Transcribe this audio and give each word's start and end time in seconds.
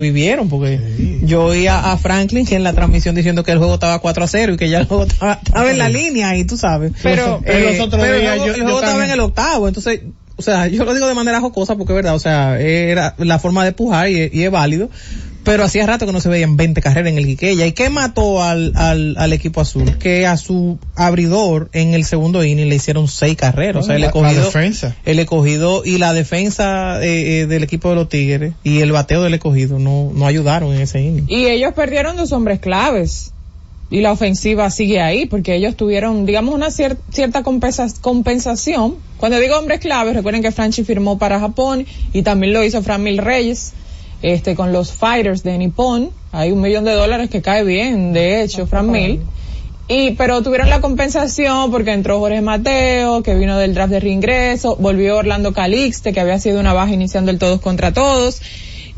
vivieron, 0.00 0.48
porque 0.48 1.20
yo 1.22 1.44
oía 1.44 1.92
a 1.92 1.98
Franklin 1.98 2.46
que 2.46 2.56
en 2.56 2.64
la 2.64 2.72
transmisión 2.72 3.14
diciendo 3.14 3.44
que 3.44 3.52
el 3.52 3.58
juego 3.58 3.74
estaba 3.74 3.98
4 3.98 4.24
a 4.24 4.26
0 4.26 4.54
y 4.54 4.56
que 4.56 4.70
ya 4.70 4.80
el 4.80 4.86
juego 4.86 5.04
estaba, 5.04 5.38
en 5.70 5.78
la 5.78 5.88
línea 5.90 6.36
y 6.36 6.44
tú 6.44 6.56
sabes. 6.56 6.92
Pero, 7.02 7.42
eh, 7.44 7.78
el 7.78 7.86
juego, 8.62 8.80
estaba 8.80 9.04
en 9.04 9.10
el 9.10 9.20
octavo, 9.20 9.68
entonces, 9.68 10.00
o 10.36 10.42
sea, 10.42 10.66
yo 10.68 10.84
lo 10.84 10.94
digo 10.94 11.06
de 11.06 11.14
manera 11.14 11.40
jocosa 11.40 11.76
porque 11.76 11.92
es 11.92 11.96
verdad, 11.96 12.14
o 12.14 12.18
sea, 12.18 12.58
era 12.58 13.14
la 13.18 13.38
forma 13.38 13.62
de 13.64 13.72
pujar 13.72 14.08
y 14.08 14.42
es 14.42 14.50
válido, 14.50 14.88
pero 15.44 15.64
hacía 15.64 15.86
rato 15.86 16.06
que 16.06 16.12
no 16.12 16.20
se 16.20 16.28
veían 16.28 16.56
20 16.56 16.80
carreras 16.80 17.10
en 17.10 17.18
el 17.18 17.26
Quiqueya. 17.26 17.66
¿Y 17.66 17.72
qué 17.72 17.90
mató 17.90 18.42
al, 18.42 18.72
al, 18.76 19.16
al, 19.18 19.32
equipo 19.32 19.60
azul? 19.60 19.98
Que 19.98 20.26
a 20.26 20.36
su 20.36 20.78
abridor 20.94 21.70
en 21.72 21.94
el 21.94 22.04
segundo 22.04 22.44
inning 22.44 22.68
le 22.68 22.76
hicieron 22.76 23.08
seis 23.08 23.36
carreras. 23.36 23.84
o 23.84 23.86
sea, 23.86 23.96
el 23.96 24.04
escogido, 24.04 24.44
defensa. 24.44 24.96
el 25.04 25.18
escogido 25.18 25.82
y 25.84 25.98
la 25.98 26.12
defensa 26.12 27.02
eh, 27.02 27.40
eh, 27.40 27.46
del 27.46 27.62
equipo 27.62 27.88
de 27.90 27.94
los 27.94 28.08
Tigres 28.08 28.52
y 28.62 28.80
el 28.80 28.92
bateo 28.92 29.22
del 29.22 29.34
escogido 29.34 29.78
no, 29.78 30.10
no 30.14 30.26
ayudaron 30.26 30.74
en 30.74 30.82
ese 30.82 31.00
inning. 31.00 31.24
Y 31.28 31.46
ellos 31.46 31.72
perdieron 31.74 32.16
dos 32.16 32.32
hombres 32.32 32.60
claves. 32.60 33.32
Y 33.92 34.02
la 34.02 34.12
ofensiva 34.12 34.70
sigue 34.70 35.00
ahí 35.00 35.26
porque 35.26 35.56
ellos 35.56 35.74
tuvieron, 35.74 36.24
digamos, 36.24 36.54
una 36.54 36.70
cierta 36.70 37.42
compensación. 37.42 38.94
Cuando 39.16 39.40
digo 39.40 39.58
hombres 39.58 39.80
claves, 39.80 40.14
recuerden 40.14 40.42
que 40.42 40.52
Franchi 40.52 40.84
firmó 40.84 41.18
para 41.18 41.40
Japón 41.40 41.86
y 42.12 42.22
también 42.22 42.52
lo 42.52 42.62
hizo 42.62 42.82
Fran 42.82 43.02
Mil 43.02 43.18
Reyes 43.18 43.72
este, 44.22 44.54
con 44.54 44.72
los 44.72 44.92
fighters 44.92 45.42
de 45.42 45.58
Nippon. 45.58 46.10
Hay 46.32 46.52
un 46.52 46.60
millón 46.60 46.84
de 46.84 46.92
dólares 46.92 47.30
que 47.30 47.42
cae 47.42 47.64
bien, 47.64 48.12
de 48.12 48.42
hecho, 48.42 48.66
Fran 48.66 48.90
Mil. 48.90 49.20
Y, 49.88 50.12
pero 50.12 50.40
tuvieron 50.42 50.70
la 50.70 50.80
compensación 50.80 51.72
porque 51.72 51.92
entró 51.92 52.20
Jorge 52.20 52.40
Mateo, 52.42 53.24
que 53.24 53.34
vino 53.34 53.58
del 53.58 53.74
draft 53.74 53.90
de 53.90 53.98
reingreso, 53.98 54.76
volvió 54.76 55.16
Orlando 55.16 55.52
Calixte, 55.52 56.12
que 56.12 56.20
había 56.20 56.38
sido 56.38 56.60
una 56.60 56.72
baja 56.72 56.92
iniciando 56.92 57.32
el 57.32 57.40
todos 57.40 57.60
contra 57.60 57.92
todos. 57.92 58.40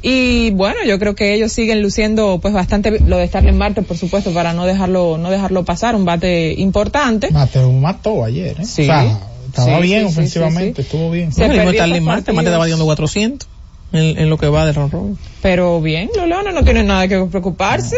Y 0.02 0.50
bueno, 0.50 0.80
yo 0.84 0.98
creo 0.98 1.14
que 1.14 1.32
ellos 1.32 1.50
siguen 1.50 1.80
luciendo 1.80 2.40
pues 2.42 2.52
bastante 2.52 3.00
lo 3.00 3.16
de 3.16 3.26
Starling 3.26 3.56
Marte, 3.56 3.80
por 3.80 3.96
supuesto, 3.96 4.34
para 4.34 4.52
no 4.52 4.66
dejarlo, 4.66 5.16
no 5.16 5.30
dejarlo 5.30 5.64
pasar, 5.64 5.94
un 5.94 6.04
bate 6.04 6.52
importante. 6.58 7.30
Mateo 7.30 7.72
mató 7.72 8.22
ayer, 8.24 8.60
¿eh? 8.60 8.64
Sí. 8.66 8.82
O 8.82 8.86
sea, 8.86 9.20
estaba 9.46 9.78
bien 9.80 10.04
ofensivamente, 10.04 10.82
estuvo 10.82 11.10
bien. 11.10 11.32
Se 11.32 11.48
no, 11.48 11.54
Starling 11.54 12.04
Marte, 12.04 12.32
Marte 12.32 12.50
estaba 12.50 12.68
dando 12.68 12.84
400 12.84 13.48
en, 13.92 14.30
lo 14.30 14.38
que 14.38 14.48
va 14.48 14.66
de 14.66 14.72
ron 14.72 15.18
Pero 15.42 15.80
bien, 15.80 16.10
los 16.16 16.26
leones 16.26 16.54
no 16.54 16.64
tienen 16.64 16.86
nada 16.86 17.08
que 17.08 17.20
preocuparse. 17.24 17.96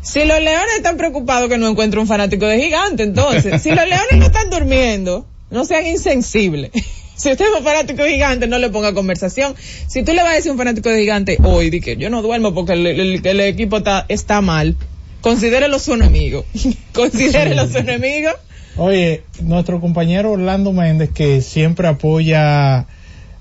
Si 0.00 0.24
los 0.24 0.40
leones 0.40 0.76
están 0.76 0.96
preocupados 0.96 1.48
que 1.48 1.58
no 1.58 1.68
encuentren 1.68 2.02
un 2.02 2.06
fanático 2.06 2.46
de 2.46 2.60
gigante, 2.60 3.02
entonces, 3.02 3.60
si 3.62 3.70
los 3.70 3.86
leones 3.86 4.16
no 4.16 4.26
están 4.26 4.48
durmiendo, 4.48 5.26
no 5.50 5.64
sean 5.64 5.86
insensibles. 5.86 6.70
si 7.16 7.32
usted 7.32 7.44
es 7.46 7.58
un 7.58 7.64
fanático 7.64 8.02
de 8.02 8.12
gigante, 8.12 8.46
no 8.46 8.58
le 8.58 8.70
ponga 8.70 8.94
conversación. 8.94 9.54
Si 9.86 10.02
tú 10.04 10.12
le 10.12 10.22
vas 10.22 10.32
a 10.32 10.34
decir 10.36 10.50
a 10.50 10.52
un 10.52 10.58
fanático 10.58 10.88
de 10.88 11.00
gigante 11.00 11.38
hoy, 11.42 11.70
di 11.70 11.80
que 11.80 11.96
yo 11.96 12.10
no 12.10 12.22
duermo 12.22 12.54
porque 12.54 12.72
el, 12.74 13.40
equipo 13.40 13.78
está, 13.78 14.06
está 14.08 14.40
mal, 14.40 14.76
considérelo 15.20 15.78
su 15.78 15.94
enemigo. 15.94 16.44
considérelo 16.94 17.68
su 17.68 17.78
enemigo. 17.78 18.30
Oye, 18.76 19.24
nuestro 19.42 19.80
compañero 19.80 20.32
Orlando 20.32 20.72
Méndez, 20.72 21.10
que 21.10 21.40
siempre 21.40 21.88
apoya 21.88 22.86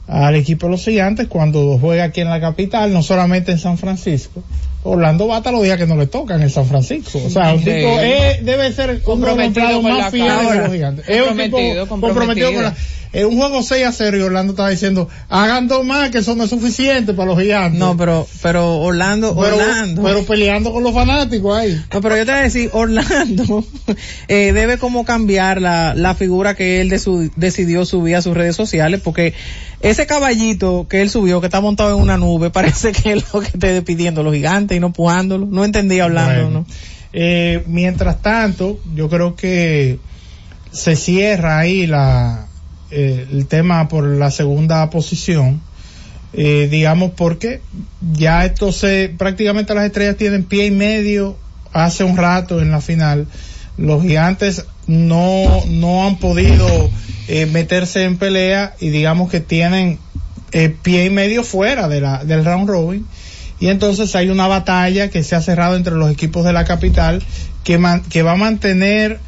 al 0.07 0.35
equipo 0.35 0.67
de 0.67 0.71
los 0.71 0.83
gigantes 0.83 1.27
cuando 1.27 1.77
juega 1.79 2.05
aquí 2.05 2.21
en 2.21 2.29
la 2.29 2.39
capital, 2.39 2.93
no 2.93 3.03
solamente 3.03 3.51
en 3.51 3.59
San 3.59 3.77
Francisco. 3.77 4.43
Orlando 4.83 5.27
Bata 5.27 5.51
los 5.51 5.63
días 5.63 5.77
que 5.77 5.85
no 5.85 5.97
le 5.97 6.07
tocan 6.07 6.41
en 6.41 6.49
San 6.49 6.65
Francisco. 6.65 7.19
O 7.25 7.29
sea, 7.29 7.53
un 7.53 7.59
tipo 7.59 7.97
debe 8.41 8.71
ser 8.71 9.01
comprometido 9.01 9.81
con 9.81 9.91
más 9.91 10.11
fiel 10.11 10.27
de 10.27 10.55
los 10.55 10.71
gigantes. 10.71 11.09
Es 11.09 11.29
un 11.29 11.37
tipo 11.37 11.87
comprometido 11.87 12.53
con 12.53 12.63
la 12.63 12.75
en 13.13 13.25
un 13.25 13.37
juego 13.37 13.63
6 13.63 13.85
a 13.85 13.91
0 13.91 14.17
y 14.17 14.21
Orlando 14.21 14.53
estaba 14.53 14.69
diciendo, 14.69 15.09
hagan 15.29 15.67
dos 15.67 15.85
más 15.85 16.09
que 16.09 16.19
eso 16.19 16.35
no 16.35 16.43
es 16.43 16.49
suficiente 16.49 17.13
para 17.13 17.29
los 17.29 17.39
gigantes. 17.39 17.79
No, 17.79 17.95
pero, 17.95 18.27
pero 18.41 18.77
Orlando, 18.77 19.35
pero, 19.35 19.55
Orlando. 19.55 20.03
Pero 20.03 20.23
peleando 20.23 20.73
con 20.73 20.83
los 20.83 20.93
fanáticos 20.93 21.57
ahí. 21.57 21.81
No, 21.93 22.01
pero 22.01 22.17
yo 22.17 22.25
te 22.25 22.31
voy 22.31 22.39
a 22.39 22.43
decir, 22.43 22.69
Orlando 22.73 23.65
eh, 24.27 24.51
debe 24.53 24.77
como 24.77 25.05
cambiar 25.05 25.61
la, 25.61 25.95
la 25.95 26.15
figura 26.15 26.55
que 26.55 26.81
él 26.81 26.89
de 26.89 26.99
su, 26.99 27.31
decidió 27.35 27.85
subir 27.85 28.17
a 28.17 28.21
sus 28.21 28.35
redes 28.35 28.55
sociales 28.55 29.01
porque 29.03 29.33
ese 29.79 30.07
caballito 30.07 30.87
que 30.89 31.01
él 31.01 31.09
subió, 31.09 31.39
que 31.39 31.47
está 31.47 31.61
montado 31.61 31.95
en 31.95 32.01
una 32.01 32.17
nube, 32.17 32.49
parece 32.51 32.91
que 32.91 33.13
es 33.13 33.33
lo 33.33 33.41
que 33.41 33.47
esté 33.47 33.81
pidiendo 33.81 34.23
los 34.23 34.33
gigantes 34.33 34.77
y 34.77 34.79
no 34.79 34.93
pujándolo. 34.93 35.45
No 35.45 35.65
entendí 35.65 35.99
hablando, 35.99 36.49
¿no? 36.49 36.65
Eh, 37.13 37.63
mientras 37.67 38.21
tanto, 38.21 38.79
yo 38.93 39.09
creo 39.09 39.35
que 39.35 39.99
se 40.71 40.95
cierra 40.95 41.57
ahí 41.59 41.87
la, 41.87 42.47
eh, 42.91 43.27
el 43.31 43.47
tema 43.47 43.87
por 43.87 44.05
la 44.05 44.31
segunda 44.31 44.89
posición, 44.89 45.61
eh, 46.33 46.67
digamos 46.69 47.11
porque 47.11 47.61
ya 48.13 48.45
esto 48.45 48.71
se, 48.71 49.13
prácticamente 49.17 49.73
las 49.73 49.85
estrellas 49.85 50.17
tienen 50.17 50.43
pie 50.43 50.67
y 50.67 50.71
medio 50.71 51.37
hace 51.73 52.03
un 52.03 52.17
rato 52.17 52.61
en 52.61 52.71
la 52.71 52.81
final. 52.81 53.27
Los 53.77 54.01
gigantes 54.01 54.65
no, 54.87 55.63
no 55.67 56.07
han 56.07 56.17
podido 56.17 56.67
eh, 57.27 57.45
meterse 57.45 58.03
en 58.03 58.17
pelea 58.17 58.75
y 58.79 58.89
digamos 58.89 59.29
que 59.29 59.39
tienen 59.39 59.99
pie 60.81 61.05
y 61.05 61.09
medio 61.09 61.43
fuera 61.43 61.87
de 61.87 62.01
la, 62.01 62.23
del 62.23 62.43
round 62.43 62.67
robin. 62.67 63.05
Y 63.59 63.67
entonces 63.67 64.15
hay 64.15 64.29
una 64.29 64.47
batalla 64.47 65.09
que 65.09 65.23
se 65.23 65.35
ha 65.35 65.41
cerrado 65.41 65.75
entre 65.75 65.95
los 65.95 66.11
equipos 66.11 66.45
de 66.45 66.53
la 66.53 66.65
capital 66.65 67.23
que, 67.63 67.79
que 68.09 68.23
va 68.23 68.33
a 68.33 68.37
mantener 68.37 69.19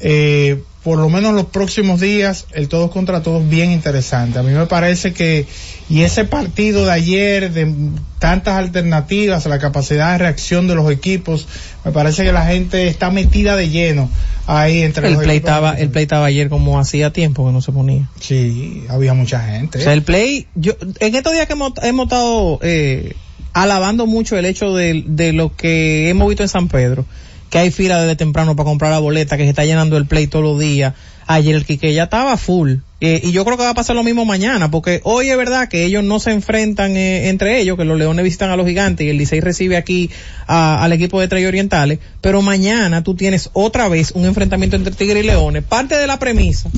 eh, 0.00 0.62
por 0.82 0.98
lo 0.98 1.08
menos 1.08 1.32
los 1.34 1.46
próximos 1.46 2.00
días, 2.00 2.46
el 2.52 2.68
todos 2.68 2.90
contra 2.90 3.22
todos 3.22 3.48
bien 3.48 3.70
interesante. 3.70 4.40
A 4.40 4.42
mí 4.42 4.52
me 4.52 4.66
parece 4.66 5.12
que, 5.12 5.46
y 5.88 6.02
ese 6.02 6.24
partido 6.24 6.86
de 6.86 6.90
ayer, 6.90 7.52
de 7.52 7.72
tantas 8.18 8.54
alternativas, 8.54 9.46
la 9.46 9.60
capacidad 9.60 10.12
de 10.12 10.18
reacción 10.18 10.66
de 10.66 10.74
los 10.74 10.90
equipos, 10.90 11.46
me 11.84 11.92
parece 11.92 12.24
que 12.24 12.32
la 12.32 12.46
gente 12.46 12.88
está 12.88 13.10
metida 13.10 13.54
de 13.54 13.68
lleno 13.68 14.10
ahí 14.48 14.82
entre 14.82 15.06
el 15.06 15.14
los 15.14 15.22
play 15.22 15.36
estaba, 15.36 15.74
El 15.74 15.90
play 15.90 16.02
estaba 16.02 16.26
ayer 16.26 16.48
como 16.48 16.80
hacía 16.80 17.12
tiempo 17.12 17.46
que 17.46 17.52
no 17.52 17.62
se 17.62 17.70
ponía. 17.70 18.08
Sí, 18.20 18.84
había 18.88 19.14
mucha 19.14 19.40
gente. 19.40 19.78
O 19.78 19.80
sea, 19.80 19.92
el 19.92 20.02
play, 20.02 20.48
yo, 20.56 20.72
en 20.98 21.14
estos 21.14 21.32
días 21.32 21.46
que 21.46 21.52
hemos, 21.52 21.72
hemos 21.82 22.06
estado, 22.06 22.58
eh, 22.62 23.14
alabando 23.52 24.06
mucho 24.06 24.36
el 24.36 24.46
hecho 24.46 24.74
de, 24.74 25.04
de 25.06 25.32
lo 25.32 25.54
que 25.54 26.08
hemos 26.08 26.28
visto 26.28 26.42
en 26.42 26.48
San 26.48 26.66
Pedro 26.66 27.06
que 27.52 27.58
hay 27.58 27.70
fila 27.70 28.00
desde 28.00 28.16
temprano 28.16 28.56
para 28.56 28.64
comprar 28.64 28.90
la 28.92 28.98
boleta, 28.98 29.36
que 29.36 29.42
se 29.42 29.50
está 29.50 29.66
llenando 29.66 29.98
el 29.98 30.06
play 30.06 30.26
todos 30.26 30.42
los 30.42 30.58
días. 30.58 30.94
Ayer 31.26 31.54
el 31.54 31.66
que 31.66 31.92
ya 31.92 32.04
estaba 32.04 32.38
full. 32.38 32.76
Eh, 33.02 33.20
y 33.24 33.32
yo 33.32 33.44
creo 33.44 33.58
que 33.58 33.62
va 33.62 33.70
a 33.70 33.74
pasar 33.74 33.94
lo 33.94 34.02
mismo 34.02 34.24
mañana, 34.24 34.70
porque 34.70 35.02
hoy 35.04 35.28
es 35.28 35.36
verdad 35.36 35.68
que 35.68 35.84
ellos 35.84 36.02
no 36.02 36.18
se 36.18 36.32
enfrentan 36.32 36.96
eh, 36.96 37.28
entre 37.28 37.60
ellos, 37.60 37.76
que 37.76 37.84
los 37.84 37.98
Leones 37.98 38.24
visitan 38.24 38.48
a 38.48 38.56
los 38.56 38.66
Gigantes 38.66 39.06
y 39.06 39.10
el 39.10 39.18
Licey 39.18 39.40
recibe 39.40 39.76
aquí 39.76 40.08
al 40.46 40.92
equipo 40.94 41.18
de 41.18 41.26
Estrella 41.26 41.46
Orientales, 41.46 41.98
pero 42.22 42.40
mañana 42.40 43.04
tú 43.04 43.14
tienes 43.16 43.50
otra 43.52 43.86
vez 43.88 44.12
un 44.12 44.24
enfrentamiento 44.24 44.76
entre 44.76 44.94
Tigre 44.94 45.20
y 45.20 45.24
Leones. 45.24 45.62
Parte 45.62 45.98
de 45.98 46.06
la 46.06 46.18
premisa 46.18 46.70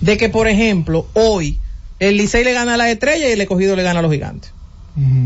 de 0.00 0.16
que, 0.16 0.28
por 0.28 0.46
ejemplo, 0.46 1.08
hoy 1.14 1.58
el 1.98 2.18
Licey 2.18 2.44
le 2.44 2.52
gana 2.52 2.74
a 2.74 2.76
la 2.76 2.88
Estrella 2.88 3.28
y 3.28 3.32
el 3.32 3.40
Escogido 3.40 3.74
le 3.74 3.82
gana 3.82 3.98
a 3.98 4.02
los 4.02 4.12
Gigantes. 4.12 4.52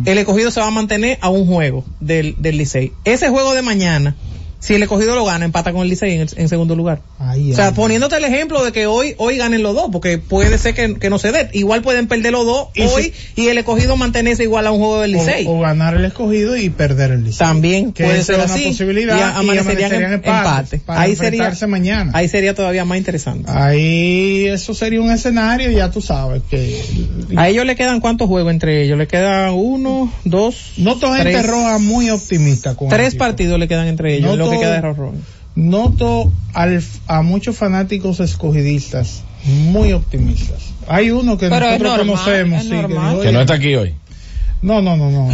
El 0.06 0.16
Escogido 0.16 0.50
se 0.50 0.60
va 0.60 0.68
a 0.68 0.70
mantener 0.70 1.18
a 1.20 1.28
un 1.28 1.46
juego 1.46 1.84
del, 2.00 2.36
del 2.38 2.56
Licey. 2.56 2.92
Ese 3.04 3.28
juego 3.28 3.52
de 3.52 3.60
mañana 3.60 4.16
si 4.60 4.74
el 4.74 4.82
escogido 4.82 5.14
lo 5.14 5.24
gana, 5.24 5.44
empata 5.44 5.72
con 5.72 5.82
el 5.82 5.88
Licey 5.88 6.14
en, 6.14 6.48
segundo 6.48 6.74
lugar. 6.74 7.00
o 7.18 7.54
sea, 7.54 7.72
poniéndote 7.74 8.16
el 8.16 8.24
ejemplo 8.24 8.64
de 8.64 8.72
que 8.72 8.86
hoy 8.86 9.14
hoy 9.18 9.36
ganen 9.36 9.62
los 9.62 9.74
dos, 9.74 9.88
porque 9.92 10.18
puede 10.18 10.58
ser 10.58 10.74
que, 10.74 11.10
no 11.10 11.18
se 11.18 11.32
dé. 11.32 11.48
Igual 11.52 11.82
pueden 11.82 12.08
perder 12.08 12.32
los 12.32 12.44
dos 12.44 12.68
hoy 12.92 13.12
y 13.36 13.48
el 13.48 13.58
escogido 13.58 13.96
mantenerse 13.96 14.42
igual 14.42 14.66
a 14.66 14.72
un 14.72 14.78
juego 14.78 15.00
del 15.00 15.12
Licey. 15.12 15.46
O, 15.46 15.60
ganar 15.60 15.94
el 15.94 16.04
escogido 16.04 16.56
y 16.56 16.70
perder 16.70 17.12
el 17.12 17.24
Licey. 17.24 17.38
También 17.38 17.92
puede 17.92 18.22
ser 18.22 18.36
una 18.36 18.46
posibilidad 18.46 19.18
y, 19.18 19.38
amanecerían, 19.38 19.92
en 19.92 20.12
empate. 20.14 20.80
ahí 20.88 21.14
sería 21.14 21.54
mañana. 21.68 22.10
Ahí 22.14 22.28
sería 22.28 22.54
todavía 22.54 22.84
más 22.84 22.98
interesante. 22.98 23.50
Ahí 23.50 24.46
eso 24.46 24.74
sería 24.74 25.00
un 25.00 25.10
escenario, 25.10 25.70
ya 25.70 25.90
tú 25.90 26.00
sabes 26.00 26.42
que 26.50 26.82
a 27.36 27.48
ellos 27.48 27.64
le 27.64 27.76
quedan 27.76 28.00
cuántos 28.00 28.28
juegos 28.28 28.52
entre 28.52 28.82
ellos, 28.82 28.98
le 28.98 29.06
quedan 29.06 29.52
uno, 29.54 30.12
dos, 30.24 30.72
Noto 30.78 31.12
gente 31.14 31.42
roja 31.42 31.78
muy 31.78 32.10
optimista 32.10 32.74
con 32.74 32.88
Tres 32.88 33.14
partidos 33.14 33.58
le 33.58 33.68
quedan 33.68 33.86
entre 33.86 34.16
ellos 34.16 34.47
que 34.50 34.58
queda 34.58 34.94
Noto 35.54 36.32
al, 36.54 36.82
a 37.08 37.22
muchos 37.22 37.56
fanáticos 37.56 38.20
escogidistas 38.20 39.24
muy 39.44 39.92
optimistas. 39.92 40.72
Hay 40.86 41.10
uno 41.10 41.36
que 41.36 41.48
nosotros 41.48 41.98
conocemos, 41.98 42.64
que, 42.64 43.32
no 43.32 43.40
está 43.40 43.54
aquí 43.54 43.74
hoy. 43.74 43.94
No, 44.62 44.82
no, 44.82 44.96
no, 44.96 45.10
no, 45.10 45.28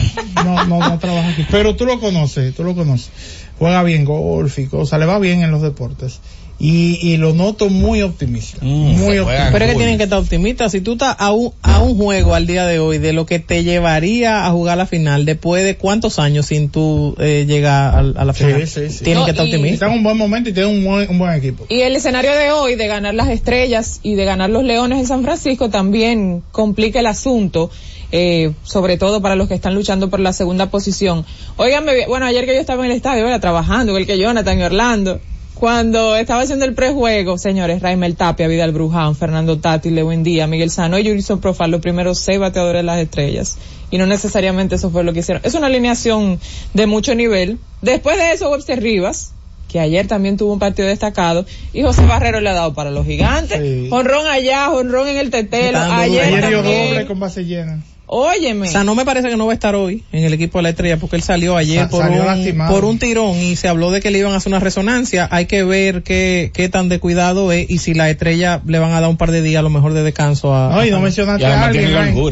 no, 0.45 0.65
no, 0.67 0.79
no 0.79 0.99
trabaja 0.99 1.29
aquí. 1.31 1.47
Pero 1.51 1.77
tú 1.77 1.87
lo 1.87 2.01
conoces, 2.01 2.55
tú 2.55 2.65
lo 2.65 2.75
conoces. 2.75 3.11
Juega 3.59 3.83
bien 3.83 4.05
golf 4.05 4.59
y 4.59 4.67
cosas, 4.67 4.99
le 4.99 5.07
va 5.07 5.19
bien 5.19 5.43
en 5.43 5.51
los 5.51 5.63
deportes. 5.63 6.21
Y, 6.59 6.99
y 7.03 7.17
lo 7.17 7.35
noto 7.35 7.69
muy 7.69 8.03
optimista. 8.03 8.59
Mm, 8.61 8.97
muy 8.97 9.19
optimista. 9.19 9.51
Pero 9.53 9.65
es 9.65 9.73
que 9.73 9.77
tienen 9.77 9.99
que 9.99 10.05
estar 10.05 10.19
optimistas. 10.19 10.73
Si 10.73 10.81
tú 10.81 10.93
estás 10.93 11.17
a 11.19 11.33
un, 11.33 11.53
a 11.63 11.81
un 11.81 11.97
juego 11.97 12.35
al 12.35 12.47
día 12.47 12.65
de 12.65 12.79
hoy 12.79 12.99
de 12.99 13.13
lo 13.13 13.27
que 13.27 13.39
te 13.41 13.65
llevaría 13.65 14.47
a 14.47 14.51
jugar 14.51 14.79
la 14.79 14.87
final 14.87 15.25
después 15.25 15.65
de 15.65 15.77
cuántos 15.77 16.19
años 16.19 16.47
sin 16.47 16.71
tú 16.71 17.17
eh, 17.19 17.45
llegar 17.47 17.95
a, 17.97 18.25
la 18.25 18.33
final, 18.33 18.67
sí, 18.67 18.89
sí. 18.89 19.05
tienen 19.05 19.21
No, 19.21 19.25
que 19.25 19.33
estar 19.33 19.47
optimistas. 19.47 19.89
en 19.91 19.97
un 19.97 20.05
buen 20.05 20.17
momento 20.17 20.51
y 20.51 20.53
tiene 20.53 20.69
un 20.69 20.85
buen, 20.85 21.11
un 21.11 21.19
buen 21.19 21.33
equipo. 21.35 21.67
Y 21.69 21.81
el 21.81 21.97
escenario 21.97 22.33
de 22.35 22.53
hoy 22.53 22.77
de 22.77 22.87
ganar 22.87 23.15
las 23.15 23.29
estrellas 23.29 24.01
y 24.03 24.15
de 24.15 24.25
ganar 24.25 24.51
los 24.51 24.63
leones 24.65 25.01
en 25.01 25.07
San 25.07 25.23
Francisco 25.25 25.71
también 25.71 26.43
complica 26.53 27.01
el 27.01 27.07
asunto, 27.07 27.71
eh, 28.13 28.53
sobre 28.63 28.97
todo 28.97 29.21
para 29.21 29.35
los 29.35 29.49
que 29.49 29.55
están 29.55 29.75
luchando 29.75 30.09
por 30.09 30.21
la 30.21 30.33
segunda 30.33 30.71
posición. 30.71 31.27
Óigame, 31.57 32.07
bueno, 32.07 32.27
ayer 32.27 32.47
que 32.47 32.55
yo 32.55 32.61
estaba 32.61 32.85
en 32.85 32.93
el 32.93 32.97
estadio, 32.97 33.27
era 33.27 33.41
trabajando, 33.41 33.91
igual 33.93 34.07
que 34.07 34.19
Jonathan 34.19 34.61
y 34.61 34.63
Orlando. 34.63 35.21
Cuando 35.55 36.17
estaba 36.17 36.43
haciendo 36.43 36.65
el 36.65 36.75
prejuego, 36.75 37.39
señores, 37.39 37.81
Raimel 37.81 38.17
Tapia, 38.17 38.49
Vidal 38.49 38.73
Bruján, 38.73 39.15
Fernando 39.15 39.59
Tati, 39.59 39.91
Lewin 39.91 40.25
Díaz, 40.25 40.49
Miguel 40.49 40.71
Sano 40.71 40.99
y 40.99 41.09
Jurison 41.09 41.41
Profal, 41.41 41.71
los 41.71 41.81
primeros 41.81 42.19
seis 42.19 42.41
bateadores 42.41 42.81
de 42.81 42.83
las 42.83 42.99
estrellas. 42.99 43.57
Y 43.91 43.99
no 43.99 44.07
necesariamente 44.07 44.75
eso 44.75 44.91
fue 44.91 45.05
lo 45.05 45.13
que 45.13 45.21
hicieron. 45.21 45.43
Es 45.45 45.55
una 45.55 45.69
alineación 45.69 46.41
de 46.75 46.87
mucho 46.87 47.15
nivel. 47.15 47.59
Después 47.83 48.19
de 48.19 48.33
eso, 48.33 48.51
Webster 48.51 48.83
Rivas, 48.83 49.33
que 49.69 49.79
ayer 49.79 50.09
también 50.09 50.37
tuvo 50.37 50.53
un 50.53 50.59
partido 50.59 50.89
destacado, 50.89 51.47
y 51.73 51.83
José 51.83 52.05
Barrero 52.05 52.41
le 52.41 52.51
ha 52.51 52.55
dado 52.55 52.75
para 52.75 52.91
los 52.91 53.07
gigantes. 53.07 53.61
Sí. 53.61 53.89
Honrón 53.93 54.27
allá, 54.27 54.73
honrón 54.73 55.07
en 55.07 55.19
el 55.19 55.31
tetelo. 55.31 55.79
Ayer. 55.79 56.25
Ayer 56.25 56.49
dio 56.49 56.63
doble 56.63 57.07
con 57.07 57.21
base 57.21 57.45
llena. 57.45 57.81
Óyeme. 58.07 58.69
O 58.69 58.71
sea, 58.71 58.85
no 58.85 58.95
me 58.95 59.05
parece 59.05 59.29
que 59.31 59.37
no 59.37 59.47
va 59.47 59.53
a 59.53 59.55
estar 59.55 59.75
hoy 59.75 60.05
en 60.13 60.25
el 60.25 60.35
equipo 60.35 60.59
de 60.59 60.65
la 60.65 60.69
estrella 60.71 60.99
porque 60.99 61.17
él 61.17 61.23
salió 61.23 61.57
ayer 61.57 61.85
Sa- 61.85 61.89
por, 61.89 62.03
salió 62.03 62.23
un, 62.23 62.67
por 62.69 62.85
un 62.85 62.99
tirón 62.99 63.37
y 63.39 63.57
se 63.57 63.67
habló 63.69 63.91
de 63.91 64.01
que 64.01 64.11
le 64.11 64.19
iban 64.19 64.33
a 64.33 64.37
hacer 64.37 64.51
una 64.51 64.61
resonancia. 64.61 65.27
Hay 65.31 65.47
que 65.47 65.65
ver 65.65 66.03
qué, 66.03 66.51
qué 66.53 66.69
tan 66.69 66.89
de 66.91 66.99
cuidado 67.01 67.51
es 67.51 67.71
y 67.71 67.79
si 67.79 67.95
la 67.95 68.11
estrella 68.11 68.61
le 68.67 68.79
van 68.79 68.93
a 68.93 69.01
dar 69.01 69.09
un 69.09 69.17
par 69.17 69.31
de 69.31 69.41
días 69.41 69.61
a 69.61 69.63
lo 69.63 69.71
mejor 69.71 69.95
de 69.95 70.03
descanso 70.03 70.55
a... 70.55 70.69
No, 70.71 70.85
y 70.85 70.91
no 70.91 70.99
a- 70.99 71.01
mencionaste 71.01 71.47
a 71.47 71.65
alguien. 71.65 71.87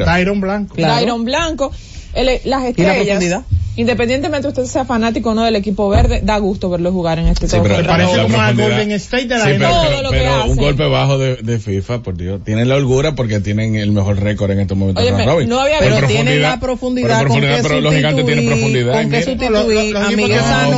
Tyron 0.04 0.40
Blanco. 0.40 0.74
Claro. 0.74 0.94
Dairon 0.94 1.24
Blanco. 1.24 1.72
El- 2.14 2.26
las 2.26 2.40
¿Y 2.44 2.48
la 2.50 2.69
estrellas, 2.69 2.96
profundidad? 3.06 3.42
Independientemente 3.76 4.48
usted 4.48 4.64
sea 4.64 4.84
fanático 4.84 5.30
o 5.30 5.34
no 5.34 5.44
del 5.44 5.56
equipo 5.56 5.88
verde, 5.88 6.20
da 6.22 6.38
gusto 6.38 6.69
verlo 6.70 6.92
jugar 6.92 7.19
en 7.19 7.28
este 7.28 7.46
Sí, 7.48 7.56
torneo. 7.56 7.76
pero 7.78 7.88
parece 7.88 8.16
la 8.16 8.22
como 8.24 8.36
a 8.36 8.38
profundidad- 8.48 8.69
Golden 8.69 8.92
State 8.92 9.26
de 9.26 9.38
la 9.38 9.44
Sí, 9.44 9.50
pero, 9.58 9.69
pero- 9.82 10.02
lo 10.02 10.10
que 10.10 10.16
pero 10.19 10.44
un 10.46 10.56
golpe 10.56 10.86
bajo 10.88 11.19
de, 11.19 11.36
de 11.36 11.58
FIFA, 11.58 12.02
por 12.02 12.16
Dios. 12.16 12.40
Tienen 12.44 12.69
la 12.69 12.76
holgura 12.76 13.14
porque 13.14 13.40
tienen 13.40 13.74
el 13.76 13.92
mejor 13.92 14.20
récord 14.20 14.50
en 14.50 14.60
estos 14.60 14.76
momentos. 14.76 15.04
Robin. 15.24 15.48
no 15.48 15.60
había- 15.60 15.78
Pero 15.78 15.96
Por 15.96 16.06
tiene 16.08 16.36
la 16.38 16.60
profundidad, 16.60 17.08
pero, 17.08 17.19
con 17.19 17.26
profundidad, 17.26 17.56
que 17.56 17.62
pero 17.62 17.80
los 17.80 17.94
gigantes 17.94 18.26
tienen 18.26 18.46
profundidad. 18.46 18.92
con 18.92 19.10
que 19.10 19.22
sustituir 19.22 19.96
a 19.96 20.08
Miguel 20.10 20.16
tienen- 20.16 20.38
Sano 20.44 20.72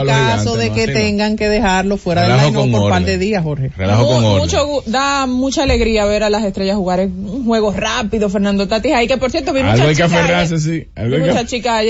en 0.00 0.06
caso 0.06 0.54
gigantes, 0.54 0.58
de 0.58 0.70
que 0.86 0.92
tengan 0.92 1.36
que 1.36 1.48
dejarlo 1.48 1.96
fuera 1.96 2.22
line 2.28 2.52
con 2.54 2.70
por 2.70 2.82
par 2.90 3.02
orden. 3.02 3.04
de 3.06 3.18
días, 3.18 3.42
Jorge. 3.42 3.70
Relajo 3.76 4.06
con 4.06 4.22
mucho, 4.24 4.82
da 4.86 5.26
mucha 5.26 5.62
alegría 5.62 6.04
ver 6.04 6.22
a 6.24 6.30
las 6.30 6.44
estrellas 6.44 6.76
jugar 6.76 7.00
en 7.00 7.12
un 7.26 7.44
juego 7.44 7.72
rápido, 7.72 8.28
Fernando 8.28 8.66
Tatis 8.68 8.92
ahí, 8.92 9.06
que 9.08 9.16
por 9.16 9.30
cierto 9.30 9.52
vi 9.52 9.60
Algo 9.60 9.72
muchas 9.72 9.86
hay 9.88 9.94
que 9.94 10.02
chicas 10.02 10.12
aferrarse, 10.12 10.54
ayer- 10.54 10.58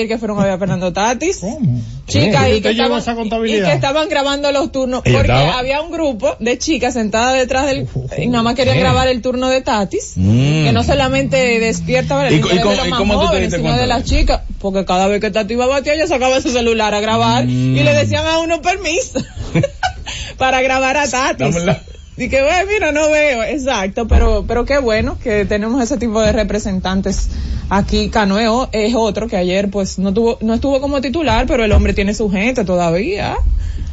que- 0.08 0.27
fueron 0.34 0.40
a 0.40 0.44
ver 0.44 0.52
a 0.54 0.58
Fernando 0.58 0.92
Tatis. 0.92 1.38
¿Cómo? 1.38 1.80
Chicas 2.06 2.32
¿Cómo? 2.34 2.38
ahí 2.44 2.56
¿Usted 2.56 2.70
que 2.70 2.74
llevó 2.74 2.96
estaban, 2.98 3.26
esa 3.26 3.36
y 3.46 3.50
que 3.62 3.72
estaban 3.72 4.08
grabando 4.08 4.50
los 4.52 4.72
turnos, 4.72 5.02
porque 5.02 5.20
estaba- 5.20 5.58
había 5.58 5.80
un 5.82 5.90
grupo 5.90 6.36
de 6.40 6.56
chicas 6.58 6.94
sentadas 6.94 7.34
detrás 7.36 7.66
del, 7.66 7.86
y 8.16 8.26
nada 8.28 8.42
más 8.42 8.54
querían 8.54 8.78
grabar 8.80 9.08
el 9.08 9.20
turno 9.22 9.48
de 9.48 9.60
Tatis, 9.60 10.12
Mm. 10.16 10.64
que 10.64 10.72
no 10.72 10.82
solamente 10.84 11.36
despierta 11.60 12.28
¿Y 12.30 12.34
y 12.34 12.36
de 12.38 12.40
cómo- 12.40 12.74
los 12.74 12.86
y 12.86 12.90
más 12.90 12.98
cómo 12.98 13.14
tú 13.14 13.20
te 13.20 13.26
jóvenes, 13.26 13.42
diste 13.48 13.56
sino 13.58 13.68
cuenta 13.68 13.82
de 13.82 13.82
de 13.82 13.94
las 13.94 14.04
chicas, 14.04 14.40
porque 14.58 14.84
cada 14.84 15.06
vez 15.06 15.20
que 15.20 15.30
Tati 15.30 15.52
iba 15.54 15.64
a 15.64 15.68
batear, 15.68 15.96
ella 15.96 16.06
sacaba 16.06 16.40
su 16.40 16.50
celular 16.50 16.94
a 16.94 17.00
grabar 17.00 17.44
Mm. 17.44 17.76
y 17.76 17.82
le 17.82 17.92
decían 17.94 18.26
a 18.26 18.38
uno 18.38 18.62
permiso 18.62 19.20
para 20.38 20.60
grabar 20.62 20.96
a 20.96 21.08
Tatis. 21.08 21.54
Dámela. 21.54 21.82
Y 22.18 22.28
que, 22.28 22.42
bueno, 22.42 22.68
mira, 22.68 22.90
no 22.90 23.10
veo, 23.10 23.44
exacto, 23.44 24.08
pero, 24.08 24.44
pero 24.46 24.64
qué 24.64 24.78
bueno 24.78 25.18
que 25.22 25.44
tenemos 25.44 25.80
ese 25.80 25.98
tipo 25.98 26.20
de 26.20 26.32
representantes 26.32 27.28
aquí. 27.70 28.08
Canoe 28.08 28.68
es 28.72 28.94
otro 28.96 29.28
que 29.28 29.36
ayer, 29.36 29.70
pues, 29.70 30.00
no 30.00 30.12
tuvo, 30.12 30.36
no 30.40 30.54
estuvo 30.54 30.80
como 30.80 31.00
titular, 31.00 31.46
pero 31.46 31.64
el 31.64 31.70
hombre 31.70 31.94
tiene 31.94 32.14
su 32.14 32.28
gente 32.28 32.64
todavía. 32.64 33.36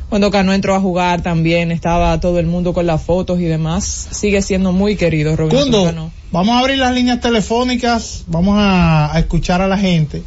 Cuando 0.10 0.32
Cano 0.32 0.54
entró 0.54 0.76
a 0.76 0.80
jugar 0.80 1.22
también 1.22 1.72
estaba 1.72 2.20
todo 2.20 2.40
el 2.40 2.46
mundo 2.46 2.74
con 2.74 2.86
las 2.86 3.02
fotos 3.02 3.40
y 3.40 3.44
demás. 3.44 4.08
Sigue 4.12 4.42
siendo 4.42 4.72
muy 4.72 4.96
querido 4.96 5.36
Robinson 5.36 5.64
Cundo, 5.64 5.86
Cano. 5.86 6.12
vamos 6.32 6.56
a 6.56 6.60
abrir 6.60 6.78
las 6.78 6.94
líneas 6.94 7.20
telefónicas, 7.20 8.24
vamos 8.28 8.56
a, 8.58 9.14
a 9.14 9.20
escuchar 9.20 9.62
a 9.62 9.68
la 9.68 9.78
gente. 9.78 10.24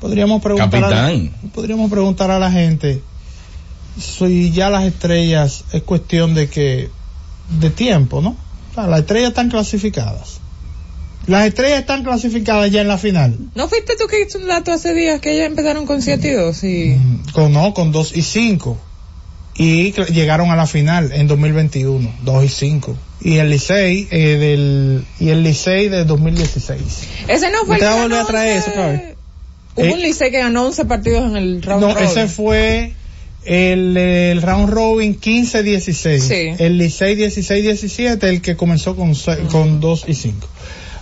Podríamos 0.00 0.42
preguntar 0.42 0.84
a 0.84 0.90
la, 0.90 1.30
podríamos 1.54 1.90
preguntar 1.90 2.30
a 2.30 2.38
la 2.38 2.50
gente 2.50 3.00
si 3.98 4.50
ya 4.50 4.68
las 4.68 4.84
estrellas 4.84 5.64
es 5.72 5.82
cuestión 5.82 6.34
de 6.34 6.48
que 6.48 6.90
de 7.60 7.70
tiempo, 7.70 8.20
¿no? 8.20 8.36
O 8.70 8.74
sea, 8.74 8.86
las 8.86 9.00
estrellas 9.00 9.30
están 9.30 9.48
clasificadas. 9.50 10.38
Las 11.26 11.46
estrellas 11.46 11.80
están 11.80 12.02
clasificadas 12.02 12.70
ya 12.72 12.80
en 12.80 12.88
la 12.88 12.98
final. 12.98 13.36
¿No 13.54 13.68
fuiste 13.68 13.94
tú 13.96 14.06
que 14.08 14.22
hizo 14.22 14.38
un 14.38 14.48
dato 14.48 14.72
hace 14.72 14.92
días 14.94 15.20
que 15.20 15.36
ya 15.36 15.44
empezaron 15.44 15.86
con 15.86 16.02
7 16.02 16.28
y 16.28 16.32
2? 16.32 16.64
Y... 16.64 16.96
Con 17.32 17.52
no, 17.52 17.72
con 17.74 17.92
2 17.92 18.16
y 18.16 18.22
5. 18.22 18.78
Y 19.54 19.92
llegaron 20.12 20.50
a 20.50 20.56
la 20.56 20.66
final 20.66 21.12
en 21.12 21.28
2021, 21.28 22.10
2 22.24 22.44
y 22.44 22.48
5. 22.48 22.96
Y 23.20 23.36
el 23.36 23.50
Licey 23.50 24.08
eh, 24.10 24.36
del 24.38 25.04
y 25.20 25.28
el 25.28 25.44
Licey 25.44 25.88
de 25.90 26.04
2016. 26.04 26.80
Ese 27.28 27.50
no 27.52 27.66
fue 27.66 27.76
el 27.76 27.82
¿Usted 27.82 27.86
que 27.86 27.86
a 27.86 28.02
volver 28.02 28.18
a 28.20 28.24
traer 28.24 28.56
11. 28.56 28.58
eso 28.58 28.70
otra 28.70 28.86
vez? 28.92 29.02
Hubo 29.76 29.84
Eh, 29.84 29.92
un 29.92 30.00
Licey 30.02 30.30
que 30.30 30.38
ganó 30.38 30.66
11 30.66 30.84
partidos 30.86 31.24
en 31.30 31.36
el 31.36 31.62
round 31.62 31.82
No, 31.84 31.92
robin. 31.94 32.08
ese 32.08 32.26
fue 32.28 32.94
el, 33.44 33.96
el 33.96 34.42
round 34.42 34.70
robin 34.70 35.18
15-16. 35.20 36.18
Sí. 36.20 36.54
El 36.58 36.78
Licey 36.78 37.16
16-17, 37.16 38.22
el 38.24 38.40
que 38.42 38.56
comenzó 38.56 38.94
con, 38.96 39.14
se- 39.14 39.38
con 39.50 39.80
2 39.80 40.04
y 40.08 40.14
5. 40.14 40.48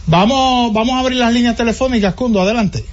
Vamos, 0.06 0.72
vamos 0.72 0.94
a 0.96 1.00
abrir 1.00 1.18
las 1.18 1.32
líneas 1.32 1.56
telefónicas, 1.56 2.14
Cundo, 2.14 2.40
adelante. 2.40 2.84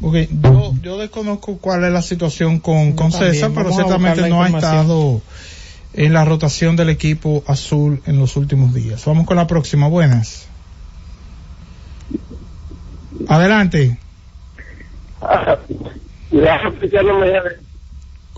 Ok, 0.00 0.16
yo, 0.30 0.74
yo 0.82 0.98
desconozco 0.98 1.58
cuál 1.58 1.84
es 1.84 1.92
la 1.92 2.02
situación 2.02 2.58
con, 2.58 2.94
con 2.94 3.12
César, 3.12 3.52
pero 3.54 3.70
ciertamente 3.72 4.28
no 4.28 4.42
ha 4.42 4.48
estado 4.48 5.22
en 5.94 6.12
la 6.12 6.24
rotación 6.24 6.76
del 6.76 6.88
equipo 6.90 7.42
azul 7.46 8.02
en 8.06 8.18
los 8.18 8.36
últimos 8.36 8.72
días. 8.74 9.04
Vamos 9.04 9.26
con 9.26 9.36
la 9.36 9.46
próxima, 9.46 9.88
buenas. 9.88 10.46
Adelante. 13.28 13.98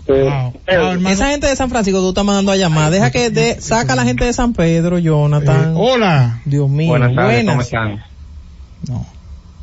Wow. 0.07 0.17
Wow, 0.17 0.53
hermano. 0.67 1.09
Esa 1.09 1.29
gente 1.31 1.47
de 1.47 1.55
San 1.55 1.69
Francisco 1.69 1.99
tú 1.99 2.09
estás 2.09 2.23
mandando 2.23 2.51
a 2.51 2.55
llamar. 2.57 2.91
Deja 2.91 3.09
que 3.09 3.31
de, 3.31 3.59
saca 3.59 3.93
a 3.93 3.95
la 3.95 4.03
gente 4.03 4.23
de 4.25 4.33
San 4.33 4.53
Pedro, 4.53 4.99
Jonathan. 4.99 5.71
Eh, 5.71 5.75
hola. 5.75 6.41
Dios 6.45 6.69
mío, 6.69 6.89
Buenas 6.89 7.15
tardes, 7.15 7.37
¿cómo 7.39 7.45
buenas. 7.55 7.65
están? 7.65 8.03
No. 8.87 9.05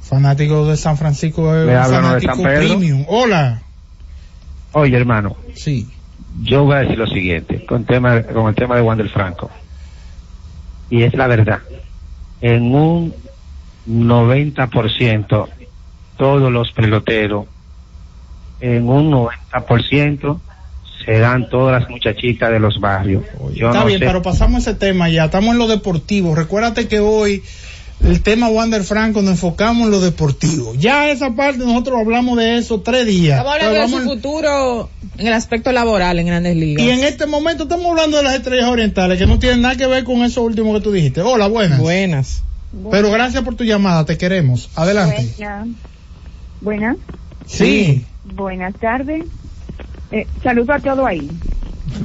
Fanático 0.02 0.66
de 0.66 0.76
San 0.76 0.96
Francisco 0.96 1.54
es 1.54 1.66
Le 1.66 1.72
un 1.72 1.78
hablan 1.78 2.02
de 2.02 2.08
fanático 2.08 2.34
San 2.34 2.42
Pedro. 2.42 2.68
premium. 2.68 3.04
Hola. 3.08 3.62
Oye, 4.72 4.96
hermano, 4.96 5.36
Sí. 5.54 5.86
Yo 6.40 6.64
voy 6.64 6.74
a 6.76 6.78
decir 6.80 6.98
lo 6.98 7.06
siguiente 7.06 7.64
con, 7.66 7.84
tema, 7.84 8.22
con 8.22 8.48
el 8.48 8.54
tema 8.54 8.76
de 8.76 8.82
Wander 8.82 9.08
Franco. 9.08 9.50
Y 10.90 11.02
es 11.02 11.14
la 11.14 11.26
verdad. 11.26 11.60
En 12.40 12.74
un 12.74 13.14
90% 13.88 15.48
todos 16.16 16.52
los 16.52 16.72
peloteros, 16.72 17.46
en 18.60 18.88
un 18.88 19.10
90% 19.10 20.40
serán 21.04 21.48
todas 21.48 21.80
las 21.80 21.90
muchachitas 21.90 22.50
de 22.50 22.60
los 22.60 22.78
barrios. 22.78 23.24
Yo 23.54 23.68
está 23.68 23.80
no 23.80 23.86
bien, 23.86 23.98
sé- 23.98 24.06
pero 24.06 24.22
pasamos 24.22 24.62
ese 24.66 24.74
tema 24.76 25.08
ya. 25.08 25.24
Estamos 25.24 25.52
en 25.52 25.58
lo 25.58 25.66
deportivo. 25.66 26.34
Recuérdate 26.34 26.86
que 26.86 27.00
hoy 27.00 27.42
el 28.04 28.22
tema 28.22 28.48
Wander 28.48 28.82
Franco 28.84 29.22
nos 29.22 29.32
enfocamos 29.32 29.84
en 29.86 29.90
lo 29.92 30.00
deportivo. 30.00 30.74
Ya 30.74 31.08
esa 31.10 31.34
parte 31.34 31.58
nosotros 31.58 32.00
hablamos 32.00 32.36
de 32.38 32.58
eso 32.58 32.80
tres 32.80 33.06
días. 33.06 33.38
Estamos 33.38 33.54
hablando 33.54 33.80
de 33.80 33.88
su 33.88 33.98
en- 33.98 34.04
futuro 34.04 34.90
en 35.18 35.26
el 35.26 35.32
aspecto 35.32 35.70
laboral 35.72 36.18
en 36.18 36.26
Grandes 36.26 36.56
Ligas. 36.56 36.84
y 36.84 36.90
en 36.90 37.04
este 37.04 37.26
momento 37.26 37.64
estamos 37.64 37.86
hablando 37.86 38.16
de 38.16 38.22
las 38.24 38.34
estrellas 38.34 38.68
orientales 38.68 39.18
que 39.18 39.26
no 39.26 39.38
tienen 39.38 39.62
nada 39.62 39.76
que 39.76 39.86
ver 39.86 40.04
con 40.04 40.22
eso 40.24 40.42
último 40.42 40.72
que 40.74 40.80
tú 40.80 40.90
dijiste. 40.92 41.20
Hola, 41.22 41.46
buenas. 41.46 41.78
Buenas. 41.78 42.42
Pero 42.90 43.10
gracias 43.10 43.42
por 43.44 43.54
tu 43.54 43.64
llamada, 43.64 44.04
te 44.06 44.16
queremos. 44.16 44.70
Adelante. 44.74 45.28
Buenas. 45.38 45.68
Buenas. 46.60 46.96
Sí. 47.46 48.04
Buenas 48.34 48.74
tardes. 48.76 49.24
Eh, 50.10 50.26
saludo 50.42 50.72
a 50.72 50.80
todo 50.80 51.06
ahí. 51.06 51.28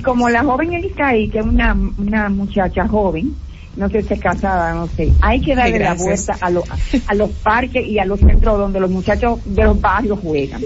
como 0.04 0.30
la 0.30 0.44
joven 0.44 0.74
Erika 0.74 1.08
ahí, 1.10 1.30
que 1.30 1.40
es 1.40 1.46
una, 1.46 1.76
una 1.98 2.28
muchacha 2.30 2.88
joven, 2.88 3.36
no 3.78 3.88
sé 3.90 4.02
si 4.02 4.16
es 4.16 4.20
casada, 4.20 4.74
no 4.74 4.88
sé, 4.88 5.12
hay 5.22 5.40
que 5.40 5.56
darle 5.56 5.80
la 5.80 5.94
vuelta 5.94 6.36
a, 6.42 6.50
los 6.50 6.64
a 7.08 7.14
los 7.14 7.30
parques 7.30 7.86
y 7.88 8.00
a 8.00 8.06
los 8.06 8.20
centros 8.20 8.58
donde 8.58 8.80
los 8.80 8.90
muchachos 8.90 9.40
de 9.46 9.64
los 9.64 9.80
barrios 9.80 10.20
juegan. 10.20 10.62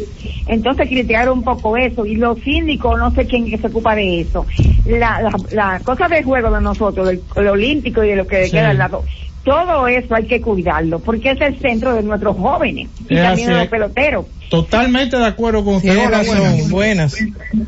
Entonces 0.47 0.87
criticar 0.87 1.29
un 1.29 1.43
poco 1.43 1.77
eso 1.77 2.05
y 2.05 2.15
los 2.15 2.39
síndicos, 2.39 2.97
no 2.97 3.11
sé 3.11 3.25
quién 3.27 3.45
que 3.49 3.57
se 3.57 3.67
ocupa 3.67 3.95
de 3.95 4.21
eso. 4.21 4.45
La, 4.85 5.21
la, 5.21 5.31
la 5.51 5.79
cosa 5.81 6.07
de 6.07 6.23
juego 6.23 6.49
de 6.51 6.61
nosotros, 6.61 7.07
del 7.07 7.21
el 7.35 7.47
olímpico 7.47 8.03
y 8.03 8.09
de 8.09 8.15
lo 8.15 8.25
que 8.27 8.45
Sí. 8.45 8.51
queda 8.51 8.69
al 8.71 8.77
lado, 8.77 9.03
todo 9.43 9.87
eso 9.87 10.15
hay 10.15 10.25
que 10.25 10.39
cuidarlo 10.41 10.99
porque 10.99 11.31
es 11.31 11.41
el 11.41 11.59
centro 11.59 11.93
de 11.93 12.03
nuestros 12.03 12.37
jóvenes 12.37 12.89
y 13.09 13.15
Es 13.17 13.23
también 13.23 13.49
de 13.49 13.55
los 13.55 13.67
peloteros. 13.67 14.25
Totalmente 14.49 15.17
de 15.17 15.25
acuerdo 15.25 15.63
con 15.63 15.75
usted. 15.75 15.97
Hola, 16.05 16.23
buenas. 16.23 16.69
buenas. 16.69 17.15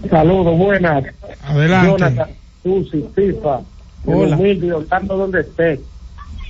Saludos, 0.10 0.58
buenas. 0.58 1.04
Adelante. 1.44 1.88
Jonathan, 1.92 2.30
Susi, 2.64 3.06
FIFA, 3.16 3.60
Hola. 4.06 4.38
humilde, 4.38 4.74
donde 5.08 5.42
esté. 5.42 5.82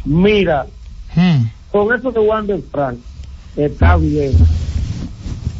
Mira, 0.06 0.66
Hmm. 1.16 1.44
con 1.72 1.94
eso 1.94 2.12
de 2.12 2.20
Wander 2.20 2.60
Frank, 2.72 2.98
está 3.56 3.98
bien. 3.98 4.34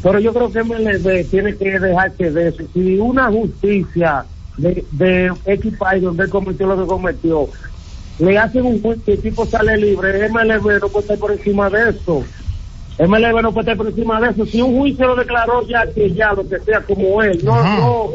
Pero 0.02 0.18
yo 0.18 0.34
creo 0.34 0.52
que 0.52 0.58
MLB 0.64 1.30
tiene 1.30 1.56
que 1.56 1.78
dejarse 1.78 2.30
de 2.30 2.48
eso. 2.48 2.62
Si 2.74 2.98
una 2.98 3.30
justicia 3.30 4.24
de, 4.58 4.84
de 4.90 5.32
X 5.46 5.74
país 5.78 6.02
donde 6.02 6.28
cometió 6.28 6.66
lo 6.66 6.76
que 6.80 6.86
cometió, 6.86 7.48
le 8.18 8.36
hacen 8.38 8.66
un 8.66 8.82
juicio 8.82 9.02
y 9.06 9.10
el 9.12 9.22
tipo 9.22 9.46
sale 9.46 9.76
libre, 9.76 10.28
MLB 10.28 10.80
no 10.80 10.88
puede 10.88 11.04
estar 11.04 11.18
por 11.18 11.32
encima 11.32 11.70
de 11.70 11.90
eso. 11.90 12.24
MLB 12.98 13.42
no 13.42 13.52
puede 13.52 13.60
estar 13.72 13.76
por 13.76 13.86
encima 13.88 14.20
de 14.20 14.30
eso. 14.30 14.46
Si 14.46 14.60
un 14.60 14.76
juicio 14.76 15.06
lo 15.06 15.16
declaró 15.16 15.66
ya 15.66 15.86
que 15.92 16.12
ya 16.12 16.32
lo 16.32 16.46
que 16.48 16.58
sea 16.60 16.80
como 16.82 17.22
él, 17.22 17.40
no, 17.42 17.62
no, 17.62 18.10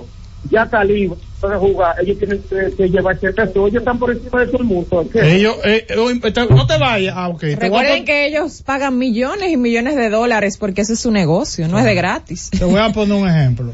ya 0.50 0.64
está 0.64 0.84
libre, 0.84 1.18
puede 1.40 1.58
jugar. 1.58 1.96
Ellos 2.02 2.18
tienen 2.18 2.42
que, 2.44 2.76
que 2.76 2.90
llevarse 2.90 3.30
eso. 3.30 3.68
Ellos 3.68 3.82
están 3.82 4.00
por 4.00 4.12
encima 4.12 4.40
de 4.42 4.48
todo 4.48 4.62
el 4.62 4.68
mundo. 4.68 5.06
Ellos, 5.14 5.56
eh, 5.66 5.86
eh, 5.90 6.48
no 6.50 6.68
te 6.68 6.78
vayas. 6.78 7.14
Ah, 7.18 7.30
ok. 7.30 7.40
Te 7.40 7.48
voy 7.48 7.56
a 7.56 7.60
Recuerden 7.60 8.06
que 8.06 8.28
ellos 8.28 8.62
pagan 8.64 8.98
millones 8.98 9.52
y 9.52 9.58
millones 9.58 9.96
de 9.96 10.10
dólares 10.10 10.58
porque 10.58 10.82
ese 10.82 10.94
es 10.94 11.00
su 11.00 11.12
negocio, 11.12 11.68
no 11.68 11.80
es 11.80 11.86
de 11.86 11.96
gratis. 11.96 12.50
Te 12.52 12.64
voy 12.64 12.80
a 12.80 12.90
poner 12.94 13.22
un 13.22 13.28
ejemplo. 13.28 13.74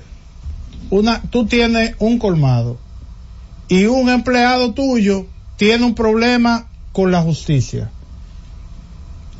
Una, 0.89 1.21
tú 1.29 1.45
tienes 1.45 1.95
un 1.99 2.19
colmado 2.19 2.77
y 3.67 3.85
un 3.85 4.09
empleado 4.09 4.73
tuyo 4.73 5.25
tiene 5.57 5.85
un 5.85 5.95
problema 5.95 6.67
con 6.91 7.11
la 7.11 7.21
justicia. 7.21 7.89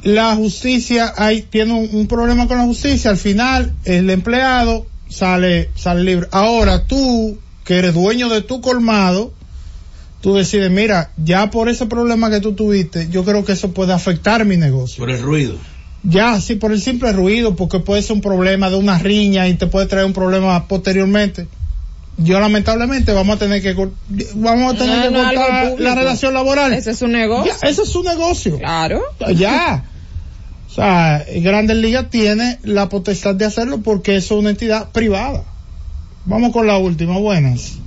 La 0.02 0.36
justicia, 0.36 1.14
hay, 1.18 1.42
tiene 1.42 1.74
un, 1.74 1.90
un 1.92 2.08
problema 2.08 2.48
con 2.48 2.58
la 2.58 2.64
justicia, 2.64 3.10
al 3.10 3.18
final 3.18 3.74
el 3.86 4.10
empleado 4.10 4.86
sale, 5.10 5.70
sale 5.76 6.04
libre. 6.04 6.28
Ahora 6.32 6.86
tú, 6.86 7.38
que 7.64 7.78
eres 7.78 7.94
dueño 7.94 8.30
de 8.30 8.42
tu 8.42 8.62
colmado, 8.62 9.34
tú 10.22 10.36
decides, 10.36 10.72
mira, 10.72 11.12
ya 11.18 11.52
por 11.52 11.70
ese 11.70 11.86
problema 11.86 12.30
que 12.30 12.42
tú 12.42 12.54
tuviste, 12.54 13.08
yo 13.10 13.24
creo 13.24 13.46
que 13.46 13.54
eso 13.54 13.72
puede 13.72 13.94
afectar 13.94 14.46
mi 14.46 14.58
negocio. 14.58 14.98
Por 14.98 15.12
el 15.12 15.22
ruido. 15.22 15.56
Ya, 16.04 16.40
sí, 16.40 16.56
por 16.56 16.72
el 16.72 16.82
simple 16.82 17.12
ruido, 17.14 17.56
porque 17.56 17.80
puede 17.80 18.02
ser 18.02 18.14
un 18.16 18.22
problema 18.22 18.70
de 18.70 18.76
una 18.76 19.00
riña 19.00 19.48
y 19.48 19.56
te 19.56 19.68
puede 19.68 19.88
traer 19.88 20.06
un 20.06 20.14
problema 20.14 20.68
posteriormente. 20.68 21.48
Yo 22.18 22.40
lamentablemente 22.40 23.12
vamos 23.12 23.36
a 23.36 23.40
tener 23.40 23.62
que 23.62 23.74
vamos 24.36 24.74
a 24.74 24.78
tener 24.78 24.98
No, 24.98 25.04
que 25.04 25.12
no, 25.12 25.24
cortar 25.24 25.80
la 25.80 25.96
relación 25.96 26.34
laboral. 26.34 26.74
Ese 26.74 26.92
es 26.92 27.00
su 27.00 27.08
negocio. 27.08 27.52
Ya, 27.62 27.68
ese 27.68 27.82
es 27.82 27.90
su 27.90 28.04
negocio. 28.04 28.58
Claro. 28.58 29.02
Ya. 29.36 29.84
O 30.76 30.78
sea, 30.78 31.26
Grandes 31.38 31.78
Ligas 31.78 32.10
tiene 32.10 32.60
la 32.64 32.90
potestad 32.90 33.34
de 33.34 33.46
hacerlo 33.46 33.80
porque 33.82 34.18
es 34.18 34.30
una 34.30 34.50
entidad 34.50 34.92
privada. 34.92 35.46
Vamos 36.26 36.52
con 36.52 36.68
la 36.68 36.78
última, 36.78 37.18
buenas. 37.18 37.78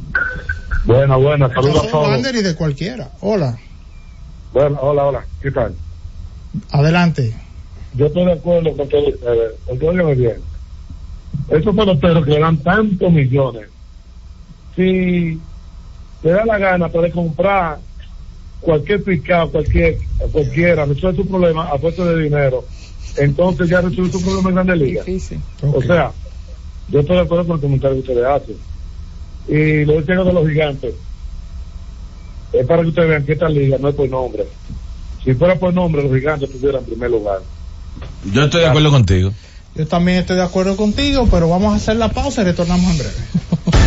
Buena, 0.87 1.16
buena, 1.16 1.52
saludos 1.52 1.85
a 1.85 1.90
todos. 1.90 2.35
Y 2.35 2.42
de 2.42 2.54
cualquiera. 2.54 3.11
Hola, 3.21 3.59
Bueno, 4.54 4.78
hola, 4.80 5.04
hola, 5.04 5.26
¿qué 5.42 5.50
tal? 5.50 5.75
adelante. 6.71 7.35
Yo 7.92 8.07
estoy 8.07 8.25
de 8.25 8.33
acuerdo 8.33 8.75
con 8.75 8.88
todos 8.88 9.09
ustedes. 9.09 10.16
Bien. 10.16 10.37
Esos 11.50 11.76
peloteros 11.76 12.25
que 12.25 12.40
dan 12.40 12.57
tantos 12.57 13.12
millones, 13.12 13.68
si 14.75 15.38
le 16.23 16.30
da 16.30 16.47
la 16.47 16.57
gana 16.57 16.88
puede 16.88 17.11
comprar 17.11 17.80
cualquier 18.61 19.04
picado, 19.04 19.50
cualquier, 19.50 19.99
cualquiera, 20.33 20.87
resuelve 20.87 21.23
su 21.23 21.28
problema 21.28 21.68
a 21.68 21.78
fuerza 21.78 22.02
de 22.07 22.23
dinero, 22.23 22.64
entonces 23.17 23.69
ya 23.69 23.81
resuelve 23.81 24.12
su 24.12 24.23
problema 24.23 24.49
en 24.49 24.55
Grande 24.55 24.77
Liga. 24.77 25.03
Difícil. 25.03 25.41
Ok. 25.62 25.77
O 25.77 25.83
sea, 25.83 26.12
yo 26.88 27.00
estoy 27.00 27.17
de 27.17 27.23
acuerdo 27.23 27.47
con 27.47 27.57
el 27.57 27.62
comentario 27.62 28.03
que 28.03 28.11
ustedes 28.11 28.27
hacen. 28.27 28.57
Y 29.49 29.85
lo 29.85 30.05
que 30.05 30.15
de 30.15 30.33
los 30.33 30.49
gigantes, 30.49 30.95
es 32.53 32.67
para 32.67 32.83
que 32.83 32.88
ustedes 32.88 33.09
vean 33.09 33.25
que 33.25 33.33
esta 33.33 33.49
liga 33.49 33.79
no 33.79 33.88
es 33.88 33.95
por 33.95 34.09
nombre. 34.09 34.47
Si 35.25 35.35
fuera 35.35 35.59
por 35.59 35.73
nombre, 35.75 36.03
los 36.03 36.12
gigantes 36.12 36.49
estuvieran 36.49 36.81
en 36.83 36.87
primer 36.87 37.11
lugar. 37.11 37.41
Yo 38.33 38.45
estoy 38.45 38.62
de 38.62 38.67
acuerdo 38.69 38.91
contigo. 38.91 39.33
Yo 39.75 39.87
también 39.87 40.19
estoy 40.19 40.37
de 40.37 40.43
acuerdo 40.43 40.77
contigo, 40.77 41.29
pero 41.31 41.49
vamos 41.49 41.73
a 41.73 41.77
hacer 41.77 41.97
la 41.97 42.09
pausa 42.11 42.43
y 42.43 42.45
retornamos 42.45 42.91
en 42.91 42.99
breve. 42.99 43.15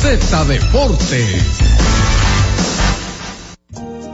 Z 0.00 0.44
Deportes. 0.44 1.87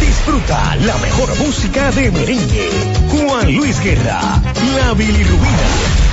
Disfruta 0.00 0.76
la 0.76 0.96
mejor 0.98 1.36
música 1.38 1.90
de 1.92 2.10
merengue. 2.10 2.68
Juan 3.10 3.54
Luis 3.54 3.80
Guerra, 3.80 4.20
la 4.76 4.92
bilirrubina. 4.94 5.68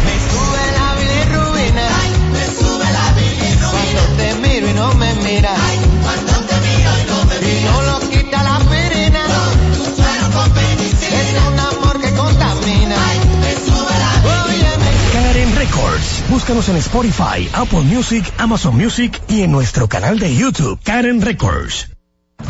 Me 0.05 0.15
sube 0.29 0.63
la 0.77 0.95
bilirrubina. 0.99 1.87
me 2.31 2.45
sube 2.45 2.87
la 2.91 3.11
bilirrubina. 3.17 3.69
Cuando 3.71 4.01
te 4.17 4.33
miro 4.35 4.69
y 4.69 4.73
no 4.73 4.93
me 4.93 5.13
miras. 5.15 5.59
cuando 6.03 6.33
te 6.47 6.55
miro 6.61 6.91
y 7.01 7.05
no 7.09 7.25
me 7.25 7.39
miras. 7.39 7.61
Y 7.61 7.65
no 7.65 7.81
lo 7.81 7.99
quita 8.09 8.43
la 8.43 8.59
pirina. 8.59 9.21
No, 9.27 9.77
tu 9.77 9.95
suero 9.95 10.29
con 10.33 10.51
penicilina. 10.51 11.21
Es 11.21 11.47
un 11.51 11.59
amor 11.59 12.01
que 12.01 12.11
contamina. 12.13 12.95
me 13.41 13.53
sube 13.53 13.95
la 13.99 14.47
bilirrubina. 14.47 15.11
Karen 15.11 15.55
Records. 15.55 16.23
Búscanos 16.29 16.69
en 16.69 16.77
Spotify, 16.77 17.49
Apple 17.53 17.81
Music, 17.81 18.25
Amazon 18.37 18.77
Music 18.77 19.21
y 19.27 19.41
en 19.41 19.51
nuestro 19.51 19.87
canal 19.87 20.19
de 20.19 20.35
YouTube, 20.35 20.79
Karen 20.83 21.21
Records. 21.21 21.89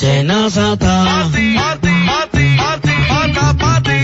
Senazata. 0.00 1.28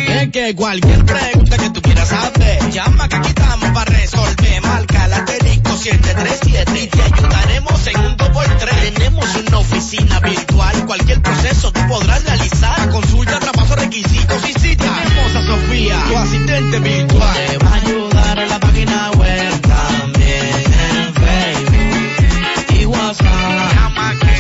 Es 0.09 0.31
que 0.31 0.55
cualquier 0.55 1.03
pregunta 1.07 1.57
que 1.57 1.71
tú 1.71 1.81
quieras 1.81 2.09
saber, 2.09 2.71
llama 2.71 3.09
que 3.09 3.17
aquí 3.17 3.29
estamos 3.29 3.71
para 3.71 3.91
resolver. 3.91 4.61
Marca 4.61 5.09
la 5.09 5.17
asterisco 5.17 5.75
737 5.75 6.83
y 6.83 6.87
te 6.89 7.03
ayudaremos 7.03 7.87
en 7.87 7.97
un 7.97 8.17
2x3. 8.19 8.93
Tenemos 8.93 9.37
una 9.37 9.59
oficina 9.59 10.21
virtual, 10.21 10.85
cualquier 10.85 11.23
proceso 11.23 11.73
tú 11.73 11.81
podrás 11.89 12.23
realizar. 12.25 12.91
Consulta, 12.91 13.39
traspaso, 13.39 13.77
requisitos 13.77 14.51
y 14.51 14.53
si 14.53 14.77
Tenemos 14.77 15.35
a 15.35 15.47
Sofía, 15.47 15.97
tu 16.09 16.17
asistente 16.19 16.79
virtual. 16.79 17.37
Te 17.37 17.57
va 17.57 17.71
a 17.71 17.75
ayudar 17.75 18.39
en 18.39 18.49
la 18.51 18.61
página 18.61 19.11
web 19.13 19.61
también 19.63 20.63
en 20.91 21.15
Facebook 21.15 22.81
y 22.81 22.85
WhatsApp. 22.85 23.77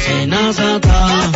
Senazata. 0.06 1.35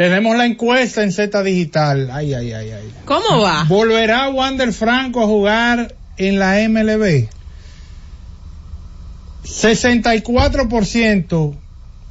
Tenemos 0.00 0.32
la 0.34 0.46
encuesta 0.46 1.02
en 1.02 1.12
Z 1.12 1.42
Digital. 1.42 2.08
Ay, 2.10 2.32
ay, 2.32 2.54
ay, 2.54 2.70
ay. 2.70 2.90
¿Cómo 3.04 3.42
va? 3.42 3.64
¿Volverá 3.64 4.30
Wander 4.30 4.72
Franco 4.72 5.22
a 5.22 5.26
jugar 5.26 5.94
en 6.16 6.38
la 6.38 6.54
MLB? 6.66 7.28
64% 9.44 11.54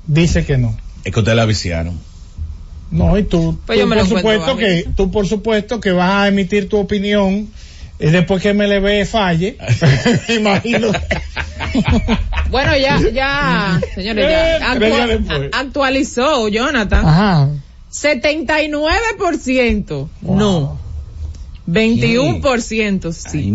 dice 0.05 0.45
que 0.45 0.59
no. 0.59 0.77
Es 1.03 1.11
que 1.11 1.19
usted 1.19 1.33
la 1.33 1.45
viciaron. 1.45 1.99
No, 2.91 3.17
y 3.17 3.23
tú, 3.23 3.57
Pues 3.65 3.79
tú 3.79 3.81
yo 3.81 3.87
me 3.87 3.95
por 3.95 4.07
supuesto 4.07 4.55
que 4.55 4.85
tú 4.95 5.09
por 5.09 5.25
supuesto 5.27 5.79
que 5.79 5.91
vas 5.91 6.11
a 6.11 6.27
emitir 6.27 6.69
tu 6.69 6.77
opinión 6.77 7.49
eh, 7.97 8.11
después 8.11 8.39
que 8.43 8.53
MLB 8.53 9.07
falle. 9.07 9.57
Me 10.27 10.35
imagino. 10.35 10.91
Bueno, 12.51 12.77
ya, 12.77 12.99
ya, 13.11 13.81
señores, 13.95 14.25
ya 14.29 14.57
Eh, 14.57 14.59
actua- 14.61 15.49
actualizó 15.53 16.47
Jonathan. 16.49 17.03
Ajá. 17.03 17.49
79% 17.91 20.09
no. 20.21 20.79
21% 21.67 23.13
sí. 23.13 23.51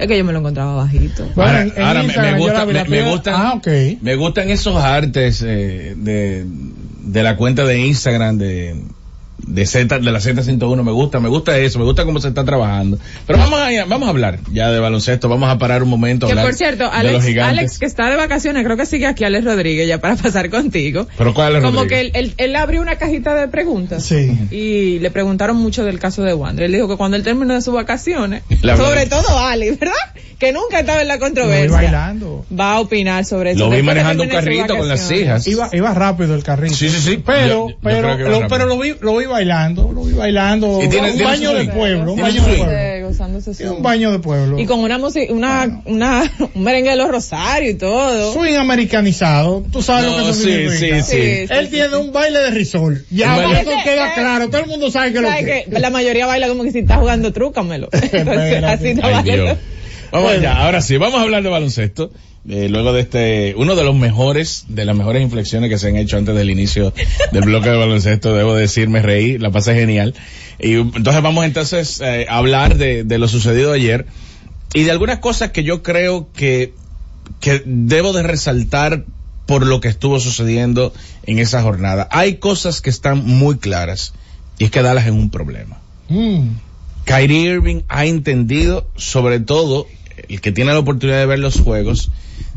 Es 0.00 0.06
que 0.08 0.16
yo 0.16 0.24
me 0.24 0.32
lo 0.32 0.38
encontraba 0.38 0.74
bajito. 0.74 1.28
Bueno, 1.36 1.50
ahora 1.50 1.62
en- 1.62 1.72
en 1.76 1.82
ahora 1.82 2.02
me, 2.32 2.38
gusta- 2.38 2.52
me- 2.74 2.80
gustan, 3.10 3.34
Ah, 3.36 3.52
me 4.00 4.16
gustan 4.16 4.50
esos 4.50 4.76
artes 4.76 5.42
eh, 5.46 5.94
de, 5.96 6.46
de 6.46 7.22
la 7.22 7.36
cuenta 7.36 7.66
de 7.66 7.78
Instagram 7.86 8.38
de, 8.38 8.82
de 9.46 9.66
Z, 9.66 9.98
de 9.98 10.10
la 10.10 10.18
Z101. 10.20 10.82
Me 10.82 10.92
gusta, 10.92 11.20
me 11.20 11.28
gusta 11.28 11.58
eso, 11.58 11.78
me 11.78 11.84
gusta 11.84 12.04
cómo 12.04 12.20
se 12.20 12.28
está 12.28 12.44
trabajando. 12.44 12.98
Pero 13.26 13.38
vamos 13.38 13.60
a, 13.60 13.84
vamos 13.86 14.06
a 14.06 14.10
hablar 14.10 14.38
ya 14.52 14.70
de 14.70 14.78
baloncesto, 14.80 15.28
vamos 15.28 15.50
a 15.50 15.58
parar 15.58 15.82
un 15.82 15.88
momento. 15.88 16.26
Que 16.26 16.32
hablar 16.32 16.46
por 16.46 16.54
cierto, 16.54 16.84
de 16.84 16.90
los 16.90 16.94
Alex, 16.98 17.24
gigantes. 17.26 17.58
Alex 17.58 17.78
que 17.78 17.86
está 17.86 18.08
de 18.10 18.16
vacaciones, 18.16 18.64
creo 18.64 18.76
que 18.76 18.86
sigue 18.86 19.06
aquí 19.06 19.24
Alex 19.24 19.44
Rodríguez 19.44 19.88
ya 19.88 20.00
para 20.00 20.16
pasar 20.22 20.50
contigo. 20.50 21.06
Pero 21.18 21.34
¿cuál 21.34 21.56
es 21.56 21.62
Como 21.62 21.80
Rodríguez? 21.82 22.12
que 22.12 22.18
él, 22.18 22.24
él, 22.26 22.34
él 22.36 22.56
abrió 22.56 22.82
una 22.82 22.96
cajita 22.96 23.34
de 23.34 23.48
preguntas. 23.48 24.04
Sí. 24.04 24.30
Y 24.50 24.98
le 25.00 25.10
preguntaron 25.10 25.56
mucho 25.56 25.84
del 25.84 25.98
caso 25.98 26.22
de 26.22 26.34
Wander. 26.34 26.64
Él 26.66 26.72
dijo 26.72 26.88
que 26.88 26.96
cuando 26.96 27.16
él 27.16 27.22
terminó 27.22 27.54
de 27.54 27.62
sus 27.62 27.74
vacaciones, 27.74 28.42
La 28.62 28.76
sobre 28.76 29.00
verdad. 29.00 29.22
todo 29.22 29.38
Alex, 29.38 29.78
¿verdad? 29.78 29.94
Que 30.38 30.52
nunca 30.52 30.80
estaba 30.80 31.02
en 31.02 31.08
la 31.08 31.14
Lo 31.14 31.20
controversia. 31.20 31.70
bailando. 31.76 32.44
Va 32.58 32.74
a 32.74 32.80
opinar 32.80 33.24
sobre 33.24 33.52
eso. 33.52 33.60
Lo 33.60 33.70
vi 33.70 33.82
manejando 33.82 34.24
un 34.24 34.28
carrito 34.28 34.76
con 34.76 34.88
las 34.88 35.08
hijas. 35.10 35.46
Iba, 35.46 35.68
iba 35.72 35.94
rápido 35.94 36.34
el 36.34 36.42
carrito. 36.42 36.74
Sí, 36.74 36.88
sí, 36.88 37.00
sí. 37.00 37.22
Pero, 37.24 37.68
Yo- 37.68 37.68
yo 37.70 37.76
pero, 37.80 38.28
lo, 38.28 38.48
pero 38.48 38.66
lo 38.66 38.76
vi, 38.78 38.94
lo 39.00 39.16
vi 39.18 39.26
bailando, 39.32 39.90
lo 39.92 40.04
vi 40.04 40.12
bailando. 40.14 40.78
Tiene- 40.88 41.10
un 41.10 41.16
tiene 41.16 41.24
baño 41.24 41.54
de 41.54 41.64
pueblo, 41.66 42.12
un 42.12 42.20
baño 42.20 42.42
de 42.44 42.56
pueblo. 42.56 43.76
Un 43.76 43.82
baño 43.82 44.12
de 44.12 44.18
pueblo. 44.20 44.58
Y 44.58 44.66
con 44.66 44.80
una 44.80 44.98
música, 44.98 45.32
una, 45.32 45.82
una, 45.86 46.22
un 46.54 46.62
merengue 46.62 46.90
de 46.90 46.96
los 46.96 47.08
Rosarios 47.08 47.74
y 47.74 47.78
todo. 47.78 48.32
Swing 48.32 48.54
americanizado, 48.56 49.64
tú 49.72 49.82
sabes 49.82 50.04
No, 50.06 50.18
lo 50.18 50.24
que 50.24 50.30
eso 50.30 50.34
sí, 50.40 50.50
significa. 50.52 51.02
sí, 51.02 51.16
sí. 51.46 51.46
Él 51.50 51.68
tiene 51.68 51.96
un 51.96 52.12
baile 52.12 52.38
de 52.38 52.50
risol. 52.50 53.04
Ya, 53.10 53.36
baile- 53.36 53.60
eso 53.60 53.70
queda 53.84 54.14
claro, 54.14 54.48
todo 54.48 54.60
el 54.62 54.66
mundo 54.68 54.90
sabe 54.90 55.12
que 55.12 55.20
lo 55.20 55.28
¿Sabes 55.28 55.44
que 55.44 55.70
que 55.70 55.78
La 55.80 55.90
mayoría 55.90 56.26
baila 56.26 56.48
como 56.48 56.62
que 56.64 56.70
si 56.72 56.78
está 56.80 56.96
jugando 56.96 57.32
trúcamelo. 57.32 57.88
Así 57.92 58.88
está 58.88 59.06
Ay. 59.18 59.56
Vamos 60.12 60.28
Bueno. 60.30 60.40
allá, 60.50 60.56
ahora 60.64 60.80
sí, 60.82 60.96
vamos 60.98 61.18
a 61.20 61.22
hablar 61.22 61.42
de 61.42 61.48
baloncesto. 61.48 62.10
Eh, 62.48 62.68
luego 62.68 62.92
de 62.92 63.02
este, 63.02 63.54
uno 63.56 63.76
de 63.76 63.84
los 63.84 63.94
mejores, 63.94 64.64
de 64.68 64.84
las 64.84 64.96
mejores 64.96 65.22
inflexiones 65.22 65.70
que 65.70 65.78
se 65.78 65.88
han 65.88 65.96
hecho 65.96 66.16
antes 66.16 66.34
del 66.34 66.50
inicio 66.50 66.92
del 67.30 67.44
bloque 67.44 67.70
de 67.70 67.76
baloncesto, 67.76 68.34
debo 68.34 68.54
decir, 68.54 68.88
me 68.88 69.00
reí, 69.00 69.38
la 69.38 69.50
pasé 69.50 69.74
genial. 69.74 70.14
Y 70.58 70.74
entonces 70.74 71.22
vamos 71.22 71.44
entonces 71.44 72.00
eh, 72.00 72.26
a 72.28 72.38
hablar 72.38 72.76
de, 72.76 73.04
de 73.04 73.18
lo 73.18 73.28
sucedido 73.28 73.72
ayer 73.72 74.06
y 74.74 74.82
de 74.82 74.90
algunas 74.90 75.18
cosas 75.18 75.50
que 75.50 75.62
yo 75.62 75.82
creo 75.82 76.30
que, 76.32 76.74
que 77.40 77.62
debo 77.64 78.12
de 78.12 78.22
resaltar 78.22 79.04
por 79.46 79.66
lo 79.66 79.80
que 79.80 79.88
estuvo 79.88 80.18
sucediendo 80.18 80.92
en 81.24 81.38
esa 81.38 81.62
jornada. 81.62 82.08
Hay 82.10 82.36
cosas 82.36 82.80
que 82.80 82.90
están 82.90 83.24
muy 83.24 83.58
claras 83.58 84.14
y 84.58 84.64
es 84.64 84.70
que 84.70 84.82
Dallas 84.82 85.04
es 85.04 85.12
un 85.12 85.30
problema. 85.30 85.78
Mm. 86.08 86.48
Kyrie 87.04 87.52
Irving 87.54 87.82
ha 87.88 88.06
entendido, 88.06 88.86
sobre 88.96 89.40
todo 89.40 89.86
el 90.28 90.40
que 90.40 90.52
tiene 90.52 90.72
la 90.72 90.78
oportunidad 90.78 91.18
de 91.18 91.26
ver 91.26 91.38
los 91.38 91.60
juegos, 91.60 92.10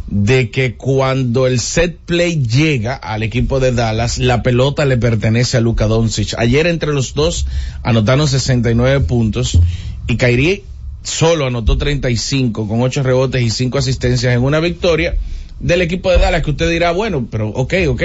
de 0.07 0.51
que 0.51 0.75
cuando 0.75 1.47
el 1.47 1.59
set 1.59 1.97
play 1.97 2.43
llega 2.43 2.93
al 2.95 3.23
equipo 3.23 3.59
de 3.59 3.71
Dallas, 3.71 4.19
la 4.19 4.43
pelota 4.43 4.85
le 4.85 4.97
pertenece 4.97 5.57
a 5.57 5.61
Luka 5.61 5.87
Doncic. 5.87 6.35
Ayer 6.37 6.67
entre 6.67 6.93
los 6.93 7.15
dos 7.15 7.47
anotaron 7.83 8.27
69 8.27 9.01
puntos 9.01 9.59
y 10.07 10.17
Kyrie 10.17 10.63
solo 11.01 11.47
anotó 11.47 11.77
35 11.77 12.67
con 12.67 12.81
8 12.81 13.03
rebotes 13.03 13.41
y 13.41 13.49
5 13.49 13.77
asistencias 13.77 14.33
en 14.33 14.43
una 14.43 14.59
victoria 14.59 15.15
del 15.59 15.81
equipo 15.81 16.11
de 16.11 16.17
Dallas 16.17 16.43
que 16.43 16.51
usted 16.51 16.69
dirá, 16.69 16.91
bueno, 16.91 17.27
pero 17.29 17.49
ok, 17.49 17.73
ok, 17.87 18.03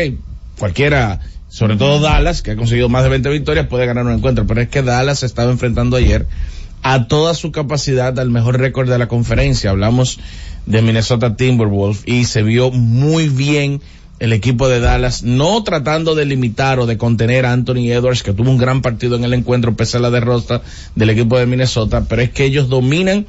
cualquiera, 0.58 1.20
sobre 1.48 1.76
todo 1.76 2.00
Dallas, 2.00 2.42
que 2.42 2.52
ha 2.52 2.56
conseguido 2.56 2.88
más 2.88 3.02
de 3.02 3.10
20 3.10 3.28
victorias, 3.30 3.66
puede 3.66 3.86
ganar 3.86 4.06
un 4.06 4.12
encuentro, 4.12 4.46
pero 4.46 4.60
es 4.60 4.68
que 4.68 4.82
Dallas 4.82 5.20
se 5.20 5.26
estaba 5.26 5.50
enfrentando 5.50 5.96
ayer 5.96 6.26
a 6.82 7.06
toda 7.06 7.34
su 7.34 7.52
capacidad 7.52 8.18
al 8.18 8.30
mejor 8.30 8.58
récord 8.58 8.88
de 8.88 8.98
la 8.98 9.08
conferencia. 9.08 9.70
Hablamos 9.70 10.18
de 10.66 10.82
Minnesota 10.82 11.36
Timberwolves 11.36 12.02
y 12.06 12.24
se 12.24 12.42
vio 12.42 12.70
muy 12.70 13.28
bien 13.28 13.80
el 14.18 14.34
equipo 14.34 14.68
de 14.68 14.80
Dallas, 14.80 15.22
no 15.22 15.64
tratando 15.64 16.14
de 16.14 16.26
limitar 16.26 16.78
o 16.78 16.86
de 16.86 16.98
contener 16.98 17.46
a 17.46 17.52
Anthony 17.52 17.90
Edwards, 17.90 18.22
que 18.22 18.34
tuvo 18.34 18.50
un 18.50 18.58
gran 18.58 18.82
partido 18.82 19.16
en 19.16 19.24
el 19.24 19.32
encuentro 19.32 19.74
pese 19.74 19.96
a 19.96 20.00
la 20.00 20.10
derrota 20.10 20.62
del 20.94 21.10
equipo 21.10 21.38
de 21.38 21.46
Minnesota, 21.46 22.04
pero 22.06 22.20
es 22.20 22.30
que 22.30 22.44
ellos 22.44 22.68
dominan 22.68 23.26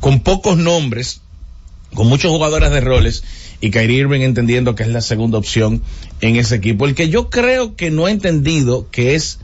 con 0.00 0.20
pocos 0.20 0.56
nombres, 0.56 1.20
con 1.94 2.06
muchos 2.06 2.30
jugadores 2.30 2.70
de 2.70 2.80
roles 2.80 3.22
y 3.60 3.70
Kyrie 3.70 3.98
Irving 3.98 4.22
entendiendo 4.22 4.74
que 4.74 4.82
es 4.82 4.88
la 4.88 5.02
segunda 5.02 5.36
opción 5.36 5.82
en 6.22 6.36
ese 6.36 6.56
equipo. 6.56 6.86
El 6.86 6.94
que 6.94 7.10
yo 7.10 7.28
creo 7.28 7.76
que 7.76 7.90
no 7.90 8.06
ha 8.06 8.10
entendido 8.10 8.88
que 8.90 9.14
es 9.14 9.40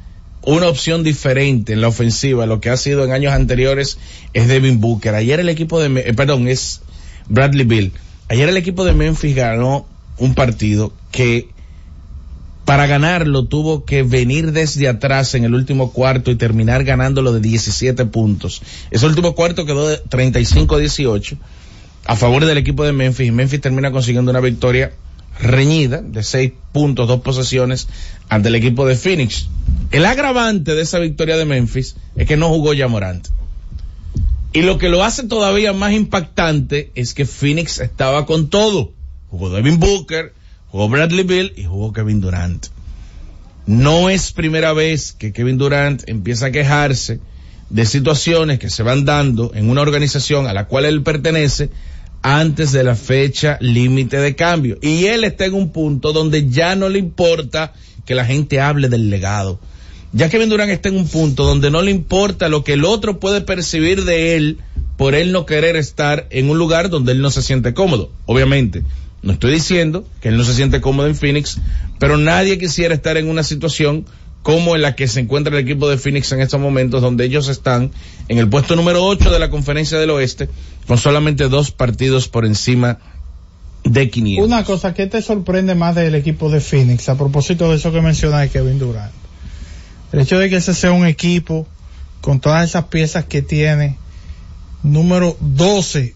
una 0.47 0.69
opción 0.69 1.03
diferente 1.03 1.73
en 1.73 1.81
la 1.81 1.89
ofensiva, 1.89 2.47
lo 2.47 2.61
que 2.61 2.71
ha 2.71 2.77
sido 2.77 3.05
en 3.05 3.11
años 3.11 3.33
anteriores 3.33 3.99
es 4.33 4.47
Devin 4.47 4.81
Booker. 4.81 5.15
Ayer 5.15 5.41
el 5.41 5.49
equipo 5.49 5.81
de, 5.81 6.01
eh, 6.01 6.15
perdón, 6.15 6.47
es 6.47 6.83
Bradley 7.29 7.67
Bill. 7.67 7.93
Ayer 8.29 8.49
el 8.49 8.57
equipo 8.57 8.85
de 8.85 8.95
Memphis 8.95 9.35
ganó 9.35 9.87
un 10.19 10.35
partido 10.35 10.93
que 11.11 11.49
para 12.65 12.87
ganarlo 12.87 13.47
tuvo 13.47 13.85
que 13.85 14.05
venir 14.05 14.53
desde 14.53 14.89
atrás 14.89 15.35
en 15.35 15.45
el 15.45 15.55
último 15.55 15.93
cuarto 15.93 16.31
y 16.31 16.37
terminar 16.37 16.85
ganándolo 16.85 17.33
de 17.33 17.41
17 17.41 18.07
puntos. 18.07 18.63
Ese 18.91 19.05
último 19.05 19.35
cuarto 19.35 19.67
quedó 19.67 19.89
de 19.89 20.03
35-18 20.05 21.39
a 22.07 22.15
favor 22.15 22.45
del 22.45 22.59
equipo 22.59 22.85
de 22.85 22.93
Memphis 22.93 23.27
y 23.27 23.33
Memphis 23.33 23.61
termina 23.61 23.91
consiguiendo 23.91 24.31
una 24.31 24.41
victoria 24.41 24.93
reñida 25.41 26.03
de 26.03 26.23
6 26.23 26.53
puntos, 26.73 27.09
dos 27.09 27.21
posesiones 27.21 27.89
ante 28.29 28.49
el 28.49 28.55
equipo 28.55 28.87
de 28.87 28.97
Phoenix. 28.97 29.49
El 29.91 30.05
agravante 30.07 30.75
de 30.75 30.83
esa 30.83 30.99
victoria 30.99 31.37
de 31.37 31.45
Memphis 31.45 31.97
es 32.17 32.27
que 32.27 32.37
no 32.37 32.49
jugó 32.49 32.75
ya 32.75 32.89
Morant. 32.89 33.29
Y 34.53 34.63
lo 34.63 34.79
que 34.79 34.89
lo 34.89 35.05
hace 35.05 35.25
todavía 35.25 35.73
más 35.73 35.93
impactante 35.93 36.91
es 36.95 37.13
que 37.13 37.27
Phoenix 37.27 37.79
estaba 37.81 38.25
con 38.25 38.49
todo. 38.49 38.93
Jugó 39.29 39.51
Devin 39.51 39.79
Booker, 39.79 40.33
jugó 40.69 40.89
Bradley 40.89 41.25
Bill 41.25 41.53
y 41.57 41.65
jugó 41.65 41.93
Kevin 41.93 42.21
Durant. 42.21 42.69
No 43.67 44.09
es 44.09 44.33
primera 44.33 44.73
vez 44.73 45.13
que 45.13 45.33
Kevin 45.33 45.59
Durant 45.59 46.09
empieza 46.09 46.47
a 46.47 46.51
quejarse 46.53 47.21
de 47.69 47.85
situaciones 47.85 48.59
que 48.59 48.71
se 48.71 48.83
van 48.83 49.05
dando 49.05 49.53
en 49.55 49.69
una 49.69 49.83
organización 49.83 50.47
a 50.47 50.53
la 50.53 50.67
cual 50.67 50.85
él 50.85 51.03
pertenece 51.03 51.71
antes 52.29 52.73
de 52.73 52.83
la 52.83 52.97
fecha 52.97 53.57
límite 53.61 54.17
de 54.17 54.35
cambio. 54.35 54.79
Y 54.83 55.05
él 55.05 55.23
está 55.23 55.45
en 55.45 55.55
un 55.55 55.71
punto 55.71 56.13
donde 56.13 56.49
ya 56.49 56.75
no 56.75 56.89
le 56.89 56.99
importa 56.99 57.73
que 58.05 58.17
la 58.17 58.25
gente 58.25 58.61
hable 58.61 58.89
del 58.89 59.11
legado. 59.11 59.61
Ya 60.13 60.29
Kevin 60.29 60.49
Durant 60.49 60.73
está 60.73 60.89
en 60.89 60.97
un 60.97 61.07
punto 61.07 61.45
donde 61.45 61.71
no 61.71 61.83
le 61.83 61.93
importa 61.93 62.49
lo 62.49 62.65
que 62.65 62.73
el 62.73 62.85
otro 62.85 63.21
puede 63.21 63.43
percibir 63.43 64.05
de 64.05 64.35
él 64.35 64.59
por 64.97 65.15
él 65.15 65.31
no 65.31 65.47
querer 65.47 65.77
estar 65.77 66.27
en 66.31 66.51
un 66.51 66.59
lugar 66.59 66.91
donde 66.91 67.13
él 67.13 67.21
no 67.21 67.31
se 67.31 67.43
siente 67.43 67.75
cómodo. 67.75 68.11
Obviamente, 68.25 68.83
no 69.23 69.35
estoy 69.35 69.53
diciendo 69.53 70.05
que 70.21 70.31
él 70.31 70.37
no 70.37 70.43
se 70.43 70.55
siente 70.55 70.81
cómodo 70.81 71.07
en 71.07 71.15
Phoenix, 71.15 71.59
pero 72.01 72.17
nadie 72.17 72.59
quisiera 72.59 72.95
estar 72.95 73.17
en 73.19 73.29
una 73.29 73.45
situación 73.45 74.05
como 74.47 74.77
en 74.77 74.83
la 74.83 74.95
que 74.95 75.09
se 75.09 75.19
encuentra 75.19 75.53
el 75.53 75.65
equipo 75.65 75.89
de 75.89 75.99
Phoenix 75.99 76.31
en 76.31 76.41
estos 76.41 76.61
momentos, 76.61 77.03
donde 77.03 77.25
ellos 77.25 77.49
están 77.49 77.91
en 78.29 78.39
el 78.39 78.49
puesto 78.49 78.77
número 78.77 79.05
8 79.05 79.29
de 79.33 79.41
la 79.41 79.51
conferencia 79.51 79.99
del 79.99 80.11
oeste, 80.11 80.49
con 80.87 80.99
solamente 80.99 81.49
dos 81.49 81.73
partidos 81.73 82.29
por 82.29 82.47
encima 82.47 82.99
de 83.83 84.09
500. 84.09 84.47
Una 84.47 84.63
cosa, 84.63 84.95
¿qué 84.95 85.09
te 85.09 85.21
sorprende 85.21 85.75
más 85.75 85.97
del 85.97 86.15
equipo 86.15 86.49
de 86.49 86.61
Phoenix? 86.61 87.09
A 87.09 87.19
propósito 87.19 87.69
de 87.69 87.75
eso 87.75 87.91
que 87.91 88.01
menciona 88.01 88.47
Kevin 88.47 88.79
Durant. 88.79 89.11
El 90.13 90.21
hecho 90.21 90.39
de 90.39 90.49
que 90.49 90.59
ese 90.59 90.75
sea 90.75 90.93
un 90.93 91.07
equipo 91.07 91.67
con 92.21 92.39
todas 92.39 92.69
esas 92.69 92.85
piezas 92.85 93.25
que 93.25 93.43
tiene, 93.43 93.99
número 94.85 95.37
12 95.41 96.15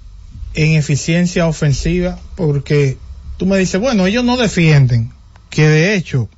en 0.54 0.76
eficiencia 0.76 1.48
ofensiva, 1.48 2.20
porque 2.36 2.96
tú 3.38 3.46
me 3.46 3.58
dices, 3.58 3.80
bueno, 3.80 4.06
ellos 4.06 4.22
no 4.22 4.36
defienden, 4.36 5.10
que 5.50 5.66
de 5.66 5.96
hecho 5.96 6.28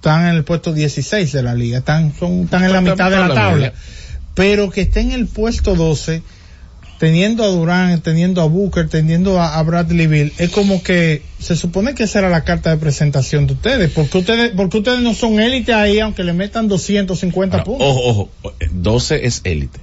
están 0.00 0.28
en 0.28 0.34
el 0.36 0.44
puesto 0.44 0.72
16 0.72 1.30
de 1.30 1.42
la 1.42 1.54
liga, 1.54 1.78
están, 1.78 2.14
son, 2.18 2.40
están 2.44 2.64
en 2.64 2.72
la 2.72 2.80
mitad 2.80 3.10
de 3.10 3.16
la 3.18 3.34
tabla, 3.34 3.72
pero 4.34 4.70
que 4.70 4.80
esté 4.80 5.00
en 5.00 5.12
el 5.12 5.26
puesto 5.26 5.74
12, 5.74 6.22
teniendo 6.98 7.44
a 7.44 7.48
Durán, 7.48 8.00
teniendo 8.00 8.40
a 8.40 8.46
Booker, 8.46 8.88
teniendo 8.88 9.38
a, 9.40 9.58
a 9.58 9.62
Bradley 9.62 10.06
Bill, 10.06 10.32
es 10.38 10.50
como 10.50 10.82
que 10.82 11.22
se 11.38 11.54
supone 11.54 11.94
que 11.94 12.04
esa 12.04 12.20
era 12.20 12.30
la 12.30 12.44
carta 12.44 12.70
de 12.70 12.78
presentación 12.78 13.46
de 13.46 13.52
ustedes, 13.54 13.90
porque 13.90 14.18
ustedes, 14.18 14.52
porque 14.56 14.78
ustedes 14.78 15.00
no 15.00 15.12
son 15.14 15.38
élite 15.38 15.74
ahí, 15.74 15.98
aunque 16.00 16.24
le 16.24 16.32
metan 16.32 16.66
250 16.68 17.56
Ahora, 17.56 17.64
puntos. 17.64 17.86
ojo, 17.86 18.00
ojo, 18.08 18.30
12 18.72 19.26
es 19.26 19.40
élite. 19.44 19.80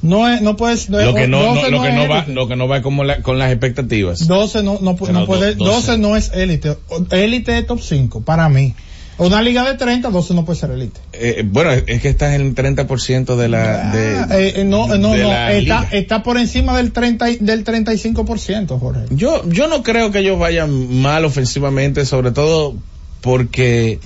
No 0.00 0.28
es, 0.28 0.40
no 0.42 0.56
puedes, 0.56 0.88
Lo 0.88 1.14
que 1.14 1.28
no, 1.28 1.40
no- 1.42 1.54
12 1.56 1.70
lo 1.70 1.82
que 1.82 1.88
es 1.90 1.94
no 1.94 2.08
va, 2.08 2.24
lo 2.26 2.48
que 2.48 2.56
no 2.56 2.66
va 2.68 2.82
como 2.82 3.04
la- 3.04 3.22
con 3.22 3.38
las 3.38 3.50
expectativas. 3.52 4.26
12 4.26 4.62
no, 4.62 4.78
no, 4.80 4.96
no 5.12 5.26
puede, 5.26 5.54
do- 5.54 5.64
12 5.66 5.96
no 5.98 6.16
es 6.16 6.32
élite. 6.34 6.76
Élite 7.10 7.58
es 7.58 7.66
top 7.66 7.80
5, 7.80 8.22
para 8.22 8.48
mí. 8.48 8.74
Una 9.18 9.42
liga 9.42 9.62
de 9.70 9.76
30, 9.76 10.10
12 10.10 10.34
no 10.34 10.44
puede 10.44 10.58
ser 10.58 10.70
élite. 10.70 10.98
Eh, 11.12 11.44
bueno, 11.46 11.70
es 11.72 12.00
que 12.00 12.08
estás 12.08 12.34
en 12.34 12.40
el 12.40 12.54
30% 12.54 13.36
de 13.36 13.48
la, 13.48 13.90
de, 13.92 14.14
Eh, 14.48 14.52
eh, 14.56 14.64
no, 14.64 14.92
eh, 14.92 14.98
no, 14.98 15.12
de 15.12 15.22
no, 15.22 15.28
la 15.28 15.52
está, 15.52 15.86
está 15.92 16.22
por 16.22 16.38
encima 16.38 16.76
del 16.76 16.92
30, 16.92 17.30
y- 17.30 17.36
del 17.36 17.62
35%, 17.64 18.78
Jorge. 18.80 19.02
Yo, 19.10 19.46
yo 19.48 19.68
no 19.68 19.82
creo 19.82 20.10
que 20.10 20.20
ellos 20.20 20.38
vayan 20.38 21.00
mal 21.02 21.24
ofensivamente, 21.24 22.06
sobre 22.06 22.30
todo 22.32 22.74
porque 23.20 24.00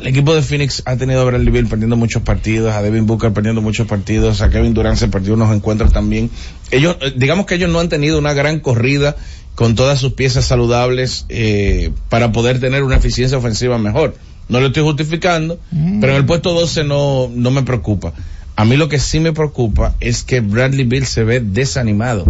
el 0.00 0.06
equipo 0.06 0.34
de 0.34 0.42
Phoenix 0.42 0.82
ha 0.86 0.96
tenido 0.96 1.22
a 1.22 1.24
Bradley 1.24 1.50
Bill 1.50 1.66
perdiendo 1.66 1.96
muchos 1.96 2.22
partidos, 2.22 2.72
a 2.74 2.82
Devin 2.82 3.06
Booker 3.06 3.32
perdiendo 3.32 3.60
muchos 3.60 3.86
partidos, 3.86 4.40
a 4.42 4.50
Kevin 4.50 4.72
Durant 4.74 4.96
se 4.98 5.08
perdió 5.08 5.34
unos 5.34 5.54
encuentros 5.54 5.92
también. 5.92 6.30
Ellos, 6.70 6.96
digamos 7.16 7.46
que 7.46 7.56
ellos 7.56 7.70
no 7.70 7.80
han 7.80 7.88
tenido 7.88 8.18
una 8.18 8.32
gran 8.32 8.60
corrida 8.60 9.16
con 9.60 9.74
todas 9.74 9.98
sus 9.98 10.14
piezas 10.14 10.46
saludables 10.46 11.26
eh, 11.28 11.92
para 12.08 12.32
poder 12.32 12.60
tener 12.60 12.82
una 12.82 12.96
eficiencia 12.96 13.36
ofensiva 13.36 13.76
mejor. 13.76 14.16
No 14.48 14.58
lo 14.58 14.68
estoy 14.68 14.82
justificando, 14.82 15.60
pero 16.00 16.14
en 16.14 16.16
el 16.16 16.24
puesto 16.24 16.54
12 16.54 16.84
no, 16.84 17.28
no 17.30 17.50
me 17.50 17.62
preocupa. 17.62 18.14
A 18.56 18.64
mí 18.64 18.78
lo 18.78 18.88
que 18.88 18.98
sí 18.98 19.20
me 19.20 19.34
preocupa 19.34 19.94
es 20.00 20.22
que 20.22 20.40
Bradley 20.40 20.86
Bill 20.86 21.04
se 21.04 21.24
ve 21.24 21.40
desanimado. 21.40 22.24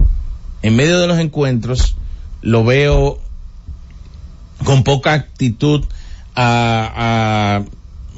En 0.63 0.75
medio 0.75 0.99
de 0.99 1.07
los 1.07 1.21
encuentros 1.21 1.95
lo 2.43 2.65
veo 2.65 3.21
con 4.65 4.83
poca 4.83 5.13
actitud 5.13 5.85
a, 6.35 7.61
a 7.61 7.65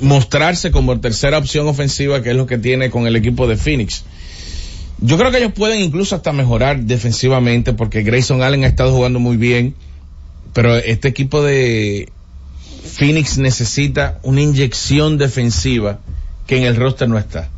mostrarse 0.01 0.71
como 0.71 1.01
tercera 1.01 1.37
opción 1.37 1.69
ofensiva, 1.69 2.23
que 2.23 2.31
es 2.31 2.37
lo 2.37 2.47
que 2.47 2.57
tiene 2.57 2.91
con 2.91 3.07
el 3.07 3.17
equipo 3.17 3.47
de 3.47 3.59
Phoenix. 3.59 4.05
Yo 5.05 5.19
creo 5.19 5.33
que 5.33 5.39
ellos 5.39 5.53
pueden 5.53 5.81
incluso 5.81 6.15
hasta 6.15 6.33
mejorar 6.33 6.83
defensivamente 6.83 7.73
porque 7.73 8.05
Grayson 8.05 8.41
Allen 8.41 8.63
ha 8.63 8.69
estado 8.69 8.93
jugando 8.93 9.19
muy 9.19 9.37
bien, 9.37 9.75
pero 10.53 10.77
este 10.77 11.09
equipo 11.09 11.43
de 11.43 12.09
Phoenix 12.85 13.37
necesita 13.37 14.21
una 14.23 14.43
inyección 14.43 15.19
defensiva 15.19 15.99
que 16.47 16.57
en 16.57 16.63
el 16.63 16.77
roster 16.77 17.09
no 17.09 17.19
está. 17.19 17.49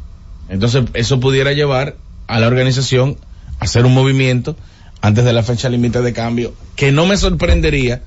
Entonces 0.49 0.85
eso 0.95 1.21
pudiera 1.21 1.53
llevar 1.53 1.97
a 2.29 2.41
la 2.41 2.47
organización 2.47 3.19
a 3.61 3.65
hacer 3.65 3.85
un 3.85 3.93
movimiento 3.93 4.57
antes 5.03 5.27
de 5.27 5.35
la 5.35 5.43
fecha 5.43 5.69
límite 5.69 6.01
de 6.01 6.15
cambio, 6.15 6.55
que 6.77 6.93
no 6.93 7.05
me 7.05 7.19
sorprendería 7.19 8.01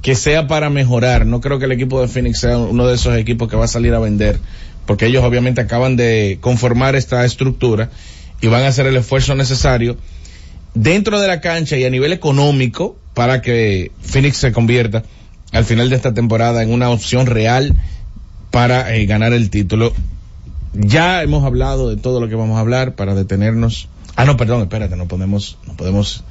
que 0.00 0.14
sea 0.14 0.48
para 0.48 0.70
mejorar. 0.70 1.26
No 1.26 1.42
creo 1.42 1.58
que 1.58 1.66
el 1.66 1.72
equipo 1.72 2.00
de 2.00 2.08
Phoenix 2.08 2.40
sea 2.40 2.56
uno 2.56 2.86
de 2.86 2.94
esos 2.94 3.18
equipos 3.18 3.50
que 3.50 3.56
va 3.56 3.66
a 3.66 3.68
salir 3.68 3.92
a 3.92 3.98
vender, 3.98 4.40
porque 4.86 5.06
ellos 5.06 5.22
obviamente 5.24 5.60
acaban 5.60 5.96
de 5.96 6.38
conformar 6.40 6.96
esta 6.96 7.22
estructura 7.26 7.90
y 8.42 8.48
van 8.48 8.64
a 8.64 8.68
hacer 8.68 8.86
el 8.86 8.96
esfuerzo 8.96 9.34
necesario 9.34 9.96
dentro 10.74 11.20
de 11.20 11.28
la 11.28 11.40
cancha 11.40 11.78
y 11.78 11.84
a 11.84 11.90
nivel 11.90 12.12
económico 12.12 12.98
para 13.14 13.40
que 13.40 13.92
Phoenix 14.02 14.36
se 14.36 14.52
convierta 14.52 15.04
al 15.52 15.64
final 15.64 15.88
de 15.88 15.96
esta 15.96 16.12
temporada 16.12 16.62
en 16.62 16.72
una 16.72 16.90
opción 16.90 17.26
real 17.26 17.76
para 18.50 18.94
eh, 18.94 19.06
ganar 19.06 19.32
el 19.32 19.48
título. 19.48 19.92
Ya 20.74 21.22
hemos 21.22 21.44
hablado 21.44 21.88
de 21.88 21.96
todo 21.96 22.20
lo 22.20 22.28
que 22.28 22.34
vamos 22.34 22.56
a 22.56 22.60
hablar 22.60 22.94
para 22.94 23.14
detenernos. 23.14 23.88
Ah, 24.16 24.24
no, 24.24 24.36
perdón, 24.36 24.62
espérate, 24.62 24.96
no 24.96 25.06
podemos, 25.06 25.58
no 25.66 25.74
podemos 25.74 26.24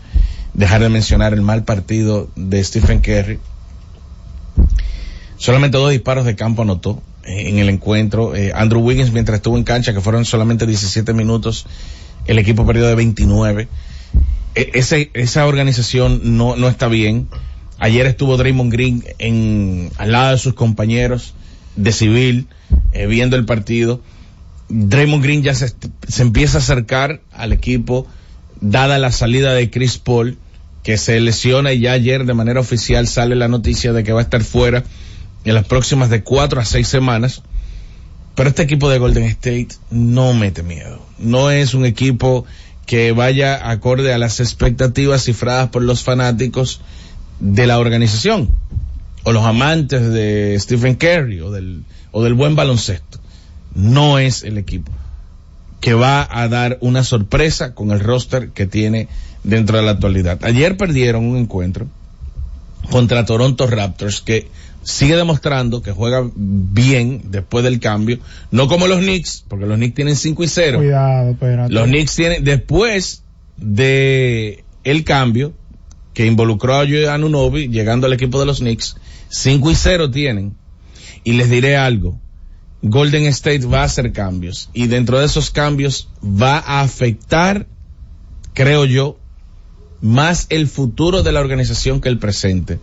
dejar 0.53 0.81
de 0.81 0.89
mencionar 0.89 1.33
el 1.33 1.41
mal 1.41 1.63
partido 1.63 2.29
de 2.35 2.63
Stephen 2.63 3.01
Curry. 3.01 3.39
Solamente 5.37 5.77
dos 5.77 5.91
disparos 5.91 6.25
de 6.25 6.35
campo 6.35 6.63
anotó 6.63 7.01
eh, 7.23 7.49
en 7.49 7.59
el 7.59 7.69
encuentro. 7.69 8.35
Eh, 8.35 8.51
Andrew 8.53 8.81
Wiggins, 8.81 9.11
mientras 9.11 9.37
estuvo 9.37 9.57
en 9.57 9.63
cancha, 9.63 9.93
que 9.93 10.01
fueron 10.01 10.25
solamente 10.25 10.65
17 10.65 11.13
minutos, 11.13 11.67
el 12.31 12.39
equipo 12.39 12.65
perdió 12.65 12.87
de 12.87 12.95
29. 12.95 13.67
E- 14.55 14.71
esa 15.13 15.45
organización 15.45 16.37
no, 16.37 16.55
no 16.55 16.67
está 16.67 16.87
bien. 16.87 17.27
Ayer 17.79 18.05
estuvo 18.05 18.37
Draymond 18.37 18.71
Green 18.71 19.03
en, 19.17 19.91
al 19.97 20.11
lado 20.11 20.31
de 20.31 20.37
sus 20.37 20.53
compañeros 20.53 21.33
de 21.75 21.91
civil, 21.91 22.47
eh, 22.91 23.07
viendo 23.07 23.35
el 23.35 23.45
partido. 23.45 24.01
Draymond 24.69 25.23
Green 25.23 25.43
ya 25.43 25.53
se, 25.53 25.73
se 26.07 26.21
empieza 26.21 26.57
a 26.57 26.61
acercar 26.61 27.21
al 27.33 27.53
equipo, 27.53 28.07
dada 28.59 28.99
la 28.99 29.11
salida 29.11 29.53
de 29.53 29.69
Chris 29.69 29.97
Paul, 29.97 30.37
que 30.83 30.97
se 30.97 31.19
lesiona 31.19 31.73
y 31.73 31.79
ya 31.79 31.91
ayer 31.93 32.25
de 32.25 32.33
manera 32.33 32.59
oficial 32.59 33.07
sale 33.07 33.35
la 33.35 33.47
noticia 33.47 33.93
de 33.93 34.03
que 34.03 34.13
va 34.13 34.19
a 34.19 34.23
estar 34.23 34.43
fuera 34.43 34.83
en 35.43 35.53
las 35.55 35.65
próximas 35.65 36.09
de 36.09 36.23
cuatro 36.23 36.61
a 36.61 36.65
seis 36.65 36.87
semanas. 36.87 37.41
Pero 38.35 38.49
este 38.49 38.63
equipo 38.63 38.89
de 38.89 38.97
Golden 38.97 39.23
State 39.25 39.69
no 39.89 40.33
mete 40.33 40.63
miedo. 40.63 41.05
No 41.19 41.51
es 41.51 41.73
un 41.73 41.85
equipo 41.85 42.45
que 42.85 43.11
vaya 43.11 43.69
acorde 43.69 44.13
a 44.13 44.17
las 44.17 44.39
expectativas 44.39 45.23
cifradas 45.23 45.69
por 45.69 45.83
los 45.83 46.03
fanáticos 46.03 46.81
de 47.39 47.67
la 47.67 47.79
organización 47.79 48.49
o 49.23 49.31
los 49.31 49.45
amantes 49.45 50.11
de 50.11 50.57
Stephen 50.59 50.95
Curry 50.95 51.41
o 51.41 51.51
del, 51.51 51.83
o 52.11 52.23
del 52.23 52.33
buen 52.33 52.55
baloncesto. 52.55 53.19
No 53.73 54.19
es 54.19 54.43
el 54.43 54.57
equipo 54.57 54.91
que 55.79 55.93
va 55.93 56.27
a 56.29 56.47
dar 56.47 56.77
una 56.81 57.03
sorpresa 57.03 57.73
con 57.73 57.91
el 57.91 57.99
roster 57.99 58.49
que 58.49 58.67
tiene 58.67 59.07
dentro 59.43 59.77
de 59.77 59.83
la 59.83 59.91
actualidad. 59.91 60.43
Ayer 60.43 60.77
perdieron 60.77 61.25
un 61.25 61.37
encuentro 61.37 61.87
contra 62.89 63.25
Toronto 63.25 63.67
Raptors 63.67 64.21
que 64.21 64.47
sigue 64.83 65.15
demostrando 65.15 65.81
que 65.81 65.91
juega 65.91 66.29
bien 66.35 67.23
después 67.25 67.63
del 67.63 67.79
cambio, 67.79 68.19
no 68.51 68.67
como 68.67 68.87
los 68.87 68.99
Knicks, 68.99 69.45
porque 69.47 69.65
los 69.65 69.77
Knicks 69.77 69.95
tienen 69.95 70.15
5 70.15 70.43
y 70.43 70.47
0. 70.47 70.77
Cuidado, 70.79 71.31
espérate. 71.31 71.73
Los 71.73 71.85
Knicks 71.85 72.15
tienen, 72.15 72.43
después 72.43 73.23
de 73.57 74.63
el 74.83 75.03
cambio 75.03 75.53
que 76.13 76.25
involucró 76.25 76.75
a 76.75 76.81
Anunobi 76.81 77.69
llegando 77.69 78.07
al 78.07 78.13
equipo 78.13 78.39
de 78.39 78.45
los 78.45 78.59
Knicks, 78.59 78.97
5 79.29 79.71
y 79.71 79.75
0 79.75 80.11
tienen. 80.11 80.55
Y 81.23 81.33
les 81.33 81.49
diré 81.49 81.77
algo, 81.77 82.19
Golden 82.81 83.25
State 83.27 83.65
va 83.65 83.81
a 83.81 83.85
hacer 83.85 84.11
cambios 84.11 84.69
y 84.73 84.87
dentro 84.87 85.19
de 85.19 85.25
esos 85.25 85.51
cambios 85.51 86.09
va 86.23 86.57
a 86.57 86.81
afectar, 86.81 87.67
creo 88.53 88.85
yo, 88.85 89.19
más 90.01 90.47
el 90.49 90.67
futuro 90.67 91.21
de 91.21 91.31
la 91.31 91.41
organización 91.41 92.01
que 92.01 92.09
el 92.09 92.17
presente. 92.17 92.79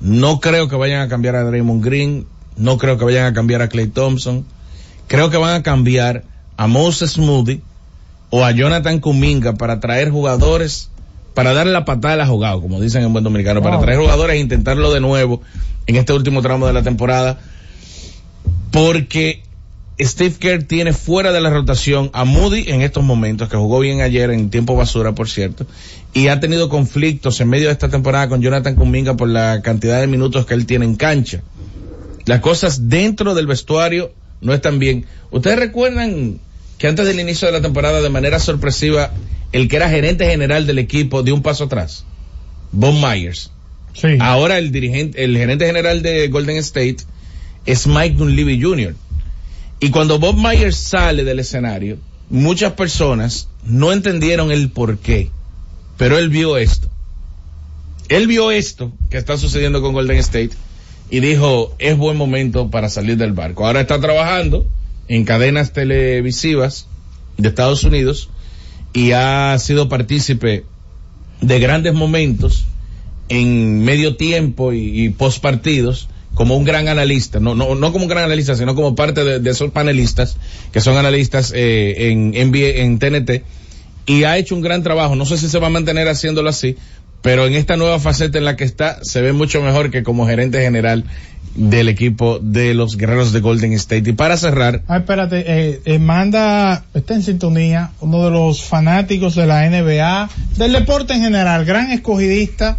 No 0.00 0.40
creo 0.40 0.68
que 0.68 0.76
vayan 0.76 1.00
a 1.00 1.08
cambiar 1.08 1.36
a 1.36 1.44
Draymond 1.44 1.84
Green, 1.84 2.26
no 2.56 2.78
creo 2.78 2.98
que 2.98 3.04
vayan 3.04 3.26
a 3.26 3.32
cambiar 3.32 3.62
a 3.62 3.68
Clay 3.68 3.88
Thompson, 3.88 4.44
creo 5.06 5.30
que 5.30 5.36
van 5.36 5.54
a 5.54 5.62
cambiar 5.62 6.24
a 6.56 6.66
Moses 6.66 7.18
Moody 7.18 7.62
o 8.30 8.44
a 8.44 8.52
Jonathan 8.52 9.00
Kuminga 9.00 9.54
para 9.54 9.80
traer 9.80 10.10
jugadores, 10.10 10.90
para 11.34 11.52
darle 11.52 11.72
la 11.72 11.84
patada 11.84 12.22
al 12.22 12.28
jugado, 12.28 12.60
como 12.60 12.80
dicen 12.80 13.02
en 13.02 13.12
buen 13.12 13.24
dominicano, 13.24 13.62
para 13.62 13.80
traer 13.80 13.98
jugadores 13.98 14.36
e 14.36 14.40
intentarlo 14.40 14.92
de 14.92 15.00
nuevo 15.00 15.40
en 15.86 15.96
este 15.96 16.12
último 16.12 16.42
tramo 16.42 16.66
de 16.66 16.72
la 16.72 16.82
temporada, 16.82 17.38
porque 18.70 19.42
Steve 20.00 20.36
Kerr 20.38 20.62
tiene 20.62 20.92
fuera 20.92 21.32
de 21.32 21.40
la 21.40 21.50
rotación 21.50 22.10
a 22.12 22.24
Moody 22.24 22.70
en 22.70 22.82
estos 22.82 23.02
momentos, 23.02 23.48
que 23.48 23.56
jugó 23.56 23.80
bien 23.80 24.00
ayer 24.00 24.30
en 24.30 24.50
tiempo 24.50 24.76
basura, 24.76 25.12
por 25.12 25.28
cierto, 25.28 25.66
y 26.18 26.26
ha 26.26 26.40
tenido 26.40 26.68
conflictos 26.68 27.40
en 27.40 27.48
medio 27.48 27.68
de 27.68 27.74
esta 27.74 27.88
temporada 27.88 28.28
con 28.28 28.42
Jonathan 28.42 28.74
Kuminga 28.74 29.16
por 29.16 29.28
la 29.28 29.62
cantidad 29.62 30.00
de 30.00 30.08
minutos 30.08 30.46
que 30.46 30.54
él 30.54 30.66
tiene 30.66 30.84
en 30.84 30.96
cancha. 30.96 31.42
Las 32.26 32.40
cosas 32.40 32.88
dentro 32.88 33.36
del 33.36 33.46
vestuario 33.46 34.12
no 34.40 34.52
están 34.52 34.80
bien. 34.80 35.06
¿Ustedes 35.30 35.60
recuerdan 35.60 36.40
que 36.76 36.88
antes 36.88 37.06
del 37.06 37.20
inicio 37.20 37.46
de 37.46 37.52
la 37.52 37.60
temporada, 37.60 38.02
de 38.02 38.08
manera 38.10 38.40
sorpresiva, 38.40 39.12
el 39.52 39.68
que 39.68 39.76
era 39.76 39.88
gerente 39.88 40.26
general 40.26 40.66
del 40.66 40.80
equipo 40.80 41.22
dio 41.22 41.36
un 41.36 41.42
paso 41.42 41.64
atrás? 41.64 42.04
Bob 42.72 42.94
Myers. 42.94 43.52
Sí. 43.94 44.18
Ahora 44.18 44.58
el 44.58 44.72
dirigente, 44.72 45.22
el 45.22 45.36
gerente 45.36 45.66
general 45.66 46.02
de 46.02 46.26
Golden 46.26 46.56
State 46.56 46.96
es 47.64 47.86
Mike 47.86 48.16
Dunleavy 48.16 48.60
Jr. 48.60 48.96
Y 49.78 49.90
cuando 49.90 50.18
Bob 50.18 50.36
Myers 50.36 50.76
sale 50.76 51.22
del 51.22 51.38
escenario, 51.38 51.98
muchas 52.28 52.72
personas 52.72 53.48
no 53.62 53.92
entendieron 53.92 54.50
el 54.50 54.70
por 54.70 54.98
qué, 54.98 55.30
pero 55.98 56.16
él 56.16 56.30
vio 56.30 56.56
esto. 56.56 56.88
Él 58.08 58.26
vio 58.26 58.50
esto 58.50 58.92
que 59.10 59.18
está 59.18 59.36
sucediendo 59.36 59.82
con 59.82 59.92
Golden 59.92 60.16
State 60.18 60.52
y 61.10 61.20
dijo, 61.20 61.74
es 61.78 61.96
buen 61.98 62.16
momento 62.16 62.70
para 62.70 62.88
salir 62.88 63.18
del 63.18 63.32
barco. 63.32 63.66
Ahora 63.66 63.82
está 63.82 64.00
trabajando 64.00 64.66
en 65.08 65.24
cadenas 65.24 65.74
televisivas 65.74 66.86
de 67.36 67.48
Estados 67.48 67.84
Unidos 67.84 68.30
y 68.94 69.12
ha 69.12 69.58
sido 69.58 69.90
partícipe 69.90 70.64
de 71.42 71.60
grandes 71.60 71.92
momentos 71.92 72.64
en 73.28 73.84
medio 73.84 74.16
tiempo 74.16 74.72
y, 74.72 75.04
y 75.04 75.08
post 75.10 75.42
partidos 75.42 76.08
como 76.38 76.56
un 76.56 76.64
gran 76.64 76.86
analista, 76.86 77.40
no, 77.40 77.56
no, 77.56 77.74
no 77.74 77.92
como 77.92 78.04
un 78.04 78.08
gran 78.08 78.22
analista, 78.22 78.54
sino 78.54 78.76
como 78.76 78.94
parte 78.94 79.24
de, 79.40 79.50
esos 79.50 79.72
panelistas 79.72 80.36
que 80.72 80.80
son 80.80 80.96
analistas 80.96 81.52
eh, 81.52 82.10
en, 82.10 82.30
NBA 82.30 82.84
en 82.84 82.98
TNT 83.00 83.42
y 84.08 84.24
ha 84.24 84.36
hecho 84.38 84.56
un 84.56 84.60
gran 84.62 84.82
trabajo. 84.82 85.14
No 85.14 85.24
sé 85.26 85.36
si 85.38 85.48
se 85.48 85.58
va 85.60 85.68
a 85.68 85.70
mantener 85.70 86.08
haciéndolo 86.08 86.48
así, 86.50 86.76
pero 87.22 87.46
en 87.46 87.54
esta 87.54 87.76
nueva 87.76 88.00
faceta 88.00 88.38
en 88.38 88.44
la 88.44 88.56
que 88.56 88.64
está 88.64 88.98
se 89.02 89.20
ve 89.20 89.32
mucho 89.32 89.62
mejor 89.62 89.90
que 89.92 90.02
como 90.02 90.26
gerente 90.26 90.60
general 90.60 91.04
del 91.54 91.88
equipo 91.88 92.38
de 92.40 92.72
los 92.74 92.96
guerreros 92.96 93.32
de 93.32 93.40
Golden 93.40 93.72
State. 93.74 94.08
Y 94.10 94.12
para 94.12 94.36
cerrar, 94.36 94.82
Ah, 94.86 94.98
espérate, 94.98 95.44
eh, 95.46 95.80
eh, 95.84 95.98
manda, 95.98 96.84
está 96.94 97.14
en 97.14 97.22
sintonía, 97.22 97.90
uno 98.00 98.24
de 98.24 98.30
los 98.30 98.62
fanáticos 98.64 99.34
de 99.34 99.46
la 99.46 99.68
NBA, 99.68 100.28
del 100.56 100.72
deporte 100.72 101.14
en 101.14 101.22
general, 101.22 101.64
gran 101.64 101.90
escogidista. 101.90 102.78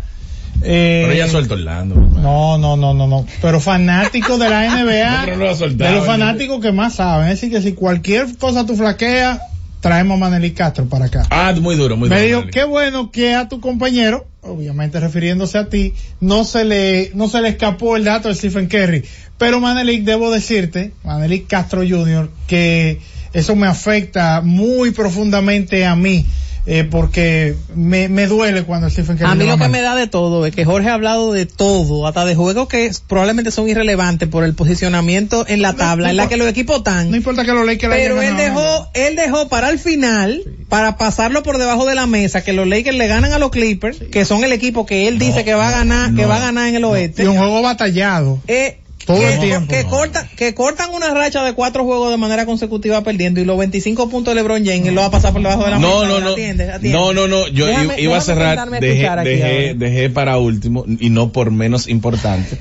eh, 0.63 1.03
pero 1.05 1.17
ya 1.17 1.27
suelto 1.27 1.53
Orlando. 1.55 1.95
No, 1.95 2.57
no, 2.57 2.77
no, 2.77 2.93
no, 2.93 3.07
no. 3.07 3.25
Pero 3.41 3.59
fanático 3.59 4.37
de 4.37 4.49
la 4.49 4.65
NBA, 4.69 5.09
No, 5.19 5.25
pero 5.25 5.37
no 5.37 5.43
lo 5.45 5.49
ha 5.51 5.55
soltado, 5.55 5.89
de 5.91 5.97
los 5.97 6.05
fanáticos 6.05 6.61
que 6.61 6.71
más 6.71 6.95
saben. 6.95 7.27
Es 7.29 7.41
decir, 7.41 7.51
que 7.51 7.61
si 7.61 7.73
cualquier 7.73 8.37
cosa 8.37 8.65
tú 8.65 8.75
flaqueas, 8.77 9.39
traemos 9.81 10.15
a 10.17 10.19
Manelí 10.19 10.51
Castro 10.51 10.85
para 10.85 11.05
acá. 11.05 11.25
Ah, 11.29 11.53
muy 11.59 11.75
duro, 11.75 11.95
muy 11.97 12.09
Me 12.09 12.15
duro. 12.15 12.25
dijo, 12.27 12.37
Manelí. 12.39 12.51
qué 12.53 12.63
bueno 12.65 13.11
que 13.11 13.33
a 13.35 13.47
tu 13.47 13.59
compañero, 13.61 14.27
obviamente 14.41 14.99
refiriéndose 14.99 15.57
a 15.57 15.69
ti, 15.69 15.93
no 16.19 16.43
se 16.43 16.65
le, 16.65 17.11
no 17.15 17.27
se 17.29 17.41
le 17.41 17.49
escapó 17.49 17.95
el 17.95 18.03
dato 18.03 18.27
de 18.29 18.35
Stephen 18.35 18.67
Curry. 18.67 19.03
Pero 19.37 19.59
Manelik, 19.59 20.03
debo 20.03 20.31
decirte, 20.31 20.91
Manelik 21.03 21.47
Castro 21.47 21.81
Jr., 21.87 22.29
que 22.47 22.99
eso 23.31 23.55
me 23.55 23.67
afecta 23.67 24.41
muy 24.41 24.91
profundamente 24.91 25.85
a 25.85 25.95
mí, 25.95 26.25
eh, 26.65 26.83
porque 26.83 27.55
me, 27.75 28.09
me 28.09 28.27
duele 28.27 28.63
cuando 28.63 28.89
Stephen 28.89 29.17
Curry 29.17 29.29
A 29.29 29.35
mí 29.35 29.45
lo 29.45 29.57
que 29.57 29.69
me 29.69 29.81
da 29.81 29.95
de 29.95 30.07
todo 30.07 30.45
es 30.45 30.53
que 30.53 30.65
Jorge 30.65 30.89
ha 30.89 30.93
hablado 30.93 31.33
de 31.33 31.45
todo, 31.45 32.07
hasta 32.07 32.25
de 32.25 32.35
juegos 32.35 32.67
que 32.67 32.91
probablemente 33.07 33.51
son 33.51 33.69
irrelevantes 33.69 34.27
por 34.29 34.43
el 34.43 34.53
posicionamiento 34.53 35.45
en 35.47 35.61
la 35.61 35.73
tabla, 35.73 36.09
en 36.09 36.17
la 36.17 36.27
que 36.27 36.37
los 36.37 36.47
equipos 36.47 36.77
están. 36.77 37.09
No 37.11 37.17
importa 37.17 37.45
que 37.45 37.53
los 37.53 37.65
Lakers 37.65 37.93
Pero 37.93 38.21
él 38.21 38.37
dejó, 38.37 38.89
él 38.93 39.15
dejó 39.15 39.49
para 39.49 39.69
el 39.69 39.79
final, 39.79 40.43
para 40.67 40.97
pasarlo 40.97 41.43
por 41.43 41.57
debajo 41.57 41.85
de 41.85 41.95
la 41.95 42.05
mesa, 42.05 42.43
que 42.43 42.53
los 42.53 42.67
Lakers 42.67 42.97
le 42.97 43.07
ganan 43.07 43.33
a 43.33 43.39
los 43.39 43.51
Clippers, 43.51 43.99
que 44.11 44.25
son 44.25 44.43
el 44.43 44.51
equipo 44.51 44.85
que 44.85 45.07
él 45.07 45.19
dice 45.19 45.43
que 45.43 45.53
va 45.53 45.69
a 45.69 45.71
ganar, 45.71 46.13
que 46.13 46.25
va 46.25 46.37
a 46.37 46.39
ganar 46.39 46.67
en 46.67 46.75
el 46.75 46.83
oeste. 46.85 47.23
Y 47.23 47.27
un 47.27 47.37
juego 47.37 47.61
batallado. 47.61 48.39
Eh, 48.47 48.79
Todo 49.05 49.17
que, 49.17 49.33
el 49.33 49.39
tiempo. 49.39 49.73
que 49.73 49.85
cortan, 49.85 50.27
que 50.35 50.53
cortan 50.53 50.91
una 50.93 51.11
racha 51.13 51.43
de 51.43 51.53
cuatro 51.53 51.83
juegos 51.83 52.11
de 52.11 52.17
manera 52.17 52.45
consecutiva 52.45 53.01
perdiendo 53.03 53.39
y 53.41 53.45
los 53.45 53.57
25 53.57 54.07
puntos 54.09 54.35
de 54.35 54.41
LeBron 54.41 54.63
James 54.65 54.93
lo 54.93 55.01
va 55.01 55.07
a 55.07 55.11
pasar 55.11 55.31
por 55.33 55.41
debajo 55.41 55.63
de 55.63 55.71
la 55.71 55.79
No, 55.79 56.01
mesa. 56.01 56.07
no, 56.07 56.19
no. 56.19 56.29
Atiende, 56.33 56.63
atiende. 56.71 56.89
No, 56.97 57.13
no, 57.13 57.27
no. 57.27 57.47
Yo 57.47 57.65
Déjame- 57.65 57.99
iba 57.99 58.17
a 58.17 58.21
cerrar, 58.21 58.59
a 58.59 58.65
dejé, 58.67 58.89
escuchar 59.01 59.19
aquí 59.19 59.29
dejé, 59.77 60.09
para 60.11 60.37
último, 60.37 60.85
y 60.99 61.09
no 61.09 61.31
por 61.31 61.49
menos 61.49 61.87
importante, 61.87 62.59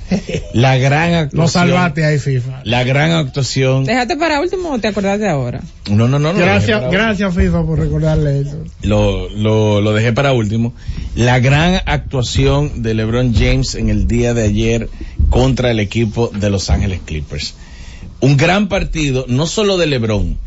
la 0.54 0.78
gran 0.78 1.12
actuación. 1.14 1.68
Lo 1.68 1.74
salvaste 1.74 2.04
ahí, 2.06 2.18
FIFA. 2.18 2.60
La 2.64 2.84
gran 2.84 3.10
actuación. 3.12 3.84
Déjate 3.84 4.16
para 4.16 4.40
último 4.40 4.70
o 4.70 4.78
te 4.78 4.88
acordaste 4.88 5.28
ahora. 5.28 5.60
No, 5.90 6.08
no, 6.08 6.18
no, 6.18 6.32
no. 6.32 6.38
Gracias, 6.38 6.90
gracias 6.90 7.34
FIFA 7.34 7.64
por 7.66 7.78
recordarle 7.78 8.40
eso. 8.40 8.58
lo, 8.82 9.28
lo, 9.30 9.80
lo 9.82 9.92
dejé 9.92 10.12
para 10.12 10.32
último. 10.32 10.72
La 11.14 11.40
gran 11.40 11.80
actuación 11.84 12.82
de 12.82 12.94
LeBron 12.94 13.34
James 13.34 13.74
en 13.74 13.88
el 13.90 14.06
día 14.06 14.32
de 14.34 14.44
ayer 14.44 14.88
contra 15.30 15.70
el 15.70 15.80
equipo 15.80 16.30
de 16.34 16.50
Los 16.50 16.70
Ángeles 16.70 17.00
Clippers. 17.04 17.54
Un 18.20 18.36
gran 18.36 18.68
partido, 18.68 19.24
no 19.28 19.46
solo 19.46 19.78
de 19.78 19.86
LeBron, 19.86 20.38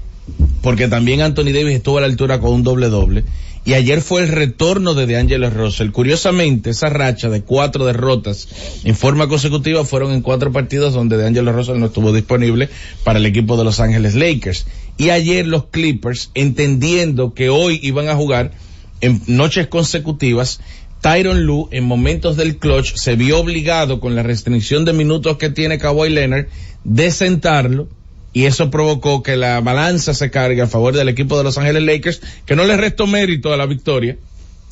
porque 0.62 0.88
también 0.88 1.22
Anthony 1.22 1.54
Davis 1.54 1.76
estuvo 1.76 1.98
a 1.98 2.02
la 2.02 2.08
altura 2.08 2.40
con 2.40 2.52
un 2.52 2.64
doble 2.64 2.90
doble. 2.90 3.24
Y 3.64 3.76
ayer 3.76 4.02
fue 4.02 4.24
el 4.24 4.30
retorno 4.30 4.96
de 4.96 5.06
DeAngelo 5.06 5.50
Russell. 5.52 5.92
Curiosamente, 5.92 6.72
esa 6.72 6.90
racha 6.90 7.30
de 7.30 7.44
cuatro 7.44 7.86
derrotas 7.86 8.48
en 8.84 8.96
forma 8.96 9.28
consecutiva 9.28 9.86
fueron 9.86 10.12
en 10.14 10.22
cuatro 10.22 10.52
partidos 10.52 10.96
donde 10.96 11.16
DeAngelo 11.18 11.54
Russell 11.54 11.80
no 11.80 11.86
estuvo 11.86 12.12
disponible 12.12 12.70
para 13.04 13.20
el 13.20 13.26
equipo 13.28 13.58
de 13.58 13.64
Los 13.64 13.80
Ángeles 13.80 14.16
Lakers. 14.16 14.66
Y 14.98 15.12
ayer 15.12 15.46
los 15.46 15.66
Clippers, 15.66 16.32
entendiendo 16.34 17.36
que 17.36 17.50
hoy 17.50 17.80
iban 17.84 18.10
a 18.10 18.16
jugar 18.16 18.52
en 19.00 19.22
noches 19.28 19.68
consecutivas, 19.68 20.60
Tyron 21.02 21.46
Lue 21.46 21.68
en 21.72 21.84
momentos 21.84 22.38
del 22.38 22.58
clutch 22.58 22.94
se 22.96 23.16
vio 23.16 23.40
obligado 23.40 24.00
con 24.00 24.16
la 24.16 24.24
restricción 24.24 24.86
de 24.86 24.94
minutos 24.94 25.38
que 25.38 25.50
tiene 25.50 25.80
Kawhi 25.80 26.10
Leonard 26.10 26.46
de 26.84 27.12
sentarlo 27.12 27.88
y 28.34 28.46
eso 28.46 28.70
provocó 28.72 29.24
que 29.24 29.36
la 29.36 29.60
balanza 29.62 30.14
se 30.14 30.32
cargue 30.32 30.62
a 30.62 30.68
favor 30.68 30.96
del 30.96 31.10
equipo 31.10 31.38
de 31.38 31.44
Los 31.44 31.58
Ángeles 31.58 31.84
Lakers, 31.84 32.22
que 32.46 32.56
no 32.56 32.64
le 32.64 32.78
restó 32.78 33.08
mérito 33.08 33.52
a 33.52 33.58
la 33.58 33.66
victoria 33.66 34.18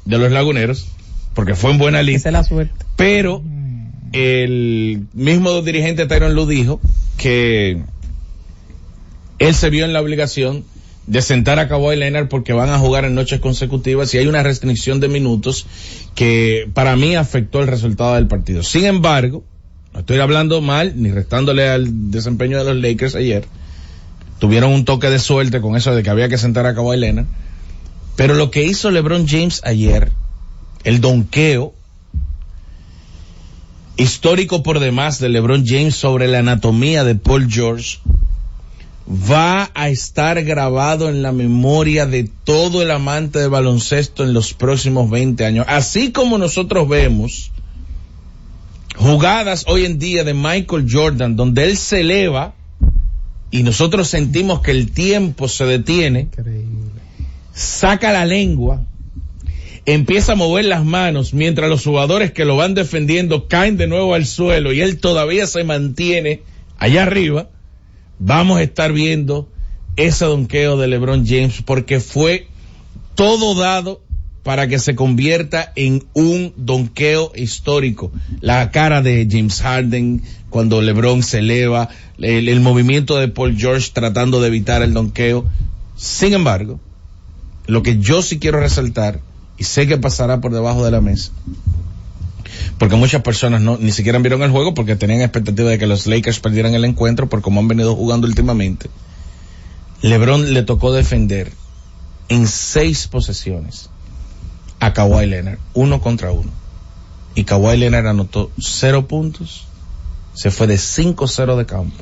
de 0.06 0.18
los 0.18 0.32
laguneros, 0.32 0.88
porque 1.34 1.56
fue 1.56 1.72
en 1.72 1.78
buena 1.78 2.00
es 2.02 2.24
la 2.26 2.44
suerte. 2.44 2.86
Pero 2.96 3.44
el 4.14 5.08
mismo 5.14 5.62
dirigente 5.62 6.06
Tyron 6.06 6.36
Lue 6.36 6.48
dijo 6.48 6.80
que 7.18 7.82
él 9.40 9.56
se 9.56 9.70
vio 9.70 9.84
en 9.84 9.94
la 9.94 10.02
obligación 10.02 10.64
de 11.10 11.24
sentar 11.24 11.58
a 11.58 11.68
Kawhi 11.68 11.96
Leonard 11.96 12.28
porque 12.28 12.54
van 12.54 12.70
a 12.70 12.78
jugar 12.78 13.04
en 13.04 13.16
noches 13.16 13.40
consecutivas 13.40 14.14
y 14.14 14.20
hay 14.20 14.28
una 14.28 14.44
restricción 14.44 15.00
de 15.00 15.08
minutos 15.08 15.66
que 16.14 16.70
para 16.76 16.96
mí 16.96 17.16
afectó 17.16 17.62
el 17.62 17.68
resultado 17.68 18.14
del 18.14 18.28
partido. 18.28 18.62
Sin 18.62 18.86
embargo, 18.86 19.44
no 19.92 20.02
estoy 20.02 20.20
hablando 20.20 20.62
mal 20.62 20.94
ni 20.96 21.10
restándole 21.10 21.68
al 21.68 22.12
desempeño 22.12 22.60
de 22.60 22.64
los 22.64 22.82
Lakers 22.82 23.16
ayer. 23.16 23.46
Tuvieron 24.38 24.72
un 24.72 24.86
toque 24.86 25.10
de 25.10 25.18
suerte 25.18 25.62
con 25.62 25.76
eso 25.76 25.96
de 25.96 26.04
que 26.04 26.12
había 26.12 26.30
que 26.30 26.38
sentar 26.38 26.68
a 26.68 26.76
Kawhi 26.76 26.98
Leonard. 26.98 27.26
Pero 28.16 28.36
lo 28.36 28.52
que 28.52 28.64
hizo 28.64 28.92
LeBron 28.92 29.28
James 29.28 29.62
ayer, 29.64 30.12
el 30.84 31.02
donqueo 31.02 31.74
histórico 33.98 34.62
por 34.62 34.80
demás 34.80 35.20
de 35.20 35.30
LeBron 35.30 35.64
James 35.66 35.96
sobre 35.96 36.28
la 36.28 36.40
anatomía 36.40 37.04
de 37.04 37.16
Paul 37.16 37.52
George, 37.52 37.98
va 39.10 39.72
a 39.74 39.90
estar 39.90 40.44
grabado 40.44 41.10
en 41.10 41.24
la 41.24 41.32
memoria 41.32 42.06
de 42.06 42.30
todo 42.44 42.84
el 42.84 42.92
amante 42.92 43.40
de 43.40 43.48
baloncesto 43.48 44.24
en 44.24 44.34
los 44.34 44.54
próximos 44.54 45.10
20 45.10 45.46
años. 45.46 45.66
Así 45.68 46.12
como 46.12 46.38
nosotros 46.38 46.88
vemos 46.88 47.52
jugadas 48.96 49.66
hoy 49.68 49.86
en 49.86 49.98
día 49.98 50.24
de 50.24 50.34
Michael 50.34 50.86
Jordan 50.90 51.36
donde 51.36 51.64
él 51.64 51.78
se 51.78 52.02
eleva 52.02 52.54
y 53.50 53.64
nosotros 53.64 54.08
sentimos 54.08 54.62
que 54.62 54.72
el 54.72 54.92
tiempo 54.92 55.48
se 55.48 55.66
detiene, 55.66 56.28
saca 57.52 58.12
la 58.12 58.26
lengua, 58.26 58.86
empieza 59.86 60.34
a 60.34 60.36
mover 60.36 60.66
las 60.66 60.86
manos 60.86 61.34
mientras 61.34 61.68
los 61.68 61.84
jugadores 61.84 62.32
que 62.32 62.46
lo 62.46 62.58
van 62.58 62.76
defendiendo 62.76 63.48
caen 63.48 63.78
de 63.78 63.88
nuevo 63.88 64.14
al 64.14 64.28
suelo 64.28 64.72
y 64.72 64.82
él 64.82 65.00
todavía 65.00 65.48
se 65.48 65.64
mantiene 65.64 66.42
allá 66.78 67.04
arriba, 67.04 67.50
vamos 68.20 68.60
a 68.60 68.64
estar 68.64 68.94
viendo 68.94 69.50
ese 69.96 70.26
donqueo 70.26 70.78
de 70.78 70.88
LeBron 70.88 71.26
James 71.26 71.62
porque 71.66 72.00
fue 72.00 72.48
todo 73.16 73.56
dado 73.56 74.02
para 74.44 74.68
que 74.68 74.80
se 74.80 74.96
convierta 74.96 75.72
en 75.76 76.06
un 76.14 76.54
donqueo 76.56 77.32
histórico. 77.36 78.12
La 78.40 78.72
cara 78.72 79.02
de 79.02 79.28
James 79.30 79.62
Harden 79.62 80.22
cuando 80.50 80.82
LeBron 80.82 81.24
se 81.24 81.40
eleva, 81.40 81.90
el, 82.18 82.60
movimiento 82.62 83.18
de 83.18 83.28
Paul 83.28 83.58
George 83.58 83.92
tratando 83.94 84.42
de 84.42 84.48
evitar 84.48 84.82
el 84.82 84.94
donqueo. 84.94 85.46
Sin 85.96 86.34
embargo, 86.34 86.80
lo 87.68 87.84
que 87.84 88.00
yo 88.00 88.22
sí 88.22 88.40
quiero 88.40 88.60
resaltar, 88.60 89.20
y 89.58 89.66
sé 89.66 89.88
que 89.88 89.98
pasará 89.98 90.42
por 90.42 90.54
debajo 90.54 90.84
de 90.86 90.92
la 90.92 91.02
mesa, 91.02 91.32
porque 92.80 92.96
muchas 92.96 93.22
personas 93.22 93.62
no 93.62 93.78
ni 93.78 93.92
siquiera 93.92 94.18
vieron 94.20 94.42
el 94.42 94.52
juego 94.52 94.74
porque 94.74 94.96
tenían 94.96 95.22
expectativa 95.22 95.70
de 95.70 95.78
que 95.78 95.86
los 95.86 96.08
Lakers 96.08 96.40
perdieran 96.40 96.74
el 96.74 96.86
encuentro 96.86 97.28
por 97.28 97.42
cómo 97.42 97.60
han 97.60 97.68
venido 97.68 97.94
jugando 97.94 98.26
últimamente. 98.26 98.90
LeBron 100.02 100.54
le 100.54 100.64
tocó 100.64 100.94
defender 100.94 101.52
en 102.30 102.48
seis 102.48 103.08
posesiones 103.08 103.90
a 104.80 104.94
Kawhi 104.94 105.26
Leonard, 105.26 105.60
uno 105.74 106.00
contra 106.00 106.32
uno. 106.32 106.52
Y 107.36 107.44
Kawhi 107.44 107.78
Leonard 107.78 108.08
anotó 108.08 108.50
cero 108.58 109.08
puntos, 109.08 109.68
se 110.34 110.50
fue 110.50 110.66
de 110.68 110.76
5-0 110.76 111.58
de 111.58 111.66
campo 111.66 112.02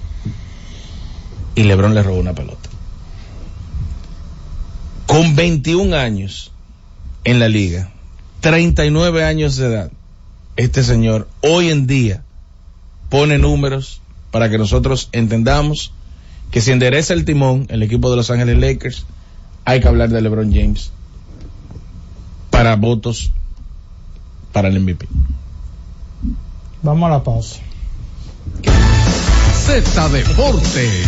y 1.55 1.63
LeBron 1.63 1.95
le 1.95 2.03
robó 2.03 2.19
una 2.19 2.35
pelota. 2.35 2.69
Con 5.07 5.35
21 5.35 5.95
años 5.95 6.51
en 7.23 7.39
la 7.39 7.49
liga, 7.49 7.89
39 8.41 9.23
años 9.23 9.55
de 9.55 9.65
edad, 9.65 9.91
este 10.57 10.83
señor 10.83 11.27
hoy 11.41 11.69
en 11.69 11.87
día 11.87 12.23
pone 13.09 13.37
números 13.37 14.01
para 14.31 14.49
que 14.49 14.57
nosotros 14.57 15.09
entendamos 15.11 15.93
que 16.51 16.61
si 16.61 16.71
endereza 16.71 17.13
el 17.13 17.25
timón 17.25 17.67
el 17.69 17.83
equipo 17.83 18.09
de 18.09 18.17
Los 18.17 18.29
Ángeles 18.31 18.57
Lakers, 18.57 19.05
hay 19.65 19.79
que 19.79 19.87
hablar 19.87 20.09
de 20.09 20.21
LeBron 20.21 20.51
James 20.53 20.91
para 22.49 22.75
votos 22.75 23.31
para 24.51 24.69
el 24.69 24.79
MVP. 24.79 25.07
Vamos 26.81 27.07
a 27.07 27.11
la 27.11 27.23
pausa. 27.23 27.59
Z 29.53 30.09
Deportes. 30.09 31.07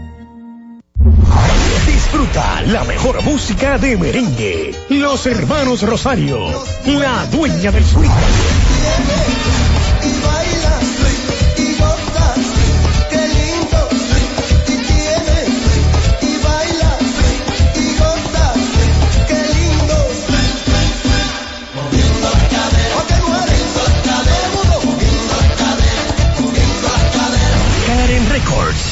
Disfruta 1.85 2.61
la 2.63 2.83
mejor 2.83 3.23
música 3.23 3.77
de 3.77 3.97
merengue. 3.97 4.75
Los 4.89 5.25
hermanos 5.25 5.81
Rosario, 5.81 6.47
la 6.85 7.25
dueña 7.31 7.71
del 7.71 7.85
swing. 7.85 8.09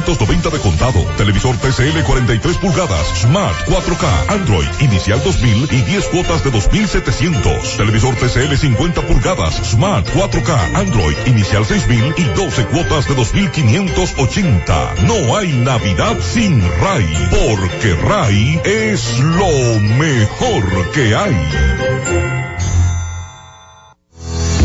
10.790 0.00 0.50
de 0.50 0.58
contado. 0.60 1.04
Televisor 1.16 1.56
TCL 1.56 2.02
43 2.04 2.56
pulgadas 2.58 3.06
Smart 3.20 3.56
4K 3.66 4.30
Android 4.32 4.68
inicial 4.80 5.22
2000 5.22 5.68
y 5.70 5.82
10 5.82 6.06
cuotas 6.06 6.44
de 6.44 6.50
2700. 6.50 7.76
Televisor 7.76 8.14
TCL 8.16 8.56
50 8.56 9.06
pulgadas 9.06 9.54
Smart 9.70 10.06
4K 10.08 10.76
Android 10.76 11.16
inicial 11.26 11.64
6000 11.64 12.14
y 12.16 12.24
12 12.24 12.66
cuotas 12.66 13.08
de 13.08 13.14
2580. 13.14 14.94
No 15.06 15.36
hay 15.36 15.52
Navidad 15.52 16.16
sin 16.20 16.60
RAI, 16.80 17.28
porque 17.30 17.94
RAI 17.94 18.60
es 18.64 19.18
lo 19.18 19.80
mejor 19.80 20.90
que 20.92 21.14
hay. 21.14 22.39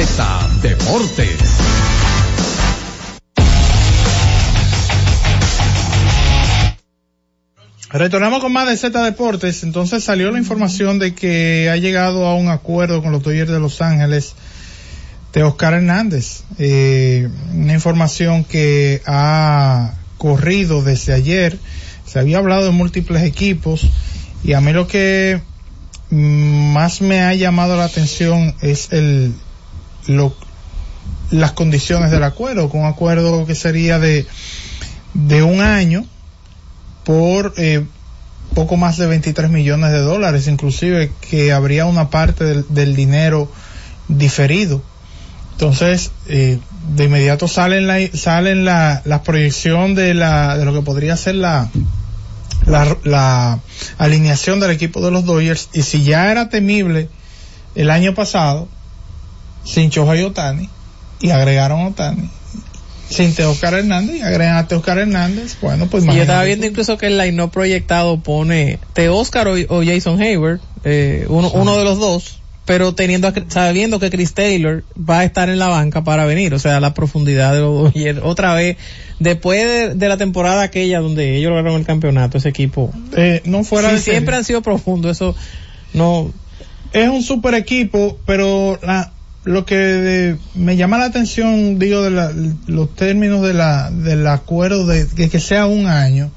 Z 0.00 0.48
Deportes. 0.62 1.40
Retornamos 7.90 8.40
con 8.40 8.52
más 8.52 8.68
de 8.68 8.76
Z 8.76 9.02
Deportes. 9.02 9.64
Entonces 9.64 10.04
salió 10.04 10.30
la 10.30 10.38
información 10.38 11.00
de 11.00 11.16
que 11.16 11.68
ha 11.68 11.76
llegado 11.78 12.26
a 12.26 12.36
un 12.36 12.48
acuerdo 12.48 13.02
con 13.02 13.10
los 13.10 13.24
Dodgers 13.24 13.50
de 13.50 13.58
Los 13.58 13.82
Ángeles 13.82 14.34
de 15.32 15.42
Oscar 15.42 15.74
Hernández. 15.74 16.44
Eh, 16.58 17.28
una 17.52 17.72
información 17.72 18.44
que 18.44 19.02
ha 19.04 19.94
corrido 20.16 20.84
desde 20.84 21.12
ayer. 21.12 21.58
Se 22.06 22.20
había 22.20 22.38
hablado 22.38 22.66
de 22.66 22.70
múltiples 22.70 23.24
equipos 23.24 23.88
y 24.44 24.52
a 24.52 24.60
mí 24.60 24.72
lo 24.72 24.86
que 24.86 25.40
más 26.10 27.00
me 27.00 27.22
ha 27.22 27.34
llamado 27.34 27.76
la 27.76 27.86
atención 27.86 28.54
es 28.62 28.92
el 28.92 29.34
lo, 30.08 30.34
las 31.30 31.52
condiciones 31.52 32.10
del 32.10 32.24
acuerdo, 32.24 32.68
con 32.68 32.80
un 32.80 32.86
acuerdo 32.86 33.46
que 33.46 33.54
sería 33.54 33.98
de, 33.98 34.26
de 35.14 35.42
un 35.42 35.60
año 35.60 36.04
por 37.04 37.54
eh, 37.56 37.84
poco 38.54 38.76
más 38.76 38.96
de 38.96 39.06
23 39.06 39.50
millones 39.50 39.92
de 39.92 39.98
dólares, 39.98 40.48
inclusive 40.48 41.12
que 41.20 41.52
habría 41.52 41.86
una 41.86 42.10
parte 42.10 42.64
del, 42.68 42.96
dinero 42.96 43.50
diferido. 44.08 44.82
Entonces, 45.52 46.12
eh, 46.26 46.58
de 46.94 47.04
inmediato 47.04 47.48
salen 47.48 47.86
la, 47.86 47.98
salen 48.14 48.64
la, 48.64 49.02
la 49.04 49.22
proyección 49.22 49.94
de 49.94 50.14
la, 50.14 50.56
de 50.56 50.64
lo 50.64 50.72
que 50.72 50.82
podría 50.82 51.16
ser 51.16 51.34
la, 51.34 51.68
la, 52.64 52.96
la 53.04 53.58
alineación 53.98 54.60
del 54.60 54.70
equipo 54.70 55.00
de 55.00 55.10
los 55.10 55.24
Dodgers 55.24 55.68
y 55.74 55.82
si 55.82 56.04
ya 56.04 56.30
era 56.30 56.48
temible 56.48 57.10
el 57.74 57.90
año 57.90 58.14
pasado 58.14 58.68
sin 59.68 59.90
Choja 59.90 60.16
y 60.16 60.22
Otani 60.22 60.68
y 61.20 61.30
agregaron 61.30 61.80
a 61.80 61.88
Otani. 61.88 62.30
Sin 63.10 63.34
Teoscar 63.34 63.72
Hernández 63.72 64.16
y 64.16 64.20
agregan 64.20 64.56
a 64.56 64.68
Teoscar 64.68 64.98
Hernández. 64.98 65.56
Bueno 65.62 65.86
pues 65.86 66.04
Y 66.04 66.08
yo 66.08 66.22
estaba 66.22 66.44
viendo 66.44 66.66
incluso 66.66 66.98
que 66.98 67.06
el 67.06 67.16
line 67.16 67.32
no 67.32 67.50
proyectado 67.50 68.20
pone 68.20 68.78
Teoscar 68.92 69.48
o, 69.48 69.54
o 69.68 69.82
Jason 69.84 70.20
Hayward, 70.20 70.60
eh, 70.84 71.24
uno, 71.28 71.50
uno 71.50 71.78
de 71.78 71.84
los 71.84 71.98
dos, 71.98 72.40
pero 72.66 72.94
teniendo 72.94 73.32
sabiendo 73.48 73.98
que 73.98 74.10
Chris 74.10 74.34
Taylor 74.34 74.84
va 74.98 75.20
a 75.20 75.24
estar 75.24 75.48
en 75.48 75.58
la 75.58 75.68
banca 75.68 76.04
para 76.04 76.26
venir, 76.26 76.52
o 76.52 76.58
sea, 76.58 76.80
la 76.80 76.92
profundidad 76.92 77.54
de 77.54 77.60
los 77.60 77.94
Dodgers 77.94 78.20
otra 78.22 78.54
vez 78.54 78.76
después 79.18 79.66
de, 79.66 79.94
de 79.94 80.08
la 80.08 80.18
temporada 80.18 80.62
aquella 80.62 81.00
donde 81.00 81.36
ellos 81.38 81.50
lograron 81.50 81.80
el 81.80 81.86
campeonato, 81.86 82.36
ese 82.36 82.50
equipo 82.50 82.92
Eh, 83.16 83.40
no 83.46 83.64
fuera 83.64 83.88
sí, 83.88 83.94
de 83.94 84.00
serie. 84.00 84.18
siempre 84.18 84.36
han 84.36 84.44
sido 84.44 84.60
profundos, 84.60 85.12
eso 85.12 85.34
no. 85.94 86.30
Es 86.92 87.08
un 87.08 87.22
super 87.22 87.54
equipo, 87.54 88.18
pero 88.26 88.78
la, 88.82 89.12
lo 89.48 89.64
que 89.64 90.36
me 90.54 90.76
llama 90.76 90.98
la 90.98 91.06
atención, 91.06 91.78
digo, 91.78 92.02
de 92.02 92.10
la- 92.10 92.32
los 92.66 92.94
términos 92.94 93.40
del 93.42 94.26
acuerdo 94.26 94.86
de, 94.86 95.06
que 95.30 95.40
sea 95.40 95.64
un 95.66 95.86
año, 95.86 96.30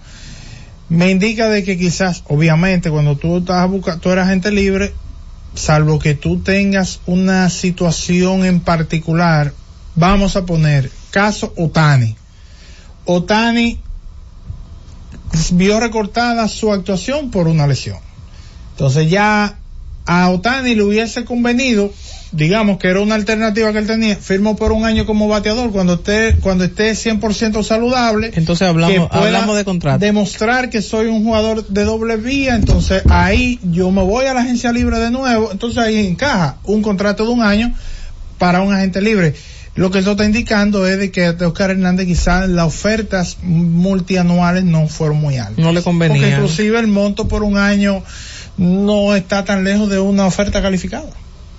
me 0.88 1.12
indica 1.12 1.50
de 1.50 1.64
que 1.66 1.78
quizás, 1.78 2.24
obviamente, 2.28 2.90
cuando 2.90 3.18
tú 3.18 3.40
estás 3.40 3.70
buscando, 3.70 4.00
tú 4.02 4.12
eres 4.12 4.26
agente 4.26 4.52
libre, 4.52 4.94
salvo 5.56 6.00
que 6.00 6.16
tú 6.16 6.40
tengas 6.40 7.02
una 7.06 7.50
situación 7.50 8.46
en 8.46 8.62
particular, 8.62 9.54
vamos 9.96 10.38
a 10.38 10.46
poner 10.46 10.90
caso 11.12 11.54
Otani. 11.58 12.16
Otani 13.04 13.82
vio 15.52 15.82
recortada 15.82 16.48
su 16.48 16.72
actuación 16.72 17.30
por 17.30 17.50
una 17.50 17.68
lesión. 17.68 17.98
Entonces 18.72 19.10
ya 19.10 19.58
a 20.06 20.30
Otani 20.30 20.76
le 20.76 20.84
hubiese 20.84 21.26
convenido, 21.26 21.94
digamos 22.32 22.78
que 22.80 22.88
era 22.88 23.02
una 23.02 23.16
alternativa 23.16 23.72
que 23.72 23.80
él 23.80 23.88
tenía, 23.88 24.16
firmó 24.16 24.56
por 24.56 24.72
un 24.72 24.86
año 24.86 25.06
como 25.06 25.28
bateador 25.28 25.72
cuando 25.72 25.96
esté 25.96 26.36
cuando 26.42 26.64
esté 26.64 26.92
100% 26.96 27.64
saludable. 27.64 28.32
Entonces 28.36 28.68
hablamos- 28.68 29.10
que 29.10 29.18
hablamos 29.18 29.56
de 29.58 29.66
contrato. 29.66 30.00
Demostrar 30.00 30.70
que 30.70 30.82
soy 30.82 31.08
un 31.08 31.24
jugador 31.24 31.68
de 31.68 31.84
doble 31.84 32.18
vía, 32.18 32.56
entonces 32.56 33.04
ahí 33.10 33.60
yo 33.64 33.92
me 33.92 34.02
voy 34.04 34.26
a 34.26 34.34
la 34.34 34.42
agencia 34.42 34.72
libre 34.72 34.98
de 35.00 35.12
nuevo, 35.12 35.50
entonces 35.52 35.78
ahí 35.80 36.08
encaja 36.08 36.58
un 36.64 36.82
contrato 36.82 37.26
de 37.26 37.32
un 37.32 37.42
año 37.44 37.74
para 38.38 38.62
un 38.62 38.74
agente 38.74 39.02
libre. 39.02 39.34
Lo 39.74 39.90
que 39.90 40.00
eso 40.00 40.12
está 40.12 40.26
indicando 40.26 40.86
es 40.86 40.98
de 40.98 41.12
que 41.12 41.28
a 41.28 41.36
Oscar 41.48 41.70
Hernández 41.72 42.06
quizás 42.06 42.50
las 42.50 42.66
ofertas 42.68 43.38
multianuales 43.42 44.64
no 44.64 44.88
fueron 44.88 45.18
muy 45.22 45.38
altas. 45.38 45.58
no 45.58 45.72
le 45.72 45.82
convenía. 45.82 46.18
Porque 46.22 46.34
inclusive 46.36 46.80
el 46.80 46.88
monto 46.88 47.28
por 47.28 47.44
un 47.44 47.58
año 47.58 48.04
no 48.62 49.16
está 49.16 49.44
tan 49.44 49.64
lejos 49.64 49.90
de 49.90 50.00
una 50.00 50.28
oferta 50.28 50.62
calificada. 50.62 51.10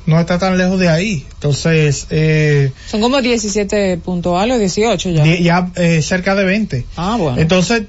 No 0.07 0.21
está 0.21 0.39
tan 0.39 0.57
lejos 0.57 0.79
de 0.79 0.89
ahí. 0.89 1.27
Entonces, 1.35 2.07
eh, 2.11 2.71
Son 2.89 3.01
como 3.01 3.21
17 3.21 3.99
puntos 3.99 4.41
algo, 4.41 4.57
18 4.57 5.11
ya. 5.11 5.25
ya 5.25 5.71
eh, 5.75 6.01
cerca 6.01 6.37
de 6.37 6.45
20. 6.45 6.87
Ah, 6.97 7.17
bueno. 7.19 7.41
Entonces, 7.41 7.83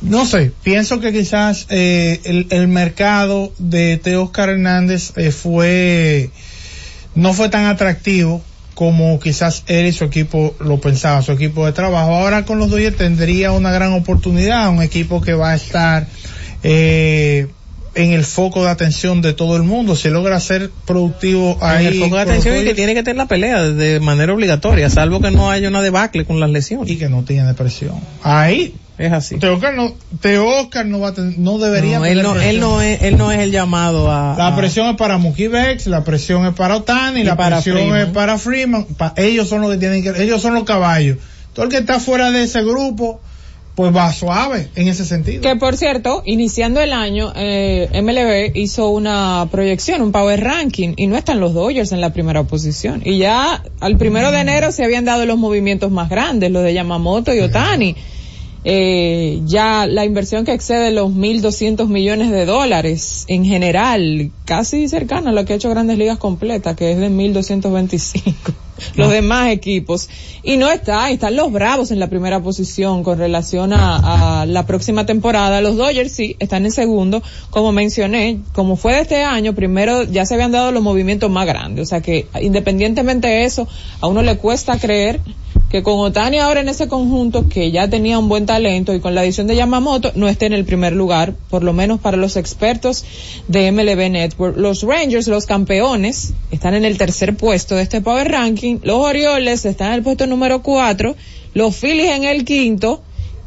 no 0.00 0.24
sé, 0.24 0.52
pienso 0.62 1.00
que 1.00 1.12
quizás 1.12 1.66
eh, 1.68 2.20
el, 2.24 2.46
el 2.48 2.66
mercado 2.66 3.52
de 3.58 3.98
Teo 3.98 4.22
Oscar 4.24 4.48
Hernández 4.48 5.12
eh, 5.16 5.30
fue, 5.30 6.30
no 7.14 7.34
fue 7.34 7.50
tan 7.50 7.66
atractivo 7.66 8.42
como 8.74 9.20
quizás 9.20 9.64
él 9.66 9.86
y 9.86 9.92
su 9.92 10.04
equipo 10.04 10.54
lo 10.60 10.80
pensaba, 10.80 11.20
su 11.20 11.32
equipo 11.32 11.66
de 11.66 11.72
trabajo. 11.72 12.14
Ahora 12.14 12.46
con 12.46 12.58
los 12.58 12.70
Dodgers 12.70 12.96
tendría 12.96 13.52
una 13.52 13.70
gran 13.70 13.92
oportunidad, 13.92 14.70
un 14.70 14.80
equipo 14.82 15.20
que 15.20 15.34
va 15.34 15.50
a 15.50 15.56
estar 15.56 16.06
eh, 16.62 17.48
en 17.94 18.12
el 18.12 18.24
foco 18.24 18.64
de 18.64 18.70
atención 18.70 19.20
de 19.22 19.32
todo 19.34 19.56
el 19.56 19.62
mundo. 19.64 19.96
Si 19.96 20.08
logra 20.08 20.40
ser 20.40 20.70
productivo 20.86 21.58
ahí. 21.60 21.86
en 21.86 21.92
el 21.94 22.00
foco 22.00 22.16
de 22.16 22.22
atención 22.22 22.56
y 22.58 22.64
que 22.64 22.74
tiene 22.74 22.94
que 22.94 23.02
tener 23.02 23.16
la 23.16 23.26
pelea 23.26 23.62
de 23.62 24.00
manera 24.00 24.32
obligatoria, 24.32 24.88
salvo 24.90 25.20
que 25.20 25.30
no 25.30 25.50
haya 25.50 25.68
una 25.68 25.82
debacle 25.82 26.24
con 26.24 26.40
las 26.40 26.50
lesiones. 26.50 26.90
Y 26.90 26.96
que 26.96 27.08
no 27.08 27.22
tiene 27.22 27.52
presión. 27.54 27.96
Ahí 28.22 28.74
es 28.98 29.12
así. 29.12 29.36
Teo 29.38 29.54
Oscar 29.54 29.74
no, 29.74 29.94
Teo 30.20 30.46
Oscar 30.60 30.86
no 30.86 31.00
va 31.00 31.08
a 31.08 31.14
ten- 31.14 31.34
no 31.42 31.58
debería 31.58 31.98
No, 31.98 32.04
él 32.06 32.18
tener 32.18 32.24
no, 32.24 32.32
él 32.34 32.38
presión. 32.40 32.60
no 32.60 32.80
es, 32.82 33.02
él 33.02 33.16
no 33.18 33.32
es 33.32 33.40
el 33.40 33.50
llamado 33.50 34.10
a, 34.12 34.34
La 34.38 34.48
a- 34.48 34.56
presión 34.56 34.88
es 34.88 34.96
para 34.96 35.18
Betts, 35.18 35.86
la 35.86 36.04
presión 36.04 36.46
es 36.46 36.54
para 36.54 36.76
Otani, 36.76 37.20
Y 37.20 37.24
la 37.24 37.36
para 37.36 37.56
presión 37.56 37.76
Freeman. 37.78 38.00
es 38.00 38.06
para 38.08 38.38
Freeman. 38.38 38.84
Pa- 38.96 39.12
ellos 39.16 39.48
son 39.48 39.60
los 39.60 39.70
que 39.70 39.78
tienen 39.78 40.02
que, 40.02 40.22
ellos 40.22 40.40
son 40.40 40.54
los 40.54 40.64
caballos. 40.64 41.18
Todo 41.52 41.66
el 41.66 41.70
que 41.70 41.78
está 41.78 42.00
fuera 42.00 42.30
de 42.30 42.44
ese 42.44 42.62
grupo, 42.62 43.20
pues 43.74 43.94
va 43.94 44.12
suave 44.12 44.68
en 44.74 44.88
ese 44.88 45.04
sentido. 45.04 45.40
Que 45.40 45.56
por 45.56 45.76
cierto, 45.76 46.22
iniciando 46.26 46.80
el 46.80 46.92
año, 46.92 47.32
eh, 47.34 47.88
MLB 47.94 48.56
hizo 48.58 48.90
una 48.90 49.48
proyección, 49.50 50.02
un 50.02 50.12
power 50.12 50.42
ranking, 50.42 50.94
y 50.96 51.06
no 51.06 51.16
están 51.16 51.40
los 51.40 51.54
Dodgers 51.54 51.92
en 51.92 52.00
la 52.00 52.12
primera 52.12 52.42
posición. 52.44 53.02
Y 53.04 53.18
ya 53.18 53.62
al 53.80 53.96
primero 53.96 54.30
de 54.30 54.40
enero 54.40 54.72
se 54.72 54.84
habían 54.84 55.04
dado 55.04 55.24
los 55.24 55.38
movimientos 55.38 55.90
más 55.90 56.10
grandes, 56.10 56.50
los 56.50 56.62
de 56.62 56.74
Yamamoto 56.74 57.34
y 57.34 57.40
Otani. 57.40 57.96
Eh, 58.64 59.40
ya 59.44 59.86
la 59.86 60.04
inversión 60.04 60.44
que 60.44 60.52
excede 60.52 60.92
los 60.92 61.10
1.200 61.10 61.88
millones 61.88 62.30
de 62.30 62.46
dólares 62.46 63.24
en 63.26 63.44
general, 63.44 64.30
casi 64.44 64.88
cercana 64.88 65.30
a 65.30 65.32
lo 65.32 65.44
que 65.44 65.54
ha 65.54 65.56
hecho 65.56 65.70
Grandes 65.70 65.98
Ligas 65.98 66.18
completa, 66.18 66.76
que 66.76 66.92
es 66.92 66.98
de 66.98 67.10
1.225 67.10 68.30
los 68.94 69.10
demás 69.10 69.50
equipos. 69.50 70.08
Y 70.42 70.56
no 70.56 70.70
está, 70.70 71.10
están 71.10 71.36
los 71.36 71.52
Bravos 71.52 71.90
en 71.90 72.00
la 72.00 72.08
primera 72.08 72.40
posición 72.40 73.02
con 73.02 73.18
relación 73.18 73.72
a, 73.72 74.40
a 74.42 74.46
la 74.46 74.66
próxima 74.66 75.06
temporada. 75.06 75.60
Los 75.60 75.76
Dodgers 75.76 76.12
sí, 76.12 76.36
están 76.38 76.64
en 76.64 76.72
segundo. 76.72 77.22
Como 77.50 77.72
mencioné, 77.72 78.40
como 78.52 78.76
fue 78.76 78.94
de 78.94 79.00
este 79.02 79.22
año, 79.22 79.54
primero 79.54 80.02
ya 80.04 80.26
se 80.26 80.34
habían 80.34 80.52
dado 80.52 80.72
los 80.72 80.82
movimientos 80.82 81.30
más 81.30 81.46
grandes. 81.46 81.82
O 81.82 81.86
sea 81.86 82.00
que 82.00 82.26
independientemente 82.40 83.28
de 83.28 83.44
eso, 83.44 83.68
a 84.00 84.06
uno 84.06 84.22
le 84.22 84.36
cuesta 84.36 84.78
creer 84.78 85.20
que 85.70 85.82
con 85.82 85.98
Otani 85.98 86.38
ahora 86.38 86.60
en 86.60 86.68
ese 86.68 86.88
conjunto, 86.88 87.48
que 87.48 87.70
ya 87.70 87.88
tenía 87.88 88.18
un 88.18 88.28
buen 88.28 88.46
talento 88.46 88.94
y 88.94 89.00
con 89.00 89.14
la 89.14 89.22
adición 89.22 89.46
de 89.46 89.56
Yamamoto, 89.56 90.12
no 90.14 90.28
esté 90.28 90.46
en 90.46 90.52
el 90.52 90.64
primer 90.64 90.92
lugar, 90.92 91.34
por 91.48 91.64
lo 91.64 91.72
menos 91.72 92.00
para 92.00 92.16
los 92.16 92.36
expertos 92.36 93.04
de 93.48 93.72
MLB 93.72 94.10
Network. 94.10 94.56
Los 94.56 94.82
Rangers, 94.82 95.28
los 95.28 95.46
campeones, 95.46 96.34
están 96.50 96.74
en 96.74 96.84
el 96.84 96.98
tercer 96.98 97.36
puesto 97.36 97.76
de 97.76 97.82
este 97.82 98.00
Power 98.00 98.30
Ranking. 98.30 98.78
Los 98.82 98.98
Orioles 98.98 99.64
están 99.64 99.88
en 99.88 99.94
el 99.94 100.02
puesto 100.02 100.26
número 100.26 100.62
cuatro. 100.62 101.16
Los 101.54 101.76
Phillies 101.76 102.12
en 102.12 102.24
el 102.24 102.44
quinto. 102.44 103.02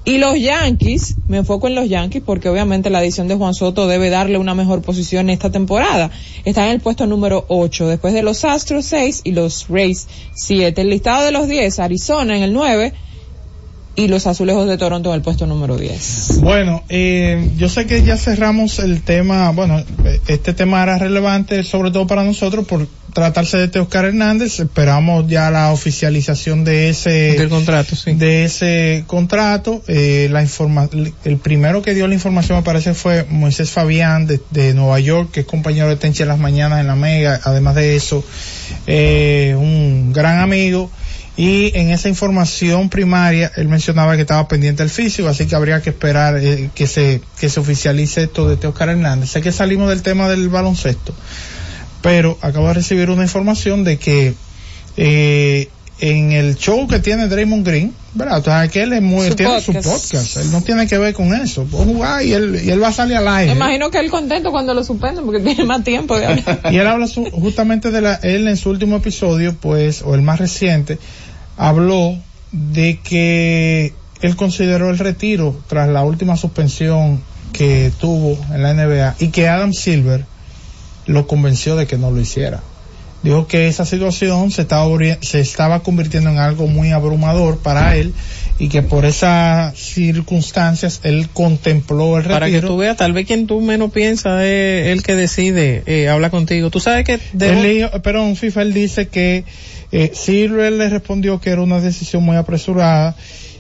Y 0.08 0.20
los 0.20 0.40
Yankees, 0.40 1.16
me 1.28 1.38
enfoco 1.38 1.68
en 1.68 1.74
los 1.74 1.90
Yankees 1.90 2.22
porque 2.24 2.48
obviamente 2.48 2.92
la 2.92 3.00
adición 3.00 3.28
de 3.28 3.34
Juan 3.34 3.56
Soto 3.56 3.88
debe 3.88 4.12
darle 4.12 4.38
una 4.38 4.54
mejor 4.54 4.84
posición 4.84 5.32
esta 5.32 5.52
temporada. 5.52 6.12
Están 6.46 6.66
en 6.66 6.74
el 6.74 6.80
puesto 6.80 7.08
número 7.08 7.46
8, 7.48 7.88
después 7.88 8.14
de 8.14 8.22
los 8.22 8.46
Astros 8.46 8.86
6 8.86 9.22
y 9.24 9.32
los 9.32 9.68
Rays 9.68 10.08
7. 10.36 10.80
El 10.80 10.92
listado 10.92 11.26
de 11.26 11.32
los 11.32 11.48
10, 11.48 11.80
Arizona 11.80 12.38
en 12.38 12.44
el 12.44 12.54
9 12.54 12.94
y 13.96 14.08
los 14.08 14.28
Azulejos 14.28 14.68
de 14.68 14.78
Toronto 14.78 15.10
en 15.10 15.16
el 15.16 15.22
puesto 15.22 15.46
número 15.48 15.78
10. 15.78 16.42
Bueno, 16.42 16.84
eh, 16.90 17.52
yo 17.58 17.70
sé 17.70 17.86
que 17.86 18.04
ya 18.04 18.18
cerramos 18.18 18.80
el 18.80 19.02
tema, 19.02 19.52
bueno, 19.52 19.84
este 20.28 20.54
tema 20.54 20.84
era 20.84 20.98
relevante 20.98 21.64
sobre 21.64 21.92
todo 21.92 22.08
para 22.08 22.24
nosotros 22.24 22.66
por 22.66 22.88
tratarse 23.14 23.68
de 23.68 23.80
Oscar 23.80 24.04
Hernández, 24.04 24.60
esperamos 24.60 25.26
ya 25.28 25.50
la 25.50 25.72
oficialización 25.72 26.66
de 26.66 26.90
ese 26.90 27.10
del 27.10 27.48
contrato, 27.48 27.96
sí. 27.96 28.14
de 28.14 28.44
ese 28.44 29.06
contrato, 29.08 29.82
eh, 29.88 30.28
la 30.30 30.42
informa 30.42 30.90
el 31.24 31.38
primero 31.38 31.82
que 31.82 31.94
dio 31.94 32.10
la 32.10 32.14
información 32.14 32.58
me 32.58 32.64
parece 32.64 32.94
fue 32.94 33.26
Moisés 33.30 33.70
Fabián 33.70 34.28
de, 34.28 34.42
de 34.52 34.74
Nueva 34.74 35.00
York, 35.00 35.32
que 35.32 35.40
es 35.42 35.46
compañero 35.46 35.88
de 35.88 35.96
Tenche 35.96 36.24
en 36.24 36.30
las 36.30 36.40
mañanas 36.40 36.82
en 36.82 36.88
la 36.88 36.96
Mega, 36.96 37.40
además 37.44 37.76
de 37.76 37.96
eso, 37.96 38.22
eh, 38.86 39.56
un 39.58 40.12
gran 40.12 40.40
amigo 40.40 40.92
y 41.38 41.78
en 41.78 41.90
esa 41.90 42.08
información 42.08 42.90
primaria 42.90 43.52
él 43.58 43.68
mencionaba 43.68 44.16
que 44.16 44.22
estaba 44.22 44.48
pendiente 44.48 44.84
el 44.84 44.90
físico, 44.90 45.28
así 45.28 45.46
que 45.48 45.56
habría 45.56 45.82
que 45.82 45.90
esperar 45.90 46.38
eh, 46.38 46.70
que 46.74 46.88
se 46.88 47.22
que 47.40 47.50
se 47.50 47.60
oficialice 47.60 48.24
esto 48.24 48.56
de 48.56 48.68
Oscar 48.68 48.90
Hernández. 48.90 49.32
Sé 49.32 49.42
que 49.42 49.52
salimos 49.52 49.90
del 49.90 50.02
tema 50.02 50.30
del 50.30 50.48
baloncesto, 50.48 51.14
pero 52.02 52.38
acabo 52.42 52.70
de 52.70 52.76
recibir 52.76 53.10
una 53.10 53.24
información 53.24 53.84
de 53.84 53.98
que 53.98 54.34
eh, 54.98 55.70
en 56.00 56.34
el 56.34 56.56
show 56.58 56.88
que 56.88 57.00
tiene 57.00 57.28
Draymond 57.28 57.66
Green, 57.66 57.94
¿verdad? 58.14 58.40
O 58.40 58.44
sea, 58.44 58.68
que 58.68 58.84
él 58.84 58.92
es 58.94 59.02
muy, 59.02 59.30
Su 59.30 59.36
tiene 59.36 59.62
su 59.62 59.72
podcast. 59.74 60.12
podcast, 60.12 60.38
él 60.38 60.52
no 60.52 60.62
tiene 60.62 60.88
que 60.88 60.98
ver 60.98 61.14
con 61.14 61.34
eso, 61.34 61.66
jugar 61.72 62.24
y 62.26 62.34
él, 62.34 62.60
y 62.66 62.70
él 62.70 62.84
va 62.84 62.90
a 62.90 62.94
salir 62.94 63.16
al 63.16 63.24
Me 63.24 63.30
aire. 63.32 63.52
imagino 63.54 63.90
que 63.92 64.00
él 64.00 64.10
contento 64.12 64.52
cuando 64.52 64.74
lo 64.74 64.84
suspenden 64.84 65.24
porque 65.26 65.40
tiene 65.44 65.64
más 65.64 65.84
tiempo 65.84 66.18
de 66.20 66.26
hablar. 66.26 66.60
Y 66.72 66.78
él 66.78 66.88
habla 66.88 67.08
su- 67.08 67.30
justamente 67.32 67.92
de 67.92 68.02
la, 68.02 68.16
él 68.16 68.48
en 68.48 68.58
su 68.58 68.70
último 68.72 68.98
episodio, 68.98 69.56
pues, 69.56 70.02
o 70.02 70.16
el 70.16 70.22
más 70.22 70.40
reciente, 70.40 71.00
habló 71.58 72.18
de 72.52 73.00
que 73.02 73.94
él 74.22 74.36
consideró 74.36 74.90
el 74.90 74.98
retiro 74.98 75.58
tras 75.68 75.88
la 75.90 76.04
última 76.04 76.36
suspensión 76.36 77.22
que 77.54 77.92
tuvo 78.02 78.38
en 78.54 78.64
la 78.64 78.74
NBA 78.74 79.16
y 79.20 79.28
que 79.30 79.48
Adam 79.48 79.72
Silver 79.74 80.26
lo 81.06 81.26
convenció 81.28 81.76
de 81.78 81.88
que 81.88 81.98
no 81.98 82.12
lo 82.12 82.20
hiciera. 82.20 82.62
Dijo 83.26 83.48
que 83.48 83.68
esa 83.68 83.86
situación 83.86 84.52
se 84.52 84.62
estaba, 84.62 84.88
se 85.22 85.40
estaba 85.40 85.80
convirtiendo 85.82 86.30
en 86.30 86.38
algo 86.38 86.68
muy 86.68 86.92
abrumador 86.92 87.58
para 87.58 87.96
él 87.98 88.14
y 88.60 88.70
que 88.70 88.84
por 88.84 89.04
esas 89.04 89.76
circunstancias 89.78 91.00
él 91.04 91.28
contempló 91.34 92.18
el 92.18 92.24
retiro. 92.24 92.40
Para 92.40 92.52
que 92.52 92.62
tú 92.62 92.78
veas, 92.78 92.98
tal 92.98 93.14
vez 93.14 93.26
quien 93.26 93.48
tú 93.48 93.62
menos 93.62 93.92
piensas 93.92 94.44
es 94.44 94.88
el 94.90 95.02
que 95.02 95.16
decide 95.16 95.82
eh, 95.88 96.08
habla 96.08 96.30
contigo. 96.30 96.70
Tú 96.70 96.80
sabes 96.80 97.04
que 97.04 97.14
Él 97.16 97.22
debo- 97.34 98.02
pero 98.04 98.24
en 98.24 98.36
FIFA 98.36 98.62
él 98.62 98.74
dice 98.76 99.08
que 99.08 99.44
eh, 99.92 100.12
Silver 100.14 100.72
le 100.72 100.88
respondió 100.90 101.42
que 101.42 101.50
era 101.50 101.62
una 101.62 101.82
decisión 101.82 102.22
muy 102.24 102.38
apresurada 102.38 103.16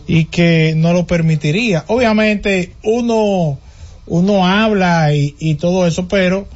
y 0.07 0.25
que 0.25 0.73
no 0.77 0.93
lo 0.93 1.07
permitiría. 1.07 1.83
Obviamente 1.87 2.73
uno 2.83 3.57
uno 4.05 4.45
habla 4.45 5.11
y, 5.15 5.35
y 5.39 5.55
todo 5.55 5.87
eso, 5.87 6.07
pero 6.07 6.47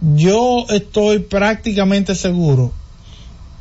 yo 0.00 0.66
estoy 0.68 1.20
prácticamente 1.20 2.14
seguro 2.14 2.72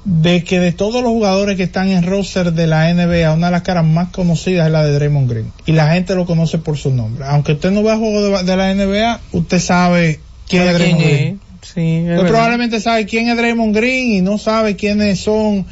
de 0.04 0.44
que 0.44 0.60
de 0.60 0.72
todos 0.72 1.02
los 1.02 1.12
jugadores 1.12 1.58
que 1.58 1.64
están 1.64 1.90
en 1.90 2.04
roster 2.04 2.54
de 2.54 2.68
la 2.68 2.94
NBA, 2.94 3.34
una 3.34 3.48
de 3.48 3.52
las 3.52 3.62
caras 3.64 3.86
más 3.86 4.10
conocidas 4.10 4.68
es 4.68 4.72
la 4.72 4.84
de 4.86 4.94
Draymond 4.94 5.30
Green. 5.30 5.52
Y 5.66 5.72
la 5.72 5.94
gente 5.94 6.14
lo 6.14 6.26
conoce 6.28 6.60
por 6.60 6.78
su 6.78 6.92
nombre. 6.92 7.26
Aunque 7.28 7.54
usted 7.54 7.72
no 7.72 7.82
vea 7.82 7.98
juego 7.98 8.22
de, 8.22 8.44
de 8.44 8.56
la 8.56 8.74
NBA, 8.74 9.20
usted 9.32 9.60
sabe 9.60 10.20
quién 10.48 10.64
es 10.64 10.76
¿Quién 10.78 10.78
Draymond 10.78 11.04
es? 11.04 11.10
Green. 11.20 11.40
Sí, 11.62 11.82
es 11.82 12.02
Usted 12.02 12.08
verdad. 12.18 12.28
probablemente 12.30 12.80
sabe 12.80 13.06
quién 13.08 13.30
es 13.30 13.38
Draymond 13.38 13.76
Green 13.76 14.12
y 14.12 14.22
no 14.22 14.38
sabe 14.38 14.76
quiénes 14.76 15.20
son. 15.22 15.66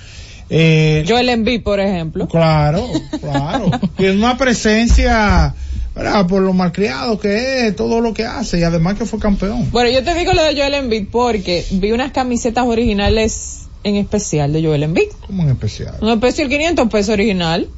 Eh, 0.50 1.06
Joel 1.08 1.30
Embiid, 1.30 1.62
por 1.62 1.80
ejemplo. 1.80 2.28
Claro, 2.28 2.88
claro. 3.22 3.70
y 4.00 4.06
es 4.06 4.16
una 4.16 4.36
presencia, 4.36 5.54
¿verdad? 5.96 6.28
Por 6.28 6.42
lo 6.42 6.54
malcriado 6.54 7.20
que 7.20 7.68
es, 7.68 7.76
todo 7.76 8.02
lo 8.02 8.14
que 8.14 8.26
hace 8.26 8.60
y 8.60 8.64
además 8.64 8.98
que 8.98 9.06
fue 9.06 9.20
campeón. 9.20 9.70
Bueno, 9.72 9.90
yo 9.90 10.04
te 10.04 10.14
digo 10.16 10.34
lo 10.34 10.44
de 10.44 10.56
Joel 10.56 10.74
Embiid 10.74 11.08
porque 11.12 11.66
vi 11.72 11.92
unas 11.92 12.12
camisetas 12.12 12.66
originales 12.66 13.68
en 13.84 13.96
especial 13.96 14.54
de 14.54 14.64
Joel 14.64 14.84
Embiid. 14.84 15.10
Como 15.28 15.44
en 15.44 15.50
especial. 15.50 15.96
Un 16.02 16.10
especial 16.10 16.50
500 16.50 16.90
pesos 16.90 17.14
original 17.14 17.70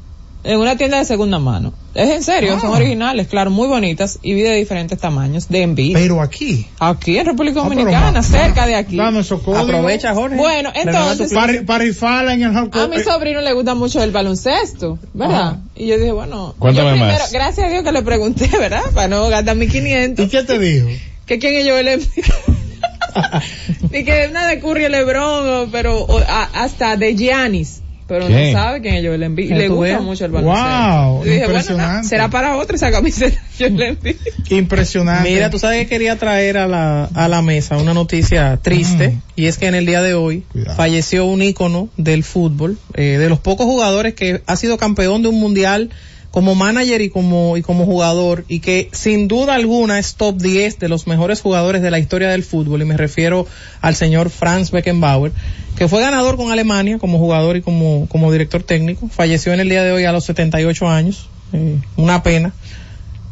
en 0.46 0.60
una 0.60 0.78
tienda 0.78 0.98
de 1.00 1.06
segunda 1.06 1.39
mano. 1.39 1.74
Es 1.93 2.10
en 2.10 2.24
serio, 2.24 2.60
son 2.60 2.72
originales, 2.72 3.28
claro, 3.28 3.52
muy 3.52 3.68
bonitas 3.68 4.20
y 4.22 4.34
vi 4.34 4.41
de 4.41 4.54
diferentes 4.56 5.00
tamaños 5.00 5.48
de 5.50 5.62
Embiid. 5.62 5.93
Pero 5.93 6.22
aquí. 6.22 6.68
Aquí 6.80 7.18
en 7.18 7.26
República 7.26 7.62
Ah, 7.62 7.64
Dominicana, 7.64 8.12
más- 8.12 8.28
cerca 8.28 8.66
de 8.68 8.76
aquí. 8.76 8.98
Dame 8.98 9.22
esos 9.22 9.41
códigos. 9.41 9.64
Aprovecha, 9.64 10.14
Jorge. 10.14 10.36
Bueno, 10.36 10.72
entonces 10.76 11.34
Para, 11.34 11.62
para 11.64 11.84
rifarla 11.86 12.34
en 12.34 12.43
el 12.43 12.54
hardcore. 12.54 12.84
a 12.84 12.88
mi 12.88 13.00
sobrino 13.04 13.41
le 13.41 13.54
gusta 13.54 13.76
mucho 13.76 14.04
el 14.04 14.12
baloncesto, 14.12 15.00
¿verdad? 15.14 15.41
Ajá. 15.41 15.58
Y 15.76 15.88
yo 15.88 15.98
dije, 15.98 16.12
bueno, 16.12 16.54
Cuéntame 16.60 16.89
yo 16.89 16.96
primero, 16.96 17.18
más. 17.20 17.32
gracias 17.32 17.68
a 17.68 17.70
Dios 17.70 17.84
que 17.84 17.91
le 17.93 18.02
pregunté, 18.02 18.48
¿verdad? 18.60 18.82
Para 18.93 19.08
no 19.08 19.28
gastar 19.30 19.56
mis 19.56 19.72
500. 19.72 20.26
¿Y 20.26 20.30
qué 20.30 20.43
te 20.43 20.60
dijo? 20.60 20.88
que 21.26 21.39
quién 21.39 21.56
es 21.56 21.68
Joel 21.68 21.88
Embiid. 21.88 22.26
Ni 23.91 24.04
que 24.04 24.28
una 24.30 24.48
de 24.48 24.60
Curry 24.60 24.89
Lebron, 24.89 25.70
pero 25.72 26.04
o, 26.04 26.18
a- 26.20 26.50
hasta 26.54 26.98
de 26.98 27.16
Giannis. 27.16 27.82
Pero 28.08 28.28
¿Qué? 28.28 28.51
no 28.53 28.60
sabe 28.60 28.82
quién 28.82 28.95
es 28.95 29.06
Joel 29.06 29.24
Embiid. 29.24 29.51
Le 29.51 29.68
gusta 29.68 29.99
mucho 30.01 30.26
el 30.26 30.32
baloncesto. 30.32 30.68
Wow, 31.12 31.22
Y 31.26 31.30
dije, 31.30 31.38
bueno, 31.39 31.53
impresionante. 31.60 31.97
no, 32.03 32.08
será 32.08 32.30
para 32.30 32.58
otra 32.58 32.76
esa 32.76 32.91
camiseta 32.91 33.41
Joel 33.58 33.82
Embiid. 33.82 34.16
Impresionante. 34.51 35.30
Mira, 35.30 35.49
tú 35.49 35.60
sabes 35.60 35.80
que 35.84 35.88
quería 35.88 36.16
traer 36.18 36.58
a 36.58 36.68
la, 36.68 37.06
a 37.06 37.28
la 37.28 37.41
mesa 37.41 37.78
una 37.78 37.93
noticia 37.93 38.58
triste 38.62 39.10
Mm. 39.10 39.22
y 39.36 39.45
es 39.47 39.58
que 39.58 39.68
en 39.68 39.76
el 39.76 39.86
día 39.86 40.01
de 40.01 40.14
hoy 40.14 40.43
Cuidado. 40.51 40.76
falleció 40.76 41.26
un 41.26 41.41
ícono 41.41 41.89
del 41.97 42.24
fútbol, 42.24 42.78
eh, 42.93 43.18
de 43.20 43.28
los 43.30 43.39
pocos 43.39 43.66
jugadores 43.66 44.14
que 44.14 44.41
ha 44.45 44.56
sido 44.56 44.78
campeón 44.78 45.22
de 45.24 45.30
un 45.30 45.39
mundial 45.39 45.89
como 46.32 46.53
manager 46.53 46.99
y 47.01 47.10
como, 47.10 47.56
y 47.58 47.62
como 47.62 47.86
jugador 47.86 48.43
y 48.49 48.60
que 48.60 48.89
sin 48.91 49.28
duda 49.30 49.56
alguna 49.56 49.99
es 49.99 50.16
top 50.16 50.38
10 50.41 50.80
de 50.80 50.89
los 50.89 51.08
mejores 51.08 51.39
jugadores 51.41 51.82
de 51.82 51.89
la 51.91 51.97
historia 51.99 52.28
del 52.30 52.43
fútbol 52.43 52.82
y 52.82 52.86
me 52.86 52.97
refiero 52.97 53.47
al 53.82 53.95
señor 53.95 54.30
Franz 54.30 54.70
Beckenbauer 54.72 55.32
que 55.78 55.88
fue 55.88 56.01
ganador 56.01 56.38
con 56.38 56.51
Alemania 56.51 56.99
como 56.99 57.17
jugador 57.17 57.57
y 57.57 57.61
como, 57.61 58.07
como 58.07 58.32
director 58.32 58.63
técnico, 58.63 59.07
falleció 59.09 59.53
en 59.53 59.59
el 59.59 59.69
día 59.69 59.84
de 59.84 59.91
hoy 59.91 60.05
a 60.05 60.11
los 60.11 60.26
78 60.26 60.88
años, 60.88 61.30
eh, 61.53 61.80
una 61.97 62.23
pena 62.23 62.53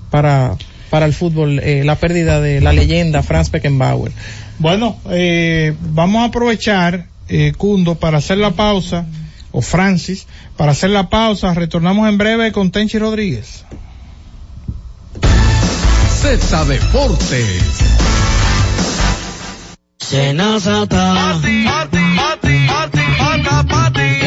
para, 0.09 0.57
para 0.89 1.05
el 1.05 1.13
fútbol, 1.13 1.59
eh, 1.59 1.83
la 1.83 1.95
pérdida 1.95 2.39
de 2.39 2.61
la 2.61 2.73
leyenda 2.73 3.23
Franz 3.23 3.49
Beckenbauer. 3.49 4.11
Bueno, 4.59 4.99
eh, 5.09 5.73
vamos 5.79 6.21
a 6.21 6.25
aprovechar, 6.25 7.07
eh, 7.29 7.53
Cundo, 7.57 7.95
para 7.95 8.19
hacer 8.19 8.37
la 8.37 8.51
pausa, 8.51 9.07
o 9.51 9.61
Francis, 9.61 10.27
para 10.55 10.73
hacer 10.73 10.91
la 10.91 11.09
pausa. 11.09 11.53
Retornamos 11.53 12.07
en 12.07 12.17
breve 12.17 12.51
con 12.51 12.71
Tenchi 12.71 12.99
Rodríguez. 12.99 13.65
Z 16.21 16.65
Deportes. 16.65 18.42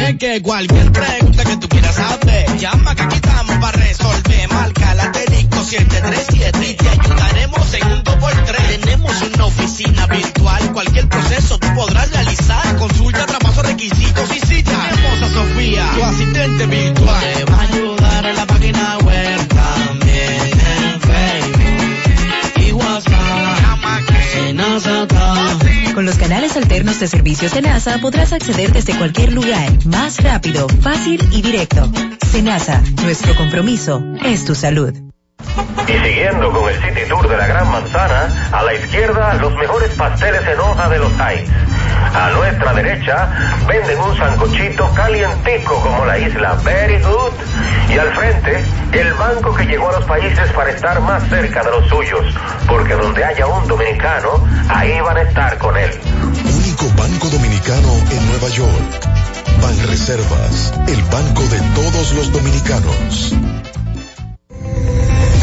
Es 0.08 0.18
que 0.18 0.42
cualquier 0.42 0.90
pregunta 0.90 1.44
que 1.44 1.56
tú 1.58 1.68
quieras 1.68 1.94
saber, 1.94 2.56
llama 2.58 2.94
que 2.94 3.02
aquí 3.02 3.16
estamos 3.16 3.56
para 3.58 3.78
resolver. 3.78 4.48
Marca 4.52 4.94
la 4.94 5.02
asterisco 5.04 5.62
737 5.64 6.70
y 6.70 6.74
te 6.74 6.88
ayudaremos 6.88 7.25
de 27.56 27.62
servicios 27.62 27.62
de 27.62 27.62
NASA 27.62 27.98
podrás 28.00 28.32
acceder 28.32 28.72
desde 28.72 28.96
cualquier 28.96 29.32
lugar, 29.32 29.70
más 29.86 30.22
rápido, 30.22 30.68
fácil 30.82 31.26
y 31.32 31.42
directo. 31.42 31.90
Senasa, 32.30 32.82
nuestro 33.02 33.34
compromiso 33.34 34.02
es 34.24 34.44
tu 34.44 34.54
salud. 34.54 34.92
Y 35.86 35.92
siguiendo 35.92 36.50
con 36.50 36.68
el 36.68 36.74
City 36.82 37.08
Tour 37.08 37.28
de 37.28 37.36
la 37.36 37.46
Gran 37.46 37.70
Manzana, 37.70 38.50
a 38.52 38.62
la 38.62 38.74
izquierda 38.74 39.34
los 39.34 39.54
mejores 39.54 39.92
pasteles 39.94 40.42
en 40.46 40.58
hoja 40.58 40.88
de 40.88 40.98
los 40.98 41.12
Heights. 41.18 41.50
A 42.14 42.30
nuestra 42.30 42.72
derecha 42.74 43.28
venden 43.66 43.98
un 44.00 44.16
sancochito 44.16 44.90
calientico 44.94 45.80
como 45.80 46.04
la 46.04 46.18
isla 46.18 46.54
Very 46.64 47.00
Good. 47.00 47.32
Y 47.90 47.98
al 47.98 48.12
frente, 48.14 48.64
el 48.92 49.12
banco 49.14 49.54
que 49.54 49.64
llegó 49.64 49.88
a 49.90 49.92
los 49.92 50.04
países 50.04 50.52
para 50.52 50.70
estar 50.70 51.00
más 51.00 51.22
cerca 51.28 51.62
de 51.62 51.70
los 51.70 51.88
suyos. 51.88 52.26
Porque 52.66 52.94
donde 52.94 53.24
haya 53.24 53.46
un 53.46 53.66
dominicano, 53.68 54.46
ahí 54.68 55.00
van 55.00 55.16
a 55.16 55.22
estar 55.22 55.58
con 55.58 55.76
él. 55.76 55.90
Banco 56.84 57.28
dominicano 57.30 57.88
en 58.10 58.26
Nueva 58.26 58.48
York. 58.50 59.08
Banreservas, 59.62 60.74
el 60.88 61.02
banco 61.04 61.42
de 61.48 61.58
todos 61.74 62.12
los 62.12 62.32
dominicanos. 62.32 63.34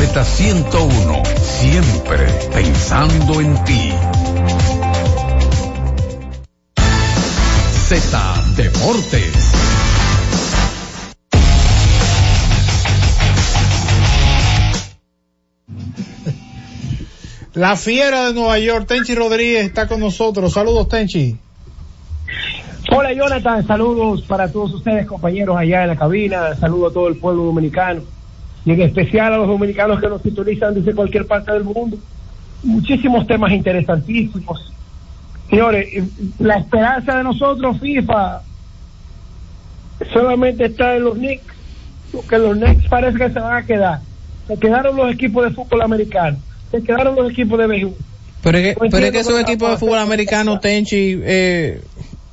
Z101, 0.00 1.36
siempre 1.36 2.26
pensando 2.54 3.38
en 3.38 3.64
ti. 3.64 3.92
Z 7.86 8.44
Deportes. 8.56 9.52
La 17.52 17.76
fiera 17.76 18.28
de 18.28 18.32
Nueva 18.32 18.58
York, 18.58 18.86
Tenchi 18.86 19.14
Rodríguez, 19.14 19.66
está 19.66 19.86
con 19.86 20.00
nosotros. 20.00 20.54
Saludos, 20.54 20.88
Tenchi. 20.88 21.36
Hola 22.90 23.12
Jonathan, 23.12 23.66
saludos 23.66 24.22
para 24.22 24.50
todos 24.50 24.72
ustedes 24.72 25.06
compañeros 25.06 25.58
allá 25.58 25.82
en 25.82 25.88
la 25.88 25.96
cabina, 25.96 26.54
saludo 26.56 26.86
a 26.86 26.92
todo 26.92 27.08
el 27.08 27.18
pueblo 27.18 27.42
dominicano 27.44 28.02
y 28.64 28.72
en 28.72 28.80
especial 28.82 29.32
a 29.32 29.38
los 29.38 29.48
dominicanos 29.48 30.00
que 30.00 30.08
nos 30.08 30.22
sintonizan 30.22 30.74
desde 30.74 30.94
cualquier 30.94 31.26
parte 31.26 31.52
del 31.52 31.64
mundo. 31.64 31.96
Muchísimos 32.62 33.26
temas 33.26 33.52
interesantísimos. 33.52 34.72
Señores, 35.48 35.88
la 36.38 36.58
esperanza 36.58 37.16
de 37.16 37.24
nosotros, 37.24 37.80
FIFA, 37.80 38.42
solamente 40.12 40.66
está 40.66 40.96
en 40.96 41.04
los 41.04 41.14
Knicks, 41.14 41.54
porque 42.12 42.38
los 42.38 42.56
Knicks 42.56 42.88
parece 42.88 43.18
que 43.18 43.30
se 43.30 43.40
van 43.40 43.56
a 43.56 43.66
quedar. 43.66 44.00
Se 44.46 44.56
quedaron 44.56 44.96
los 44.96 45.12
equipos 45.12 45.44
de 45.44 45.50
fútbol 45.50 45.82
americano, 45.82 46.38
se 46.70 46.82
quedaron 46.82 47.16
los 47.16 47.30
equipos 47.30 47.58
de 47.58 47.66
béisbol. 47.66 47.94
Pero 48.42 48.58
es 48.58 48.64
que, 48.64 48.84
No 48.84 48.90
pero 48.90 49.06
es 49.06 49.12
que 49.12 49.18
esos 49.20 49.40
equipos 49.40 49.70
de 49.70 49.76
fútbol 49.78 49.98
americano, 49.98 50.60
Tenchi, 50.60 51.20
eh, 51.22 51.80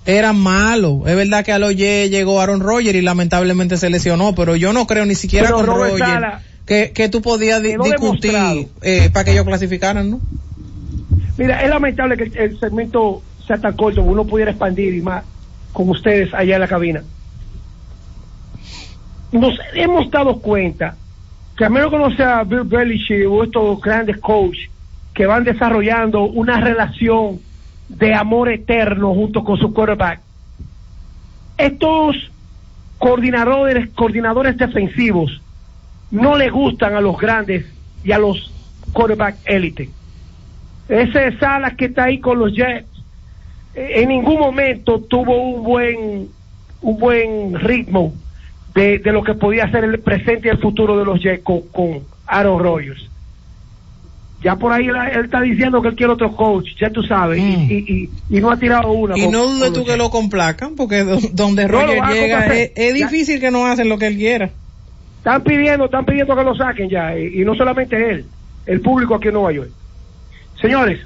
eran 0.08 0.40
malos. 0.40 1.02
Es 1.06 1.16
verdad 1.16 1.46
que 1.46 1.52
a 1.52 1.60
los 1.60 1.76
Ye 1.76 2.10
llegó 2.10 2.42
Aaron 2.42 2.62
Rodgers 2.62 2.96
y 2.98 3.02
lamentablemente 3.02 3.78
se 3.78 3.90
lesionó, 3.90 4.34
pero 4.34 4.56
yo 4.56 4.74
no 4.74 4.88
creo 4.88 5.06
ni 5.06 5.14
siquiera 5.16 5.48
Pero 5.48 5.58
con 5.58 5.66
Robert 5.68 5.92
Rodgers 5.92 6.10
Sala 6.10 6.42
que, 6.66 6.92
que 6.94 7.10
tú 7.10 7.22
podías 7.22 7.62
di- 7.62 7.76
discutir 7.78 8.68
eh, 8.82 9.10
para 9.14 9.26
que 9.26 9.32
ellos 9.34 9.46
clasificaran, 9.46 10.10
¿no? 10.10 10.20
Mira, 11.38 11.62
es 11.62 11.70
lamentable 11.70 12.18
que 12.18 12.32
el 12.44 12.60
segmento 12.60 13.22
sea 13.46 13.58
tan 13.58 13.76
corto, 13.76 14.02
uno 14.02 14.26
pudiera 14.26 14.52
expandir 14.52 14.94
y 14.96 15.02
más 15.02 15.24
con 15.72 15.90
ustedes 15.90 16.34
allá 16.34 16.56
en 16.56 16.62
la 16.62 16.68
cabina. 16.68 17.04
Nos 19.32 19.56
hemos 19.74 20.10
dado 20.10 20.40
cuenta 20.40 20.96
que 21.58 21.66
a 21.66 21.70
menos 21.70 21.92
que 21.92 21.98
no 21.98 22.16
sea 22.16 22.44
Bill 22.44 22.64
Belichick 22.64 23.28
o 23.30 23.44
estos 23.44 23.82
grandes 23.82 24.18
coaches 24.18 24.70
que 25.14 25.26
van 25.26 25.44
desarrollando 25.44 26.24
una 26.24 26.60
relación 26.62 27.40
de 27.90 28.14
amor 28.14 28.50
eterno 28.50 29.14
junto 29.14 29.44
con 29.44 29.58
su 29.58 29.74
quarterback. 29.74 30.22
Estos 31.58 32.16
coordinadores, 32.98 33.90
coordinadores 33.96 34.58
defensivos 34.58 35.42
no 36.12 36.38
le 36.38 36.50
gustan 36.50 36.96
a 36.96 37.02
los 37.02 37.18
grandes 37.18 37.66
y 38.04 38.12
a 38.12 38.20
los 38.20 38.52
quarterback 38.94 39.38
élite. 39.46 39.90
Ese 40.88 41.38
Salas 41.38 41.76
que 41.76 41.86
está 41.86 42.06
ahí 42.06 42.20
con 42.20 42.40
los 42.40 42.54
Jets, 42.54 42.88
eh, 43.76 44.02
en 44.02 44.10
ningún 44.10 44.40
momento 44.40 45.00
tuvo 45.02 45.38
un 45.38 45.64
buen, 45.64 46.30
un 46.82 46.98
buen 46.98 47.60
ritmo 47.60 48.14
de, 48.74 49.00
de 49.00 49.12
lo 49.12 49.24
que 49.24 49.34
podía 49.34 49.70
ser 49.70 49.84
el 49.84 50.00
presente 50.00 50.48
y 50.48 50.52
el 50.52 50.60
futuro 50.60 50.98
de 50.98 51.06
los 51.06 51.22
Jets 51.22 51.44
con, 51.44 51.62
con 51.70 52.04
Aaron 52.26 52.60
Rodgers. 52.60 53.10
Ya 54.44 54.56
por 54.56 54.72
ahí 54.72 54.86
él, 54.86 54.96
él 55.14 55.26
está 55.26 55.42
diciendo 55.42 55.82
que 55.82 55.88
él 55.90 55.96
quiere 55.96 56.14
otro 56.14 56.36
coach, 56.36 56.68
ya 56.80 56.92
tú 56.92 57.02
sabes, 57.04 57.40
y, 57.40 57.44
y, 57.44 58.10
y, 58.30 58.38
y 58.38 58.40
no 58.40 58.52
ha 58.52 58.58
tirado 58.58 58.92
una. 58.92 59.16
Mm. 59.16 59.18
Y 59.18 59.24
con- 59.24 59.32
no 59.32 59.48
dudes 59.48 59.74
tú 59.74 59.84
que 59.84 59.98
lo 59.98 60.10
complacan, 60.12 60.76
porque 60.76 61.04
do- 61.04 61.20
donde 61.34 61.68
Roger 61.68 62.02
llega 62.12 62.46
es, 62.54 62.72
es 62.76 62.96
Ya. 63.00 63.08
difícil 63.08 63.40
que 63.40 63.50
no 63.50 63.66
hacen 63.66 63.90
lo 63.90 63.98
que 63.98 64.08
él 64.08 64.16
quiera. 64.16 64.52
Están 65.18 65.44
pidiendo, 65.44 65.86
están 65.86 66.06
pidiendo 66.06 66.36
que 66.36 66.44
lo 66.44 66.56
saquen 66.56 66.88
ya, 66.90 67.18
y, 67.18 67.42
y 67.42 67.46
no 67.46 67.56
solamente 67.56 67.96
él, 68.12 68.26
el 68.68 68.80
público 68.82 69.16
aquí 69.16 69.30
en 69.30 69.34
Nueva 69.34 69.52
York. 69.54 69.72
Señores, 70.62 71.00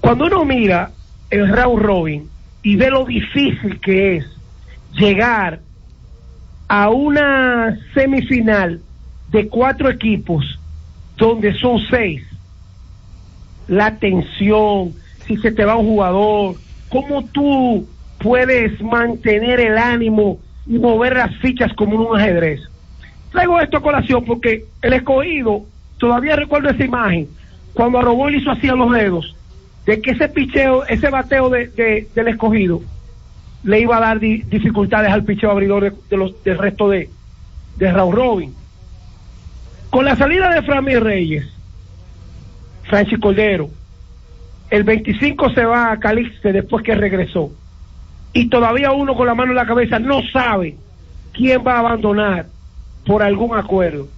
cuando 0.00 0.26
uno 0.26 0.44
mira 0.44 0.90
el 1.30 1.48
round 1.48 1.82
robin 1.82 2.28
y 2.62 2.76
ve 2.76 2.90
lo 2.90 3.04
difícil 3.06 3.80
que 3.80 4.16
es 4.18 4.24
llegar 4.92 5.60
a 6.68 6.90
una 6.90 7.78
semifinal 7.94 8.80
de 9.32 9.48
cuatro 9.48 9.88
equipos 9.90 10.44
donde 11.16 11.54
son 11.54 11.78
seis, 11.90 12.22
la 13.68 13.98
tensión, 13.98 14.94
si 15.26 15.36
se 15.38 15.50
te 15.52 15.64
va 15.64 15.76
un 15.76 15.86
jugador, 15.86 16.56
cómo 16.88 17.24
tú 17.26 17.86
puedes 18.18 18.80
mantener 18.80 19.60
el 19.60 19.76
ánimo 19.78 20.38
y 20.66 20.78
mover 20.78 21.16
las 21.16 21.34
fichas 21.38 21.72
como 21.74 21.96
un 22.08 22.16
ajedrez. 22.18 22.60
Traigo 23.32 23.60
esto 23.60 23.78
a 23.78 23.82
colación 23.82 24.24
porque 24.24 24.66
el 24.82 24.92
escogido, 24.92 25.66
todavía 25.98 26.36
recuerdo 26.36 26.70
esa 26.70 26.84
imagen, 26.84 27.28
cuando 27.74 27.98
a 27.98 28.02
Robó 28.02 28.28
le 28.30 28.38
hizo 28.38 28.50
así 28.50 28.68
a 28.68 28.74
los 28.74 28.90
dedos, 28.92 29.34
de 29.84 30.00
que 30.00 30.12
ese 30.12 30.28
picheo, 30.28 30.84
ese 30.86 31.10
bateo 31.10 31.48
de, 31.50 31.68
de- 31.68 32.08
del 32.14 32.28
escogido 32.28 32.80
le 33.62 33.80
iba 33.80 33.96
a 33.96 34.00
dar 34.00 34.20
di- 34.20 34.42
dificultades 34.42 35.10
al 35.12 35.24
picheo 35.24 35.50
abridor 35.50 35.92
de 36.08 36.16
los, 36.16 36.42
del 36.44 36.58
resto 36.58 36.88
de, 36.88 37.10
de 37.76 37.92
Raúl 37.92 38.14
Robin. 38.14 38.54
Con 39.90 40.04
la 40.04 40.16
salida 40.16 40.50
de 40.50 40.62
Framil 40.62 41.00
Reyes, 41.00 41.46
Franchi 42.84 43.16
Cordero, 43.18 43.70
el 44.70 44.84
25 44.84 45.50
se 45.50 45.64
va 45.64 45.92
a 45.92 45.98
Calixte 45.98 46.52
después 46.52 46.84
que 46.84 46.94
regresó. 46.94 47.50
Y 48.32 48.48
todavía 48.48 48.92
uno 48.92 49.14
con 49.14 49.26
la 49.26 49.34
mano 49.34 49.52
en 49.52 49.56
la 49.56 49.66
cabeza 49.66 49.98
no 49.98 50.20
sabe 50.32 50.76
quién 51.32 51.62
va 51.66 51.74
a 51.74 51.78
abandonar 51.78 52.46
por 53.06 53.22
algún 53.22 53.56
acuerdo. 53.56 54.08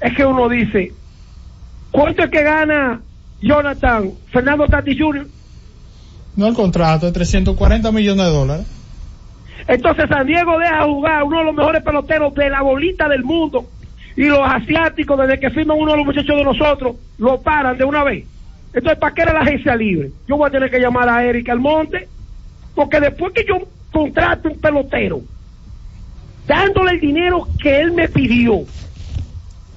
Es 0.00 0.14
que 0.14 0.24
uno 0.24 0.48
dice, 0.48 0.92
¿cuánto 1.90 2.24
es 2.24 2.30
que 2.30 2.42
gana 2.42 3.00
Jonathan 3.40 4.10
Fernando 4.32 4.66
Tati 4.66 4.98
Jr.? 4.98 5.26
No 6.36 6.46
el 6.46 6.54
contrato 6.54 7.06
de 7.06 7.12
340 7.12 7.90
millones 7.92 8.26
de 8.26 8.30
dólares. 8.32 8.66
Entonces 9.66 10.06
San 10.08 10.26
Diego 10.26 10.58
deja 10.58 10.84
jugar 10.84 11.20
a 11.20 11.24
uno 11.24 11.38
de 11.38 11.44
los 11.44 11.54
mejores 11.54 11.82
peloteros 11.82 12.34
de 12.34 12.50
la 12.50 12.62
bolita 12.62 13.08
del 13.08 13.24
mundo. 13.24 13.66
Y 14.18 14.24
los 14.24 14.40
asiáticos, 14.42 15.16
desde 15.16 15.38
que 15.38 15.48
firman 15.50 15.78
uno 15.78 15.92
de 15.92 15.98
los 15.98 16.06
muchachos 16.06 16.36
de 16.36 16.42
nosotros, 16.42 16.96
lo 17.18 17.40
paran 17.40 17.78
de 17.78 17.84
una 17.84 18.02
vez. 18.02 18.26
Entonces, 18.74 18.98
¿para 18.98 19.14
qué 19.14 19.22
era 19.22 19.32
la 19.32 19.42
agencia 19.42 19.76
libre? 19.76 20.10
Yo 20.26 20.36
voy 20.36 20.48
a 20.48 20.50
tener 20.50 20.68
que 20.68 20.80
llamar 20.80 21.08
a 21.08 21.24
Eric 21.24 21.48
Almonte, 21.50 22.08
porque 22.74 22.98
después 22.98 23.32
que 23.32 23.44
yo 23.44 23.60
contrato 23.92 24.48
un 24.48 24.60
pelotero, 24.60 25.20
dándole 26.48 26.94
el 26.94 27.00
dinero 27.00 27.46
que 27.62 27.80
él 27.80 27.92
me 27.92 28.08
pidió, 28.08 28.64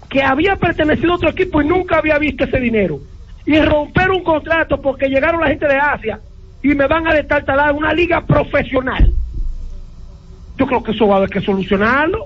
que 0.09 0.23
había 0.23 0.55
pertenecido 0.55 1.11
a 1.11 1.15
otro 1.17 1.29
equipo 1.29 1.61
y 1.61 1.67
nunca 1.67 1.99
había 1.99 2.17
visto 2.17 2.43
ese 2.43 2.59
dinero, 2.59 2.99
y 3.45 3.59
romper 3.59 4.09
un 4.09 4.23
contrato 4.23 4.81
porque 4.81 5.07
llegaron 5.07 5.41
la 5.41 5.49
gente 5.49 5.67
de 5.67 5.77
Asia 5.77 6.19
y 6.63 6.69
me 6.69 6.87
van 6.87 7.07
a 7.07 7.13
destartalar 7.13 7.73
una 7.73 7.93
liga 7.93 8.25
profesional. 8.25 9.13
Yo 10.57 10.65
creo 10.65 10.81
que 10.81 10.93
eso 10.93 11.07
va 11.07 11.13
a 11.13 11.17
haber 11.17 11.29
que 11.29 11.41
solucionarlo. 11.41 12.25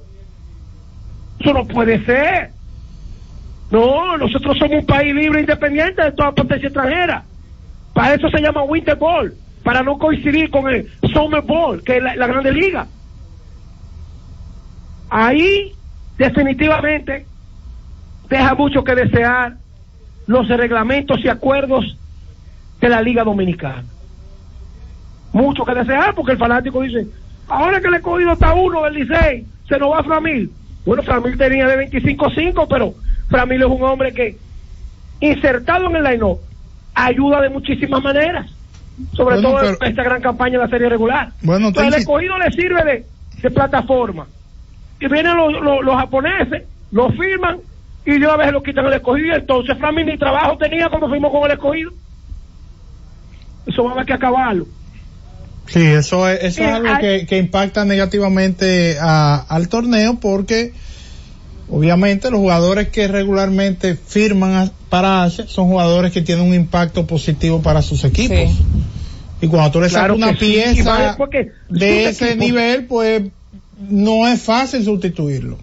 Eso 1.39 1.53
no 1.53 1.65
puede 1.65 2.03
ser. 2.05 2.51
No, 3.71 4.17
nosotros 4.17 4.57
somos 4.57 4.79
un 4.79 4.85
país 4.85 5.13
libre 5.13 5.39
e 5.39 5.41
independiente 5.41 6.03
de 6.03 6.11
toda 6.11 6.31
potencia 6.31 6.67
extranjera. 6.67 7.23
Para 7.93 8.13
eso 8.13 8.29
se 8.29 8.41
llama 8.41 8.63
Winter 8.63 8.95
Ball, 8.95 9.33
para 9.63 9.81
no 9.81 9.97
coincidir 9.97 10.49
con 10.49 10.69
el 10.69 10.89
Summer 11.13 11.41
Ball, 11.41 11.83
que 11.83 11.97
es 11.97 12.03
la, 12.03 12.15
la 12.15 12.27
Grande 12.27 12.51
Liga. 12.51 12.87
Ahí, 15.09 15.73
definitivamente, 16.17 17.25
deja 18.29 18.53
mucho 18.55 18.83
que 18.83 18.95
desear 18.95 19.55
los 20.27 20.47
reglamentos 20.47 21.19
y 21.23 21.29
acuerdos 21.29 21.97
de 22.81 22.89
la 22.89 23.01
Liga 23.01 23.23
Dominicana. 23.23 23.83
Mucho 25.33 25.65
que 25.65 25.73
desear, 25.73 26.15
porque 26.15 26.33
el 26.33 26.37
fanático 26.37 26.81
dice, 26.81 27.07
ahora 27.47 27.81
que 27.81 27.89
le 27.89 27.97
he 27.97 28.01
cogido 28.01 28.31
hasta 28.31 28.53
uno 28.53 28.83
del 28.83 28.93
Licey, 28.93 29.45
se 29.67 29.77
nos 29.77 29.91
va 29.91 30.03
Framil. 30.03 30.51
Bueno, 30.85 31.03
Framil 31.03 31.37
tenía 31.37 31.67
de 31.67 31.89
25-5, 31.89 32.67
pero 32.69 32.93
Framil 33.29 33.61
es 33.61 33.67
un 33.67 33.83
hombre 33.83 34.13
que, 34.13 34.37
insertado 35.19 35.87
en 35.89 35.95
el 35.95 36.03
line 36.03 36.35
ayuda 36.93 37.41
de 37.41 37.49
muchísimas 37.49 38.01
maneras. 38.03 38.51
Sobre 39.13 39.35
Bueno, 39.35 39.49
todo 39.49 39.59
pero- 39.61 39.77
en 39.81 39.89
esta 39.89 40.03
gran 40.03 40.21
campaña 40.21 40.53
de 40.59 40.65
la 40.65 40.69
serie 40.69 40.87
regular. 40.89 41.31
Bueno, 41.41 41.67
Entonces, 41.67 41.93
el 41.93 41.99
escogido 41.99 42.37
le 42.37 42.51
sirve 42.51 42.83
de, 42.83 43.05
de 43.41 43.51
plataforma. 43.51 44.27
Y 44.99 45.07
vienen 45.07 45.35
los, 45.35 45.51
los, 45.53 45.83
los 45.83 45.95
japoneses, 45.95 46.63
lo 46.91 47.09
firman 47.09 47.57
y 48.05 48.11
de 48.11 48.25
una 48.25 48.37
vez 48.37 48.51
lo 48.53 48.63
quitan 48.63 48.85
el 48.85 48.93
escogido. 48.93 49.35
Entonces, 49.35 49.77
Framil 49.77 50.05
ni 50.05 50.17
trabajo 50.17 50.57
tenía 50.57 50.87
cuando 50.87 51.09
firmó 51.09 51.31
con 51.31 51.43
el 51.45 51.51
escogido. 51.57 51.91
Eso 53.65 53.83
va 53.83 53.89
a 53.89 53.93
haber 53.95 54.05
que 54.05 54.13
acabarlo. 54.13 54.65
Sí, 55.67 55.81
eso 55.81 56.29
es, 56.29 56.43
eso 56.43 56.61
es 56.61 56.67
algo 56.75 56.87
que, 56.99 57.25
que 57.25 57.37
impacta 57.37 57.85
negativamente 57.85 58.97
a- 58.99 59.37
al 59.49 59.67
torneo 59.67 60.19
porque 60.19 60.73
obviamente 61.69 62.29
los 62.29 62.39
jugadores 62.39 62.89
que 62.89 63.07
regularmente 63.07 63.95
firman 63.95 64.53
a- 64.53 64.71
para 64.89 65.23
Asia 65.23 65.45
son 65.47 65.67
jugadores 65.67 66.11
que 66.11 66.21
tienen 66.21 66.45
un 66.47 66.53
impacto 66.53 67.05
positivo 67.07 67.61
para 67.61 67.81
sus 67.81 68.03
equipos. 68.05 68.51
Y 69.41 69.47
cuando 69.47 69.71
tú 69.71 69.81
le 69.81 69.89
Claro 69.89 70.15
sacas 70.15 70.17
una 70.17 70.39
sí, 70.39 70.45
pieza 70.45 71.17
de 71.69 72.05
ese 72.09 72.35
nivel, 72.35 72.85
pues 72.85 73.23
no 73.89 74.27
es 74.27 74.41
fácil 74.41 74.83
sustituirlo. 74.85 75.57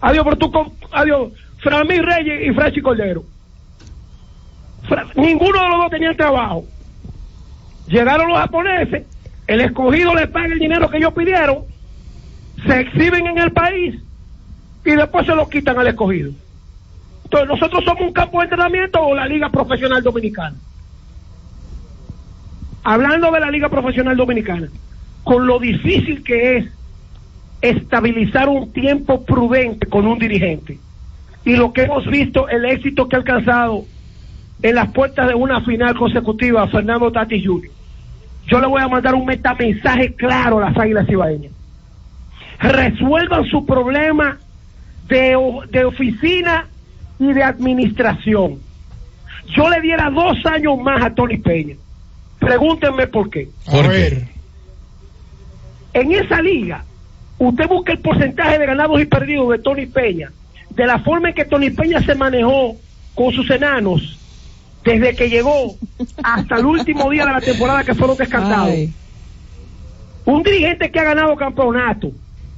Adiós, 0.00 0.24
pero 0.24 0.38
tú 0.38 0.50
con, 0.50 0.72
adiós, 0.92 1.32
Framí 1.62 1.98
Reyes 1.98 2.48
y 2.50 2.54
Franchi 2.54 2.80
Cordero. 2.80 3.24
Fra- 4.88 5.06
ninguno 5.16 5.60
de 5.62 5.68
los 5.68 5.78
dos 5.82 5.90
tenían 5.90 6.16
trabajo. 6.16 6.64
Llegaron 7.86 8.28
los 8.28 8.38
japoneses, 8.38 9.06
el 9.46 9.60
escogido 9.60 10.14
les 10.14 10.28
paga 10.28 10.52
el 10.52 10.58
dinero 10.58 10.88
que 10.88 10.98
ellos 10.98 11.12
pidieron, 11.12 11.58
se 12.66 12.80
exhiben 12.80 13.26
en 13.26 13.38
el 13.38 13.52
país 13.52 13.96
y 14.84 14.90
después 14.90 15.26
se 15.26 15.34
lo 15.34 15.48
quitan 15.48 15.78
al 15.78 15.88
escogido. 15.88 16.32
Entonces, 17.24 17.48
nosotros 17.48 17.84
somos 17.84 18.02
un 18.02 18.12
campo 18.12 18.38
de 18.38 18.44
entrenamiento 18.44 19.00
o 19.00 19.14
la 19.14 19.26
Liga 19.26 19.48
Profesional 19.50 20.02
Dominicana. 20.02 20.56
Hablando 22.84 23.30
de 23.30 23.40
la 23.40 23.50
Liga 23.50 23.68
Profesional 23.68 24.16
Dominicana, 24.16 24.68
con 25.24 25.46
lo 25.46 25.58
difícil 25.58 26.22
que 26.22 26.56
es 26.56 26.66
estabilizar 27.62 28.48
un 28.48 28.72
tiempo 28.72 29.24
prudente 29.24 29.86
con 29.86 30.06
un 30.06 30.18
dirigente. 30.18 30.78
Y 31.44 31.56
lo 31.56 31.72
que 31.72 31.82
hemos 31.82 32.06
visto, 32.06 32.48
el 32.48 32.64
éxito 32.64 33.08
que 33.08 33.16
ha 33.16 33.20
alcanzado 33.20 33.84
en 34.62 34.74
las 34.76 34.92
puertas 34.92 35.28
de 35.28 35.34
una 35.34 35.60
final 35.62 35.94
consecutiva, 35.96 36.66
Fernando 36.68 37.10
Tati 37.10 37.44
Jr. 37.44 37.70
Yo 38.46 38.60
le 38.60 38.66
voy 38.66 38.80
a 38.80 38.88
mandar 38.88 39.14
un 39.14 39.26
metamensaje 39.26 40.14
claro 40.14 40.58
a 40.58 40.70
las 40.70 40.78
Águilas 40.78 41.08
Ibaeñas. 41.08 41.52
Resuelvan 42.60 43.44
su 43.46 43.66
problema 43.66 44.38
de, 45.08 45.36
de 45.70 45.84
oficina 45.84 46.66
y 47.18 47.32
de 47.32 47.42
administración. 47.42 48.58
Yo 49.56 49.68
le 49.68 49.80
diera 49.80 50.10
dos 50.10 50.38
años 50.46 50.78
más 50.78 51.02
a 51.02 51.14
Tony 51.14 51.38
Peña. 51.38 51.76
Pregúntenme 52.38 53.06
por 53.06 53.30
qué. 53.30 53.48
A 53.66 53.86
ver, 53.86 54.28
En 55.92 56.12
esa 56.12 56.40
liga, 56.40 56.84
usted 57.38 57.68
busca 57.68 57.92
el 57.92 57.98
porcentaje 57.98 58.58
de 58.58 58.66
ganados 58.66 59.00
y 59.00 59.04
perdidos 59.04 59.50
de 59.50 59.58
Tony 59.58 59.86
Peña, 59.86 60.30
de 60.70 60.86
la 60.86 60.98
forma 61.00 61.28
en 61.28 61.34
que 61.34 61.44
Tony 61.44 61.70
Peña 61.70 62.00
se 62.00 62.14
manejó 62.14 62.76
con 63.14 63.32
sus 63.32 63.48
enanos, 63.50 64.18
desde 64.84 65.14
que 65.14 65.28
llegó 65.28 65.76
hasta 66.22 66.56
el 66.56 66.66
último 66.66 67.08
día 67.10 67.26
de 67.26 67.32
la 67.32 67.40
temporada 67.40 67.84
que 67.84 67.94
fueron 67.94 68.16
descartados. 68.16 68.68
Ay. 68.70 68.92
Un 70.24 70.42
dirigente 70.42 70.90
que 70.90 71.00
ha 71.00 71.04
ganado 71.04 71.34
campeonato, 71.36 72.10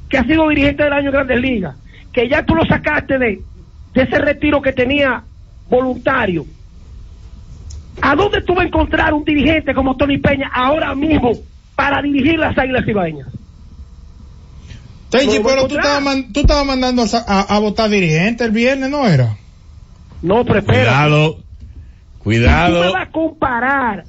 que 0.09 0.19
ha 0.19 0.25
sido 0.25 0.49
dirigente 0.49 0.85
del 0.85 0.93
año 0.93 1.07
en 1.07 1.13
Grandes 1.13 1.41
Ligas, 1.41 1.77
que 2.13 2.29
ya 2.29 2.45
tú 2.45 2.55
lo 2.55 2.65
sacaste 2.67 3.19
de, 3.19 3.43
de 3.95 4.03
ese 4.03 4.19
retiro 4.19 4.61
que 4.63 4.73
tenía 4.73 5.23
voluntario. 5.69 6.47
¿A 8.01 8.15
dónde 8.17 8.43
tú 8.43 8.55
vas 8.55 8.65
a 8.65 8.69
encontrar 8.69 9.15
un 9.15 9.25
dirigente 9.25 9.73
como 9.75 9.97
Tony 9.97 10.19
Peña 10.19 10.51
ahora 10.53 10.95
mismo 10.95 11.33
para 11.77 12.03
dirigir 12.03 12.39
las 12.39 12.57
Águilas 12.59 12.87
Ibaeñas? 12.87 13.29
Tenchi, 15.11 15.39
pero 15.45 15.69
tú 15.69 15.77
estabas, 15.77 16.03
man- 16.03 16.33
tú 16.33 16.41
estabas 16.41 16.67
mandando 16.67 17.03
a, 17.03 17.07
sa- 17.07 17.25
a- 17.27 17.55
a 17.57 17.59
votar 17.61 17.89
dirigente 17.89 18.45
el 18.45 18.51
viernes, 18.51 18.91
¿no 18.91 19.07
era? 19.07 19.37
No, 20.23 20.45
pero 20.45 20.59
espera. 20.59 20.81
Cuidado. 20.83 21.44
Si 22.25 22.31
tú 22.31 22.41
me 22.41 22.47
Cuidado. 22.47 22.93
vas 22.93 23.03
a 23.03 23.11
comparar, 23.11 24.05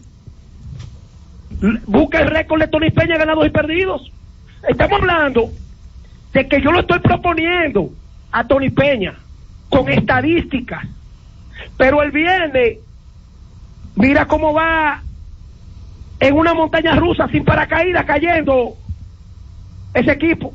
busca 1.86 2.22
el 2.22 2.28
récord 2.28 2.62
de 2.62 2.68
Tony 2.68 2.90
Peña 2.90 3.18
ganados 3.18 3.46
y 3.46 3.50
perdidos. 3.50 4.12
Estamos 4.68 5.02
hablando 5.02 5.50
de 6.34 6.48
que 6.48 6.62
yo 6.62 6.72
lo 6.72 6.80
estoy 6.80 7.00
proponiendo 7.00 7.92
a 8.32 8.46
Tony 8.46 8.70
Peña 8.70 9.16
con 9.70 9.90
estadísticas. 9.90 10.86
Pero 11.78 12.02
el 12.02 12.12
viernes, 12.12 12.78
mira 13.96 14.26
cómo 14.26 14.54
va 14.54 15.02
en 16.20 16.36
una 16.36 16.54
montaña 16.54 16.96
rusa 16.96 17.28
sin 17.28 17.44
paracaídas 17.44 18.06
cayendo 18.06 18.76
ese 19.94 20.12
equipo. 20.12 20.54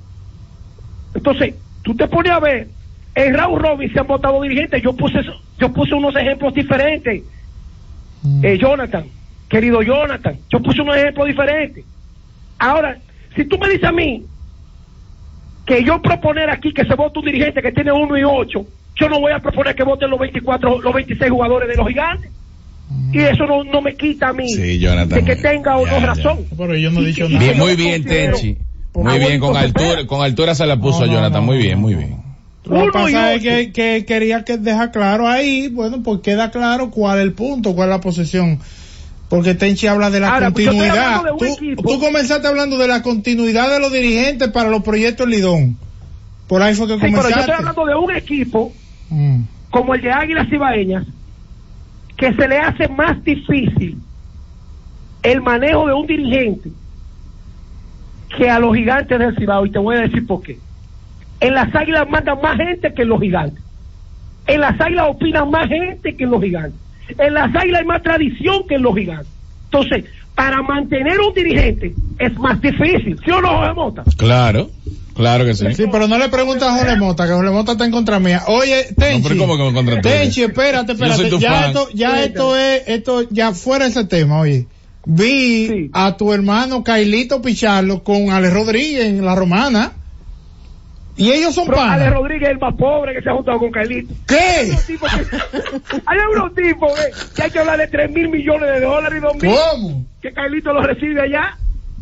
Entonces, 1.14 1.54
tú 1.82 1.94
te 1.94 2.08
pones 2.08 2.32
a 2.32 2.40
ver, 2.40 2.68
en 3.14 3.34
Raúl 3.34 3.60
Robin 3.60 3.92
se 3.92 4.00
han 4.00 4.06
votado 4.06 4.40
dirigentes, 4.42 4.82
yo 4.82 4.94
puse 4.94 5.20
yo 5.58 5.72
puse 5.72 5.94
unos 5.94 6.16
ejemplos 6.16 6.54
diferentes. 6.54 7.22
Eh, 8.42 8.58
Jonathan, 8.60 9.04
querido 9.48 9.82
Jonathan, 9.82 10.36
yo 10.50 10.60
puse 10.62 10.82
unos 10.82 10.96
ejemplos 10.96 11.26
diferentes. 11.28 11.84
Ahora, 12.58 12.98
si 13.34 13.44
tú 13.44 13.58
me 13.58 13.68
dices 13.70 13.84
a 13.84 13.92
mí 13.92 14.24
que 15.66 15.84
yo 15.84 16.00
proponer 16.02 16.50
aquí 16.50 16.72
que 16.72 16.84
se 16.84 16.94
vote 16.94 17.18
un 17.20 17.24
dirigente 17.26 17.62
que 17.62 17.72
tiene 17.72 17.92
uno 17.92 18.18
y 18.18 18.24
ocho, 18.24 18.66
yo 18.96 19.08
no 19.08 19.20
voy 19.20 19.32
a 19.32 19.38
proponer 19.38 19.74
que 19.74 19.84
voten 19.84 20.10
los 20.10 20.18
24, 20.18 20.80
los 20.82 20.94
26 20.94 21.30
jugadores 21.30 21.68
de 21.68 21.76
los 21.76 21.88
gigantes. 21.88 22.30
Y 23.12 23.20
eso 23.20 23.46
no, 23.46 23.62
no 23.64 23.80
me 23.80 23.94
quita 23.96 24.28
a 24.30 24.32
mí 24.32 24.48
Sí, 24.48 24.78
Jonathan. 24.80 25.08
de 25.20 25.24
que 25.24 25.36
tenga 25.36 25.76
o 25.76 25.86
no 25.86 26.00
razón. 26.00 26.40
Pero 26.56 26.74
yo 26.76 26.90
no 26.90 27.00
he 27.00 27.06
dicho 27.06 27.28
nada. 27.28 27.38
Bien, 27.44 27.58
muy 27.58 27.76
bien, 27.76 28.04
Tenchi. 28.04 28.58
Muy 28.94 29.18
bien, 29.20 29.38
con 29.38 29.56
altura, 29.56 30.06
con 30.06 30.22
altura 30.22 30.54
se 30.56 30.66
la 30.66 30.76
puso 30.76 31.00
No, 31.00 31.06
no, 31.06 31.12
Jonathan. 31.12 31.40
no, 31.40 31.46
muy 31.46 31.58
bien, 31.58 31.74
no. 31.74 31.80
muy 31.82 31.94
bien. 31.94 32.16
Lo 32.64 32.84
que 32.86 32.90
pasa 32.92 33.34
es 33.34 33.42
que, 33.42 33.72
que 33.72 34.04
quería 34.04 34.44
que 34.44 34.58
dejar 34.58 34.92
claro 34.92 35.26
ahí, 35.26 35.68
bueno, 35.68 36.02
pues 36.02 36.20
queda 36.20 36.50
claro 36.50 36.90
cuál 36.90 37.18
es 37.18 37.24
el 37.24 37.32
punto, 37.32 37.74
cuál 37.74 37.88
es 37.88 37.96
la 37.96 38.00
posición. 38.00 38.58
Porque 39.28 39.54
Tenchi 39.54 39.86
habla 39.86 40.10
de 40.10 40.20
la 40.20 40.34
Ahora, 40.34 40.50
pues 40.50 40.66
continuidad. 40.66 41.22
de 41.24 41.30
un 41.30 41.76
Tú, 41.76 42.00
comenzaste 42.00 42.46
hablando 42.48 42.76
de 42.78 42.88
la 42.88 43.00
continuidad 43.02 43.70
de 43.70 43.78
los 43.78 43.92
dirigentes 43.92 44.48
para 44.48 44.68
los 44.70 44.82
proyectos 44.82 45.26
Lidón. 45.28 45.76
Por 46.48 46.60
ahí 46.62 46.74
fue 46.74 46.86
que 46.88 46.94
Sí, 46.94 46.98
pero 47.00 47.12
yo 47.12 47.18
comenzaste. 47.18 47.40
estoy 47.52 47.54
hablando 47.54 47.86
de 47.86 47.94
un 47.94 48.10
equipo 48.16 48.72
Mm. 49.08 49.42
como 49.70 49.94
el 49.94 50.02
de 50.02 50.10
Águilas 50.12 50.52
Ibaeñas 50.52 51.04
que 52.16 52.32
se 52.34 52.46
le 52.48 52.58
hace 52.58 52.86
más 52.88 53.22
difícil 53.24 53.96
el 55.22 55.40
manejo 55.40 55.86
de 55.86 55.94
un 55.94 56.06
dirigente 56.06 56.70
que 58.36 58.48
a 58.50 58.58
los 58.58 58.76
gigantes 58.76 59.18
del 59.18 59.34
Cibao 59.36 59.64
y 59.66 59.70
te 59.70 59.78
voy 59.78 59.96
a 59.96 60.00
decir 60.00 60.26
por 60.26 60.42
qué. 60.42 60.58
En 61.40 61.54
las 61.54 61.74
águilas 61.74 62.08
mandan 62.08 62.38
más 62.42 62.56
gente 62.56 62.92
que 62.94 63.02
en 63.02 63.08
los 63.08 63.20
gigantes. 63.20 63.62
En 64.46 64.60
las 64.60 64.80
águilas 64.80 65.06
opinan 65.08 65.50
más 65.50 65.68
gente 65.68 66.14
que 66.16 66.24
en 66.24 66.30
los 66.30 66.42
gigantes. 66.42 66.78
En 67.18 67.34
las 67.34 67.54
águilas 67.54 67.80
hay 67.80 67.86
más 67.86 68.02
tradición 68.02 68.66
que 68.68 68.74
en 68.76 68.82
los 68.82 68.94
gigantes. 68.94 69.28
Entonces, 69.64 70.04
para 70.34 70.62
mantener 70.62 71.18
un 71.20 71.32
dirigente 71.34 71.94
es 72.18 72.36
más 72.38 72.60
difícil, 72.60 73.18
¿sí 73.24 73.30
o 73.30 73.40
no, 73.40 73.58
José 73.58 73.72
Mota? 73.74 74.04
Claro, 74.16 74.70
claro 75.14 75.44
que 75.44 75.54
sí. 75.54 75.66
Sí, 75.74 75.84
pero 75.90 76.08
no 76.08 76.18
le 76.18 76.28
preguntes 76.28 76.62
a 76.64 76.72
Jorge 76.76 76.96
Mota, 76.96 77.26
que 77.26 77.32
Jorge 77.32 77.50
Mota 77.50 77.72
está 77.72 77.84
en 77.84 77.90
contra 77.90 78.18
mía. 78.18 78.42
Oye, 78.48 78.86
Tenchi. 78.96 79.22
No, 79.34 79.46
pero 79.46 79.46
¿cómo 79.46 79.72
que 79.84 79.90
tuya? 79.90 80.00
Tenchi, 80.00 80.42
espérate, 80.42 80.94
Yo 80.94 80.98
soy 80.98 81.08
espérate. 81.26 81.30
tu 81.30 81.38
Ya 81.38 81.52
fan. 81.52 81.64
esto, 81.68 81.88
ya 81.94 82.22
esto 82.24 82.56
es, 82.56 82.82
esto, 82.86 83.22
ya 83.30 83.52
fuera 83.52 83.86
ese 83.86 84.04
tema, 84.04 84.40
oye. 84.40 84.66
Vi 85.06 85.88
a 85.94 86.16
tu 86.16 86.32
hermano 86.32 86.84
Cailito 86.84 87.40
Picharlo 87.40 88.02
con 88.04 88.30
Ale 88.30 88.50
Rodríguez 88.50 89.06
en 89.06 89.24
la 89.24 89.34
romana. 89.34 89.92
Y 91.20 91.30
ellos 91.32 91.54
son 91.54 91.66
Pero 91.66 91.78
Ale 91.80 92.04
panas. 92.04 92.14
Rodríguez 92.14 92.48
es 92.48 92.54
el 92.54 92.58
más 92.58 92.74
pobre 92.76 93.12
que 93.14 93.20
se 93.20 93.28
ha 93.28 93.34
juntado 93.34 93.58
con 93.58 93.70
Carlito. 93.70 94.14
¿Qué? 94.26 94.36
Hay 94.38 94.68
unos 94.70 94.86
tipos 94.86 95.10
que, 95.12 96.02
hay 96.06 96.18
unos 96.34 96.54
tipos 96.54 96.98
eh, 96.98 97.12
que 97.36 97.42
hay 97.42 97.50
que 97.50 97.58
hablar 97.58 97.78
de 97.78 97.88
3 97.88 98.10
mil 98.10 98.28
millones 98.30 98.70
de 98.70 98.80
dólares 98.80 99.18
y 99.18 99.20
2 99.20 99.34
mil. 99.36 99.52
¿Cómo? 99.54 100.04
Que 100.22 100.32
Carlito 100.32 100.72
lo 100.72 100.80
recibe 100.80 101.20
allá. 101.20 101.58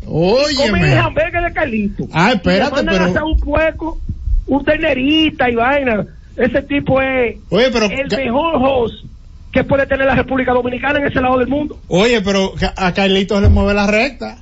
Óyeme. 0.07 0.69
Come 0.79 0.91
el 0.93 0.97
hamburgues 0.99 1.43
de 1.43 1.53
Carlito. 1.53 2.07
Ah, 2.13 2.31
espérate, 2.31 2.63
le 2.69 2.75
mandan 2.77 2.95
pero- 2.95 3.05
a 3.05 3.07
hacer 3.09 3.23
un 3.23 3.39
pueco, 3.41 3.99
un 4.47 4.63
tenerita 4.63 5.49
y 5.49 5.55
vaina. 5.55 6.05
Ese 6.37 6.61
tipo 6.61 7.01
es 7.01 7.35
Oye, 7.49 7.69
pero- 7.73 7.87
el 7.87 8.07
mejor 8.17 8.55
host 8.55 9.03
que 9.51 9.65
puede 9.65 9.85
tener 9.85 10.05
la 10.07 10.15
República 10.15 10.53
Dominicana 10.53 10.99
en 10.99 11.07
ese 11.07 11.19
lado 11.19 11.39
del 11.39 11.49
mundo. 11.49 11.77
Oye, 11.89 12.21
pero 12.21 12.53
a 12.77 12.93
Cailito 12.93 13.41
le 13.41 13.49
mueve 13.49 13.73
la 13.73 13.85
recta. 13.85 14.37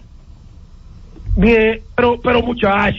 Bien, 1.36 1.82
pero, 1.96 2.20
pero 2.22 2.42
muchacho. 2.44 2.98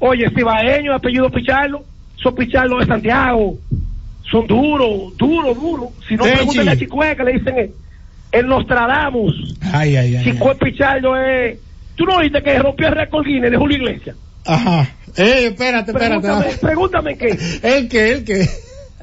Oye, 0.00 0.30
cibaeño, 0.34 0.94
apellido 0.94 1.30
Picharlo, 1.30 1.84
son 2.16 2.34
Picharlo 2.34 2.78
de 2.78 2.86
Santiago. 2.86 3.56
Son 4.30 4.46
duros, 4.46 5.16
duros, 5.16 5.54
duros. 5.60 5.88
Si 6.06 6.14
no, 6.14 6.24
pregúntale 6.24 6.70
a 6.70 6.76
Chicue 6.76 7.16
que 7.16 7.24
le 7.24 7.32
dicen 7.32 7.58
el, 7.58 7.70
el 8.32 8.46
Nostradamus. 8.46 9.56
Ay, 9.72 9.96
ay, 9.96 10.16
ay. 10.16 10.24
Chicue 10.24 10.54
Picharlo 10.56 11.16
es... 11.16 11.58
¿Tú 11.96 12.04
no 12.04 12.20
viste 12.20 12.42
que 12.42 12.58
rompió 12.58 12.88
el 12.88 12.94
récord 12.94 13.24
Guinness 13.24 13.50
de 13.50 13.56
Julio 13.56 13.78
Iglesias? 13.78 14.16
Ajá. 14.44 14.88
Eh, 15.16 15.46
espérate, 15.46 15.90
espérate. 15.90 16.20
Pregúntame, 16.28 16.56
pregúntame 16.60 17.18
qué. 17.18 17.38
¿El 17.62 17.88
qué? 17.88 18.12
¿El 18.12 18.24
qué? 18.24 18.48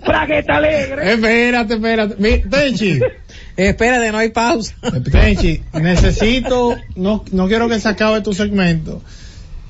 Bragueta 0.06 0.58
Alegre. 0.58 1.14
Espérate, 1.14 1.74
espérate. 1.74 2.16
Mi- 2.20 2.50
Tenchi. 2.50 3.00
Espérate, 3.58 4.12
no 4.12 4.18
hay 4.18 4.30
pausa. 4.30 4.76
Tenchi, 5.12 5.62
necesito, 5.74 6.76
no, 6.98 7.24
no 7.32 7.48
quiero 7.48 7.70
que 7.70 7.80
se 7.80 7.88
acabe 7.88 8.20
tu 8.22 8.34
segmento, 8.34 9.02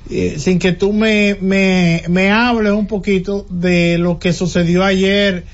eh, 0.10 0.36
sin 0.38 0.60
que 0.60 0.72
tú 0.72 0.94
me, 0.94 1.38
me, 1.42 2.04
me 2.10 2.32
hables 2.32 2.74
un 2.74 2.88
poquito 2.88 3.46
de 3.50 3.98
lo 3.98 4.20
que 4.20 4.34
sucedió 4.34 4.84
ayer, 4.84 5.46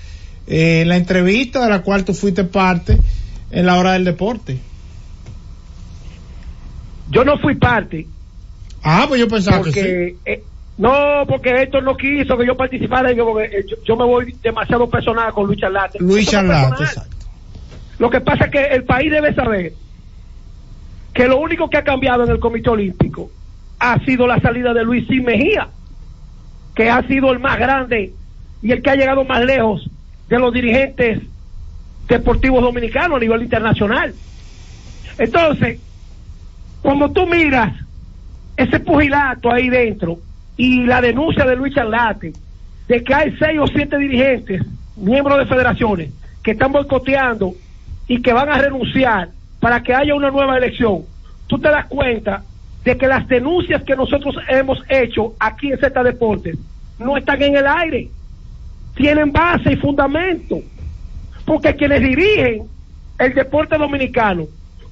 eh, 0.47 0.83
la 0.85 0.97
entrevista 0.97 1.63
de 1.63 1.69
la 1.69 1.81
cual 1.81 2.03
tú 2.03 2.13
fuiste 2.13 2.43
parte 2.43 2.97
en 3.51 3.65
la 3.65 3.77
hora 3.77 3.93
del 3.93 4.05
deporte. 4.05 4.59
Yo 7.09 7.23
no 7.25 7.37
fui 7.37 7.55
parte. 7.55 8.07
Ah, 8.83 9.05
pues 9.07 9.19
yo 9.19 9.27
pensaba 9.27 9.61
que 9.63 9.71
sí. 9.71 9.79
porque 9.79 10.15
eh, 10.25 10.43
no 10.77 11.25
porque 11.27 11.61
Héctor 11.61 11.83
no 11.83 11.95
quiso 11.95 12.37
que 12.37 12.45
yo 12.47 12.57
participara 12.57 13.11
en 13.11 13.17
porque 13.19 13.45
eh, 13.45 13.65
yo, 13.67 13.77
yo 13.85 13.95
me 13.95 14.05
voy 14.05 14.35
demasiado 14.41 14.89
personal 14.89 15.31
con 15.33 15.45
Luis 15.45 15.59
Charlate 15.59 15.99
Luis 15.99 16.27
Charlate, 16.27 16.77
personal. 16.77 17.07
lo 17.99 18.09
que 18.09 18.21
pasa 18.21 18.45
es 18.45 18.51
que 18.51 18.63
el 18.63 18.83
país 18.85 19.11
debe 19.11 19.35
saber 19.35 19.73
que 21.13 21.27
lo 21.27 21.37
único 21.37 21.69
que 21.69 21.77
ha 21.77 21.83
cambiado 21.83 22.23
en 22.23 22.31
el 22.31 22.39
Comité 22.39 22.69
Olímpico 22.69 23.29
ha 23.81 23.99
sido 24.05 24.27
la 24.27 24.39
salida 24.39 24.73
de 24.73 24.83
Luis 24.83 25.07
Sin 25.07 25.25
Mejía 25.25 25.67
que 26.75 26.89
ha 26.89 27.01
sido 27.07 27.31
el 27.31 27.39
más 27.39 27.57
grande 27.57 28.13
y 28.61 28.71
el 28.71 28.81
que 28.83 28.91
ha 28.91 28.95
llegado 28.95 29.25
más 29.25 29.43
lejos 29.43 29.89
de 30.29 30.37
los 30.37 30.53
dirigentes 30.53 31.19
deportivos 32.07 32.61
dominicanos 32.61 33.17
a 33.17 33.19
nivel 33.19 33.41
internacional. 33.41 34.13
Entonces 35.17 35.79
cuando 36.83 37.09
tú 37.09 37.25
miras 37.25 37.73
ese 38.55 38.79
pugilato 38.79 39.51
ahí 39.51 39.69
dentro 39.69 40.19
y 40.57 40.85
la 40.85 41.01
denuncia 41.01 41.43
de 41.43 41.55
Luis 41.55 41.73
Charlate 41.73 42.33
de 42.87 43.03
que 43.03 43.13
hay 43.15 43.35
seis 43.39 43.59
o 43.59 43.65
siete 43.65 43.97
dirigentes, 43.97 44.61
miembros 44.95 45.39
de 45.39 45.47
federaciones, 45.47 46.13
que 46.43 46.51
están 46.51 46.71
boicoteando 46.71 47.55
y 48.07 48.21
que 48.21 48.31
van 48.31 48.49
a 48.49 48.59
renunciar 48.59 49.29
para 49.59 49.81
que 49.81 49.95
haya 49.95 50.13
una 50.13 50.29
nueva 50.29 50.57
elección, 50.57 51.01
tú 51.47 51.57
te 51.57 51.69
das 51.69 51.87
cuenta 51.87 52.43
de 52.83 52.97
que 52.97 53.07
las 53.07 53.27
denuncias 53.27 53.83
que 53.83 53.95
nosotros 53.95 54.35
hemos 54.47 54.81
hecho 54.89 55.33
aquí 55.39 55.71
en 55.71 55.79
Z 55.79 56.03
Deportes 56.03 56.57
no 56.97 57.17
están 57.17 57.41
en 57.41 57.55
el 57.55 57.67
aire, 57.67 58.09
tienen 58.95 59.31
base 59.31 59.73
y 59.73 59.75
fundamento, 59.75 60.59
porque 61.45 61.75
quienes 61.75 62.01
dirigen 62.01 62.63
el 63.19 63.33
deporte 63.33 63.77
dominicano, 63.77 64.45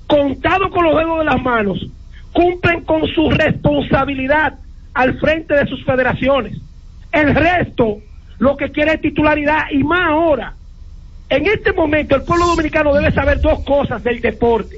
contado 0.07 0.69
con 0.69 0.85
los 0.85 0.97
dedos 0.97 1.19
de 1.19 1.25
las 1.25 1.41
manos, 1.41 1.87
cumplen 2.31 2.81
con 2.81 3.05
su 3.07 3.29
responsabilidad 3.31 4.53
al 4.93 5.19
frente 5.19 5.55
de 5.55 5.65
sus 5.67 5.83
federaciones. 5.83 6.57
El 7.11 7.33
resto 7.33 7.99
lo 8.37 8.55
que 8.55 8.71
quiere 8.71 8.93
es 8.93 9.01
titularidad 9.01 9.63
y 9.71 9.83
más 9.83 10.11
ahora. 10.11 10.53
En 11.29 11.45
este 11.45 11.73
momento 11.73 12.15
el 12.15 12.23
pueblo 12.23 12.47
dominicano 12.47 12.93
debe 12.93 13.11
saber 13.11 13.39
dos 13.41 13.63
cosas 13.63 14.03
del 14.03 14.21
deporte. 14.21 14.77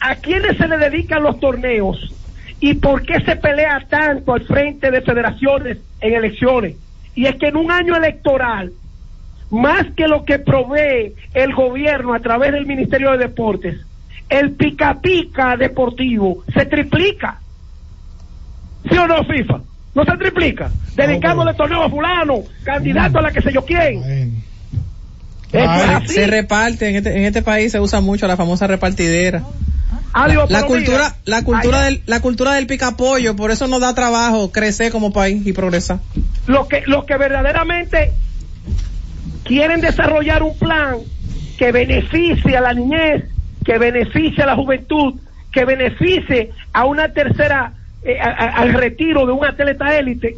A 0.00 0.16
quiénes 0.16 0.56
se 0.56 0.66
le 0.66 0.78
dedican 0.78 1.22
los 1.22 1.38
torneos 1.38 2.12
y 2.60 2.74
por 2.74 3.02
qué 3.02 3.20
se 3.20 3.36
pelea 3.36 3.84
tanto 3.88 4.34
al 4.34 4.44
frente 4.44 4.90
de 4.90 5.02
federaciones 5.02 5.78
en 6.00 6.14
elecciones. 6.14 6.76
Y 7.14 7.26
es 7.26 7.36
que 7.36 7.48
en 7.48 7.56
un 7.56 7.70
año 7.70 7.96
electoral, 7.96 8.72
más 9.50 9.86
que 9.96 10.08
lo 10.08 10.24
que 10.24 10.38
provee 10.38 11.14
el 11.34 11.54
gobierno 11.54 12.14
a 12.14 12.20
través 12.20 12.52
del 12.52 12.66
Ministerio 12.66 13.12
de 13.12 13.18
Deportes, 13.18 13.76
el 14.28 14.52
pica 14.52 14.98
pica 15.00 15.56
deportivo 15.56 16.44
se 16.52 16.66
triplica. 16.66 17.40
¿Sí 18.90 18.96
o 18.96 19.06
no, 19.06 19.24
FIFA? 19.24 19.60
No 19.94 20.04
se 20.04 20.16
triplica. 20.18 20.70
Dedicándole 20.94 21.54
torneo 21.54 21.82
a 21.82 21.90
fulano, 21.90 22.40
candidato 22.64 23.18
a 23.18 23.22
la 23.22 23.32
que 23.32 23.40
sé 23.40 23.52
yo 23.52 23.64
quién. 23.64 24.42
Se 26.06 26.26
reparte, 26.26 26.88
en 26.88 26.96
este, 26.96 27.16
en 27.16 27.24
este 27.24 27.42
país 27.42 27.72
se 27.72 27.80
usa 27.80 28.00
mucho 28.00 28.26
la 28.26 28.36
famosa 28.36 28.66
repartidera. 28.66 29.42
Adiós, 30.18 30.50
La 30.50 30.62
cultura, 30.64 31.14
la 31.26 31.44
cultura 31.44 31.76
allá- 31.78 31.84
del, 31.86 32.02
la 32.06 32.20
cultura 32.20 32.52
del 32.54 32.66
picapollo, 32.66 33.36
por 33.36 33.50
eso 33.50 33.66
nos 33.66 33.80
da 33.82 33.94
trabajo 33.94 34.50
crecer 34.50 34.90
como 34.90 35.12
país 35.12 35.46
y 35.46 35.52
progresar. 35.52 35.98
los 36.46 36.66
que 36.68 36.82
los 36.86 37.04
que 37.04 37.16
verdaderamente 37.18 38.12
quieren 39.44 39.80
desarrollar 39.80 40.42
un 40.42 40.56
plan 40.58 40.98
que 41.58 41.72
beneficie 41.72 42.56
a 42.56 42.60
la 42.60 42.72
niñez, 42.74 43.24
que 43.64 43.78
beneficie 43.78 44.42
a 44.42 44.46
la 44.46 44.56
juventud, 44.56 45.14
que 45.52 45.64
beneficie 45.64 46.50
a 46.72 46.84
una 46.86 47.12
tercera 47.12 47.72
eh, 48.02 48.18
a- 48.20 48.28
a- 48.28 48.56
al 48.62 48.72
retiro 48.72 49.26
de 49.26 49.32
un 49.32 49.44
atleta 49.44 49.98
élite, 49.98 50.36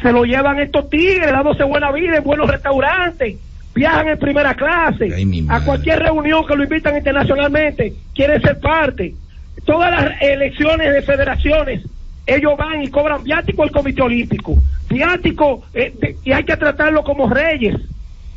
se 0.00 0.12
lo 0.12 0.24
llevan 0.24 0.60
estos 0.60 0.88
tigres 0.88 1.30
dándose 1.32 1.64
buena 1.64 1.90
vida 1.90 2.16
en 2.18 2.24
buenos 2.24 2.48
restaurantes, 2.48 3.36
viajan 3.78 4.08
en 4.08 4.18
primera 4.18 4.54
clase, 4.54 5.06
a 5.50 5.64
cualquier 5.64 5.98
reunión 6.00 6.46
que 6.46 6.56
lo 6.56 6.64
invitan 6.64 6.96
internacionalmente, 6.96 7.92
quieren 8.14 8.40
ser 8.42 8.58
parte. 8.60 9.14
Todas 9.64 9.90
las 9.90 10.20
elecciones 10.22 10.92
de 10.92 11.02
federaciones, 11.02 11.82
ellos 12.26 12.52
van 12.56 12.82
y 12.82 12.88
cobran 12.88 13.22
viático 13.22 13.62
al 13.62 13.70
Comité 13.70 14.02
Olímpico, 14.02 14.56
viático, 14.88 15.64
eh, 15.72 15.92
de- 16.00 16.16
y 16.24 16.32
hay 16.32 16.44
que 16.44 16.56
tratarlo 16.56 17.02
como 17.04 17.28
reyes. 17.28 17.74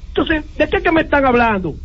Entonces, 0.10 0.44
¿de 0.58 0.70
qué 0.70 0.82
que 0.82 0.92
me 0.92 1.02
están 1.02 1.26
hablando? 1.26 1.76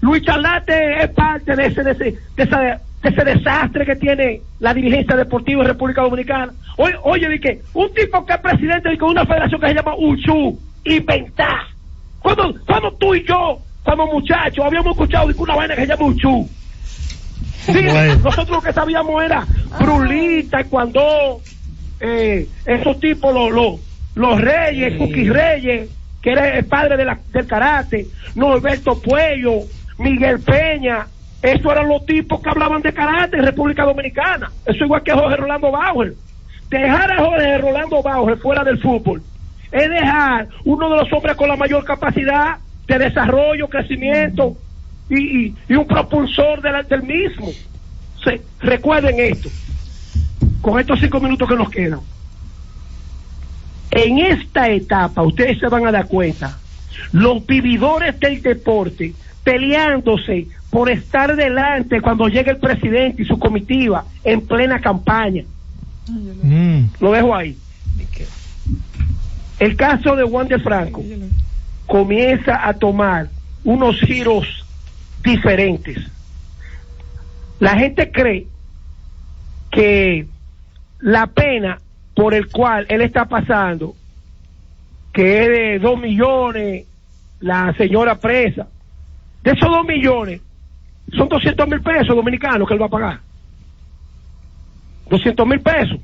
Luis 0.00 0.22
Charlate 0.22 1.02
es 1.04 1.10
parte 1.10 1.54
de 1.54 1.66
ese, 1.66 1.82
de 1.82 1.90
ese, 1.92 2.04
de 2.36 2.42
esa- 2.42 2.80
de 3.02 3.08
ese 3.10 3.24
desastre 3.24 3.84
que 3.84 3.96
tiene 3.96 4.40
la 4.60 4.72
dirigencia 4.72 5.16
deportiva 5.16 5.62
en 5.62 5.68
República 5.68 6.02
Dominicana. 6.02 6.52
Oye, 6.76 6.94
oye, 7.02 7.40
que 7.40 7.62
un 7.74 7.92
tipo 7.94 8.24
que 8.24 8.32
es 8.34 8.38
presidente 8.40 8.88
de 8.90 9.02
una 9.02 9.26
federación 9.26 9.60
que 9.60 9.68
se 9.68 9.74
llama 9.74 9.94
UCHU, 9.96 10.58
inventar. 10.84 11.62
Cuando, 12.22 12.54
cuando 12.66 12.92
tú 12.94 13.14
y 13.14 13.24
yo, 13.26 13.58
como 13.84 14.06
muchachos, 14.06 14.64
habíamos 14.64 14.92
escuchado 14.92 15.28
una 15.36 15.56
vaina 15.56 15.74
que 15.74 15.82
se 15.82 15.86
llama 15.88 16.04
UCHU. 16.06 16.48
Sí, 17.66 17.72
Bueno. 17.90 18.14
nosotros 18.24 18.50
lo 18.50 18.60
que 18.62 18.72
sabíamos 18.72 19.22
era 19.22 19.46
Brulita, 19.80 20.64
cuando 20.64 21.40
eh, 22.00 22.46
esos 22.66 22.98
tipos, 23.00 23.32
los, 23.34 23.50
los, 23.52 23.80
los 24.14 24.40
reyes, 24.40 24.96
Cookie 24.98 25.28
Reyes, 25.30 25.90
que 26.20 26.30
era 26.32 26.56
el 26.58 26.64
padre 26.64 26.96
de 26.96 27.04
la- 27.04 27.18
del 27.32 27.46
karate, 27.46 28.06
Norberto 28.34 29.00
Puello, 29.00 29.60
Miguel 29.98 30.40
Peña, 30.40 31.06
esos 31.42 31.72
eran 31.72 31.88
los 31.88 32.06
tipos 32.06 32.40
que 32.40 32.50
hablaban 32.50 32.82
de 32.82 32.92
karate 32.92 33.36
en 33.36 33.44
República 33.44 33.84
Dominicana. 33.84 34.50
Eso 34.64 34.84
igual 34.84 35.02
que 35.02 35.12
Jorge 35.12 35.36
Rolando 35.36 35.70
Bauer. 35.72 36.14
Dejar 36.70 37.12
a 37.12 37.18
Jorge 37.18 37.58
Rolando 37.58 38.02
Bauer 38.02 38.38
fuera 38.38 38.62
del 38.64 38.78
fútbol 38.80 39.20
es 39.72 39.90
dejar 39.90 40.48
uno 40.64 40.90
de 40.90 40.96
los 40.98 41.12
hombres 41.12 41.34
con 41.36 41.48
la 41.48 41.56
mayor 41.56 41.84
capacidad 41.84 42.58
de 42.86 42.98
desarrollo, 42.98 43.68
crecimiento 43.68 44.56
y, 45.08 45.16
y- 45.46 45.56
y 45.68 45.74
un 45.74 45.86
propulsor 45.86 46.60
de 46.62 46.70
la- 46.72 46.82
del 46.82 47.02
mismo. 47.02 47.48
Se- 48.22 48.40
recuerden 48.60 49.18
esto, 49.18 49.48
con 50.60 50.78
estos 50.78 51.00
cinco 51.00 51.20
minutos 51.20 51.48
que 51.48 51.56
nos 51.56 51.70
quedan. 51.70 52.00
En 53.90 54.18
esta 54.18 54.68
etapa, 54.70 55.22
ustedes 55.22 55.58
se 55.58 55.68
van 55.68 55.86
a 55.86 55.92
dar 55.92 56.06
cuenta, 56.06 56.58
los 57.12 57.44
vividores 57.46 58.18
del 58.20 58.40
deporte 58.42 59.14
peleándose 59.44 60.46
por 60.70 60.90
estar 60.90 61.34
delante 61.36 62.00
cuando 62.00 62.28
llegue 62.28 62.52
el 62.52 62.56
presidente 62.58 63.22
y 63.22 63.26
su 63.26 63.38
comitiva 63.38 64.04
en 64.24 64.40
plena 64.46 64.80
campaña. 64.80 65.44
Mm. 66.42 66.84
Lo 67.00 67.12
dejo 67.12 67.34
ahí. 67.34 67.56
El 69.62 69.76
caso 69.76 70.16
de 70.16 70.24
Juan 70.24 70.48
de 70.48 70.58
Franco 70.58 71.04
comienza 71.86 72.66
a 72.66 72.74
tomar 72.74 73.28
unos 73.62 73.94
giros 74.00 74.44
diferentes. 75.22 75.98
La 77.60 77.78
gente 77.78 78.10
cree 78.10 78.48
que 79.70 80.26
la 80.98 81.28
pena 81.28 81.78
por 82.12 82.34
el 82.34 82.48
cual 82.48 82.86
él 82.88 83.02
está 83.02 83.26
pasando, 83.26 83.94
que 85.12 85.42
es 85.44 85.48
de 85.48 85.78
dos 85.78 85.96
millones, 85.96 86.84
la 87.38 87.72
señora 87.74 88.16
presa, 88.18 88.66
de 89.44 89.52
esos 89.52 89.70
dos 89.70 89.86
millones, 89.86 90.40
son 91.12 91.28
200 91.28 91.68
mil 91.68 91.80
pesos 91.82 92.16
dominicanos 92.16 92.66
que 92.66 92.74
él 92.74 92.82
va 92.82 92.86
a 92.86 92.90
pagar. 92.90 93.20
200 95.08 95.46
mil 95.46 95.60
pesos. 95.60 96.00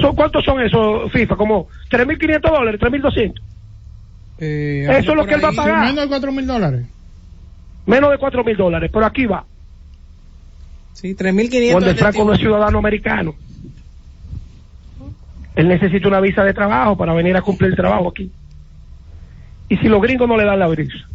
¿Son, 0.00 0.14
¿Cuántos 0.14 0.44
son 0.44 0.60
esos, 0.60 1.10
FIFA? 1.12 1.36
Como 1.36 1.68
3.500 1.90 2.40
dólares, 2.40 2.80
3.200. 2.80 3.40
Eso 4.38 5.10
es 5.10 5.16
lo 5.16 5.26
que 5.26 5.34
él 5.34 5.44
va 5.44 5.48
a 5.48 5.52
pagar. 5.52 5.86
Menos 5.86 6.04
de 6.04 6.08
4 6.08 6.32
mil 6.32 6.46
dólares. 6.46 6.86
Menos 7.86 8.10
de 8.10 8.18
4 8.18 8.44
mil 8.44 8.56
dólares, 8.56 8.90
pero 8.92 9.06
aquí 9.06 9.26
va. 9.26 9.44
Sí, 10.92 11.14
3.500. 11.14 11.72
Cuando 11.72 11.90
el 11.90 11.96
Franco 11.96 12.24
no 12.24 12.32
es 12.32 12.40
ciudadano 12.40 12.78
americano. 12.78 13.34
Él 15.54 15.68
necesita 15.68 16.08
una 16.08 16.20
visa 16.20 16.44
de 16.44 16.52
trabajo 16.52 16.96
para 16.96 17.14
venir 17.14 17.36
a 17.36 17.42
cumplir 17.42 17.70
el 17.70 17.76
trabajo 17.76 18.08
aquí. 18.08 18.30
Y 19.68 19.76
si 19.78 19.88
los 19.88 20.02
gringos 20.02 20.28
no 20.28 20.36
le 20.36 20.44
dan 20.44 20.58
la 20.58 20.68
visa. 20.68 21.08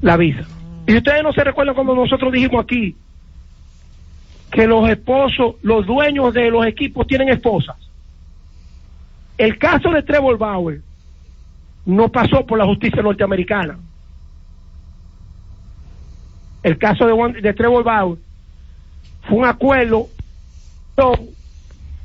La 0.00 0.16
visa. 0.16 0.46
Y 0.86 0.96
ustedes 0.96 1.22
no 1.22 1.32
se 1.32 1.44
recuerdan 1.44 1.74
cuando 1.74 1.94
nosotros 1.94 2.32
dijimos 2.32 2.64
aquí 2.64 2.96
que 4.54 4.68
los 4.68 4.88
esposos, 4.88 5.56
los 5.62 5.84
dueños 5.84 6.32
de 6.32 6.48
los 6.48 6.64
equipos 6.64 7.08
tienen 7.08 7.28
esposas. 7.28 7.74
El 9.36 9.58
caso 9.58 9.90
de 9.90 10.04
Trevor 10.04 10.38
Bauer 10.38 10.80
no 11.84 12.08
pasó 12.08 12.46
por 12.46 12.56
la 12.56 12.64
justicia 12.64 13.02
norteamericana. 13.02 13.76
El 16.62 16.78
caso 16.78 17.04
de, 17.04 17.52
Trevor 17.52 17.82
Bauer 17.82 18.18
fue 19.22 19.38
un 19.38 19.44
acuerdo 19.44 20.06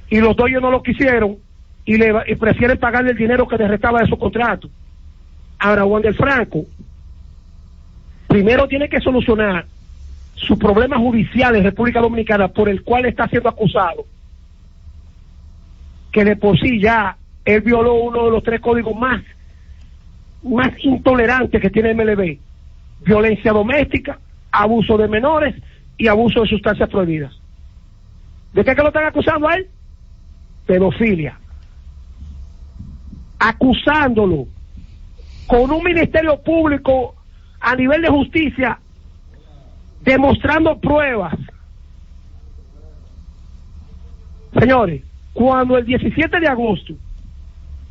y 0.10 0.20
los 0.20 0.36
dueños 0.36 0.60
no 0.64 0.72
lo 0.72 0.82
quisieron 0.82 1.38
y, 1.86 2.04
y 2.04 2.36
prefieren 2.36 2.80
pagarle 2.80 3.12
el 3.12 3.18
dinero 3.18 3.48
que 3.48 3.60
les 3.60 3.70
restaba 3.70 4.00
de 4.00 4.08
su 4.08 4.18
contrato. 4.18 4.68
Ahora, 5.60 5.84
Juan 5.84 6.02
del 6.02 6.16
Franco 6.16 6.66
primero 8.28 8.68
tiene 8.68 8.90
que 8.90 9.00
solucionar 9.02 9.68
su 10.48 10.58
problema 10.58 10.98
judicial 10.98 11.56
en 11.56 11.64
República 11.64 12.02
Dominicana 12.02 12.48
por 12.48 12.70
el 12.70 12.84
cual 12.84 13.06
está 13.06 13.28
siendo 13.28 13.50
acusado, 13.50 14.06
que 16.12 16.24
de 16.24 16.36
por 16.36 16.58
sí 16.60 16.80
ya 16.80 17.18
él 17.46 17.62
violó 17.62 17.96
uno 17.96 18.26
de 18.26 18.32
los 18.32 18.44
tres 18.44 18.62
códigos 18.62 18.96
más, 18.96 19.22
más 20.44 20.72
intolerantes 20.84 21.62
que 21.62 21.70
tiene 21.70 21.94
MLB, 21.94 22.38
violencia 23.06 23.52
doméstica, 23.52 24.20
abuso 24.52 24.98
de 24.98 25.08
menores 25.08 25.56
y 25.98 26.08
abuso 26.08 26.42
de 26.42 26.48
sustancias 26.48 26.90
prohibidas. 26.90 27.34
¿De 28.54 28.64
qué 28.64 28.76
que 28.76 28.82
lo 28.82 28.88
están 28.88 29.06
acusando 29.06 29.48
a 29.48 29.56
él? 29.56 29.68
Pedofilia. 30.66 31.38
Acusándolo 33.40 34.48
con 35.48 35.72
un 35.72 35.84
ministerio 35.84 36.42
público 36.42 37.16
a 37.60 37.76
nivel 37.76 38.02
de 38.02 38.10
justicia 38.10 38.80
demostrando 40.02 40.80
pruebas. 40.80 41.36
Señores, 44.58 45.04
cuando 45.34 45.78
el 45.78 45.86
17 45.86 46.40
de 46.40 46.48
agosto 46.48 46.94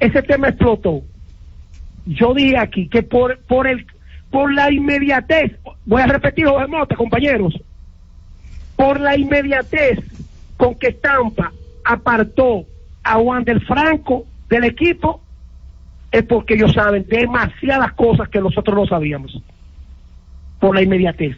ese 0.01 0.23
tema 0.23 0.49
explotó, 0.49 1.03
yo 2.07 2.35
dije 2.35 2.59
aquí 2.59 2.89
que 2.89 3.03
por, 3.03 3.39
por, 3.41 3.67
el, 3.67 3.87
por 4.31 4.53
la 4.53 4.73
inmediatez, 4.73 5.53
voy 5.85 6.03
a 6.03 6.07
repetir 6.07 6.47
José 6.47 6.67
Mota, 6.67 6.97
compañeros, 6.97 7.55
por 8.77 9.01
la 9.01 9.17
inmediatez 9.17 9.99
con 10.57 10.75
que 10.77 10.93
Tampa 10.93 11.53
apartó 11.85 12.65
a 13.03 13.15
Juan 13.15 13.45
del 13.45 13.61
Franco 13.63 14.27
del 14.49 14.65
equipo, 14.65 15.21
es 16.11 16.23
porque 16.25 16.55
ellos 16.55 16.73
saben 16.73 17.07
demasiadas 17.09 17.93
cosas 17.93 18.29
que 18.29 18.41
nosotros 18.41 18.77
no 18.77 18.87
sabíamos. 18.87 19.43
Por 20.61 20.75
la 20.75 20.83
inmediatez. 20.83 21.37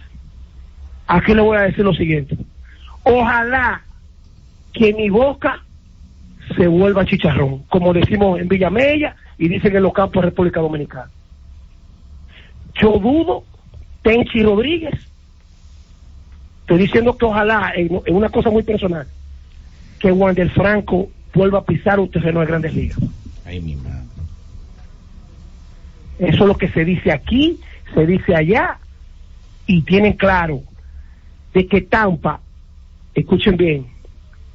Aquí 1.13 1.35
le 1.35 1.41
voy 1.41 1.57
a 1.57 1.63
decir 1.63 1.85
lo 1.85 1.93
siguiente. 1.93 2.37
Ojalá 3.03 3.83
que 4.73 4.95
mi 4.95 5.11
boca 5.11 5.65
se 6.57 6.69
vuelva 6.69 7.05
chicharrón, 7.05 7.65
como 7.69 7.93
decimos 7.93 8.39
en 8.39 8.47
Villamella 8.47 9.17
y 9.37 9.49
dicen 9.49 9.75
en 9.75 9.83
los 9.83 9.93
campos 9.93 10.23
de 10.23 10.31
República 10.31 10.61
Dominicana. 10.61 11.11
Yo 12.81 12.93
dudo, 12.99 13.43
Tenchi 14.03 14.41
Rodríguez, 14.45 14.95
estoy 16.61 16.79
diciendo 16.79 17.19
que 17.19 17.25
ojalá, 17.25 17.73
en, 17.75 18.01
en 18.07 18.15
una 18.15 18.29
cosa 18.29 18.51
muy 18.51 18.63
personal, 18.63 19.09
que 19.99 20.13
Juan 20.13 20.37
del 20.37 20.53
Franco 20.53 21.11
vuelva 21.35 21.59
a 21.59 21.65
pisar 21.65 21.99
un 21.99 22.09
terreno 22.09 22.39
de 22.39 22.47
grandes 22.47 22.73
ligas. 22.73 23.01
Ay, 23.45 23.61
mi 23.61 23.75
madre. 23.75 24.05
Eso 26.21 26.45
es 26.45 26.47
lo 26.47 26.57
que 26.57 26.69
se 26.69 26.85
dice 26.85 27.11
aquí, 27.11 27.59
se 27.95 28.07
dice 28.07 28.37
allá, 28.37 28.79
y 29.67 29.83
tienen 29.83 30.13
claro 30.13 30.63
de 31.53 31.67
que 31.67 31.81
Tampa, 31.81 32.41
escuchen 33.15 33.57
bien, 33.57 33.87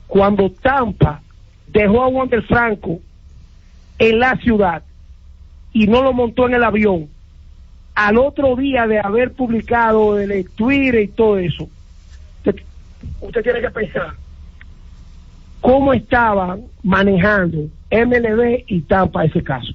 cuando 0.08 0.50
Tampa 0.50 1.22
dejó 1.68 2.04
a 2.04 2.12
Juan 2.12 2.30
del 2.30 2.44
Franco 2.44 3.00
en 4.00 4.20
la 4.20 4.36
ciudad 4.38 4.84
y 5.74 5.88
no 5.88 6.02
lo 6.02 6.14
montó 6.14 6.48
en 6.48 6.56
el 6.56 6.64
avión, 6.64 7.10
al 7.96 8.18
otro 8.18 8.56
día 8.56 8.88
de 8.88 9.00
haber 9.00 9.34
publicado 9.34 10.20
el 10.20 10.50
Twitter 10.52 11.02
y 11.02 11.08
todo 11.08 11.38
eso, 11.38 11.70
usted, 12.38 12.62
usted 13.22 13.44
tiene 13.44 13.62
que 13.62 13.70
pensar 13.70 14.14
cómo 15.62 15.94
estaban 15.94 16.66
manejando 16.84 17.68
MLB 17.90 18.66
y 18.68 18.82
Tampa 18.82 19.26
ese 19.26 19.44
caso. 19.44 19.74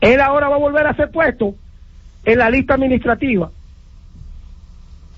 Él 0.00 0.20
ahora 0.20 0.48
va 0.48 0.56
a 0.56 0.60
volver 0.60 0.86
a 0.86 0.94
ser 0.94 1.10
puesto 1.10 1.54
en 2.24 2.38
la 2.38 2.50
lista 2.50 2.74
administrativa. 2.74 3.50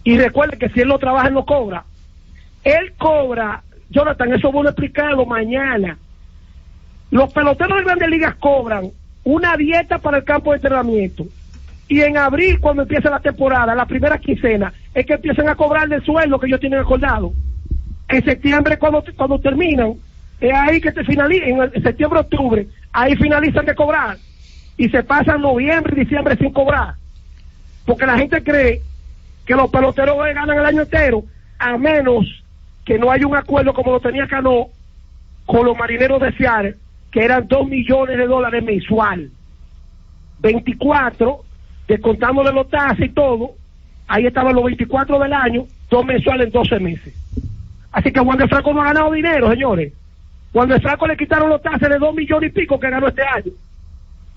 Y 0.04 0.18
recuerde 0.18 0.58
que 0.58 0.68
si 0.70 0.80
él 0.80 0.88
no 0.88 0.98
trabaja, 0.98 1.30
no 1.30 1.44
cobra. 1.44 1.84
Él 2.64 2.92
cobra, 2.98 3.62
Jonathan, 3.90 4.32
eso 4.32 4.52
voy 4.52 4.66
a 4.66 4.70
explicarlo 4.70 5.26
mañana. 5.26 5.98
Los 7.10 7.32
peloteros 7.32 7.78
de 7.78 7.84
grandes 7.84 8.08
ligas 8.08 8.34
cobran 8.36 8.90
una 9.24 9.56
dieta 9.56 9.98
para 9.98 10.18
el 10.18 10.24
campo 10.24 10.50
de 10.50 10.56
entrenamiento. 10.56 11.26
Y 11.88 12.00
en 12.02 12.16
abril, 12.16 12.60
cuando 12.60 12.82
empieza 12.82 13.10
la 13.10 13.18
temporada, 13.18 13.74
la 13.74 13.84
primera 13.84 14.16
quincena, 14.18 14.72
es 14.94 15.04
que 15.04 15.14
empiezan 15.14 15.48
a 15.48 15.56
cobrar 15.56 15.92
el 15.92 16.04
sueldo 16.04 16.38
que 16.38 16.46
ellos 16.46 16.60
tienen 16.60 16.78
acordado. 16.78 17.32
En 18.08 18.24
septiembre, 18.24 18.78
cuando, 18.78 19.02
cuando 19.16 19.40
terminan, 19.40 19.94
es 20.40 20.52
ahí 20.54 20.80
que 20.80 20.92
se 20.92 21.04
finaliza, 21.04 21.46
en 21.46 21.82
septiembre, 21.82 22.20
octubre, 22.20 22.66
ahí 22.92 23.16
finalizan 23.16 23.66
de 23.66 23.74
cobrar. 23.74 24.16
Y 24.76 24.88
se 24.88 25.02
pasan 25.02 25.42
noviembre 25.42 25.94
y 25.96 26.04
diciembre 26.04 26.36
sin 26.36 26.52
cobrar. 26.52 26.94
Porque 27.84 28.06
la 28.06 28.16
gente 28.16 28.42
cree 28.42 28.82
que 29.50 29.56
los 29.56 29.68
peloteros 29.68 30.16
ganan 30.16 30.58
el 30.58 30.64
año 30.64 30.82
entero, 30.82 31.24
a 31.58 31.76
menos 31.76 32.24
que 32.84 33.00
no 33.00 33.10
haya 33.10 33.26
un 33.26 33.34
acuerdo 33.34 33.74
como 33.74 33.90
lo 33.90 33.98
tenía 33.98 34.28
Cano 34.28 34.68
con 35.44 35.66
los 35.66 35.76
marineros 35.76 36.20
de 36.20 36.30
Seattle, 36.36 36.76
que 37.10 37.24
eran 37.24 37.48
dos 37.48 37.66
millones 37.66 38.16
de 38.16 38.28
dólares 38.28 38.62
mensual. 38.62 39.28
24, 40.38 41.40
descontándole 41.88 42.52
los 42.52 42.70
tasas 42.70 43.00
y 43.00 43.08
todo, 43.08 43.56
ahí 44.06 44.24
estaban 44.24 44.54
los 44.54 44.62
24 44.62 45.18
del 45.18 45.32
año, 45.32 45.66
dos 45.90 46.06
mensuales 46.06 46.46
en 46.46 46.52
12 46.52 46.78
meses. 46.78 47.14
Así 47.90 48.12
que 48.12 48.20
Juan 48.20 48.38
de 48.38 48.46
Franco 48.46 48.72
no 48.72 48.82
ha 48.82 48.92
ganado 48.92 49.10
dinero, 49.10 49.50
señores. 49.50 49.92
Juan 50.52 50.68
de 50.68 50.78
Franco 50.78 51.08
le 51.08 51.16
quitaron 51.16 51.50
los 51.50 51.60
tasas 51.60 51.88
de 51.88 51.98
dos 51.98 52.14
millones 52.14 52.50
y 52.50 52.52
pico 52.52 52.78
que 52.78 52.88
ganó 52.88 53.08
este 53.08 53.22
año. 53.22 53.50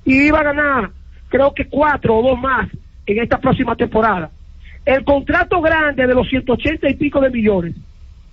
Y 0.06 0.24
iba 0.24 0.40
a 0.40 0.44
ganar, 0.44 0.90
creo 1.30 1.54
que 1.54 1.68
cuatro 1.68 2.18
o 2.18 2.30
dos 2.30 2.40
más 2.40 2.68
en 3.06 3.22
esta 3.22 3.38
próxima 3.38 3.76
temporada. 3.76 4.32
El 4.86 5.04
contrato 5.06 5.62
grande 5.62 6.06
de 6.08 6.14
los 6.14 6.28
180 6.28 6.90
y 6.90 6.94
pico 6.96 7.22
de 7.22 7.30
millones 7.30 7.76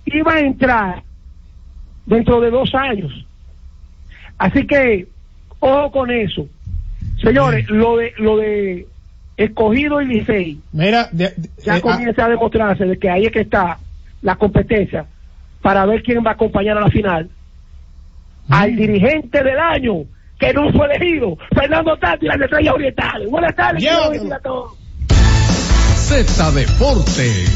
iba 0.05 0.33
a 0.33 0.39
entrar 0.39 1.03
dentro 2.05 2.41
de 2.41 2.49
dos 2.49 2.73
años. 2.75 3.25
Así 4.37 4.65
que, 4.65 5.07
ojo 5.59 5.91
con 5.91 6.11
eso. 6.11 6.47
Señores, 7.21 7.69
lo 7.69 7.97
de, 7.97 8.13
lo 8.17 8.37
de 8.37 8.87
escogido 9.37 10.01
y 10.01 10.07
Licey, 10.07 10.59
Mira, 10.73 11.07
de- 11.11 11.29
de- 11.37 11.49
ya 11.63 11.77
eh, 11.77 11.81
comienza 11.81 12.25
a 12.25 12.29
demostrarse 12.29 12.85
de 12.85 12.97
que 12.97 13.09
ahí 13.09 13.25
es 13.25 13.31
que 13.31 13.41
está 13.41 13.77
la 14.21 14.35
competencia 14.35 15.05
para 15.61 15.85
ver 15.85 16.03
quién 16.03 16.23
va 16.25 16.31
a 16.31 16.33
acompañar 16.33 16.77
a 16.77 16.81
la 16.81 16.89
final. 16.89 17.29
Al 18.49 18.75
dirigente 18.75 19.43
del 19.43 19.57
año, 19.59 20.03
que 20.39 20.51
no 20.53 20.71
fue 20.73 20.87
elegido, 20.93 21.37
Fernando 21.55 21.95
Tati, 21.97 22.25
las 22.25 22.41
estrellas 22.41 22.73
orientales. 22.73 23.29
Buenas 23.29 23.55
tardes, 23.55 23.83
a 24.33 24.39
todos. 24.39 24.77
Deportes. 26.11 27.49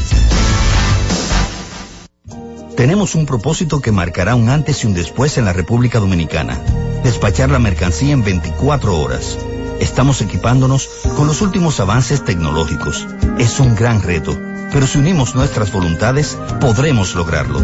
Tenemos 2.74 3.14
un 3.14 3.26
propósito 3.26 3.82
que 3.82 3.92
marcará 3.92 4.34
un 4.34 4.48
antes 4.48 4.82
y 4.82 4.86
un 4.86 4.94
después 4.94 5.36
en 5.36 5.44
la 5.44 5.52
República 5.52 6.00
Dominicana. 6.00 6.58
Despachar 7.04 7.50
la 7.50 7.58
mercancía 7.58 8.14
en 8.14 8.24
24 8.24 8.98
horas. 8.98 9.36
Estamos 9.78 10.22
equipándonos 10.22 10.88
con 11.16 11.26
los 11.26 11.42
últimos 11.42 11.80
avances 11.80 12.24
tecnológicos. 12.24 13.06
Es 13.38 13.60
un 13.60 13.74
gran 13.74 14.00
reto, 14.00 14.34
pero 14.72 14.86
si 14.86 14.98
unimos 14.98 15.34
nuestras 15.34 15.70
voluntades, 15.70 16.38
podremos 16.58 17.14
lograrlo. 17.14 17.60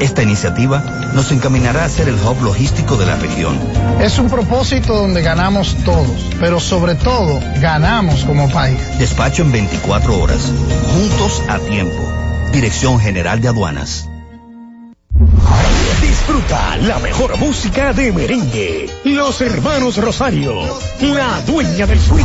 Esta 0.00 0.22
iniciativa 0.22 0.80
nos 1.14 1.32
encaminará 1.32 1.84
a 1.84 1.88
ser 1.88 2.08
el 2.08 2.16
hub 2.16 2.42
logístico 2.42 2.96
de 2.96 3.06
la 3.06 3.16
región. 3.16 3.58
Es 4.00 4.18
un 4.18 4.28
propósito 4.28 4.94
donde 4.94 5.22
ganamos 5.22 5.74
todos, 5.84 6.26
pero 6.38 6.60
sobre 6.60 6.94
todo 6.96 7.40
ganamos 7.60 8.24
como 8.24 8.48
país. 8.50 8.78
Despacho 8.98 9.42
en 9.42 9.52
24 9.52 10.18
horas. 10.18 10.52
Juntos 10.92 11.42
a 11.48 11.58
tiempo. 11.58 11.96
Dirección 12.52 13.00
General 13.00 13.40
de 13.40 13.48
Aduanas. 13.48 14.08
Disfruta 16.00 16.76
la 16.78 16.98
mejor 16.98 17.38
música 17.38 17.92
de 17.92 18.12
merengue. 18.12 18.90
Los 19.04 19.40
hermanos 19.40 19.96
Rosario, 19.96 20.54
la 21.00 21.40
dueña 21.46 21.86
del 21.86 22.00
swing. 22.00 22.24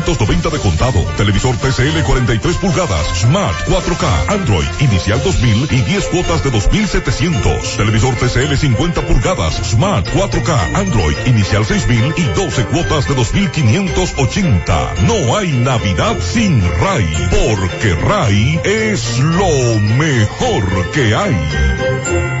10.790 0.05 0.51
de 0.51 0.59
contado. 0.59 0.99
Televisor 1.17 1.55
TCL 1.57 2.03
43 2.03 2.57
pulgadas 2.57 3.05
Smart 3.19 3.55
4K 3.67 4.33
Android 4.33 4.67
inicial 4.79 5.21
2000 5.23 5.67
y 5.71 5.81
10 5.81 6.05
cuotas 6.07 6.43
de 6.43 6.51
2700. 6.51 7.77
Televisor 7.77 8.15
TCL 8.15 8.55
50 8.55 9.01
pulgadas 9.07 9.55
Smart 9.63 10.07
4K 10.07 10.75
Android 10.75 11.15
inicial 11.25 11.65
6000 11.65 12.13
y 12.17 12.23
12 12.23 12.65
cuotas 12.65 13.07
de 13.07 13.15
2580. 13.15 14.93
No 15.07 15.37
hay 15.37 15.51
Navidad 15.51 16.17
sin 16.19 16.61
RAI, 16.61 17.29
porque 17.29 17.95
RAI 17.95 18.59
es 18.63 19.19
lo 19.19 19.79
mejor 19.97 20.91
que 20.91 21.15
hay. 21.15 22.40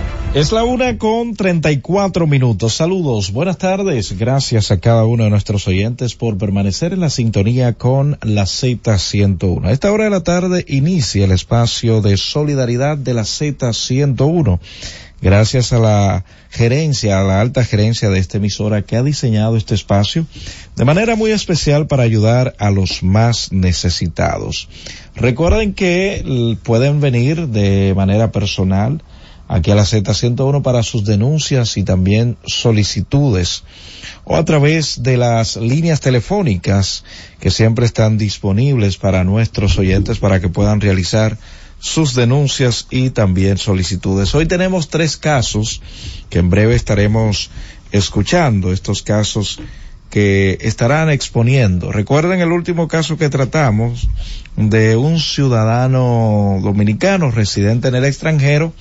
Es 0.33 0.53
la 0.53 0.63
una 0.63 0.97
con 0.97 1.35
34 1.35 2.25
minutos. 2.25 2.75
Saludos, 2.75 3.33
buenas 3.33 3.57
tardes. 3.57 4.17
Gracias 4.17 4.71
a 4.71 4.79
cada 4.79 5.03
uno 5.03 5.25
de 5.25 5.29
nuestros 5.29 5.67
oyentes 5.67 6.15
por 6.15 6.37
permanecer 6.37 6.93
en 6.93 7.01
la 7.01 7.09
sintonía 7.09 7.73
con 7.73 8.17
la 8.21 8.43
Z101. 8.43 9.65
A 9.65 9.71
esta 9.73 9.91
hora 9.91 10.05
de 10.05 10.09
la 10.09 10.23
tarde 10.23 10.63
inicia 10.69 11.25
el 11.25 11.33
espacio 11.33 12.01
de 12.01 12.15
solidaridad 12.15 12.97
de 12.97 13.13
la 13.13 13.23
Z101 13.23 14.59
gracias 15.21 15.71
a 15.71 15.79
la 15.79 16.25
gerencia, 16.49 17.19
a 17.19 17.23
la 17.23 17.41
alta 17.41 17.63
gerencia 17.63 18.09
de 18.09 18.17
esta 18.17 18.37
emisora 18.37 18.81
que 18.81 18.95
ha 18.95 19.03
diseñado 19.03 19.55
este 19.55 19.75
espacio 19.75 20.25
de 20.75 20.85
manera 20.85 21.15
muy 21.15 21.31
especial 21.31 21.87
para 21.87 22.03
ayudar 22.03 22.55
a 22.57 22.71
los 22.71 23.03
más 23.03 23.51
necesitados. 23.51 24.67
Recuerden 25.15 25.73
que 25.73 26.57
pueden 26.63 27.01
venir 27.01 27.49
de 27.49 27.93
manera 27.95 28.31
personal 28.31 29.03
aquí 29.51 29.69
a 29.69 29.75
la 29.75 29.83
Z101 29.83 30.61
para 30.61 30.81
sus 30.81 31.03
denuncias 31.03 31.75
y 31.75 31.83
también 31.83 32.37
solicitudes 32.45 33.63
o 34.23 34.37
a 34.37 34.45
través 34.45 35.03
de 35.03 35.17
las 35.17 35.57
líneas 35.57 35.99
telefónicas 35.99 37.03
que 37.41 37.51
siempre 37.51 37.85
están 37.85 38.17
disponibles 38.17 38.95
para 38.95 39.25
nuestros 39.25 39.77
oyentes 39.77 40.19
para 40.19 40.39
que 40.39 40.47
puedan 40.47 40.79
realizar 40.79 41.37
sus 41.79 42.15
denuncias 42.15 42.87
y 42.91 43.09
también 43.09 43.57
solicitudes. 43.57 44.33
Hoy 44.35 44.45
tenemos 44.45 44.87
tres 44.87 45.17
casos 45.17 45.81
que 46.29 46.39
en 46.39 46.49
breve 46.49 46.75
estaremos 46.75 47.49
escuchando, 47.91 48.71
estos 48.71 49.01
casos 49.01 49.59
que 50.09 50.59
estarán 50.61 51.09
exponiendo. 51.09 51.91
Recuerden 51.91 52.39
el 52.39 52.53
último 52.53 52.87
caso 52.87 53.17
que 53.17 53.29
tratamos 53.29 54.07
de 54.55 54.95
un 54.95 55.19
ciudadano 55.19 56.59
dominicano 56.61 57.31
residente 57.31 57.89
en 57.89 57.95
el 57.95 58.05
extranjero 58.05 58.73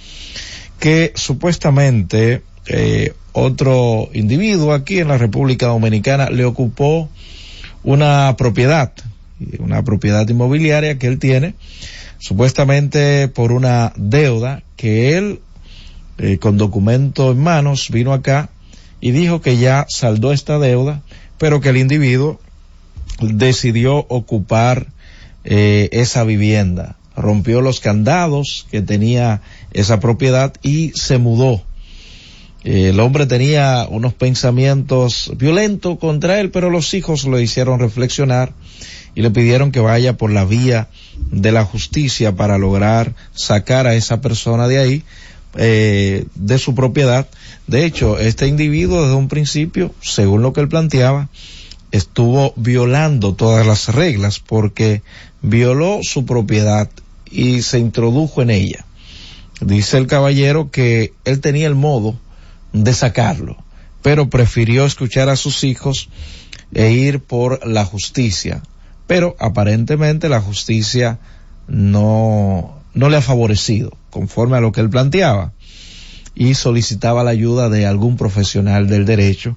que 0.81 1.13
supuestamente 1.15 2.43
eh, 2.67 3.15
otro 3.33 4.09
individuo 4.13 4.73
aquí 4.73 4.99
en 4.99 5.09
la 5.09 5.19
República 5.19 5.67
Dominicana 5.67 6.31
le 6.31 6.45
ocupó 6.45 7.09
una 7.85 8.35
propiedad, 8.37 8.93
una 9.59 9.83
propiedad 9.85 10.29
inmobiliaria 10.29 10.99
que 10.99 11.07
él 11.07 11.19
tiene 11.19 11.55
supuestamente 12.21 13.29
por 13.29 13.51
una 13.51 13.93
deuda 13.97 14.63
que 14.77 15.17
él, 15.17 15.41
eh, 16.19 16.39
con 16.39 16.59
documento 16.59 17.33
en 17.33 17.43
manos, 17.43 17.89
vino 17.91 18.13
acá 18.13 18.51
y 19.01 19.11
dijo 19.11 19.41
que 19.41 19.57
ya 19.57 19.87
saldó 19.89 20.33
esta 20.33 20.59
deuda, 20.59 21.03
pero 21.39 21.61
que 21.61 21.71
el 21.71 21.79
individuo 21.79 22.39
decidió 23.21 23.97
ocupar 23.97 24.89
eh, 25.45 25.89
esa 25.93 26.25
vivienda, 26.25 26.97
rompió 27.17 27.63
los 27.63 27.81
candados 27.81 28.67
que 28.71 28.83
tenía 28.83 29.41
esa 29.73 30.01
propiedad 30.01 30.53
y 30.63 30.91
se 30.95 31.19
mudó. 31.19 31.63
El 32.63 33.01
hombre 33.01 33.25
tenía 33.25 33.87
unos 33.89 34.13
pensamientos 34.13 35.33
violentos 35.37 35.99
contra 35.99 36.41
él, 36.41 36.51
pero 36.51 36.69
los 36.69 36.93
hijos 36.93 37.25
lo 37.25 37.41
hicieron 37.41 37.81
reflexionar 37.81 38.53
y 39.15 39.23
le 39.23 39.31
pidieron 39.31 39.73
que 39.73 39.81
vaya 39.81 40.17
por 40.17 40.31
la 40.31 40.45
vía 40.45 40.89
de 41.31 41.53
la 41.53 41.65
justicia 41.65 42.37
para 42.37 42.59
lograr 42.59 43.15
sacar 43.33 43.87
a 43.87 43.95
esa 43.95 44.21
persona 44.21 44.69
de 44.69 44.79
ahí, 44.79 45.03
eh, 45.57 46.27
de 46.35 46.59
su 46.59 46.75
propiedad. 46.75 47.29
De 47.67 47.87
hecho, 47.87 48.19
este 48.19 48.47
individuo 48.47 49.03
desde 49.03 49.17
un 49.17 49.29
principio, 49.29 49.95
según 50.03 50.43
lo 50.43 50.53
que 50.53 50.61
él 50.61 50.69
planteaba, 50.69 51.29
estuvo 51.93 52.53
violando 52.57 53.35
todas 53.35 53.67
las 53.67 53.89
reglas 53.89 54.39
porque 54.39 55.03
violó 55.41 56.01
su 56.03 56.27
propiedad 56.27 56.89
y 57.31 57.63
se 57.63 57.79
introdujo 57.79 58.43
en 58.43 58.51
ella. 58.51 58.85
Dice 59.61 59.99
el 59.99 60.07
caballero 60.07 60.71
que 60.71 61.13
él 61.25 61.41
tenía 61.41 61.67
el 61.67 61.75
modo 61.75 62.19
de 62.73 62.93
sacarlo, 62.95 63.57
pero 64.03 64.31
prefirió 64.31 64.85
escuchar 64.85 65.29
a 65.29 65.37
sus 65.37 65.65
hijos 65.65 66.09
e 66.73 66.93
ir 66.93 67.21
por 67.21 67.67
la 67.67 67.85
justicia 67.85 68.63
pero 69.11 69.35
aparentemente 69.41 70.29
la 70.29 70.41
justicia 70.41 71.19
no, 71.67 72.79
no 72.95 73.09
le 73.09 73.17
ha 73.17 73.21
favorecido 73.21 73.91
conforme 74.09 74.57
a 74.57 74.61
lo 74.61 74.71
que 74.71 74.81
él 74.81 74.89
planteaba 74.89 75.53
y 76.37 76.55
solicitaba 76.55 77.25
la 77.25 77.33
ayuda 77.33 77.69
de 77.69 77.87
algún 77.87 78.17
profesional 78.17 78.87
del 78.87 79.07
derecho. 79.07 79.57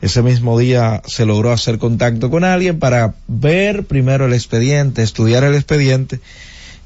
Ese 0.00 0.22
mismo 0.22 0.58
día 0.58 1.02
se 1.06 1.24
logró 1.24 1.52
hacer 1.52 1.78
contacto 1.78 2.30
con 2.30 2.42
alguien 2.42 2.80
para 2.80 3.14
ver 3.28 3.84
primero 3.84 4.26
el 4.26 4.32
expediente, 4.32 5.04
estudiar 5.04 5.44
el 5.44 5.54
expediente 5.54 6.18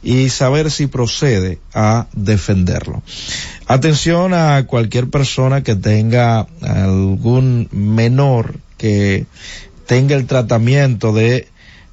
y 0.05 0.28
saber 0.28 0.70
si 0.70 0.86
procede 0.86 1.59
a 1.72 2.07
defenderlo. 2.12 3.02
Atención 3.66 4.34
a 4.34 4.66
cualquier 4.66 5.09
persona 5.09 5.62
que 5.62 5.74
tenga 5.74 6.46
algún 6.61 7.68
menor 7.72 8.57
que 8.76 9.24
tenga 9.86 10.14
el 10.14 10.26
tratamiento 10.26 11.12
de 11.12 11.48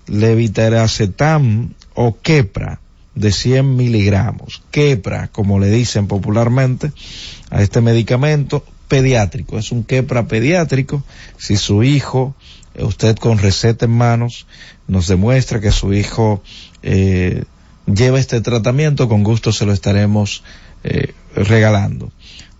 levitiracetam 0.07 1.73
o 1.93 2.17
quepra 2.21 2.81
de 3.15 3.31
100 3.31 3.75
miligramos. 3.75 4.61
Quepra, 4.71 5.29
como 5.29 5.59
le 5.59 5.69
dicen 5.69 6.07
popularmente 6.07 6.91
a 7.49 7.61
este 7.61 7.81
medicamento 7.81 8.65
pediátrico. 8.87 9.57
Es 9.57 9.71
un 9.71 9.83
quepra 9.83 10.27
pediátrico. 10.27 11.03
Si 11.37 11.55
su 11.55 11.83
hijo, 11.83 12.35
eh, 12.75 12.83
usted 12.83 13.15
con 13.15 13.37
receta 13.37 13.85
en 13.85 13.91
manos, 13.91 14.47
nos 14.87 15.07
demuestra 15.07 15.61
que 15.61 15.71
su 15.71 15.93
hijo 15.93 16.43
eh, 16.83 17.43
lleva 17.85 18.19
este 18.19 18.41
tratamiento, 18.41 19.07
con 19.07 19.23
gusto 19.23 19.51
se 19.51 19.65
lo 19.65 19.73
estaremos 19.73 20.43
eh, 20.83 21.13
regalando. 21.35 22.11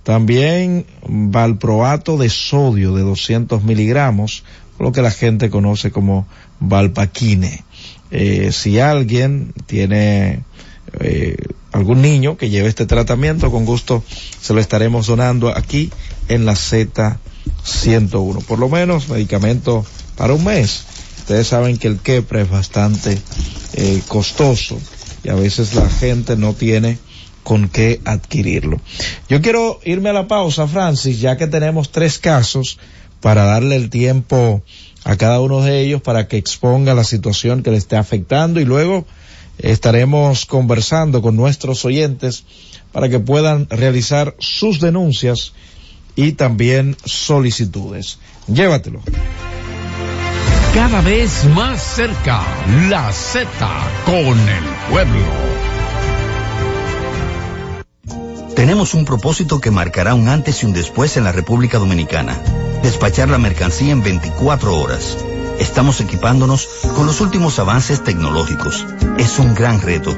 También 0.03 0.85
valproato 1.07 2.17
de 2.17 2.29
sodio 2.29 2.95
de 2.95 3.03
200 3.03 3.63
miligramos, 3.63 4.43
lo 4.79 4.91
que 4.91 5.01
la 5.01 5.11
gente 5.11 5.49
conoce 5.49 5.91
como 5.91 6.27
Valpaquine. 6.59 7.63
Eh, 8.09 8.51
si 8.51 8.79
alguien 8.79 9.53
tiene 9.67 10.43
eh, 10.99 11.37
algún 11.71 12.01
niño 12.01 12.35
que 12.35 12.49
lleve 12.49 12.67
este 12.67 12.87
tratamiento, 12.87 13.51
con 13.51 13.65
gusto 13.65 14.03
se 14.41 14.53
lo 14.53 14.59
estaremos 14.59 15.05
donando 15.05 15.55
aquí 15.55 15.91
en 16.29 16.45
la 16.45 16.53
Z101. 16.53 18.43
Por 18.45 18.57
lo 18.57 18.69
menos 18.69 19.07
medicamento 19.07 19.85
para 20.17 20.33
un 20.33 20.43
mes. 20.43 20.83
Ustedes 21.19 21.47
saben 21.47 21.77
que 21.77 21.87
el 21.87 21.99
quepra 21.99 22.41
es 22.41 22.49
bastante 22.49 23.21
costoso 24.07 24.79
y 25.23 25.29
a 25.29 25.35
veces 25.35 25.73
la 25.75 25.89
gente 25.89 26.35
no 26.35 26.53
tiene 26.53 26.97
con 27.43 27.69
qué 27.69 28.01
adquirirlo. 28.05 28.79
Yo 29.29 29.41
quiero 29.41 29.79
irme 29.83 30.09
a 30.09 30.13
la 30.13 30.27
pausa, 30.27 30.67
Francis, 30.67 31.19
ya 31.19 31.37
que 31.37 31.47
tenemos 31.47 31.91
tres 31.91 32.19
casos 32.19 32.77
para 33.19 33.45
darle 33.45 33.75
el 33.75 33.89
tiempo 33.89 34.63
a 35.03 35.15
cada 35.15 35.39
uno 35.39 35.61
de 35.61 35.81
ellos 35.81 36.01
para 36.01 36.27
que 36.27 36.37
exponga 36.37 36.93
la 36.93 37.03
situación 37.03 37.63
que 37.63 37.71
le 37.71 37.77
esté 37.77 37.97
afectando 37.97 38.59
y 38.59 38.65
luego 38.65 39.05
estaremos 39.57 40.45
conversando 40.45 41.21
con 41.21 41.35
nuestros 41.35 41.85
oyentes 41.85 42.43
para 42.91 43.09
que 43.09 43.19
puedan 43.19 43.67
realizar 43.69 44.35
sus 44.39 44.79
denuncias 44.79 45.53
y 46.15 46.33
también 46.33 46.97
solicitudes. 47.05 48.19
Llévatelo. 48.47 49.01
Cada 50.73 51.01
vez 51.01 51.45
más 51.53 51.83
cerca, 51.83 52.41
la 52.89 53.11
Z 53.11 53.45
con 54.05 54.39
el 54.39 54.63
pueblo. 54.89 55.25
Tenemos 58.55 58.93
un 58.93 59.03
propósito 59.03 59.59
que 59.59 59.69
marcará 59.69 60.13
un 60.13 60.29
antes 60.29 60.63
y 60.63 60.65
un 60.65 60.71
después 60.71 61.17
en 61.17 61.25
la 61.25 61.33
República 61.33 61.77
Dominicana. 61.77 62.39
Despachar 62.83 63.27
la 63.27 63.37
mercancía 63.37 63.91
en 63.91 64.01
24 64.01 64.73
horas. 64.79 65.17
Estamos 65.59 65.99
equipándonos 65.99 66.69
con 66.95 67.05
los 67.05 67.19
últimos 67.19 67.59
avances 67.59 68.01
tecnológicos. 68.05 68.85
Es 69.17 69.39
un 69.39 69.53
gran 69.53 69.81
reto, 69.81 70.17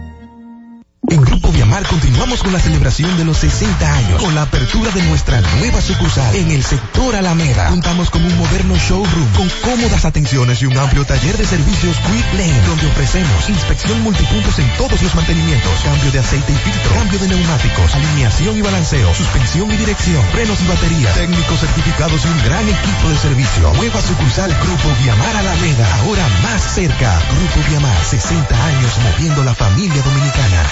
En 1.11 1.19
Grupo 1.19 1.51
Viamar 1.51 1.85
continuamos 1.87 2.41
con 2.41 2.53
la 2.53 2.59
celebración 2.59 3.17
de 3.17 3.25
los 3.25 3.39
60 3.39 3.95
años 3.95 4.23
con 4.23 4.33
la 4.33 4.43
apertura 4.43 4.91
de 4.91 5.01
nuestra 5.03 5.41
nueva 5.59 5.81
sucursal 5.81 6.33
en 6.37 6.51
el 6.51 6.63
sector 6.63 7.13
Alameda. 7.13 7.67
Contamos 7.67 8.09
con 8.09 8.23
un 8.23 8.37
moderno 8.37 8.77
showroom 8.77 9.33
con 9.35 9.49
cómodas 9.61 10.05
atenciones 10.05 10.61
y 10.61 10.67
un 10.67 10.77
amplio 10.77 11.03
taller 11.03 11.37
de 11.37 11.45
servicios 11.45 11.97
Quick 11.97 12.33
Lane 12.39 12.61
donde 12.65 12.87
ofrecemos 12.87 13.49
inspección 13.49 14.01
multipuntos 14.03 14.57
en 14.59 14.73
todos 14.77 15.01
los 15.01 15.13
mantenimientos, 15.13 15.81
cambio 15.83 16.11
de 16.13 16.19
aceite 16.19 16.53
y 16.53 16.55
filtro, 16.55 16.93
cambio 16.93 17.19
de 17.19 17.27
neumáticos, 17.27 17.93
alineación 17.93 18.55
y 18.55 18.61
balanceo, 18.61 19.13
suspensión 19.13 19.69
y 19.69 19.75
dirección, 19.75 20.23
frenos 20.31 20.61
y 20.61 20.67
batería, 20.67 21.11
técnicos 21.11 21.59
certificados 21.59 22.23
y 22.23 22.27
un 22.29 22.41
gran 22.45 22.69
equipo 22.69 23.09
de 23.09 23.17
servicio. 23.17 23.73
Nueva 23.73 24.01
sucursal 24.01 24.55
Grupo 24.63 24.87
Viamar 25.03 25.35
Alameda, 25.35 25.93
ahora 25.99 26.25
más 26.41 26.61
cerca. 26.73 27.21
Grupo 27.35 27.67
Viamar, 27.69 28.01
60 28.01 28.65
años 28.65 28.93
moviendo 29.03 29.43
la 29.43 29.53
familia 29.53 30.01
dominicana. 30.03 30.71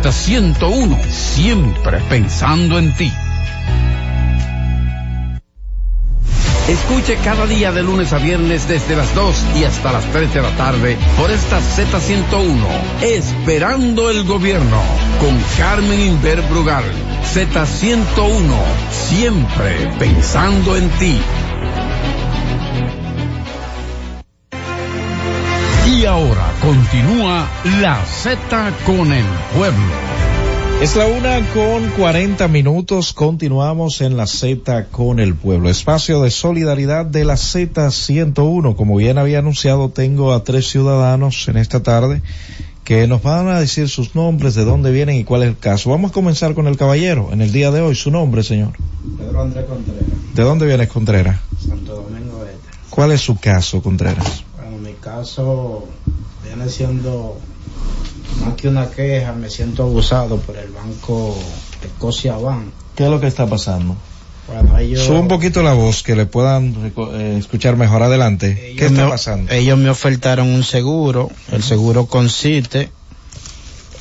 Z101, 0.09 1.01
siempre 1.09 1.99
pensando 2.09 2.79
en 2.79 2.93
ti. 2.95 3.11
Escuche 6.67 7.17
cada 7.23 7.45
día 7.47 7.71
de 7.71 7.83
lunes 7.83 8.13
a 8.13 8.17
viernes 8.17 8.67
desde 8.67 8.95
las 8.95 9.13
2 9.13 9.35
y 9.57 9.63
hasta 9.65 9.91
las 9.91 10.05
3 10.05 10.33
de 10.33 10.41
la 10.41 10.51
tarde 10.51 10.97
por 11.17 11.29
esta 11.29 11.59
Z101, 11.59 13.01
Esperando 13.01 14.09
el 14.09 14.23
Gobierno, 14.23 14.81
con 15.19 15.37
Carmen 15.57 15.99
Inver 15.99 16.41
Brugal. 16.43 16.85
Z101, 17.33 18.55
siempre 18.91 19.91
pensando 19.99 20.77
en 20.77 20.89
ti. 20.91 21.19
Y 25.87 26.05
ahora 26.05 26.50
continúa 26.61 27.49
la 27.81 28.05
Z 28.05 28.73
con 28.85 29.11
el 29.11 29.25
pueblo. 29.57 29.93
Es 30.79 30.95
la 30.95 31.07
una 31.07 31.39
con 31.53 31.89
40 31.89 32.47
minutos. 32.49 33.13
Continuamos 33.13 34.01
en 34.01 34.15
la 34.15 34.27
Z 34.27 34.85
con 34.91 35.19
el 35.19 35.33
pueblo. 35.33 35.69
Espacio 35.69 36.21
de 36.21 36.29
solidaridad 36.29 37.05
de 37.05 37.25
la 37.25 37.33
Z101. 37.33 38.75
Como 38.75 38.95
bien 38.95 39.17
había 39.17 39.39
anunciado, 39.39 39.89
tengo 39.89 40.33
a 40.33 40.43
tres 40.43 40.69
ciudadanos 40.69 41.47
en 41.47 41.57
esta 41.57 41.81
tarde 41.81 42.21
que 42.83 43.07
nos 43.07 43.23
van 43.23 43.47
a 43.47 43.59
decir 43.59 43.89
sus 43.89 44.15
nombres, 44.15 44.53
de 44.53 44.63
dónde 44.63 44.91
vienen 44.91 45.15
y 45.15 45.23
cuál 45.23 45.43
es 45.43 45.49
el 45.49 45.57
caso. 45.57 45.89
Vamos 45.89 46.11
a 46.11 46.13
comenzar 46.13 46.53
con 46.53 46.67
el 46.67 46.77
caballero. 46.77 47.29
En 47.31 47.41
el 47.41 47.51
día 47.51 47.71
de 47.71 47.81
hoy, 47.81 47.95
su 47.95 48.11
nombre, 48.11 48.43
señor. 48.43 48.73
Pedro 49.17 49.41
Andrés 49.41 49.65
Contreras, 49.65 50.03
¿De 50.35 50.43
dónde 50.43 50.65
vienes, 50.67 50.89
Contreras? 50.89 51.39
Santo 51.59 51.95
Domingo 51.95 52.43
Este. 52.43 52.77
¿Cuál 52.89 53.11
es 53.13 53.21
su 53.21 53.35
caso, 53.39 53.81
Contreras? 53.81 54.43
Bueno, 54.57 54.77
mi 54.77 54.93
caso 54.93 55.87
viene 56.55 56.69
siendo 56.69 57.37
más 58.45 58.55
que 58.55 58.67
una 58.67 58.89
queja, 58.89 59.31
me 59.33 59.49
siento 59.49 59.83
abusado 59.83 60.37
por 60.37 60.57
el 60.57 60.69
banco 60.71 61.37
Escocia 61.83 62.35
Bank. 62.35 62.65
¿Qué 62.95 63.05
es 63.05 63.09
lo 63.09 63.19
que 63.21 63.27
está 63.27 63.47
pasando? 63.47 63.95
Bueno, 64.47 64.77
ellos, 64.77 65.05
Sube 65.05 65.19
un 65.19 65.27
poquito 65.29 65.63
la 65.63 65.73
voz, 65.73 66.03
que 66.03 66.15
le 66.15 66.25
puedan 66.25 66.91
eh, 67.13 67.37
escuchar 67.39 67.77
mejor 67.77 68.03
adelante. 68.03 68.75
¿Qué 68.77 68.87
está 68.87 69.05
me- 69.05 69.09
pasando? 69.09 69.51
Ellos 69.51 69.77
me 69.77 69.89
ofertaron 69.89 70.47
un 70.49 70.63
seguro. 70.63 71.29
El 71.51 71.63
seguro 71.63 72.07
consiste 72.07 72.91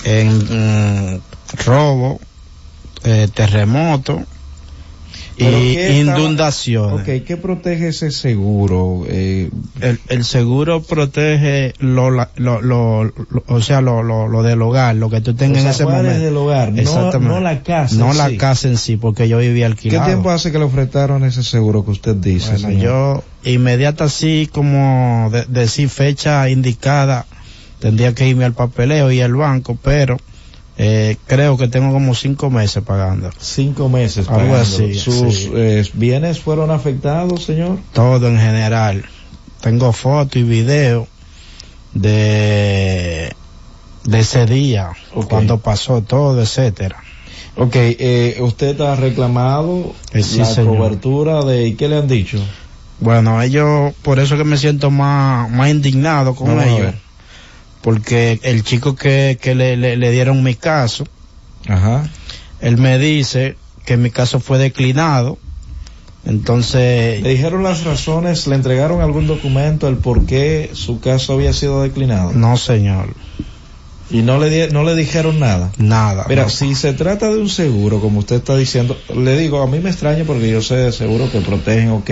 en 0.04 1.12
mm, 1.14 1.20
robo, 1.66 2.18
eh, 3.04 3.28
terremoto 3.32 4.22
¿Pero 5.44 5.58
y 5.58 5.74
qué 5.74 6.00
estaba- 6.00 6.18
inundaciones. 6.20 7.00
Ok, 7.00 7.24
¿qué 7.26 7.36
protege 7.36 7.88
ese 7.88 8.10
seguro? 8.10 9.04
Eh, 9.08 9.50
el, 9.80 9.98
el 10.08 10.24
seguro 10.24 10.82
protege 10.82 11.72
lo, 11.78 12.10
lo, 12.10 12.28
lo, 12.36 12.60
lo- 12.62 13.12
o 13.46 13.60
sea, 13.60 13.80
lo, 13.80 14.02
lo, 14.02 14.28
lo 14.28 14.42
del 14.42 14.60
hogar, 14.62 14.96
lo 14.96 15.10
que 15.10 15.20
tú 15.20 15.34
tengas 15.34 15.62
en 15.64 15.70
ese 15.70 15.84
momento. 15.84 16.20
del 16.22 16.36
hogar, 16.36 16.72
no- 16.72 16.80
Exactamente. 16.80 17.34
no 17.34 17.40
la 17.40 17.62
casa 17.62 17.96
No 17.96 18.12
en 18.12 18.18
la 18.18 18.28
sí. 18.28 18.36
casa 18.36 18.68
en 18.68 18.76
sí, 18.76 18.96
porque 18.96 19.28
yo 19.28 19.38
vivía 19.38 19.66
¿Qué 19.66 19.72
alquilado. 19.72 20.06
tiempo 20.06 20.30
hace 20.30 20.52
que 20.52 20.58
le 20.58 20.64
ofertaron 20.64 21.24
ese 21.24 21.42
seguro 21.42 21.84
que 21.84 21.90
usted 21.92 22.14
dice, 22.16 22.52
Bueno, 22.52 22.68
señor? 22.68 22.82
yo 22.82 23.24
inmediata 23.50 24.04
así 24.04 24.48
como 24.52 25.30
de- 25.32 25.44
decir 25.46 25.88
fecha 25.88 26.48
indicada, 26.50 27.26
tendría 27.78 28.14
que 28.14 28.28
irme 28.28 28.44
al 28.44 28.52
papeleo 28.52 29.10
y 29.10 29.20
al 29.20 29.34
banco, 29.34 29.78
pero 29.82 30.18
eh, 30.82 31.16
creo 31.26 31.58
que 31.58 31.68
tengo 31.68 31.92
como 31.92 32.14
cinco 32.14 32.48
meses 32.48 32.82
pagando. 32.82 33.28
Cinco 33.38 33.90
meses 33.90 34.26
Algo 34.28 34.40
pagándolo. 34.52 34.62
así, 34.62 34.94
¿Sus 34.94 35.34
sí. 35.34 35.50
eh, 35.54 35.84
bienes 35.92 36.40
fueron 36.40 36.70
afectados, 36.70 37.44
señor? 37.44 37.78
Todo 37.92 38.28
en 38.28 38.38
general. 38.38 39.04
Tengo 39.60 39.92
foto 39.92 40.38
y 40.38 40.42
video 40.42 41.06
de, 41.92 43.32
de 44.04 44.20
ese 44.20 44.46
día, 44.46 44.90
cuando 45.28 45.58
pasó 45.58 46.02
todo, 46.02 46.40
etcétera. 46.40 46.96
Ok, 47.56 47.74
eh, 47.76 48.38
usted 48.40 48.80
ha 48.80 48.96
reclamado 48.96 49.92
Eh, 50.12 50.22
sí, 50.22 50.38
la 50.38 50.44
señor. 50.46 50.76
cobertura 50.78 51.44
de... 51.44 51.66
¿Y 51.68 51.74
qué 51.74 51.88
le 51.88 51.98
han 51.98 52.08
dicho? 52.08 52.38
Bueno, 53.00 53.42
ellos, 53.42 53.92
por 54.02 54.18
eso 54.18 54.36
que 54.36 54.44
me 54.44 54.56
siento 54.56 54.90
más, 54.90 55.50
más 55.50 55.68
indignado 55.70 56.34
con 56.34 56.48
Vamos 56.48 56.64
ellos. 56.66 56.94
Porque 57.82 58.38
el 58.42 58.62
chico 58.62 58.94
que, 58.94 59.38
que 59.40 59.54
le, 59.54 59.76
le, 59.76 59.96
le 59.96 60.10
dieron 60.10 60.42
mi 60.42 60.54
caso, 60.54 61.04
Ajá. 61.66 62.08
él 62.60 62.76
me 62.76 62.98
dice 62.98 63.56
que 63.86 63.96
mi 63.96 64.10
caso 64.10 64.38
fue 64.40 64.58
declinado. 64.58 65.38
Entonces, 66.26 67.22
¿Le 67.22 67.30
dijeron 67.30 67.62
las 67.62 67.84
razones? 67.84 68.46
¿Le 68.46 68.54
entregaron 68.54 69.00
algún 69.00 69.26
documento 69.26 69.88
el 69.88 69.96
por 69.96 70.26
qué 70.26 70.70
su 70.74 71.00
caso 71.00 71.32
había 71.32 71.52
sido 71.54 71.82
declinado? 71.82 72.32
no 72.32 72.56
señor, 72.58 73.14
¿Y 74.10 74.22
no 74.22 74.38
le, 74.40 74.50
di- 74.50 74.72
no 74.72 74.82
le 74.84 74.94
dijeron 74.96 75.38
nada? 75.38 75.70
nada. 75.78 76.26
Mira, 76.28 76.42
no. 76.42 76.48
si 76.50 76.74
se 76.74 76.92
trata 76.92 77.30
de 77.30 77.38
un 77.38 77.48
seguro, 77.48 78.00
como 78.00 78.18
usted 78.18 78.36
está 78.36 78.56
diciendo, 78.56 78.98
le 79.16 79.38
digo, 79.38 79.62
a 79.62 79.66
mí 79.68 79.78
me 79.78 79.88
extraña 79.90 80.24
porque 80.24 80.50
yo 80.50 80.60
sé 80.60 80.74
de 80.76 80.92
seguro 80.92 81.30
que 81.30 81.40
protegen, 81.40 81.90
ok, 81.90 82.10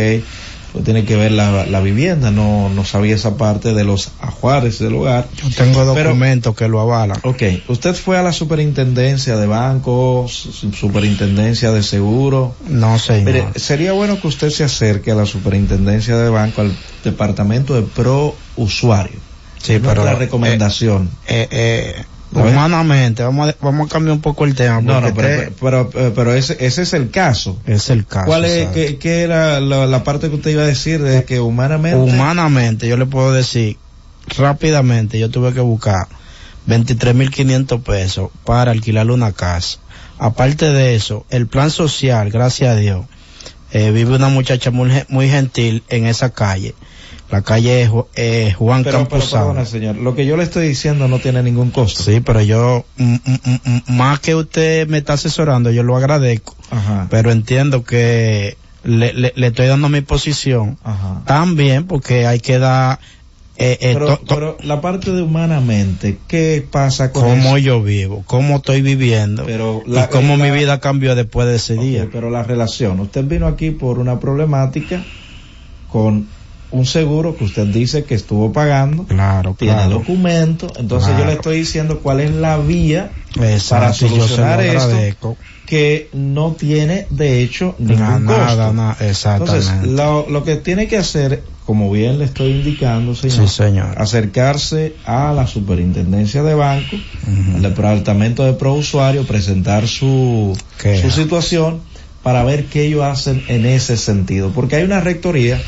pues 0.78 0.84
tiene 0.84 1.04
que 1.04 1.16
ver 1.16 1.32
la, 1.32 1.66
la 1.66 1.80
vivienda, 1.80 2.30
no, 2.30 2.68
no 2.68 2.84
sabía 2.84 3.16
esa 3.16 3.36
parte 3.36 3.74
de 3.74 3.82
los 3.82 4.10
ajuares 4.20 4.78
del 4.78 4.94
hogar. 4.94 5.28
Yo 5.34 5.48
tengo 5.50 5.84
documentos 5.84 6.54
que 6.54 6.68
lo 6.68 6.80
avalan. 6.80 7.18
Ok, 7.24 7.42
usted 7.66 7.94
fue 7.94 8.16
a 8.16 8.22
la 8.22 8.32
superintendencia 8.32 9.36
de 9.36 9.46
bancos, 9.48 10.30
su- 10.32 10.72
superintendencia 10.72 11.72
de 11.72 11.82
seguro. 11.82 12.54
No 12.68 12.96
señor. 12.98 13.24
Mire, 13.24 13.44
sería 13.56 13.92
bueno 13.92 14.20
que 14.20 14.28
usted 14.28 14.50
se 14.50 14.62
acerque 14.62 15.10
a 15.10 15.14
la 15.16 15.26
superintendencia 15.26 16.16
de 16.16 16.30
banco, 16.30 16.60
al 16.60 16.72
departamento 17.02 17.74
de 17.74 17.82
pro 17.82 18.36
usuario. 18.54 19.18
Sí, 19.60 19.80
pero, 19.80 19.96
nuestra 19.96 20.12
eh, 20.12 20.14
recomendación. 20.16 21.10
Eh, 21.26 21.48
eh, 21.50 22.04
Humanamente, 22.32 23.22
vamos 23.22 23.48
a, 23.48 23.54
vamos 23.62 23.86
a 23.88 23.92
cambiar 23.92 24.14
un 24.14 24.20
poco 24.20 24.44
el 24.44 24.54
tema. 24.54 24.80
No, 24.80 25.00
no, 25.00 25.14
pero, 25.14 25.28
te- 25.28 25.52
pero, 25.60 25.90
pero, 25.90 26.12
pero 26.14 26.34
ese, 26.34 26.56
ese 26.60 26.82
es 26.82 26.92
el 26.92 27.10
caso. 27.10 27.58
es 27.66 27.88
el 27.90 28.06
caso. 28.06 28.26
¿Cuál 28.26 28.44
es, 28.44 28.68
qué, 28.68 28.98
qué 28.98 29.22
era 29.22 29.60
la, 29.60 29.86
la 29.86 30.04
parte 30.04 30.28
que 30.28 30.36
usted 30.36 30.50
iba 30.50 30.62
a 30.62 30.66
decir 30.66 31.02
de 31.02 31.24
que 31.24 31.40
humanamente? 31.40 31.98
Humanamente, 31.98 32.86
yo 32.88 32.96
le 32.96 33.06
puedo 33.06 33.32
decir 33.32 33.78
rápidamente, 34.36 35.18
yo 35.18 35.30
tuve 35.30 35.54
que 35.54 35.60
buscar 35.60 36.06
23.500 36.68 37.82
pesos 37.82 38.30
para 38.44 38.72
alquilarle 38.72 39.12
una 39.12 39.32
casa. 39.32 39.78
Aparte 40.18 40.70
de 40.72 40.94
eso, 40.94 41.24
el 41.30 41.46
plan 41.46 41.70
social, 41.70 42.30
gracias 42.30 42.70
a 42.70 42.76
Dios, 42.76 43.06
eh, 43.72 43.90
vive 43.90 44.16
una 44.16 44.28
muchacha 44.28 44.70
muy, 44.70 44.90
muy 45.08 45.28
gentil 45.28 45.82
en 45.88 46.06
esa 46.06 46.30
calle. 46.30 46.74
La 47.30 47.42
calle 47.42 47.82
es 47.82 47.90
eh, 48.14 48.54
Juan 48.56 48.84
pero, 48.84 48.98
pero 49.00 49.08
Campuzano. 49.10 49.46
perdona, 49.48 49.66
señor, 49.66 49.96
lo 49.96 50.14
que 50.14 50.24
yo 50.24 50.36
le 50.38 50.44
estoy 50.44 50.66
diciendo 50.68 51.08
no 51.08 51.18
tiene 51.18 51.42
ningún 51.42 51.70
costo. 51.70 52.02
Sí, 52.02 52.20
pero 52.20 52.40
yo, 52.40 52.86
mm, 52.96 53.14
mm, 53.24 53.38
mm, 53.64 53.96
más 53.96 54.20
que 54.20 54.34
usted 54.34 54.88
me 54.88 54.98
está 54.98 55.12
asesorando, 55.14 55.70
yo 55.70 55.82
lo 55.82 55.96
agradezco, 55.96 56.54
Ajá. 56.70 57.06
pero 57.10 57.30
entiendo 57.30 57.84
que 57.84 58.56
le, 58.82 59.12
le, 59.12 59.32
le 59.36 59.46
estoy 59.48 59.66
dando 59.66 59.88
mi 59.90 60.00
posición 60.00 60.78
Ajá. 60.82 61.22
también 61.26 61.86
porque 61.86 62.26
hay 62.26 62.40
que 62.40 62.58
dar 62.58 62.98
eh, 63.60 63.76
eh, 63.80 63.90
Pero, 63.94 64.20
pero 64.28 64.56
la 64.62 64.80
parte 64.80 65.10
de 65.12 65.20
humanamente, 65.20 66.20
¿qué 66.28 66.66
pasa 66.70 67.12
con 67.12 67.24
cómo 67.24 67.56
eso? 67.56 67.58
yo 67.58 67.82
vivo, 67.82 68.22
cómo 68.24 68.56
estoy 68.56 68.80
viviendo 68.82 69.44
Pero 69.44 69.82
y 69.84 70.00
cómo 70.12 70.36
la- 70.38 70.44
mi 70.44 70.50
vida 70.52 70.78
cambió 70.80 71.14
después 71.14 71.46
de 71.48 71.56
ese 71.56 71.74
día. 71.74 72.08
pero 72.10 72.30
la 72.30 72.42
relación, 72.44 73.00
usted 73.00 73.24
vino 73.24 73.46
aquí 73.48 73.70
por 73.72 73.98
una 73.98 74.18
problemática 74.20 75.04
con 75.90 76.26
un 76.70 76.84
seguro 76.86 77.36
que 77.36 77.44
usted 77.44 77.66
dice 77.66 78.04
que 78.04 78.14
estuvo 78.14 78.52
pagando, 78.52 79.04
Claro, 79.04 79.54
tiene 79.58 79.74
claro. 79.74 79.90
documentos, 79.90 80.72
entonces 80.78 81.16
yo 81.18 81.24
le 81.24 81.32
estoy 81.34 81.58
diciendo 81.58 82.00
cuál 82.00 82.20
es 82.20 82.30
la 82.32 82.58
vía 82.58 83.12
Exacto, 83.40 83.84
para 83.84 83.92
solucionar 83.92 84.60
esto 84.60 85.36
que 85.64 86.08
no 86.14 86.52
tiene 86.52 87.06
de 87.10 87.42
hecho 87.42 87.74
ningún 87.78 88.24
costo. 88.24 88.72
nada, 88.72 88.96
exactamente. 89.00 89.66
Entonces, 89.68 89.92
lo, 89.92 90.26
lo 90.28 90.42
que 90.42 90.56
tiene 90.56 90.88
que 90.88 90.96
hacer, 90.96 91.44
como 91.66 91.90
bien 91.90 92.18
le 92.18 92.24
estoy 92.24 92.52
indicando, 92.52 93.14
señor, 93.14 93.48
Sí, 93.48 93.54
señor. 93.54 93.94
acercarse 94.00 94.94
a 95.04 95.32
la 95.34 95.46
superintendencia 95.46 96.42
de 96.42 96.54
banco, 96.54 96.96
al 97.54 97.60
departamento 97.60 98.44
de 98.44 98.54
prousuario, 98.54 99.24
presentar 99.26 99.86
su, 99.86 100.56
Qué. 100.80 101.02
su 101.02 101.10
situación 101.10 101.80
para 102.28 102.44
ver 102.44 102.66
qué 102.66 102.84
ellos 102.84 103.04
hacen 103.04 103.42
en 103.48 103.64
ese 103.64 103.96
sentido. 103.96 104.50
Porque 104.50 104.76
hay 104.76 104.82
una 104.82 105.00
rectoría, 105.00 105.58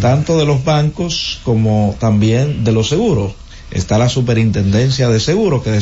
tanto 0.00 0.38
de 0.38 0.44
los 0.44 0.64
bancos 0.64 1.40
como 1.42 1.96
también 1.98 2.62
de 2.62 2.70
los 2.70 2.88
seguros. 2.88 3.32
Está 3.72 3.98
la 3.98 4.08
superintendencia 4.08 5.08
de 5.08 5.18
seguros, 5.18 5.64
que 5.64 5.76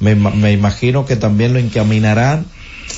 me, 0.00 0.14
me 0.14 0.52
imagino 0.52 1.04
que 1.04 1.16
también 1.16 1.52
lo 1.52 1.58
encaminarán 1.58 2.46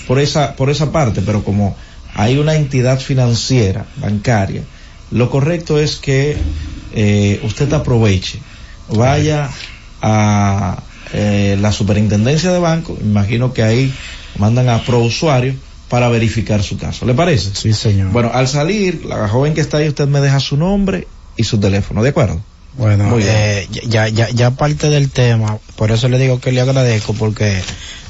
por 0.07 0.21
esa, 0.21 0.55
por 0.55 0.71
esa 0.71 0.93
parte, 0.93 1.21
pero 1.21 1.43
como 1.43 1.77
hay 2.15 2.39
una 2.39 2.55
entidad 2.55 3.01
financiera, 3.01 3.87
bancaria, 3.97 4.63
lo 5.11 5.31
correcto 5.31 5.81
es 5.81 5.97
que 5.97 6.37
eh, 6.95 7.41
usted 7.43 7.73
aproveche, 7.73 8.39
vaya 8.95 9.51
a 10.01 10.81
eh, 11.13 11.59
la 11.61 11.73
superintendencia 11.73 12.53
de 12.53 12.61
banco, 12.61 12.97
imagino 13.01 13.53
que 13.53 13.65
ahí 13.65 13.93
mandan 14.39 14.69
a 14.69 14.85
prousuario 14.85 15.57
para 15.89 16.09
verificar 16.09 16.63
su 16.63 16.77
caso. 16.79 17.07
¿Le 17.07 17.15
parece? 17.15 17.51
Sí, 17.55 17.73
señor. 17.73 18.11
Bueno, 18.13 18.31
al 18.33 18.47
salir, 18.49 19.05
la 19.05 19.29
joven 19.29 19.55
que 19.55 19.61
está 19.61 19.79
ahí, 19.79 19.89
usted 19.89 20.07
me 20.07 20.21
deja 20.21 20.39
su 20.41 20.57
nombre 20.57 21.09
y 21.37 21.45
su 21.45 21.59
teléfono, 21.59 22.03
¿de 22.03 22.11
acuerdo? 22.11 22.41
Bueno, 22.75 23.05
Muy 23.05 23.23
bien. 23.25 23.35
eh, 23.35 23.69
ya, 23.89 24.09
ya, 24.09 24.29
ya 24.31 24.51
parte 24.53 24.89
del 24.91 25.11
tema, 25.11 25.59
por 25.77 25.91
eso 25.91 26.09
le 26.09 26.19
digo 26.19 26.41
que 26.41 26.53
le 26.53 26.61
agradezco, 26.61 27.13
porque 27.15 27.61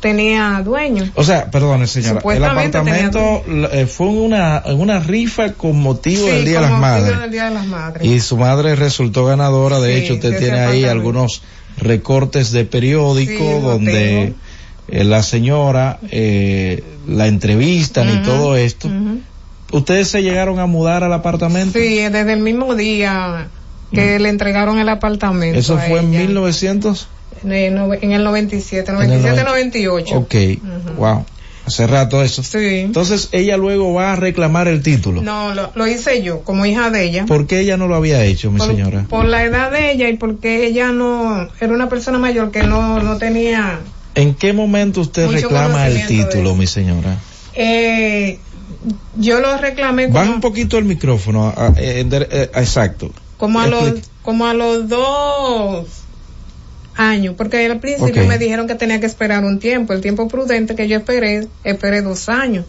tenía 0.03 0.61
dueño. 0.63 1.09
O 1.15 1.23
sea, 1.23 1.49
perdone 1.49 1.87
señora, 1.87 2.21
el 2.35 2.43
apartamento 2.43 3.41
eh, 3.71 3.87
fue 3.87 4.07
una, 4.07 4.61
una 4.75 4.99
rifa 4.99 5.53
con 5.53 5.79
motivo 5.81 6.25
Sí, 6.25 6.31
del 6.31 6.45
Día 6.45 6.55
de 6.55 6.61
las 6.61 6.71
motivo 6.71 6.81
Madres. 6.81 7.19
del 7.21 7.31
Día 7.31 7.45
de 7.45 7.53
las 7.55 7.65
Madres. 7.65 8.05
Y 8.07 8.19
su 8.19 8.37
madre 8.37 8.75
resultó 8.75 9.25
ganadora, 9.25 9.79
de 9.79 9.95
Sí, 9.97 10.03
hecho 10.03 10.13
usted 10.15 10.37
tiene 10.37 10.59
ahí 10.59 10.83
algunos 10.85 11.41
recortes 11.77 12.51
de 12.51 12.65
periódico 12.65 13.31
Sí, 13.43 13.61
donde 13.65 14.33
eh, 14.89 15.03
la 15.05 15.23
señora 15.23 15.97
eh, 16.11 16.83
la 17.07 17.27
entrevistan 17.27 18.09
y 18.13 18.23
todo 18.23 18.55
esto. 18.57 18.89
¿Ustedes 19.71 20.07
se 20.09 20.21
llegaron 20.21 20.59
a 20.59 20.65
mudar 20.67 21.03
al 21.03 21.13
apartamento? 21.13 21.79
Sí, 21.79 21.95
desde 21.95 22.33
el 22.33 22.41
mismo 22.41 22.75
día 22.75 23.47
que 23.91 24.19
le 24.19 24.29
entregaron 24.29 24.77
el 24.79 24.89
apartamento. 24.89 25.55
Mm. 25.55 25.59
Eso 25.59 25.77
fue 25.77 25.99
en 25.99 26.09
ella. 26.13 26.19
1900. 26.27 26.91
En 26.97 27.03
el 27.03 27.07
nove- 27.07 27.22
en 27.43 28.11
el 28.11 28.23
97, 28.23 28.91
En 28.91 28.97
el 29.01 29.03
97, 29.21 29.43
90. 29.43 29.43
98. 29.43 30.17
Ok, 30.17 30.35
wow. 30.97 31.25
Hace 31.65 31.87
rato 31.87 32.21
eso. 32.21 32.43
Sí. 32.43 32.57
Entonces 32.79 33.29
ella 33.31 33.55
luego 33.55 33.93
va 33.93 34.11
a 34.11 34.15
reclamar 34.17 34.67
el 34.67 34.81
título. 34.83 35.21
No, 35.21 35.53
lo, 35.53 35.71
lo 35.75 35.87
hice 35.87 36.21
yo, 36.21 36.41
como 36.41 36.65
hija 36.65 36.89
de 36.89 37.03
ella. 37.05 37.25
¿Por 37.25 37.47
qué 37.47 37.59
ella 37.61 37.77
no 37.77 37.87
lo 37.87 37.95
había 37.95 38.23
hecho, 38.25 38.51
mi 38.51 38.57
por, 38.57 38.67
señora? 38.67 39.05
por 39.09 39.23
la 39.25 39.43
edad 39.45 39.71
de 39.71 39.91
ella 39.93 40.09
y 40.09 40.17
porque 40.17 40.65
ella 40.67 40.91
no 40.91 41.47
era 41.61 41.73
una 41.73 41.87
persona 41.87 42.17
mayor 42.19 42.51
que 42.51 42.63
no, 42.63 43.01
no 43.01 43.17
tenía 43.17 43.79
¿En 44.15 44.35
qué 44.35 44.51
momento 44.51 44.99
usted 45.01 45.29
reclama 45.31 45.87
el 45.87 46.05
título, 46.05 46.53
mi 46.55 46.67
señora? 46.67 47.17
eh, 47.53 48.39
yo 49.15 49.39
lo 49.39 49.57
reclamé 49.57 50.07
Baja 50.07 50.25
como, 50.25 50.35
un 50.35 50.41
poquito 50.41 50.77
el 50.77 50.83
micrófono. 50.83 51.47
a- 51.47 51.71
eh, 51.77 52.05
exacto. 52.55 53.09
como 53.37 53.61
a 53.61 53.67
los 53.67 53.93
como 54.21 54.45
a 54.47 54.53
los 54.53 54.89
dos 54.89 55.87
años 56.95 57.35
porque 57.37 57.65
al 57.65 57.79
principio 57.79 58.25
me 58.27 58.37
dijeron 58.37 58.67
que 58.67 58.75
tenía 58.75 58.99
que 58.99 59.05
esperar 59.05 59.43
un 59.43 59.59
tiempo. 59.59 59.93
El 59.93 60.01
tiempo 60.01 60.27
prudente 60.27 60.75
que 60.75 60.87
yo 60.87 60.97
esperé 60.97 61.47
esperé 61.63 62.01
dos 62.01 62.29
años. 62.29 62.65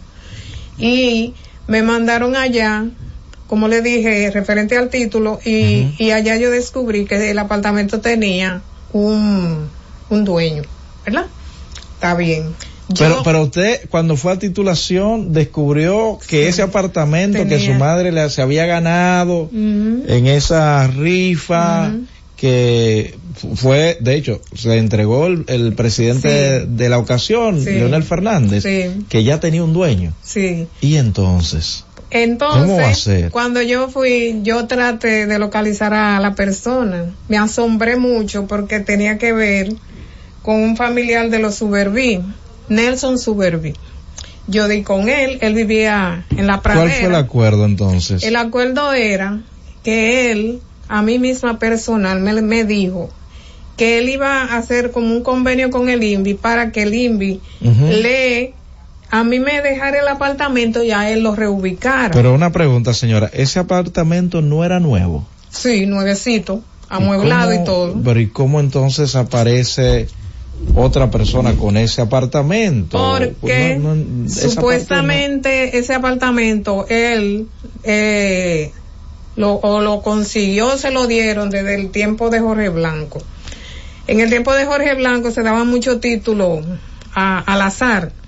Y 0.77 1.33
me 1.67 1.81
mandaron 1.81 2.35
allá 2.35 2.85
como 3.47 3.67
le 3.67 3.81
dije 3.81 4.31
referente 4.31 4.75
al 4.77 4.89
título 4.89 5.39
y, 5.45 5.93
y 5.99 6.11
allá 6.11 6.35
yo 6.37 6.49
descubrí 6.49 7.05
que 7.05 7.29
el 7.31 7.37
apartamento 7.39 7.99
tenía 8.01 8.61
un 8.91 9.69
un 10.09 10.23
dueño 10.25 10.63
verdad 11.05 11.25
está 11.93 12.15
bien. 12.15 12.55
Yo- 12.89 12.95
Pero, 12.99 13.21
pero 13.23 13.41
usted, 13.43 13.87
cuando 13.89 14.15
fue 14.15 14.33
a 14.33 14.37
titulación, 14.39 15.33
descubrió 15.33 16.19
que 16.27 16.47
ese 16.47 16.61
apartamento 16.61 17.39
que 17.47 17.59
su 17.59 17.73
madre 17.79 18.11
le 18.11 18.29
se 18.29 18.41
había 18.43 18.65
ganado 18.67 19.49
en 19.51 20.27
esa 20.27 20.85
rifa, 20.87 21.91
que 22.37 23.15
fue, 23.55 23.97
de 24.01 24.15
hecho, 24.15 24.41
se 24.55 24.77
entregó 24.77 25.27
el, 25.27 25.45
el 25.47 25.73
presidente 25.73 26.61
Sí. 26.61 26.65
de 26.69 26.89
la 26.89 26.97
ocasión, 26.97 27.61
Sí. 27.61 27.71
Leonel 27.71 28.03
Fernández, 28.03 28.63
Sí. 28.63 29.05
que 29.09 29.23
ya 29.23 29.39
tenía 29.39 29.63
un 29.63 29.73
dueño. 29.73 30.13
Sí. 30.23 30.67
Y 30.81 30.95
entonces, 30.95 31.85
Entonces, 32.11 33.29
cuando 33.31 33.61
yo 33.61 33.89
fui, 33.89 34.39
yo 34.43 34.67
traté 34.67 35.25
de 35.25 35.39
localizar 35.39 35.93
a 35.93 36.19
la 36.19 36.33
persona. 36.35 37.13
Me 37.27 37.37
asombré 37.37 37.97
mucho 37.97 38.47
porque 38.47 38.79
tenía 38.79 39.17
que 39.17 39.33
ver 39.33 39.73
con 40.41 40.55
un 40.61 40.77
familiar 40.77 41.29
de 41.29 41.39
los 41.39 41.55
Suberví, 41.55 42.21
Nelson 42.69 43.17
Suberví. 43.17 43.73
Yo 44.47 44.67
di 44.67 44.83
con 44.83 45.09
él, 45.09 45.39
él 45.41 45.55
vivía 45.55 46.25
en 46.37 46.45
la 46.47 46.61
pradera. 46.61 46.85
¿cuál 46.87 46.99
fue 46.99 47.09
el 47.09 47.15
acuerdo 47.15 47.65
entonces? 47.65 48.23
El 48.23 48.35
acuerdo 48.35 48.93
era 48.93 49.41
que 49.83 50.31
él, 50.31 50.59
a 50.87 51.01
mí 51.01 51.17
misma 51.17 51.57
personal, 51.57 52.19
me, 52.21 52.39
me 52.41 52.63
dijo 52.63 53.09
que 53.77 53.99
él 53.99 54.09
iba 54.09 54.43
a 54.43 54.57
hacer 54.57 54.91
como 54.91 55.07
un 55.13 55.21
convenio 55.21 55.69
con 55.69 55.89
el 55.89 56.03
INVI 56.03 56.35
para 56.35 56.71
que 56.71 56.83
el 56.83 56.93
INVI 56.93 57.41
le, 57.89 58.53
a 59.11 59.23
mí 59.23 59.39
me 59.39 59.61
dejara 59.61 59.99
el 59.99 60.07
apartamento 60.07 60.83
y 60.83 60.91
a 60.91 61.09
él 61.11 61.21
lo 61.23 61.35
reubicara. 61.35 62.11
Pero 62.13 62.33
una 62.33 62.51
pregunta, 62.51 62.93
señora, 62.93 63.29
ese 63.33 63.59
apartamento 63.59 64.41
no 64.41 64.63
era 64.63 64.79
nuevo. 64.79 65.25
Sí, 65.49 65.85
nuevecito, 65.85 66.61
amueblado 66.89 67.53
y, 67.53 67.57
cómo- 67.57 67.65
todo. 67.65 68.01
Pero 68.03 68.19
¿y 68.19 68.27
cómo 68.27 68.59
entonces 68.59 69.15
aparece 69.15 70.07
otra 70.73 71.11
persona 71.11 71.53
con 71.55 71.75
ese 71.77 72.01
apartamento? 72.01 72.97
Porque 73.41 73.77
No, 73.79 73.95
no, 73.95 74.29
supuestamente 74.29 75.77
ese 75.77 75.93
apartamento 75.93 76.85
él 76.89 77.47
eh, 77.83 78.71
lo, 79.35 79.55
o 79.55 79.81
lo 79.81 80.01
consiguió, 80.01 80.77
se 80.77 80.91
lo 80.91 81.07
dieron 81.07 81.49
desde 81.49 81.75
el 81.75 81.91
tiempo 81.91 82.29
de 82.29 82.39
Jorge 82.39 82.69
Blanco. 82.69 83.21
En 84.07 84.19
el 84.19 84.29
tiempo 84.29 84.53
de 84.53 84.65
Jorge 84.65 84.93
Blanco 84.95 85.31
se 85.31 85.41
daban 85.41 85.67
muchos 85.67 85.99
títulos 85.99 86.65
al 87.13 87.61
azar. 87.61 88.03
no. 88.07 88.25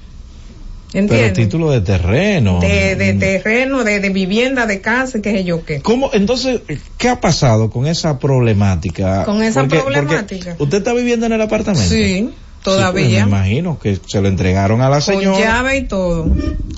Pero 0.94 0.99
¿Entiendes? 1.04 1.34
título 1.34 1.70
de 1.72 1.82
terreno. 1.82 2.60
De, 2.62 2.95
de 2.95 3.14
terreno, 3.16 3.84
de, 3.84 3.99
de 3.99 4.10
vivienda, 4.10 4.66
de 4.66 4.80
casa, 4.82 5.22
qué 5.22 5.32
sé 5.34 5.44
yo 5.44 5.64
qué. 5.66 5.82
¿Cómo, 5.82 6.10
entonces, 6.14 6.62
qué 6.98 7.10
ha 7.10 7.20
pasado 7.20 7.70
con 7.70 7.86
esa 7.88 8.18
problemática? 8.20 9.26
Con 9.26 9.44
esa 9.44 9.62
Porque- 9.62 9.80
problemática. 9.80 10.52
porque 10.52 10.64
¿Usted 10.64 10.78
está 10.80 10.94
viviendo 10.94 11.26
en 11.26 11.34
el 11.34 11.41
apartamento? 11.41 11.90
Sí, 11.90 12.30
pues, 12.64 12.64
todavía. 12.64 13.26
me 13.26 13.32
imagino 13.32 13.78
que 13.80 13.99
se 14.08 14.22
lo 14.22 14.30
entregaron 14.30 14.82
a 14.82 14.86
la 14.90 14.95
con 15.02 15.02
señora. 15.16 15.38
llave 15.40 15.78
y 15.78 15.84
todo. 15.84 16.32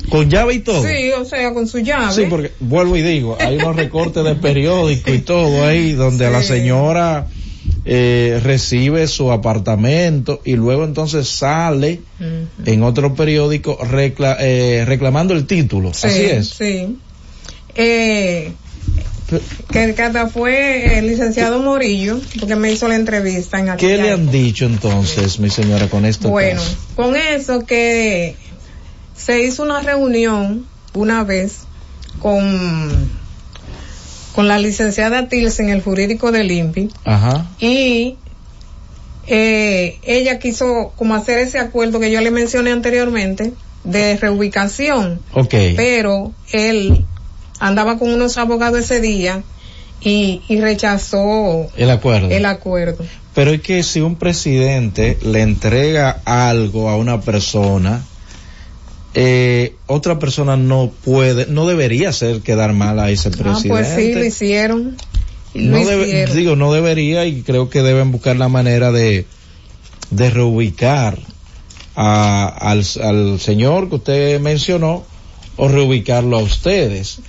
Con 0.09 0.27
llave 0.29 0.55
y 0.55 0.59
todo. 0.59 0.83
Sí, 0.83 1.11
o 1.11 1.23
sea, 1.23 1.53
con 1.53 1.67
su 1.67 1.77
llave. 1.79 2.11
Sí, 2.11 2.23
porque 2.27 2.51
vuelvo 2.59 2.97
y 2.97 3.03
digo, 3.03 3.37
hay 3.39 3.57
unos 3.57 3.75
recortes 3.75 4.23
de 4.23 4.35
periódico 4.35 5.13
y 5.13 5.19
todo 5.19 5.65
ahí 5.65 5.93
donde 5.93 6.29
la 6.31 6.41
señora 6.41 7.27
eh, 7.85 8.39
recibe 8.43 9.07
su 9.07 9.31
apartamento 9.31 10.41
y 10.45 10.55
luego 10.55 10.83
entonces 10.83 11.27
sale 11.27 12.01
en 12.65 12.83
otro 12.83 13.15
periódico 13.15 13.77
recla- 13.79 14.37
eh, 14.39 14.83
reclamando 14.85 15.33
el 15.33 15.45
título. 15.47 15.93
Sí, 15.93 16.07
Así 16.07 16.25
es. 16.25 16.49
Sí. 16.49 16.97
Eh, 17.75 18.51
que, 19.71 19.95
hasta 20.01 20.27
fue 20.27 20.97
el 20.97 21.07
licenciado 21.07 21.61
Morillo, 21.61 22.19
porque 22.39 22.55
me 22.55 22.71
hizo 22.71 22.87
la 22.87 22.95
entrevista 22.95 23.59
en 23.59 23.65
¿Qué 23.65 23.71
aquella 23.71 24.03
le 24.03 24.11
han 24.11 24.31
dicho 24.31 24.65
entonces, 24.65 25.39
mi 25.39 25.49
señora, 25.49 25.87
con 25.87 26.05
esto? 26.05 26.29
Bueno, 26.29 26.61
con 26.95 27.15
eso 27.15 27.65
que 27.65 28.35
se 29.15 29.43
hizo 29.43 29.63
una 29.63 29.81
reunión 29.81 30.65
una 30.93 31.23
vez 31.23 31.59
con, 32.19 33.09
con 34.33 34.47
la 34.47 34.57
licenciada 34.59 35.27
Tils 35.27 35.59
en 35.59 35.69
el 35.69 35.81
jurídico 35.81 36.31
del 36.31 36.51
INPI 36.51 36.89
Ajá. 37.05 37.47
y 37.59 38.15
eh, 39.27 39.99
ella 40.03 40.39
quiso 40.39 40.93
como 40.95 41.15
hacer 41.15 41.39
ese 41.39 41.59
acuerdo 41.59 41.99
que 41.99 42.11
yo 42.11 42.21
le 42.21 42.31
mencioné 42.31 42.71
anteriormente 42.71 43.53
de 43.83 44.17
reubicación 44.17 45.19
Ok. 45.33 45.53
pero 45.75 46.31
él 46.51 47.05
andaba 47.59 47.97
con 47.99 48.11
unos 48.13 48.37
abogados 48.37 48.79
ese 48.79 49.01
día 49.01 49.43
y, 50.01 50.41
y 50.47 50.59
rechazó 50.61 51.67
El 51.75 51.89
acuerdo. 51.89 52.29
el 52.29 52.45
acuerdo. 52.45 53.05
Pero 53.35 53.51
es 53.51 53.61
que 53.61 53.83
si 53.83 53.99
un 54.01 54.15
presidente 54.15 55.17
le 55.21 55.41
entrega 55.41 56.21
algo 56.25 56.89
a 56.89 56.95
una 56.97 57.21
persona, 57.21 58.03
eh, 59.13 59.75
otra 59.87 60.19
persona 60.19 60.55
no 60.57 60.91
puede, 61.03 61.47
no 61.47 61.67
debería 61.67 62.09
hacer 62.09 62.41
quedar 62.41 62.73
mal 62.73 62.99
a 62.99 63.09
ese 63.09 63.29
Ah, 63.29 63.31
presidente. 63.31 63.69
pues 63.69 63.87
sí, 63.95 64.13
lo 64.13 64.23
hicieron. 64.25 64.97
Lo 65.53 65.79
no 65.79 65.85
debe- 65.85 66.27
digo, 66.33 66.55
no 66.55 66.71
debería 66.71 67.25
y 67.25 67.41
creo 67.41 67.69
que 67.69 67.81
deben 67.81 68.11
buscar 68.11 68.35
la 68.35 68.49
manera 68.49 68.91
de, 68.91 69.25
de 70.11 70.29
reubicar 70.29 71.17
a- 71.95 72.47
al, 72.47 72.83
al 73.03 73.39
señor 73.39 73.89
que 73.89 73.95
usted 73.95 74.39
mencionó 74.39 75.03
o 75.57 75.67
reubicarlo 75.67 76.37
a 76.37 76.41
ustedes. 76.43 77.19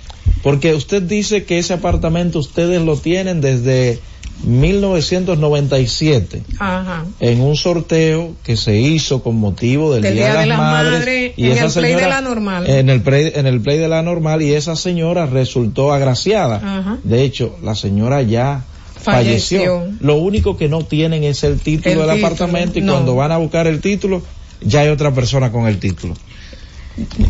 Porque 0.42 0.74
usted 0.74 1.02
dice 1.02 1.44
que 1.44 1.58
ese 1.58 1.72
apartamento 1.74 2.38
ustedes 2.38 2.80
lo 2.82 2.96
tienen 2.96 3.40
desde 3.40 3.98
1997 4.42 6.42
Ajá. 6.58 7.04
en 7.20 7.40
un 7.40 7.56
sorteo 7.56 8.34
que 8.42 8.56
se 8.56 8.80
hizo 8.80 9.22
con 9.22 9.36
motivo 9.36 9.92
del, 9.92 10.02
Del 10.02 10.14
Día, 10.14 10.40
de 10.40 10.46
las, 10.46 10.58
Madres, 10.58 10.98
Madres, 11.00 11.32
y 11.36 11.44
en 11.46 11.52
esa 11.52 11.66
el 11.66 11.72
play 11.72 11.84
señora 11.92 12.04
de 12.04 12.10
la 12.10 12.20
normal. 12.20 12.70
en 12.70 12.90
el 12.90 13.02
play 13.02 13.32
en 13.34 13.46
el 13.46 13.60
play 13.60 13.78
de 13.78 13.88
la 13.88 14.02
normal 14.02 14.42
y 14.42 14.54
esa 14.54 14.76
señora 14.76 15.26
resultó 15.26 15.92
agraciada. 15.92 16.56
Ajá. 16.56 16.98
De 17.04 17.22
hecho, 17.22 17.56
la 17.62 17.74
señora 17.74 18.22
ya 18.22 18.64
falleció. 19.00 19.78
Falleció. 19.80 19.96
Lo 20.00 20.16
único 20.16 20.56
que 20.56 20.68
no 20.68 20.84
tienen 20.84 21.24
es 21.24 21.44
el 21.44 21.58
título 21.60 21.92
El 21.92 21.98
del 21.98 22.06
título, 22.08 22.26
apartamento 22.26 22.78
y 22.78 22.82
no. 22.82 22.94
cuando 22.94 23.14
van 23.14 23.32
a 23.32 23.38
buscar 23.38 23.66
el 23.66 23.80
título 23.80 24.22
ya 24.62 24.80
hay 24.80 24.88
otra 24.88 25.12
persona 25.12 25.52
con 25.52 25.66
el 25.66 25.78
título. 25.78 26.14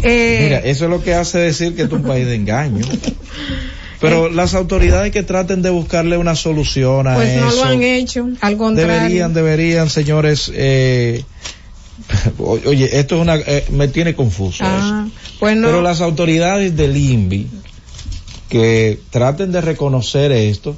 Eh, 0.03 0.41
Mira, 0.45 0.59
eso 0.59 0.85
es 0.85 0.91
lo 0.91 1.03
que 1.03 1.15
hace 1.15 1.39
decir 1.39 1.77
que 1.77 1.82
es 1.82 1.93
un 1.93 2.03
país 2.03 2.27
de 2.27 2.35
engaño. 2.35 2.85
Pero 4.01 4.27
Eh. 4.28 4.32
las 4.32 4.55
autoridades 4.55 5.12
que 5.12 5.22
traten 5.22 5.60
de 5.62 5.70
buscarle 5.70 6.16
una 6.16 6.35
solución 6.35 7.06
a 7.06 7.14
pues 7.16 7.36
no 7.40 7.48
eso. 7.48 7.56
lo 7.56 7.64
han 7.64 7.82
hecho, 7.82 8.28
al 8.40 8.56
contrario. 8.56 8.93
Deberían, 8.94 9.35
deberían, 9.35 9.90
señores. 9.90 10.51
Eh, 10.55 11.22
oye, 12.39 12.98
esto 12.98 13.16
es 13.16 13.20
una, 13.22 13.36
eh, 13.36 13.66
me 13.70 13.89
tiene 13.89 14.14
confuso. 14.14 14.64
Ah, 14.66 15.05
eso. 15.06 15.16
pues 15.39 15.56
no. 15.56 15.66
Pero 15.68 15.82
las 15.82 16.01
autoridades 16.01 16.77
del 16.77 16.97
INVI 16.97 17.47
que 18.48 18.98
traten 19.10 19.52
de 19.52 19.60
reconocer 19.60 20.32
esto 20.32 20.77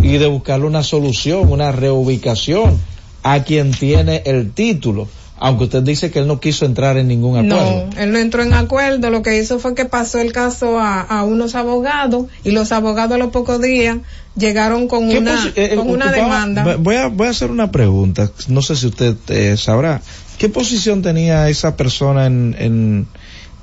y 0.00 0.16
de 0.18 0.26
buscarle 0.28 0.66
una 0.66 0.82
solución, 0.82 1.50
una 1.50 1.72
reubicación 1.72 2.78
a 3.22 3.42
quien 3.44 3.72
tiene 3.72 4.22
el 4.24 4.52
título. 4.52 5.08
Aunque 5.44 5.64
usted 5.64 5.82
dice 5.82 6.10
que 6.12 6.20
él 6.20 6.28
no 6.28 6.38
quiso 6.38 6.64
entrar 6.66 6.96
en 6.96 7.08
ningún 7.08 7.36
acuerdo. 7.36 7.88
No, 7.94 8.00
él 8.00 8.12
no 8.12 8.18
entró 8.18 8.42
en 8.42 8.52
acuerdo, 8.54 9.10
lo 9.10 9.22
que 9.22 9.36
hizo 9.38 9.58
fue 9.58 9.74
que 9.74 9.84
pasó 9.84 10.20
el 10.20 10.32
caso 10.32 10.78
a, 10.78 11.00
a 11.00 11.24
unos 11.24 11.54
abogados 11.56 12.26
y 12.44 12.52
los 12.52 12.70
abogados 12.70 13.16
a 13.16 13.18
los 13.18 13.30
pocos 13.30 13.60
días 13.60 13.98
llegaron 14.36 14.86
con 14.86 15.08
¿Qué 15.10 15.18
una, 15.18 15.34
posi- 15.34 15.52
eh, 15.56 15.74
con 15.76 15.90
una 15.90 16.12
demanda. 16.12 16.76
Voy 16.76 16.94
a, 16.96 17.08
voy 17.08 17.26
a 17.26 17.30
hacer 17.30 17.50
una 17.50 17.72
pregunta, 17.72 18.30
no 18.48 18.62
sé 18.62 18.76
si 18.76 18.86
usted 18.86 19.16
eh, 19.28 19.56
sabrá. 19.56 20.00
¿Qué 20.38 20.48
posición 20.48 21.02
tenía 21.02 21.48
esa 21.48 21.76
persona 21.76 22.26
en, 22.26 22.54
en, 22.58 23.06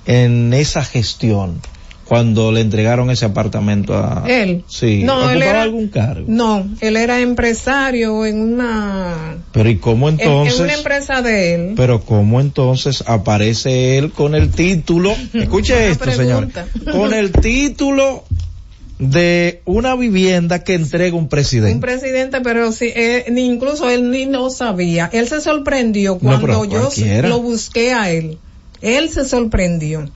en 0.06 0.54
esa 0.54 0.84
gestión 0.84 1.62
cuando 2.10 2.52
le 2.52 2.62
entregaron 2.62 3.12
ese 3.12 3.24
apartamento 3.26 3.94
a... 3.96 4.24
Él. 4.28 4.64
Sí, 4.68 5.04
No, 5.04 5.30
él 5.30 5.38
¿ocupaba 5.38 5.52
era- 5.52 5.62
algún 5.62 5.88
cargo? 5.90 6.26
No, 6.28 6.68
él 6.82 6.98
era 6.98 7.20
empresario 7.22 8.26
en 8.26 8.42
una, 8.42 9.38
Pero 9.54 9.70
¿y 9.70 9.78
cómo 9.78 10.10
en- 10.10 10.20
entonces? 10.20 10.58
en 10.58 10.64
una 10.66 10.74
empresa 10.74 11.22
de 11.22 11.54
él. 11.54 11.74
Pero 11.76 12.02
¿cómo 12.02 12.42
entonces 12.42 13.04
aparece 13.06 14.00
él 14.00 14.12
con 14.12 14.34
el 14.34 14.50
título? 14.50 15.14
Escuche 15.34 15.90
esto, 15.92 16.12
señor. 16.12 16.50
Con 16.92 17.14
el 17.14 17.32
título 17.32 18.24
de 18.98 19.62
una 19.66 19.96
vivienda 19.96 20.64
que 20.64 20.74
entrega 20.74 21.16
un 21.16 21.24
Un 21.24 21.30
presidente. 21.30 21.80
presidente, 21.80 22.42
pero 22.42 22.72
sí, 22.72 22.92
eh, 22.94 23.26
ni 23.32 23.46
incluso 23.46 23.90
él 23.90 24.10
ni 24.12 24.26
lo 24.26 24.50
sabía. 24.50 25.10
Él 25.14 25.28
se 25.28 25.40
sorprendió 25.42 26.18
cuando 26.18 26.66
yo 26.66 26.82
cualquiera. 26.82 27.30
lo 27.30 27.40
busqué 27.40 27.94
a 27.94 28.10
él. 28.12 28.40
Él 28.82 29.10
se 29.10 29.26
sorprendió. 29.26 30.10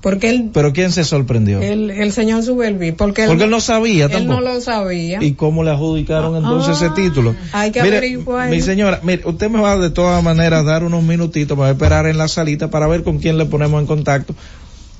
Porque 0.00 0.30
él, 0.30 0.50
Pero 0.54 0.72
¿quién 0.72 0.92
se 0.92 1.02
sorprendió? 1.02 1.60
el, 1.60 1.90
el 1.90 2.12
señor 2.12 2.44
Subelvi, 2.44 2.92
porque 2.92 3.26
Porque 3.26 3.44
él 3.44 3.50
no 3.50 3.60
sabía 3.60 4.04
él 4.04 4.10
tampoco. 4.12 4.40
no 4.40 4.54
lo 4.54 4.60
sabía. 4.60 5.20
¿Y 5.22 5.32
cómo 5.32 5.64
le 5.64 5.70
adjudicaron 5.72 6.36
entonces 6.36 6.76
ese 6.76 6.90
título? 6.90 7.34
Hay 7.52 7.72
que 7.72 7.82
Mire, 7.82 7.96
averiguar. 7.98 8.48
Mi 8.48 8.60
señora, 8.60 9.00
mire, 9.02 9.22
usted 9.24 9.50
me 9.50 9.60
va 9.60 9.76
de 9.76 9.90
todas 9.90 10.22
maneras 10.22 10.60
a 10.60 10.62
dar 10.62 10.84
unos 10.84 11.02
minutitos, 11.02 11.56
me 11.58 11.62
va 11.62 11.68
a 11.68 11.72
esperar 11.72 12.06
en 12.06 12.16
la 12.16 12.28
salita 12.28 12.70
para 12.70 12.86
ver 12.86 13.02
con 13.02 13.18
quién 13.18 13.38
le 13.38 13.46
ponemos 13.46 13.80
en 13.80 13.86
contacto 13.88 14.34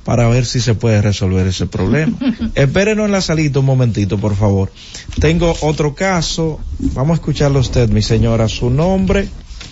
para 0.05 0.27
ver 0.29 0.47
si 0.47 0.59
se 0.61 0.75
puede 0.75 1.01
resolver 1.03 1.47
ese 1.47 1.67
problema. 1.67 2.17
Espérenos 2.57 3.07
en 3.07 3.13
la 3.13 3.21
salita 3.21 3.61
un 3.61 3.67
momentito, 3.67 4.19
por 4.19 4.35
favor. 4.35 4.73
Tengo 5.21 5.55
otro 5.61 5.95
caso. 5.95 6.59
Vamos 6.95 7.13
a 7.13 7.21
escucharlo 7.21 7.59
a 7.59 7.61
usted, 7.63 7.89
mi 7.91 8.03
señora. 8.03 8.49
Su 8.49 8.69
nombre, 8.71 9.29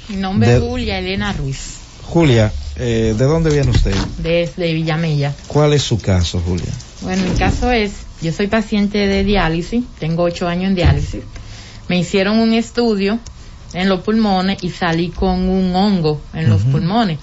Mi 0.09 0.17
nombre 0.17 0.51
De- 0.51 0.57
es 0.59 0.63
Julia 0.63 0.99
Elena 0.99 1.33
Ruiz, 1.33 1.76
Julia. 2.09 2.53
eh, 2.79 3.15
¿De 3.17 3.25
dónde 3.25 3.51
viene 3.51 3.71
usted? 3.71 3.95
desde 4.19 4.73
Villamella. 4.73 5.33
¿Cuál 5.49 5.73
es 5.73 5.83
su 5.83 6.01
caso, 6.01 6.41
Julia? 6.47 6.73
Bueno, 7.03 7.23
mi 7.25 7.37
caso 7.37 7.71
es, 7.71 7.93
yo 8.23 8.33
soy 8.33 8.47
paciente 8.49 8.99
de 9.07 9.25
diálisis, 9.25 9.85
tengo 9.99 10.23
ocho 10.25 10.47
años 10.49 10.67
en 10.69 10.75
diálisis. 10.75 11.23
Me 11.89 11.99
hicieron 11.99 12.39
un 12.39 12.53
estudio 12.55 13.19
en 13.73 13.89
los 13.89 14.01
pulmones 14.01 14.59
y 14.63 14.71
salí 14.71 15.09
con 15.11 15.49
un 15.49 15.75
hongo 15.75 16.21
en 16.35 16.49
los 16.51 16.63
pulmones. 16.63 17.19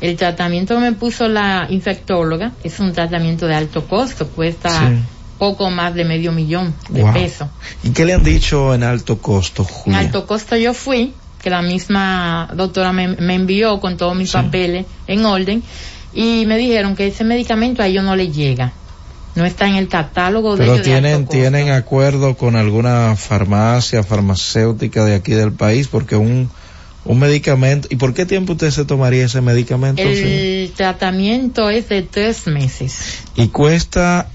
El 0.00 0.16
tratamiento 0.16 0.74
que 0.74 0.80
me 0.80 0.92
puso 0.92 1.28
la 1.28 1.66
infectóloga 1.70 2.52
es 2.62 2.78
un 2.80 2.92
tratamiento 2.92 3.46
de 3.46 3.54
alto 3.54 3.86
costo, 3.86 4.28
cuesta 4.28 4.70
Sí. 4.90 4.94
poco 5.38 5.70
más 5.70 5.94
de 5.94 6.04
medio 6.04 6.32
millón 6.32 6.74
de 6.88 7.02
Wow. 7.02 7.12
pesos. 7.12 7.48
¿Y 7.82 7.90
qué 7.90 8.04
le 8.04 8.12
han 8.14 8.24
dicho 8.24 8.74
en 8.74 8.82
alto 8.82 9.18
costo, 9.18 9.62
En 9.62 9.68
Julia? 9.68 9.98
alto 10.00 10.26
costo 10.26 10.56
yo 10.56 10.74
fui, 10.74 11.14
que 11.42 11.50
la 11.50 11.62
misma 11.62 12.48
doctora 12.54 12.92
me, 12.92 13.08
me 13.08 13.34
envió 13.34 13.80
con 13.80 13.96
todos 13.96 14.16
mis 14.16 14.32
papeles 14.32 14.86
en 15.06 15.24
orden, 15.24 15.62
y 16.12 16.44
me 16.46 16.56
dijeron 16.56 16.96
que 16.96 17.06
ese 17.06 17.24
medicamento 17.24 17.82
a 17.82 17.86
ellos 17.86 18.04
no 18.04 18.16
le 18.16 18.30
llega. 18.30 18.72
No 19.34 19.44
está 19.44 19.68
en 19.68 19.76
el 19.76 19.88
catálogo 19.88 20.56
de 20.56 20.64
Pero 20.64 20.72
de 20.72 20.78
alto 20.78 20.84
tienen, 20.84 21.26
tienen 21.28 21.70
acuerdo 21.70 22.36
con 22.36 22.56
alguna 22.56 23.14
farmacia, 23.14 24.02
farmacéutica 24.02 25.04
de 25.04 25.14
aquí 25.14 25.32
del 25.32 25.52
país, 25.52 25.86
porque 25.86 26.16
un, 26.16 26.50
un 27.04 27.18
medicamento, 27.18 27.86
¿y 27.90 27.96
por 27.96 28.14
qué 28.14 28.26
tiempo 28.26 28.54
usted 28.54 28.70
se 28.70 28.84
tomaría 28.84 29.26
ese 29.26 29.40
medicamento? 29.40 30.02
El 30.02 30.72
tratamiento 30.76 31.70
es 31.70 31.88
de 31.88 32.02
tres 32.02 32.46
meses, 32.48 33.22
Y 33.36 33.48
cuesta 33.48 34.28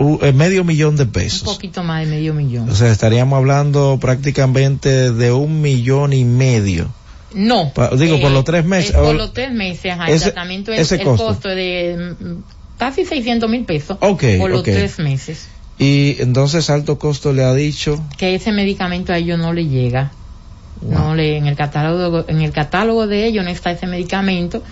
uh, 0.00 0.18
eh, 0.22 0.32
medio 0.32 0.64
millón 0.64 0.96
de 0.96 1.04
un 1.04 1.10
pesos. 1.10 1.42
poquito 1.42 1.82
más 1.84 2.04
de 2.04 2.10
medio 2.10 2.34
millón. 2.34 2.68
O 2.68 2.74
sea, 2.74 2.90
estaríamos 2.90 3.36
hablando 3.36 3.98
prácticamente 4.00 5.12
de 5.12 5.32
un 5.32 5.60
millón 5.60 6.12
y 6.12 6.24
medio. 6.24 6.88
No. 7.32 7.72
Pa- 7.72 7.90
digo, 7.96 8.20
por 8.20 8.32
los 8.32 8.44
tres 8.44 8.64
meses. 8.64 8.90
es 8.90 8.96
por 8.96 9.14
los 9.14 9.32
tres 9.32 9.52
meses, 9.52 9.92
ajá, 9.92 10.10
el 10.10 10.20
tratamiento 10.20 10.72
es 10.72 10.80
ese 10.80 10.96
el 10.96 11.04
costo. 11.04 11.48
de 11.48 12.16
mm, 12.18 12.34
casi 12.76 13.04
600 13.04 13.48
mil 13.48 13.64
pesos 13.64 13.98
Ok, 14.00 14.24
por 14.38 14.50
los 14.50 14.62
tres 14.64 14.98
meses. 14.98 15.48
Y 15.78 16.16
entonces 16.20 16.68
alto 16.68 16.98
costo 16.98 17.32
le 17.32 17.44
ha 17.44 17.54
dicho, 17.54 18.02
Que 18.18 18.34
ese 18.34 18.52
medicamento 18.52 19.12
a 19.12 19.18
ellos 19.18 19.38
no 19.38 19.52
le 19.52 19.66
llega. 19.66 20.12
No 20.82 21.14
le, 21.14 21.36
en 21.36 21.46
el 21.46 21.56
catálogo, 21.56 22.24
en 22.26 22.40
el 22.40 22.52
catálogo 22.52 23.06
de 23.06 23.26
ellos 23.26 23.44
no 23.44 23.50
está 23.50 23.70
ese 23.70 23.86
medicamento. 23.86 24.62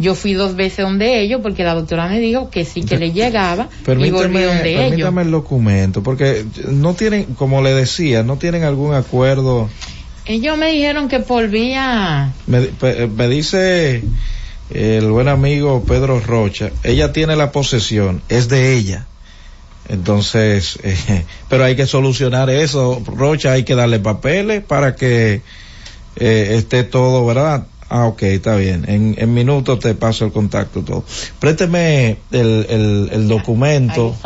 Yo 0.00 0.14
fui 0.14 0.32
dos 0.34 0.56
veces 0.56 0.84
donde 0.84 1.20
ellos 1.20 1.40
porque 1.42 1.62
la 1.62 1.74
doctora 1.74 2.08
me 2.08 2.18
dijo 2.18 2.50
que 2.50 2.64
sí 2.64 2.82
que 2.82 2.96
le 2.96 3.12
llegaba 3.12 3.68
y 3.82 3.84
volví 3.84 4.10
permítame, 4.10 4.44
donde 4.44 4.70
ellos. 4.72 4.88
permítame 4.88 5.22
el 5.22 5.30
documento, 5.30 6.02
porque 6.02 6.44
no 6.68 6.94
tienen, 6.94 7.24
como 7.36 7.62
le 7.62 7.74
decía, 7.74 8.22
no 8.22 8.36
tienen 8.36 8.64
algún 8.64 8.94
acuerdo. 8.94 9.68
Ellos 10.26 10.56
me 10.56 10.72
dijeron 10.72 11.08
que 11.08 11.20
por 11.20 11.48
vía 11.48 12.32
me 12.46 13.28
dice 13.28 14.02
el 14.70 15.10
buen 15.10 15.28
amigo 15.28 15.82
Pedro 15.86 16.20
Rocha, 16.20 16.70
ella 16.84 17.12
tiene 17.12 17.36
la 17.36 17.52
posesión, 17.52 18.22
es 18.28 18.48
de 18.48 18.74
ella. 18.74 19.06
Entonces, 19.88 20.78
eh, 20.84 21.24
pero 21.48 21.64
hay 21.64 21.76
que 21.76 21.86
solucionar 21.86 22.48
eso, 22.50 23.02
Rocha, 23.04 23.52
hay 23.52 23.64
que 23.64 23.74
darle 23.74 23.98
papeles 23.98 24.62
para 24.62 24.94
que 24.94 25.42
eh, 26.16 26.54
esté 26.56 26.84
todo, 26.84 27.26
¿verdad? 27.26 27.66
Ah, 27.90 28.06
ok, 28.06 28.22
está 28.22 28.54
bien. 28.56 28.84
En, 28.88 29.16
en 29.18 29.34
minutos 29.34 29.80
te 29.80 29.92
paso 29.94 30.24
el 30.24 30.32
contacto 30.32 30.80
todo. 30.82 31.04
Présteme 31.40 32.16
el, 32.30 32.66
el, 32.70 33.10
el 33.12 33.28
documento 33.28 34.16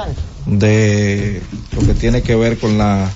de 0.47 1.43
lo 1.75 1.87
que 1.87 1.95
tiene 1.95 2.23
que 2.23 2.37
ver 2.37 2.59
con 2.59 2.77
la... 2.79 3.11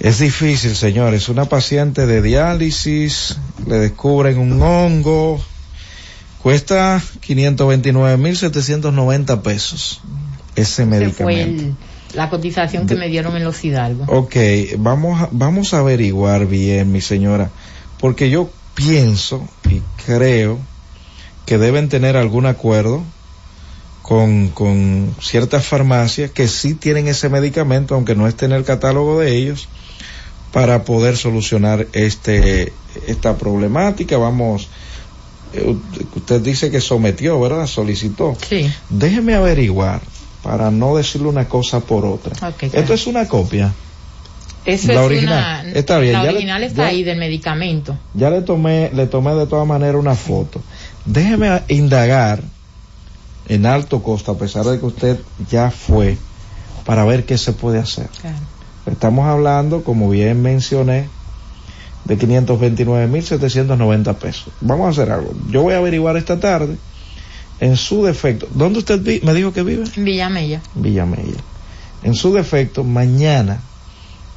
Es 0.00 0.18
difícil, 0.18 0.76
señores. 0.76 1.30
Una 1.30 1.46
paciente 1.46 2.06
de 2.06 2.20
diálisis, 2.20 3.38
le 3.66 3.78
descubren 3.78 4.36
un 4.38 4.60
hongo, 4.60 5.40
cuesta 6.42 7.00
529.790 7.26 9.40
pesos 9.42 10.00
ese 10.54 10.84
fue 10.84 10.98
medicamento. 10.98 11.62
el- 11.62 11.74
la 12.14 12.30
cotización 12.30 12.86
que 12.86 12.94
me 12.94 13.08
dieron 13.08 13.36
en 13.36 13.42
los 13.44 13.62
Hidalgo. 13.64 14.04
Ok, 14.08 14.36
vamos 14.78 15.28
vamos 15.32 15.74
a 15.74 15.78
averiguar 15.80 16.46
bien, 16.46 16.92
mi 16.92 17.00
señora, 17.00 17.50
porque 17.98 18.30
yo 18.30 18.48
pienso 18.76 19.48
y 19.68 19.82
creo 20.04 20.60
que 21.46 21.58
deben 21.58 21.88
tener 21.88 22.16
algún 22.16 22.46
acuerdo 22.46 23.02
con, 24.02 24.48
con 24.50 25.16
ciertas 25.20 25.66
farmacias 25.66 26.30
que 26.30 26.46
sí 26.46 26.74
tienen 26.74 27.08
ese 27.08 27.28
medicamento, 27.28 27.96
aunque 27.96 28.14
no 28.14 28.28
esté 28.28 28.44
en 28.44 28.52
el 28.52 28.62
catálogo 28.62 29.18
de 29.18 29.36
ellos, 29.36 29.68
para 30.52 30.84
poder 30.84 31.16
solucionar 31.16 31.88
este 31.92 32.72
esta 33.06 33.36
problemática. 33.36 34.16
Vamos, 34.16 34.68
eh, 35.52 35.76
usted 36.14 36.40
dice 36.40 36.70
que 36.70 36.80
sometió, 36.80 37.40
¿verdad? 37.40 37.66
Solicitó. 37.66 38.36
Sí. 38.48 38.70
Déjeme 38.88 39.34
averiguar 39.34 40.00
para 40.42 40.70
no 40.70 40.96
decirle 40.96 41.28
una 41.28 41.48
cosa 41.48 41.80
por 41.80 42.06
otra. 42.06 42.54
Esto 42.60 42.94
es 42.94 43.06
una 43.06 43.26
copia. 43.26 43.74
Eso 44.66 44.88
la 44.88 44.94
es 44.94 44.98
original. 45.06 45.66
una, 45.68 45.78
Está 45.78 45.98
bien, 45.98 46.12
la 46.14 46.18
ya 46.20 46.24
le- 46.24 46.30
original 46.36 46.62
está 46.64 46.82
ya- 46.82 46.88
ahí 46.88 47.02
del 47.04 47.18
medicamento. 47.18 47.96
Ya 48.14 48.30
le 48.30 48.42
tomé, 48.42 48.90
le 48.92 49.06
tomé 49.06 49.34
de 49.34 49.46
todas 49.46 49.66
maneras 49.66 49.96
una 49.96 50.14
foto. 50.14 50.60
Déjeme 51.04 51.62
indagar 51.68 52.42
en 53.48 53.64
alto 53.66 54.02
costo, 54.02 54.32
a 54.32 54.38
pesar 54.38 54.64
de 54.64 54.78
que 54.80 54.86
usted 54.86 55.20
ya 55.50 55.70
fue, 55.70 56.18
para 56.84 57.04
ver 57.04 57.24
qué 57.24 57.38
se 57.38 57.52
puede 57.52 57.78
hacer. 57.78 58.08
Claro. 58.20 58.36
Estamos 58.90 59.26
hablando, 59.26 59.82
como 59.84 60.08
bien 60.10 60.42
mencioné, 60.42 61.08
de 62.04 62.16
529.790 62.18 64.14
pesos. 64.14 64.48
Vamos 64.60 64.86
a 64.86 64.90
hacer 64.90 65.12
algo. 65.12 65.32
Yo 65.50 65.62
voy 65.62 65.74
a 65.74 65.78
averiguar 65.78 66.16
esta 66.16 66.38
tarde, 66.38 66.76
en 67.60 67.76
su 67.76 68.04
defecto. 68.04 68.46
¿Dónde 68.52 68.78
usted 68.80 69.00
me 69.22 69.32
dijo 69.34 69.52
que 69.52 69.62
vive? 69.62 69.84
En 69.96 70.04
Villamella. 70.04 70.60
Villamella. 70.74 71.40
En 72.02 72.14
su 72.14 72.32
defecto, 72.32 72.84
mañana 72.84 73.60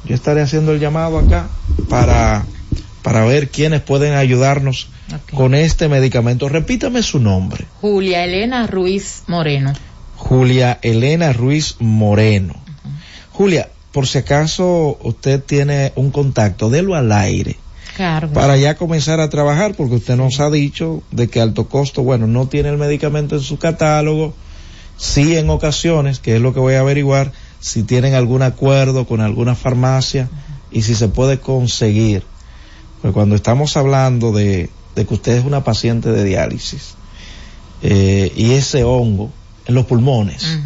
yo 0.04 0.14
estaré 0.14 0.40
haciendo 0.42 0.72
el 0.72 0.80
llamado 0.80 1.18
acá 1.18 1.48
para, 1.88 2.44
para 3.02 3.24
ver 3.24 3.48
quiénes 3.50 3.82
pueden 3.82 4.14
ayudarnos 4.14 4.88
con 5.34 5.54
este 5.54 5.88
medicamento. 5.88 6.48
Repítame 6.48 7.02
su 7.02 7.18
nombre. 7.18 7.66
Julia 7.80 8.24
Elena 8.24 8.66
Ruiz 8.66 9.22
Moreno. 9.26 9.72
Julia 10.16 10.78
Elena 10.82 11.32
Ruiz 11.32 11.76
Moreno. 11.80 12.54
Julia, 13.32 13.68
por 13.92 14.06
si 14.06 14.18
acaso 14.18 14.98
usted 15.02 15.42
tiene 15.42 15.92
un 15.96 16.10
contacto, 16.10 16.70
délo 16.70 16.94
al 16.94 17.10
aire 17.12 17.56
Claro. 17.96 18.28
para 18.32 18.56
ya 18.56 18.76
comenzar 18.76 19.20
a 19.20 19.28
trabajar, 19.30 19.74
porque 19.74 19.96
usted 19.96 20.16
nos 20.16 20.40
ha 20.40 20.48
dicho 20.50 21.02
de 21.10 21.28
que 21.28 21.40
alto 21.40 21.68
costo, 21.68 22.02
bueno, 22.02 22.26
no 22.26 22.46
tiene 22.48 22.68
el 22.68 22.78
medicamento 22.78 23.34
en 23.34 23.40
su 23.42 23.58
catálogo, 23.58 24.34
sí 24.96 25.36
en 25.36 25.50
ocasiones, 25.50 26.18
que 26.18 26.36
es 26.36 26.40
lo 26.40 26.54
que 26.54 26.60
voy 26.60 26.74
a 26.74 26.80
averiguar, 26.80 27.32
si 27.60 27.82
tienen 27.82 28.14
algún 28.14 28.42
acuerdo 28.42 29.06
con 29.06 29.20
alguna 29.20 29.54
farmacia 29.54 30.28
y 30.72 30.82
si 30.82 30.94
se 30.94 31.08
puede 31.08 31.38
conseguir. 31.38 32.24
Pues 33.02 33.14
cuando 33.14 33.34
estamos 33.34 33.76
hablando 33.76 34.32
de, 34.32 34.70
de 34.94 35.06
que 35.06 35.14
usted 35.14 35.36
es 35.36 35.44
una 35.44 35.62
paciente 35.64 36.10
de 36.10 36.24
diálisis 36.24 36.94
eh, 37.82 38.32
y 38.36 38.52
ese 38.52 38.84
hongo 38.84 39.30
en 39.66 39.74
los 39.74 39.86
pulmones, 39.86 40.58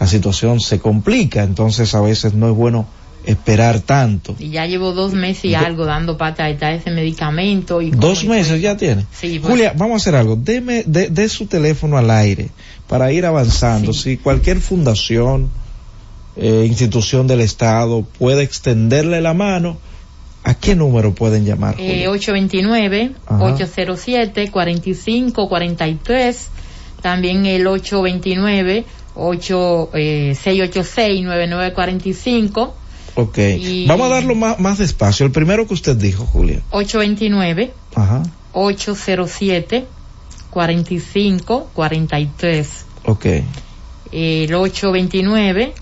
la 0.00 0.06
situación 0.06 0.60
se 0.60 0.78
complica, 0.78 1.42
entonces 1.42 1.94
a 1.94 2.00
veces 2.00 2.34
no 2.34 2.48
es 2.48 2.54
bueno 2.54 2.86
esperar 3.24 3.80
tanto. 3.80 4.34
Y 4.38 4.50
ya 4.50 4.66
llevo 4.66 4.92
dos 4.92 5.12
meses 5.12 5.44
y 5.44 5.54
algo 5.54 5.84
dando 5.84 6.16
pata 6.16 6.44
a 6.44 6.72
ese 6.72 6.90
medicamento. 6.90 7.82
Y 7.82 7.90
Dos 7.90 8.24
meses 8.24 8.60
ya 8.60 8.76
tiene. 8.76 9.04
Sí, 9.12 9.38
pues. 9.38 9.50
Julia, 9.50 9.74
vamos 9.76 9.94
a 9.94 9.96
hacer 9.96 10.14
algo. 10.14 10.36
Deme, 10.36 10.84
de, 10.86 11.08
de 11.08 11.28
su 11.28 11.46
teléfono 11.46 11.98
al 11.98 12.10
aire 12.10 12.48
para 12.86 13.12
ir 13.12 13.26
avanzando. 13.26 13.92
Si 13.92 14.16
cualquier 14.16 14.60
fundación, 14.60 15.50
eh, 16.38 16.64
institución 16.66 17.26
del 17.26 17.40
Estado 17.40 18.02
puede 18.18 18.42
extenderle 18.42 19.20
la 19.20 19.34
mano, 19.34 19.78
¿a 20.44 20.54
qué 20.54 20.74
número 20.74 21.14
pueden 21.14 21.44
llamar? 21.44 21.74
Eh, 21.78 21.88
Julia? 22.06 22.10
829 22.10 23.12
Ajá. 23.26 23.44
807 23.44 24.50
45 24.50 25.48
43 25.48 26.48
también 27.02 27.46
el 27.46 27.66
829 27.66 28.84
8 29.14 29.90
eh, 29.94 30.34
686 30.40 31.24
9945 31.24 32.74
ok. 33.16 33.38
y- 33.38 33.86
Vamos 33.86 34.06
a 34.06 34.14
darlo 34.14 34.34
más, 34.36 34.58
más 34.60 34.78
despacio. 34.78 35.26
El 35.26 35.32
primero 35.32 35.66
que 35.66 35.74
usted 35.74 35.96
dijo, 35.96 36.24
Julia. 36.24 36.60
829 36.70 37.72
Ajá. 37.96 38.22
807 38.52 39.86
45 40.50 41.70
43 41.74 42.68
Ok. 43.04 43.26
el 44.12 44.54
829 44.54 45.74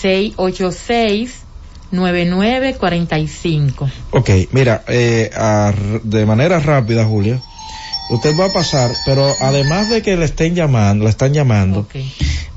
686 0.00 1.30
9945 1.92 3.90
Ok, 4.12 4.30
mira, 4.52 4.84
eh, 4.88 5.30
a 5.34 5.72
de 6.02 6.24
manera 6.26 6.60
rápida, 6.60 7.04
Julia, 7.04 7.40
usted 8.10 8.36
va 8.38 8.46
a 8.46 8.52
pasar, 8.52 8.92
pero 9.04 9.26
además 9.40 9.90
de 9.90 10.02
que 10.02 10.16
le 10.16 10.24
estén 10.24 10.54
llamando, 10.54 11.04
le 11.04 11.10
están 11.10 11.32
llamando, 11.32 11.86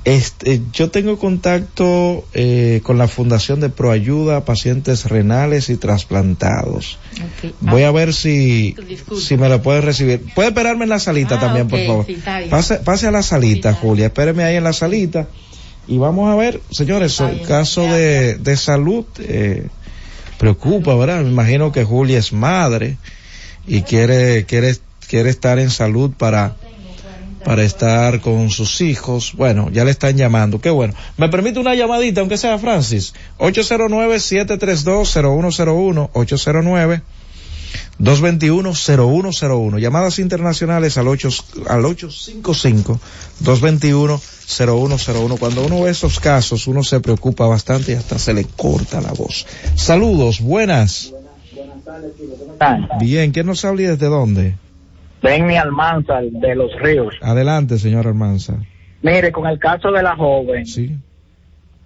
este, 0.06 0.62
yo 0.74 0.92
tengo 0.92 1.18
contacto 1.18 2.26
eh, 2.34 2.82
con 2.84 2.98
la 2.98 3.08
Fundación 3.08 3.62
de 3.62 3.70
Proayuda 3.70 4.38
a 4.38 4.46
Pacientes 4.46 5.06
Renales 5.06 5.70
y 5.70 5.78
Trasplantados. 5.78 6.98
Voy 7.62 7.84
a 7.84 7.92
ver 7.92 8.14
si, 8.14 8.76
si 9.20 9.38
me 9.38 9.48
lo 9.48 9.62
puede 9.62 9.80
recibir. 9.80 10.22
Puede 10.36 10.50
esperarme 10.50 10.84
en 10.84 10.90
la 10.90 11.00
salita 11.00 11.36
Ah, 11.36 11.40
también, 11.40 11.70
por 11.70 11.80
favor. 11.86 12.06
sí. 12.06 12.18
Pase, 12.50 12.76
pase 12.80 13.08
a 13.08 13.12
la 13.12 13.24
salita, 13.24 13.74
Julia. 13.74 14.08
Espéreme 14.08 14.44
ahí 14.44 14.58
en 14.58 14.66
la 14.66 14.74
salita. 14.74 15.28
Y 15.88 15.98
vamos 15.98 16.32
a 16.32 16.36
ver, 16.36 16.62
señores, 16.72 17.20
el 17.20 17.42
caso 17.42 17.82
de, 17.82 18.36
de 18.36 18.56
salud, 18.56 19.06
eh, 19.20 19.68
preocupa, 20.38 20.96
¿verdad? 20.96 21.24
Me 21.24 21.30
imagino 21.30 21.72
que 21.72 21.84
Julia 21.84 22.20
es 22.20 22.32
madre 22.32 22.98
y 23.68 23.82
quiere, 23.82 24.46
quiere, 24.46 24.78
quiere 25.08 25.30
estar 25.30 25.60
en 25.60 25.70
salud 25.70 26.12
para, 26.18 26.56
para 27.44 27.64
estar 27.64 28.22
con 28.22 28.50
sus 28.50 28.80
hijos. 28.82 29.34
Bueno, 29.36 29.70
ya 29.72 29.84
le 29.84 29.92
están 29.92 30.16
llamando. 30.16 30.62
Qué 30.62 30.70
bueno. 30.70 30.94
¿Me 31.18 31.28
permite 31.30 31.60
una 31.60 31.76
llamadita, 31.76 32.22
aunque 32.22 32.38
sea 32.38 32.58
Francis? 32.58 33.14
809-732-0101, 33.40 36.10
809 36.14 37.02
221-0101. 38.00 39.80
Llamadas 39.80 40.20
internacionales 40.20 40.98
al 40.98 41.08
8, 41.08 41.30
al 41.68 41.84
855-221-0101. 41.84 44.22
Cuando 45.40 45.66
uno 45.66 45.82
ve 45.84 45.92
esos 45.92 46.20
casos, 46.20 46.68
uno 46.68 46.84
se 46.84 47.00
preocupa 47.00 47.48
bastante 47.48 47.94
y 47.94 47.96
hasta 47.96 48.18
se 48.20 48.34
le 48.34 48.46
corta 48.46 49.02
la 49.02 49.12
voz. 49.14 49.46
Saludos, 49.76 50.42
buenas. 50.42 51.14
Bien, 53.00 53.32
¿quién 53.32 53.46
nos 53.46 53.64
habla 53.66 53.82
y 53.82 53.86
desde 53.86 54.08
dónde? 54.08 54.56
Benny 55.22 55.56
Almanza, 55.58 56.20
de 56.22 56.56
Los 56.56 56.72
Ríos. 56.80 57.16
Adelante, 57.22 57.78
señor 57.78 58.08
Almanza. 58.08 58.58
Mire, 59.02 59.32
con 59.32 59.48
el 59.48 59.60
caso 59.60 59.92
de 59.92 60.04
la 60.04 60.16
joven, 60.16 60.66
Sí. 60.66 60.98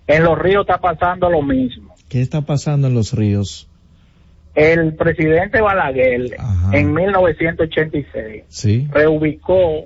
en 0.08 0.24
Los 0.24 0.38
Ríos 0.38 0.62
está 0.62 0.80
pasando 0.80 1.30
lo 1.30 1.42
mismo. 1.42 1.96
¿Qué 2.10 2.22
está 2.22 2.42
pasando 2.42 2.88
en 2.88 2.94
los 2.94 3.14
ríos? 3.14 3.68
El 4.56 4.96
presidente 4.96 5.62
Balaguer, 5.62 6.38
en 6.72 6.94
1986, 6.94 8.44
Sí. 8.48 8.88
reubicó 8.92 9.86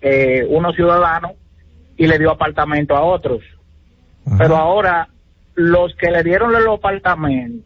eh, 0.00 0.46
unos 0.48 0.74
ciudadanos 0.76 1.32
y 1.96 2.06
le 2.06 2.18
dio 2.18 2.30
apartamento 2.30 2.96
a 2.96 3.02
otros. 3.04 3.40
Pero 4.38 4.56
ahora, 4.56 5.08
los 5.54 5.94
que 5.96 6.10
le 6.10 6.22
dieron 6.22 6.52
los 6.52 6.78
apartamentos 6.78 7.64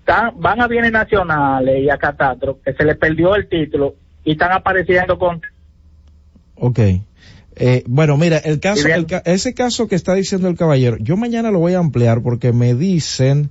están- 0.00 0.32
van 0.36 0.60
a 0.62 0.68
bienes 0.68 0.92
nacionales 0.92 1.82
y 1.82 1.90
a 1.90 1.98
catastro, 1.98 2.60
que 2.64 2.72
se 2.72 2.84
les 2.84 2.96
perdió 2.96 3.34
el 3.34 3.48
título 3.48 3.94
y 4.24 4.32
están 4.32 4.52
apareciendo 4.52 5.18
con 5.18 5.40
Ok. 6.58 6.78
Eh, 7.58 7.84
bueno, 7.86 8.16
mira, 8.16 8.38
el 8.38 8.60
caso, 8.60 8.86
el 8.88 9.06
ese 9.24 9.54
caso 9.54 9.88
que 9.88 9.94
está 9.94 10.14
diciendo 10.14 10.48
el 10.48 10.56
caballero, 10.56 10.96
yo 10.98 11.16
mañana 11.16 11.50
lo 11.50 11.58
voy 11.58 11.72
a 11.74 11.78
ampliar 11.78 12.22
porque 12.22 12.52
me 12.52 12.74
dicen, 12.74 13.50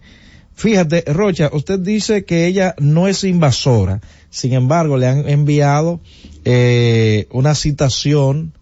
fíjate, 0.54 1.04
Rocha, 1.08 1.50
usted 1.52 1.80
dice 1.80 2.24
que 2.24 2.46
ella 2.46 2.76
no 2.80 3.08
es 3.08 3.24
invasora, 3.24 4.02
sin 4.30 4.54
embargo, 4.54 4.98
le 4.98 5.08
han 5.08 5.28
enviado 5.28 6.02
eh, 6.46 7.28
una 7.32 7.56
citación 7.56 8.54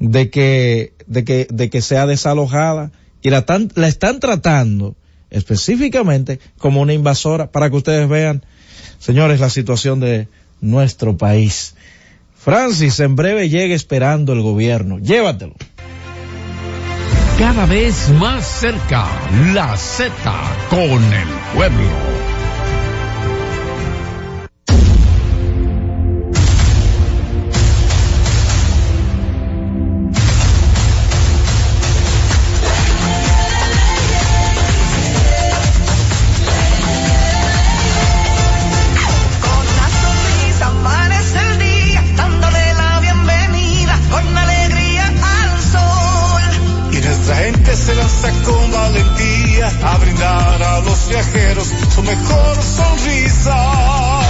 de 0.00 0.30
que, 0.30 0.92
de 1.06 1.24
que, 1.24 1.46
de 1.50 1.70
que 1.70 1.80
sea 1.82 2.06
desalojada 2.06 2.90
y 3.22 3.30
la, 3.30 3.46
tan- 3.46 3.70
la 3.76 3.86
están 3.86 4.18
tratando 4.18 4.96
específicamente 5.30 6.40
como 6.58 6.80
una 6.80 6.92
invasora 6.92 7.52
para 7.52 7.70
que 7.70 7.76
ustedes 7.76 8.08
vean, 8.08 8.42
señores, 8.98 9.38
la 9.38 9.50
situación 9.50 10.00
de 10.00 10.26
nuestro 10.60 11.16
país. 11.16 11.74
Francis, 12.36 12.98
en 13.00 13.14
breve 13.16 13.48
llega 13.48 13.74
esperando 13.74 14.32
el 14.32 14.40
gobierno. 14.40 14.98
Llévatelo. 14.98 15.54
Cada 17.38 17.64
vez 17.66 18.08
más 18.18 18.44
cerca, 18.46 19.06
la 19.54 19.76
Z 19.76 20.12
con 20.68 20.80
el 20.80 21.28
pueblo. 21.54 21.88
Con 48.44 48.70
valentía 48.70 49.68
a 49.82 49.96
brindar 49.96 50.62
a 50.62 50.80
los 50.80 51.08
viajeros 51.08 51.72
su 51.94 52.02
mejor 52.02 52.62
sonrisa. 52.62 54.29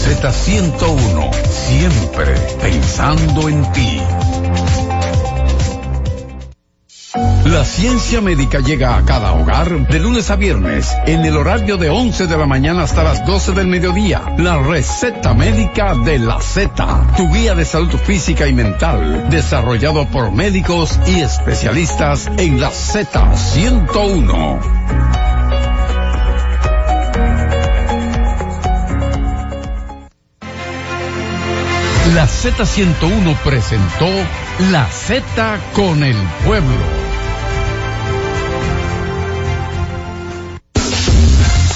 Z101, 0.01 1.31
siempre 1.47 2.33
pensando 2.59 3.47
en 3.47 3.71
ti. 3.71 4.01
La 7.45 7.63
ciencia 7.65 8.21
médica 8.21 8.59
llega 8.59 8.97
a 8.97 9.05
cada 9.05 9.33
hogar 9.33 9.87
de 9.87 9.99
lunes 9.99 10.31
a 10.31 10.37
viernes 10.37 10.95
en 11.05 11.23
el 11.23 11.37
horario 11.37 11.77
de 11.77 11.89
11 11.89 12.25
de 12.25 12.37
la 12.37 12.47
mañana 12.47 12.81
hasta 12.83 13.03
las 13.03 13.27
12 13.27 13.51
del 13.51 13.67
mediodía. 13.67 14.23
La 14.37 14.57
receta 14.57 15.35
médica 15.35 15.93
de 15.93 16.17
la 16.17 16.41
Z, 16.41 17.13
tu 17.17 17.31
guía 17.31 17.53
de 17.53 17.65
salud 17.65 17.95
física 17.97 18.47
y 18.47 18.53
mental, 18.53 19.29
desarrollado 19.29 20.07
por 20.07 20.31
médicos 20.31 20.99
y 21.05 21.19
especialistas 21.19 22.31
en 22.37 22.59
la 22.59 22.71
Z101. 22.71 25.00
La 32.15 32.27
Z101 32.27 33.37
presentó 33.37 34.05
La 34.69 34.85
Z 34.85 35.59
con 35.73 36.03
el 36.03 36.17
pueblo. 36.45 36.75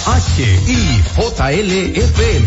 H 0.06 0.60
y 0.68 1.02
JLFM. 1.16 2.46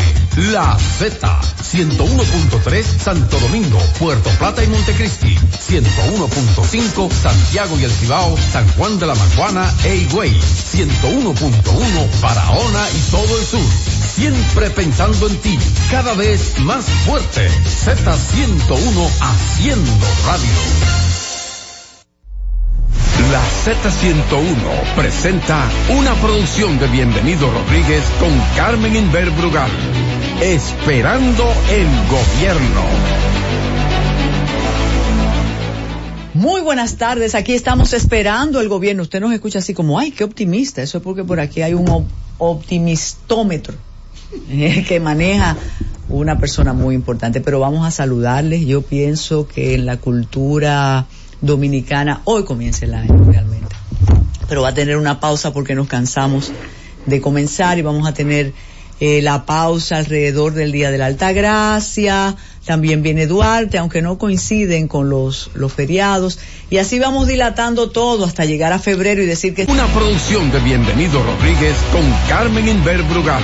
La 0.52 0.76
Z 0.98 1.40
101.3 1.72 2.82
Santo 2.82 3.38
Domingo, 3.40 3.78
Puerto 3.98 4.28
Plata 4.38 4.62
y 4.62 4.66
Montecristi. 4.66 5.34
101.5 5.36 7.10
Santiago 7.10 7.78
y 7.80 7.84
El 7.84 7.90
Cibao, 7.90 8.36
San 8.52 8.68
Juan 8.72 8.98
de 8.98 9.06
la 9.06 9.14
Maguana 9.14 9.72
e 9.84 9.96
Higüey. 9.96 10.38
101.1 10.38 12.20
Barahona 12.20 12.86
y 12.90 13.10
todo 13.10 13.38
el 13.38 13.46
sur. 13.46 13.97
Siempre 14.22 14.68
pensando 14.70 15.28
en 15.28 15.36
ti, 15.36 15.56
cada 15.92 16.12
vez 16.14 16.58
más 16.58 16.84
fuerte. 17.06 17.48
Z101 17.48 19.08
haciendo 19.20 19.92
radio. 20.26 20.50
La 23.30 23.40
Z101 23.64 24.94
presenta 24.96 25.70
una 25.96 26.14
producción 26.14 26.80
de 26.80 26.88
Bienvenido 26.88 27.48
Rodríguez 27.48 28.02
con 28.18 28.30
Carmen 28.56 28.96
Inver 28.96 29.30
Brugal. 29.30 29.70
Esperando 30.42 31.44
el 31.70 31.86
gobierno. 32.10 32.82
Muy 36.34 36.60
buenas 36.62 36.96
tardes, 36.96 37.36
aquí 37.36 37.52
estamos 37.54 37.92
esperando 37.92 38.60
el 38.60 38.68
gobierno. 38.68 39.04
Usted 39.04 39.20
nos 39.20 39.32
escucha 39.32 39.60
así 39.60 39.74
como, 39.74 39.96
ay, 39.96 40.10
qué 40.10 40.24
optimista. 40.24 40.82
Eso 40.82 40.98
es 40.98 41.04
porque 41.04 41.22
por 41.22 41.38
aquí 41.38 41.62
hay 41.62 41.74
un 41.74 41.88
op- 41.88 42.08
optimistómetro 42.38 43.74
que 44.88 45.00
maneja 45.00 45.56
una 46.08 46.38
persona 46.38 46.72
muy 46.72 46.94
importante. 46.94 47.40
Pero 47.40 47.60
vamos 47.60 47.86
a 47.86 47.90
saludarles. 47.90 48.66
Yo 48.66 48.82
pienso 48.82 49.46
que 49.46 49.74
en 49.74 49.86
la 49.86 49.98
cultura 49.98 51.06
dominicana 51.40 52.22
hoy 52.24 52.44
comienza 52.44 52.84
el 52.84 52.94
año 52.94 53.24
realmente. 53.24 53.74
Pero 54.48 54.62
va 54.62 54.68
a 54.68 54.74
tener 54.74 54.96
una 54.96 55.20
pausa 55.20 55.52
porque 55.52 55.74
nos 55.74 55.88
cansamos 55.88 56.50
de 57.06 57.20
comenzar 57.20 57.78
y 57.78 57.82
vamos 57.82 58.06
a 58.06 58.14
tener 58.14 58.52
eh, 59.00 59.22
la 59.22 59.46
pausa 59.46 59.98
alrededor 59.98 60.54
del 60.54 60.72
Día 60.72 60.90
de 60.90 60.98
la 60.98 61.06
Alta 61.06 61.30
Gracia, 61.30 62.34
también 62.64 63.02
viene 63.02 63.28
Duarte, 63.28 63.78
aunque 63.78 64.02
no 64.02 64.18
coinciden 64.18 64.88
con 64.88 65.08
los, 65.08 65.52
los 65.54 65.72
feriados, 65.72 66.40
y 66.68 66.78
así 66.78 66.98
vamos 66.98 67.28
dilatando 67.28 67.90
todo 67.90 68.24
hasta 68.24 68.44
llegar 68.44 68.72
a 68.72 68.80
febrero 68.80 69.22
y 69.22 69.26
decir 69.26 69.54
que... 69.54 69.66
Una 69.68 69.86
producción 69.86 70.50
de 70.50 70.58
Bienvenido 70.58 71.22
Rodríguez 71.22 71.76
con 71.92 72.02
Carmen 72.28 72.68
Inver 72.68 73.02
Brugal. 73.04 73.42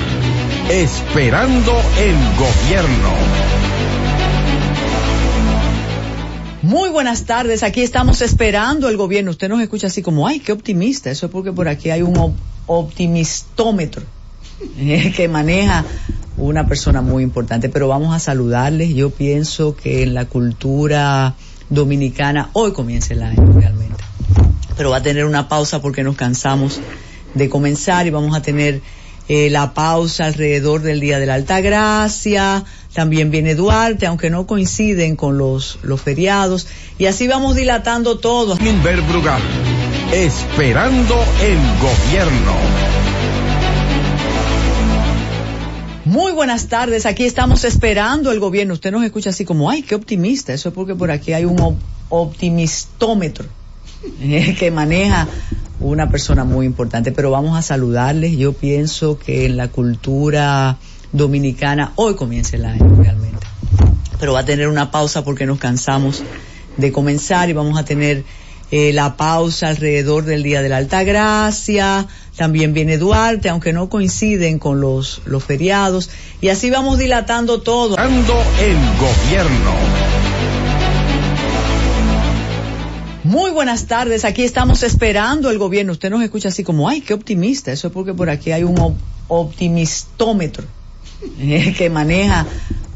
Esperando 0.71 1.73
el 1.99 2.17
gobierno. 2.39 3.11
Muy 6.63 6.89
buenas 6.89 7.25
tardes, 7.27 7.63
aquí 7.63 7.83
estamos 7.83 8.23
esperando 8.23 8.89
el 8.89 8.97
gobierno. 8.97 9.31
Usted 9.31 9.49
nos 9.51 9.61
escucha 9.61 9.89
así 9.89 10.01
como, 10.01 10.27
ay, 10.27 10.41
qué 10.41 10.53
optimista. 10.53 11.11
Eso 11.11 11.27
es 11.27 11.33
porque 11.33 11.53
por 11.53 11.69
aquí 11.69 11.91
hay 11.91 12.01
un 12.03 12.17
op- 12.17 12.35
optimistómetro 12.67 14.03
eh, 14.79 15.13
que 15.15 15.29
maneja 15.29 15.85
una 16.39 16.67
persona 16.67 17.03
muy 17.03 17.23
importante. 17.23 17.69
Pero 17.69 17.89
vamos 17.89 18.15
a 18.15 18.19
saludarles. 18.19 18.95
Yo 18.95 19.11
pienso 19.11 19.77
que 19.77 20.03
en 20.03 20.15
la 20.15 20.25
cultura 20.25 21.35
dominicana 21.69 22.49
hoy 22.55 22.73
comienza 22.73 23.13
el 23.13 23.23
año 23.23 23.53
realmente. 23.53 24.03
Pero 24.79 24.91
va 24.91 24.97
a 24.97 25.03
tener 25.03 25.27
una 25.27 25.49
pausa 25.49 25.83
porque 25.83 26.03
nos 26.03 26.17
cansamos 26.17 26.81
de 27.35 27.49
comenzar 27.51 28.07
y 28.07 28.11
vamos 28.11 28.35
a 28.35 28.41
tener 28.41 28.81
eh, 29.29 29.49
la 29.51 29.75
pausa 29.75 30.27
alrededor 30.27 30.83
del 30.83 31.01
Día 31.01 31.19
de 31.19 31.27
la 31.27 31.35
Alta 31.35 31.61
Gracia, 31.61 32.65
también 32.93 33.31
viene 33.31 33.55
Duarte, 33.55 34.07
aunque 34.07 34.31
no 34.31 34.47
coinciden 34.47 35.17
con 35.17 35.39
los, 35.39 35.79
los 35.83 36.01
feriados, 36.01 36.67
y 36.99 37.07
así 37.07 37.27
vamos 37.27 37.57
dilatando 37.57 38.19
todo. 38.19 38.57
Inver 38.61 39.01
Brugal. 39.03 39.41
Esperando 40.13 41.15
el 41.43 41.59
gobierno. 41.81 42.53
Muy 46.05 46.33
buenas 46.33 46.69
tardes, 46.69 47.07
aquí 47.07 47.25
estamos 47.25 47.65
esperando 47.65 48.31
el 48.31 48.39
gobierno. 48.39 48.75
Usted 48.75 48.93
nos 48.93 49.03
escucha 49.05 49.31
así 49.31 49.45
como, 49.47 49.71
ay, 49.71 49.83
qué 49.83 49.95
optimista. 49.95 50.53
Eso 50.53 50.69
es 50.69 50.75
porque 50.75 50.95
por 50.95 51.11
aquí 51.11 51.33
hay 51.33 51.47
un 51.47 51.59
op- 51.59 51.79
optimistómetro 52.11 53.47
que 54.59 54.71
maneja 54.71 55.29
una 55.81 56.11
persona 56.11 56.45
muy 56.45 56.67
importante. 56.67 57.13
Pero 57.13 57.31
vamos 57.31 57.59
a 57.59 57.63
saludarles. 57.63 58.37
Yo 58.37 58.53
pienso 58.53 59.19
que 59.19 59.47
en 59.47 59.57
la 59.57 59.69
cultura 59.69 60.79
dominicana 61.13 61.93
hoy 61.97 62.15
comienza 62.17 62.57
el 62.57 62.65
año 62.65 62.95
realmente. 62.97 63.47
Pero 64.19 64.33
va 64.33 64.41
a 64.41 64.45
tener 64.45 64.69
una 64.69 64.91
pausa 64.91 65.25
porque 65.25 65.47
nos 65.47 65.59
cansamos 65.59 66.23
de 66.77 66.93
comenzar 66.93 67.49
y 67.51 67.53
vamos 67.53 67.79
a 67.79 67.85
tener 67.85 68.25
eh, 68.71 68.93
la 68.93 69.17
pausa 69.17 69.69
alrededor 69.69 70.25
del 70.25 70.43
Día 70.43 70.63
de 70.63 70.69
la 70.69 70.79
Alta 70.79 71.05
Gracia, 71.05 72.09
también 72.37 72.73
viene 72.73 72.99
Duarte, 72.99 73.49
aunque 73.49 73.73
no 73.73 73.89
coinciden 73.89 74.59
con 74.59 74.81
los, 74.81 75.23
los 75.27 75.45
feriados, 75.45 76.11
y 76.41 76.49
así 76.49 76.71
vamos 76.71 76.99
dilatando 76.99 77.61
todo. 77.61 77.97
el 77.99 78.77
gobierno. 78.99 80.14
Muy 83.25 83.51
buenas 83.53 83.87
tardes, 83.87 84.25
aquí 84.27 84.43
estamos 84.43 84.83
esperando 84.83 85.51
el 85.51 85.57
gobierno. 85.59 85.93
Usted 85.93 86.11
nos 86.11 86.23
escucha 86.23 86.49
así 86.51 86.63
como, 86.63 86.89
ay, 86.91 87.01
qué 87.01 87.15
optimista. 87.15 87.73
Eso 87.73 87.87
es 87.89 87.93
porque 87.93 88.13
por 88.13 88.29
aquí 88.29 88.53
hay 88.53 88.65
un 88.65 88.79
op- 88.79 88.99
optimistómetro 89.29 90.65
eh, 91.39 91.75
que 91.77 91.89
maneja 91.89 92.47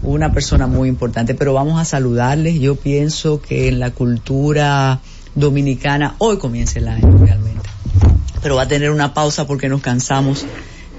una 0.02 0.30
persona 0.32 0.66
muy 0.66 0.88
importante. 0.90 1.34
Pero 1.34 1.54
vamos 1.54 1.80
a 1.80 1.84
saludarles. 1.86 2.60
Yo 2.60 2.76
pienso 2.76 3.40
que 3.40 3.68
en 3.68 3.78
la 3.80 3.90
cultura 3.92 5.00
dominicana 5.34 6.14
hoy 6.18 6.36
comienza 6.38 6.78
el 6.78 6.88
año 6.88 7.16
realmente. 7.18 7.70
Pero 8.42 8.56
va 8.56 8.62
a 8.62 8.68
tener 8.68 8.90
una 8.90 9.14
pausa 9.14 9.46
porque 9.46 9.70
nos 9.70 9.80
cansamos 9.80 10.44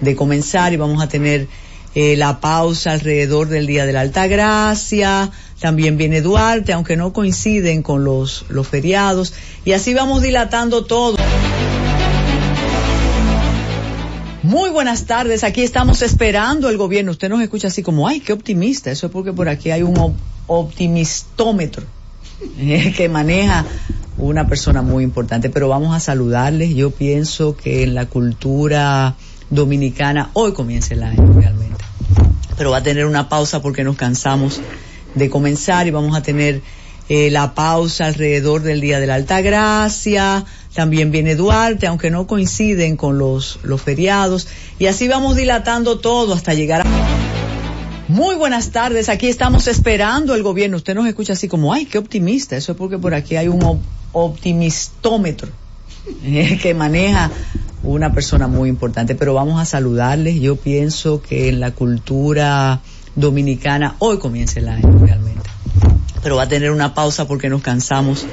de 0.01 0.15
comenzar 0.15 0.73
y 0.73 0.77
vamos 0.77 1.03
a 1.03 1.07
tener 1.07 1.47
eh, 1.93 2.15
la 2.17 2.39
pausa 2.39 2.93
alrededor 2.93 3.47
del 3.47 3.67
Día 3.67 3.85
de 3.85 3.93
la 3.93 4.01
Alta 4.01 4.25
Gracia, 4.27 5.29
también 5.59 5.97
viene 5.97 6.21
Duarte, 6.21 6.73
aunque 6.73 6.95
no 6.97 7.13
coinciden 7.13 7.81
con 7.83 8.03
los, 8.03 8.45
los 8.49 8.67
feriados, 8.67 9.33
y 9.65 9.73
así 9.73 9.93
vamos 9.93 10.21
dilatando 10.21 10.85
todo. 10.85 11.17
Muy 14.41 14.69
buenas 14.69 15.05
tardes, 15.05 15.43
aquí 15.43 15.61
estamos 15.61 16.01
esperando 16.01 16.69
el 16.69 16.77
gobierno. 16.77 17.11
Usted 17.11 17.29
nos 17.29 17.41
escucha 17.41 17.67
así 17.67 17.83
como, 17.83 18.07
ay, 18.07 18.19
qué 18.21 18.33
optimista. 18.33 18.89
Eso 18.89 19.07
es 19.07 19.11
porque 19.11 19.33
por 19.33 19.49
aquí 19.49 19.69
hay 19.69 19.83
un 19.83 19.97
op- 19.97 20.15
optimistómetro 20.47 21.83
eh, 22.57 22.93
que 22.95 23.09
maneja 23.09 23.65
una 24.17 24.47
persona 24.47 24.81
muy 24.81 25.03
importante. 25.03 25.49
Pero 25.49 25.67
vamos 25.67 25.93
a 25.95 25.99
saludarles. 25.99 26.73
Yo 26.73 26.89
pienso 26.89 27.55
que 27.57 27.83
en 27.83 27.93
la 27.93 28.05
cultura 28.05 29.15
dominicana 29.49 30.29
hoy 30.33 30.53
comienza 30.53 30.93
el 30.93 31.03
año 31.03 31.31
realmente. 31.33 31.83
Pero 32.57 32.71
va 32.71 32.77
a 32.77 32.83
tener 32.83 33.05
una 33.05 33.29
pausa 33.29 33.61
porque 33.61 33.83
nos 33.83 33.97
cansamos 33.97 34.61
de 35.15 35.29
comenzar 35.29 35.87
y 35.87 35.91
vamos 35.91 36.15
a 36.15 36.21
tener 36.21 36.61
eh, 37.09 37.31
la 37.31 37.55
pausa 37.55 38.05
alrededor 38.05 38.61
del 38.61 38.81
Día 38.81 38.99
de 38.99 39.07
la 39.07 39.15
Alta 39.15 39.41
Gracia, 39.41 40.45
también 40.75 41.09
viene 41.11 41.35
Duarte, 41.35 41.87
aunque 41.87 42.11
no 42.11 42.27
coinciden 42.27 42.95
con 42.97 43.17
los, 43.17 43.59
los 43.63 43.81
feriados, 43.81 44.47
y 44.77 44.85
así 44.85 45.07
vamos 45.07 45.35
dilatando 45.35 45.99
todo 45.99 46.33
hasta 46.33 46.53
llegar 46.53 46.81
a... 46.81 46.85
Muy 48.07 48.35
buenas 48.35 48.71
tardes, 48.71 49.07
aquí 49.07 49.27
estamos 49.27 49.67
esperando 49.67 50.33
el 50.33 50.41
gobierno. 50.41 50.77
Usted 50.77 50.95
nos 50.95 51.07
escucha 51.07 51.33
así 51.33 51.47
como, 51.47 51.73
ay, 51.73 51.85
qué 51.85 51.99
optimista. 51.99 52.57
Eso 52.57 52.71
es 52.71 52.77
porque 52.77 52.97
por 52.97 53.13
aquí 53.13 53.35
hay 53.35 53.47
un 53.47 53.61
op- 53.63 53.81
optimistómetro 54.13 55.49
eh, 56.23 56.57
que 56.59 56.73
maneja 56.73 57.29
una 57.83 58.11
persona 58.11 58.47
muy 58.47 58.67
importante. 58.67 59.13
Pero 59.13 59.35
vamos 59.35 59.61
a 59.61 59.65
saludarles. 59.65 60.41
Yo 60.41 60.55
pienso 60.55 61.21
que 61.21 61.49
en 61.49 61.59
la 61.59 61.69
cultura 61.71 62.81
dominicana 63.19 63.95
hoy 63.99 64.17
comienza 64.19 64.59
el 64.59 64.67
año 64.69 64.89
realmente. 64.99 65.49
Pero 66.23 66.35
va 66.35 66.43
a 66.43 66.47
tener 66.49 66.71
una 66.71 66.93
pausa 66.93 67.27
porque 67.27 67.49
nos 67.49 67.61
cansamos 67.61 68.25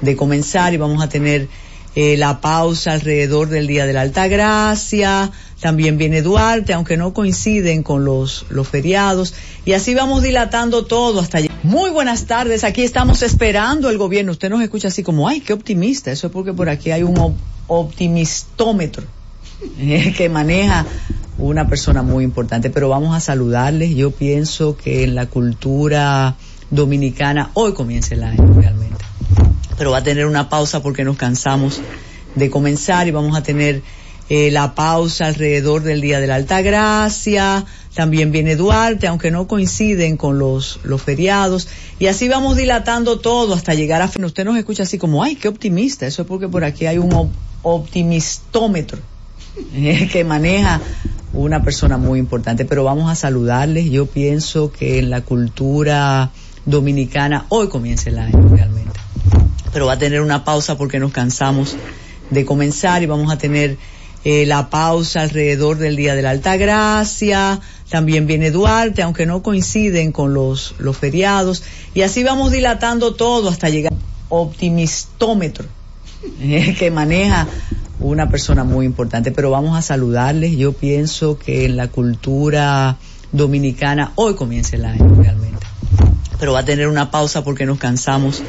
de 0.00 0.16
comenzar 0.16 0.72
y 0.74 0.76
vamos 0.76 1.02
a 1.02 1.08
tener 1.08 1.48
eh, 1.96 2.16
la 2.16 2.40
pausa 2.40 2.92
alrededor 2.92 3.48
del 3.48 3.66
Día 3.66 3.84
de 3.86 3.92
la 3.92 4.02
Alta 4.02 4.28
Gracia, 4.28 5.30
también 5.60 5.98
viene 5.98 6.22
Duarte, 6.22 6.72
aunque 6.72 6.96
no 6.96 7.12
coinciden 7.12 7.82
con 7.82 8.04
los, 8.04 8.46
los 8.48 8.68
feriados, 8.68 9.34
y 9.64 9.72
así 9.72 9.94
vamos 9.94 10.22
dilatando 10.22 10.84
todo 10.86 11.18
hasta 11.20 11.40
lle- 11.40 11.50
Muy 11.64 11.90
buenas 11.90 12.26
tardes, 12.26 12.62
aquí 12.64 12.82
estamos 12.82 13.22
esperando 13.22 13.90
el 13.90 13.98
gobierno. 13.98 14.32
Usted 14.32 14.48
nos 14.50 14.62
escucha 14.62 14.88
así 14.88 15.02
como, 15.02 15.28
ay, 15.28 15.40
qué 15.40 15.52
optimista. 15.52 16.12
Eso 16.12 16.28
es 16.28 16.32
porque 16.32 16.52
por 16.52 16.68
aquí 16.68 16.92
hay 16.92 17.02
un 17.02 17.18
op- 17.18 17.36
optimistómetro 17.66 19.04
que 20.16 20.28
maneja 20.28 20.86
una 21.38 21.66
persona 21.68 22.02
muy 22.02 22.24
importante. 22.24 22.70
Pero 22.70 22.88
vamos 22.88 23.16
a 23.16 23.20
saludarles. 23.20 23.94
Yo 23.94 24.10
pienso 24.10 24.76
que 24.76 25.04
en 25.04 25.14
la 25.14 25.26
cultura 25.26 26.36
dominicana 26.70 27.50
hoy 27.54 27.72
comienza 27.72 28.14
el 28.14 28.22
año 28.22 28.44
realmente. 28.54 29.04
Pero 29.78 29.90
va 29.92 29.98
a 29.98 30.02
tener 30.04 30.26
una 30.26 30.48
pausa 30.48 30.82
porque 30.82 31.04
nos 31.04 31.16
cansamos 31.16 31.80
de 32.34 32.50
comenzar 32.50 33.08
y 33.08 33.10
vamos 33.10 33.36
a 33.36 33.42
tener 33.42 33.82
eh, 34.28 34.50
la 34.52 34.74
pausa 34.76 35.26
alrededor 35.26 35.82
del 35.82 36.00
Día 36.00 36.20
de 36.20 36.28
la 36.28 36.36
Alta 36.36 36.62
Gracia, 36.62 37.64
también 37.94 38.30
viene 38.30 38.54
Duarte, 38.54 39.08
aunque 39.08 39.32
no 39.32 39.48
coinciden 39.48 40.16
con 40.16 40.38
los, 40.38 40.78
los 40.84 41.02
feriados, 41.02 41.66
y 41.98 42.06
así 42.06 42.28
vamos 42.28 42.56
dilatando 42.56 43.18
todo 43.18 43.54
hasta 43.54 43.74
llegar 43.74 44.02
a 44.02 44.06
fin. 44.08 44.24
Usted 44.24 44.44
nos 44.44 44.56
escucha 44.56 44.84
así 44.84 44.98
como, 44.98 45.24
ay, 45.24 45.34
qué 45.34 45.48
optimista. 45.48 46.06
Eso 46.06 46.22
es 46.22 46.28
porque 46.28 46.46
por 46.46 46.62
aquí 46.62 46.86
hay 46.86 46.98
un 46.98 47.12
op- 47.12 47.32
optimistómetro 47.62 48.98
eh, 48.98 49.02
que 50.12 50.24
maneja 50.24 50.80
una 51.32 51.62
persona 51.62 51.96
muy 51.96 52.18
importante, 52.18 52.64
pero 52.64 52.84
vamos 52.84 53.10
a 53.10 53.14
saludarles. 53.14 53.90
Yo 53.90 54.06
pienso 54.06 54.72
que 54.72 54.98
en 54.98 55.10
la 55.10 55.22
cultura 55.22 56.30
dominicana 56.66 57.46
hoy 57.48 57.68
comienza 57.68 58.10
el 58.10 58.18
año 58.18 58.48
realmente, 58.48 59.00
pero 59.72 59.86
va 59.86 59.94
a 59.94 59.98
tener 59.98 60.20
una 60.20 60.44
pausa 60.44 60.76
porque 60.76 60.98
nos 60.98 61.12
cansamos 61.12 61.76
de 62.30 62.44
comenzar 62.44 63.02
y 63.02 63.06
vamos 63.06 63.32
a 63.32 63.38
tener 63.38 63.78
eh, 64.24 64.44
la 64.44 64.68
pausa 64.68 65.22
alrededor 65.22 65.78
del 65.78 65.96
Día 65.96 66.14
de 66.14 66.22
la 66.22 66.30
Alta 66.30 66.56
Gracia, 66.56 67.60
también 67.88 68.26
viene 68.26 68.50
Duarte, 68.50 69.02
aunque 69.02 69.24
no 69.24 69.42
coinciden 69.42 70.12
con 70.12 70.34
los, 70.34 70.74
los 70.78 70.96
feriados, 70.96 71.62
y 71.94 72.02
así 72.02 72.22
vamos 72.22 72.52
dilatando 72.52 73.14
todo 73.14 73.48
hasta 73.48 73.70
llegar 73.70 73.92
optimistómetro 74.28 75.66
que 76.78 76.90
maneja 76.90 77.46
una 77.98 78.28
persona 78.30 78.64
muy 78.64 78.86
importante, 78.86 79.30
pero 79.30 79.50
vamos 79.50 79.76
a 79.76 79.82
saludarles. 79.82 80.56
Yo 80.56 80.72
pienso 80.72 81.38
que 81.38 81.64
en 81.64 81.76
la 81.76 81.88
cultura 81.88 82.96
dominicana 83.32 84.12
hoy 84.16 84.34
comienza 84.34 84.76
el 84.76 84.84
año 84.84 85.14
realmente, 85.14 85.66
pero 86.38 86.52
va 86.52 86.60
a 86.60 86.64
tener 86.64 86.88
una 86.88 87.10
pausa 87.10 87.44
porque 87.44 87.66
nos 87.66 87.78
cansamos 87.78 88.42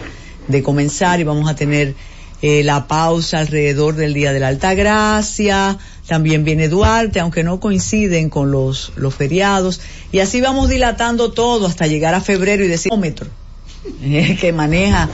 de 0.47 0.63
comenzar 0.63 1.19
y 1.19 1.23
vamos 1.23 1.49
a 1.49 1.55
tener 1.55 1.95
eh, 2.41 2.63
la 2.63 2.87
pausa 2.87 3.39
alrededor 3.39 3.95
del 3.95 4.15
Día 4.15 4.33
de 4.33 4.39
la 4.39 4.47
Alta 4.47 4.73
Gracia, 4.73 5.77
también 6.07 6.43
viene 6.43 6.69
Duarte, 6.69 7.19
aunque 7.19 7.43
no 7.43 7.59
coinciden 7.59 8.29
con 8.29 8.51
los, 8.51 8.93
los 8.95 9.13
feriados, 9.13 9.79
y 10.11 10.19
así 10.19 10.41
vamos 10.41 10.67
dilatando 10.67 11.31
todo 11.31 11.67
hasta 11.67 11.85
llegar 11.85 12.15
a 12.15 12.21
febrero 12.21 12.63
y 12.63 12.67
decir 12.67 12.91
eh, 14.01 14.37
que 14.39 14.51
maneja 14.51 15.07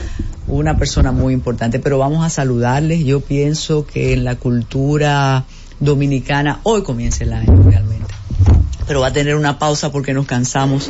una 0.47 0.77
persona 0.77 1.11
muy 1.11 1.33
importante, 1.33 1.79
pero 1.79 1.97
vamos 1.97 2.25
a 2.25 2.29
saludarles. 2.29 3.03
Yo 3.03 3.19
pienso 3.19 3.85
que 3.85 4.13
en 4.13 4.23
la 4.23 4.35
cultura 4.35 5.45
dominicana 5.79 6.59
hoy 6.63 6.83
comienza 6.83 7.23
el 7.23 7.33
año 7.33 7.61
realmente, 7.63 8.13
pero 8.87 9.01
va 9.01 9.07
a 9.07 9.13
tener 9.13 9.35
una 9.35 9.59
pausa 9.59 9.91
porque 9.91 10.13
nos 10.13 10.25
cansamos 10.25 10.89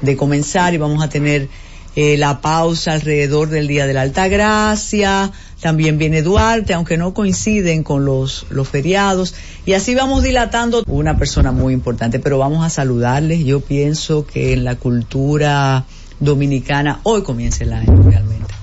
de 0.00 0.16
comenzar 0.16 0.74
y 0.74 0.78
vamos 0.78 1.02
a 1.02 1.08
tener 1.08 1.48
eh, 1.96 2.16
la 2.16 2.40
pausa 2.40 2.94
alrededor 2.94 3.48
del 3.50 3.68
Día 3.68 3.86
de 3.86 3.92
la 3.92 4.02
Alta 4.02 4.26
Gracia, 4.26 5.30
también 5.60 5.96
viene 5.96 6.22
Duarte, 6.22 6.74
aunque 6.74 6.96
no 6.96 7.14
coinciden 7.14 7.84
con 7.84 8.04
los, 8.04 8.46
los 8.50 8.68
feriados, 8.68 9.34
y 9.64 9.74
así 9.74 9.94
vamos 9.94 10.24
dilatando 10.24 10.82
una 10.88 11.16
persona 11.16 11.52
muy 11.52 11.72
importante, 11.72 12.18
pero 12.18 12.38
vamos 12.38 12.66
a 12.66 12.70
saludarles. 12.70 13.44
Yo 13.44 13.60
pienso 13.60 14.26
que 14.26 14.52
en 14.52 14.64
la 14.64 14.74
cultura 14.74 15.84
dominicana 16.24 17.00
hoy 17.02 17.22
comienza 17.22 17.64
el 17.64 17.72
año 17.72 18.02
realmente, 18.02 18.54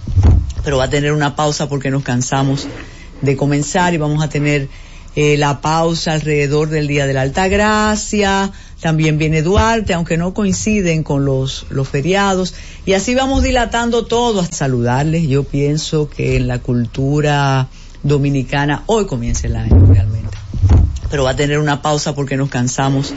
pero 0.63 0.77
va 0.77 0.85
a 0.85 0.89
tener 0.89 1.13
una 1.13 1.35
pausa 1.35 1.69
porque 1.69 1.91
nos 1.91 2.03
cansamos 2.03 2.67
de 3.21 3.35
comenzar 3.37 3.93
y 3.93 3.97
vamos 3.97 4.23
a 4.23 4.29
tener 4.29 4.67
eh, 5.15 5.37
la 5.37 5.61
pausa 5.61 6.13
alrededor 6.13 6.69
del 6.69 6.87
Día 6.87 7.05
de 7.05 7.13
la 7.13 7.21
Alta 7.21 7.47
Gracia, 7.49 8.51
también 8.79 9.17
viene 9.17 9.41
Duarte, 9.41 9.93
aunque 9.93 10.17
no 10.17 10.33
coinciden 10.33 11.03
con 11.03 11.25
los, 11.25 11.65
los 11.69 11.87
feriados, 11.87 12.55
y 12.85 12.93
así 12.93 13.13
vamos 13.13 13.43
dilatando 13.43 14.05
todo 14.05 14.39
hasta 14.39 14.55
saludarles. 14.55 15.27
Yo 15.27 15.43
pienso 15.43 16.09
que 16.09 16.37
en 16.37 16.47
la 16.47 16.59
cultura 16.59 17.67
dominicana 18.03 18.83
hoy 18.87 19.05
comienza 19.05 19.47
el 19.47 19.57
año 19.57 19.85
realmente, 19.85 20.37
pero 21.09 21.25
va 21.25 21.31
a 21.31 21.35
tener 21.35 21.59
una 21.59 21.81
pausa 21.81 22.15
porque 22.15 22.37
nos 22.37 22.49
cansamos 22.49 23.13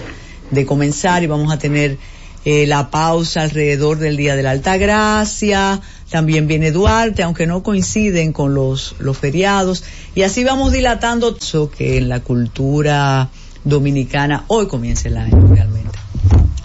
de 0.50 0.66
comenzar 0.66 1.22
y 1.22 1.26
vamos 1.26 1.52
a 1.52 1.58
tener 1.58 1.96
eh, 2.44 2.66
la 2.66 2.90
pausa 2.90 3.42
alrededor 3.42 3.98
del 3.98 4.16
Día 4.16 4.36
de 4.36 4.42
la 4.42 4.50
Alta 4.50 4.76
Gracia, 4.76 5.80
también 6.10 6.46
viene 6.46 6.70
Duarte, 6.70 7.22
aunque 7.22 7.46
no 7.46 7.62
coinciden 7.62 8.32
con 8.32 8.54
los, 8.54 8.94
los 8.98 9.16
feriados, 9.18 9.84
y 10.14 10.22
así 10.22 10.44
vamos 10.44 10.72
dilatando 10.72 11.36
eso 11.40 11.70
que 11.70 11.96
en 11.96 12.08
la 12.08 12.20
cultura 12.20 13.30
dominicana 13.64 14.44
hoy 14.48 14.66
comienza 14.68 15.08
el 15.08 15.16
año 15.16 15.46
realmente, 15.48 15.98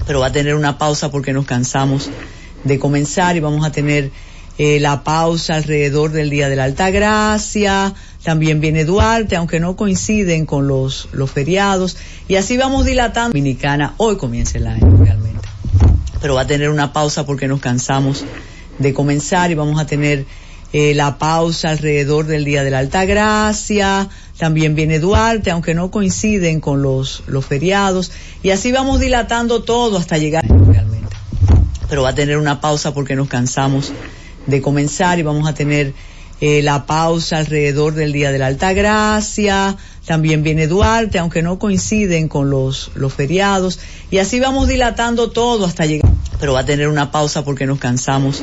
pero 0.05 0.19
va 0.19 0.27
a 0.27 0.31
tener 0.31 0.55
una 0.55 0.77
pausa 0.77 1.09
porque 1.11 1.33
nos 1.33 1.45
cansamos 1.45 2.09
de 2.63 2.77
comenzar 2.77 3.37
y 3.37 3.39
vamos 3.39 3.65
a 3.65 3.71
tener 3.71 4.11
eh, 4.57 4.81
la 4.81 5.05
pausa 5.05 5.55
alrededor 5.55 6.11
del 6.11 6.29
Día 6.29 6.49
de 6.49 6.57
la 6.57 6.65
Alta 6.65 6.91
Gracia, 6.91 7.93
también 8.23 8.59
viene 8.59 8.83
Duarte, 8.83 9.37
aunque 9.37 9.61
no 9.61 9.77
coinciden 9.77 10.45
con 10.45 10.67
los, 10.67 11.07
los 11.13 11.31
feriados, 11.31 11.95
y 12.27 12.35
así 12.35 12.57
vamos 12.57 12.85
dilatando. 12.85 13.29
Dominicana 13.29 13.93
hoy 13.95 14.17
comienza 14.17 14.57
el 14.57 14.67
año 14.67 14.97
realmente, 15.01 15.47
pero 16.21 16.35
va 16.35 16.41
a 16.41 16.47
tener 16.47 16.69
una 16.69 16.93
pausa 16.93 17.25
porque 17.25 17.47
nos 17.47 17.59
cansamos 17.59 18.25
de 18.77 18.93
comenzar 18.93 19.51
y 19.51 19.55
vamos 19.55 19.79
a 19.79 19.85
tener 19.85 20.25
eh, 20.71 20.93
la 20.93 21.17
pausa 21.17 21.71
alrededor 21.71 22.27
del 22.27 22.45
Día 22.45 22.63
de 22.63 22.69
la 22.69 22.79
Alta 22.79 23.05
Gracia, 23.05 24.07
también 24.37 24.75
viene 24.75 24.99
Duarte, 24.99 25.49
aunque 25.49 25.73
no 25.73 25.89
coinciden 25.89 26.59
con 26.59 26.83
los, 26.83 27.23
los 27.25 27.45
feriados, 27.45 28.11
y 28.43 28.51
así 28.51 28.71
vamos 28.71 28.99
dilatando 28.99 29.63
todo 29.63 29.97
hasta 29.97 30.17
llegar 30.19 30.45
realmente, 30.47 31.15
pero 31.89 32.03
va 32.03 32.09
a 32.09 32.15
tener 32.15 32.37
una 32.37 32.61
pausa 32.61 32.93
porque 32.93 33.15
nos 33.15 33.27
cansamos 33.27 33.91
de 34.45 34.61
comenzar 34.61 35.17
y 35.17 35.23
vamos 35.23 35.47
a 35.47 35.55
tener 35.55 35.93
eh, 36.39 36.61
la 36.61 36.85
pausa 36.85 37.39
alrededor 37.39 37.95
del 37.95 38.13
Día 38.13 38.31
de 38.31 38.37
la 38.37 38.47
Alta 38.47 38.71
Gracia, 38.73 39.75
también 40.09 40.41
viene 40.41 40.65
Duarte, 40.65 41.19
aunque 41.19 41.43
no 41.43 41.59
coinciden 41.59 42.29
con 42.29 42.49
los, 42.49 42.89
los 42.95 43.13
feriados, 43.13 43.79
y 44.09 44.17
así 44.17 44.39
vamos 44.39 44.67
dilatando 44.67 45.29
todo 45.29 45.67
hasta 45.67 45.85
llegar, 45.85 46.11
pero 46.39 46.53
va 46.53 46.61
a 46.61 46.65
tener 46.65 46.87
una 46.87 47.11
pausa 47.11 47.45
porque 47.45 47.67
nos 47.67 47.77
cansamos 47.77 48.41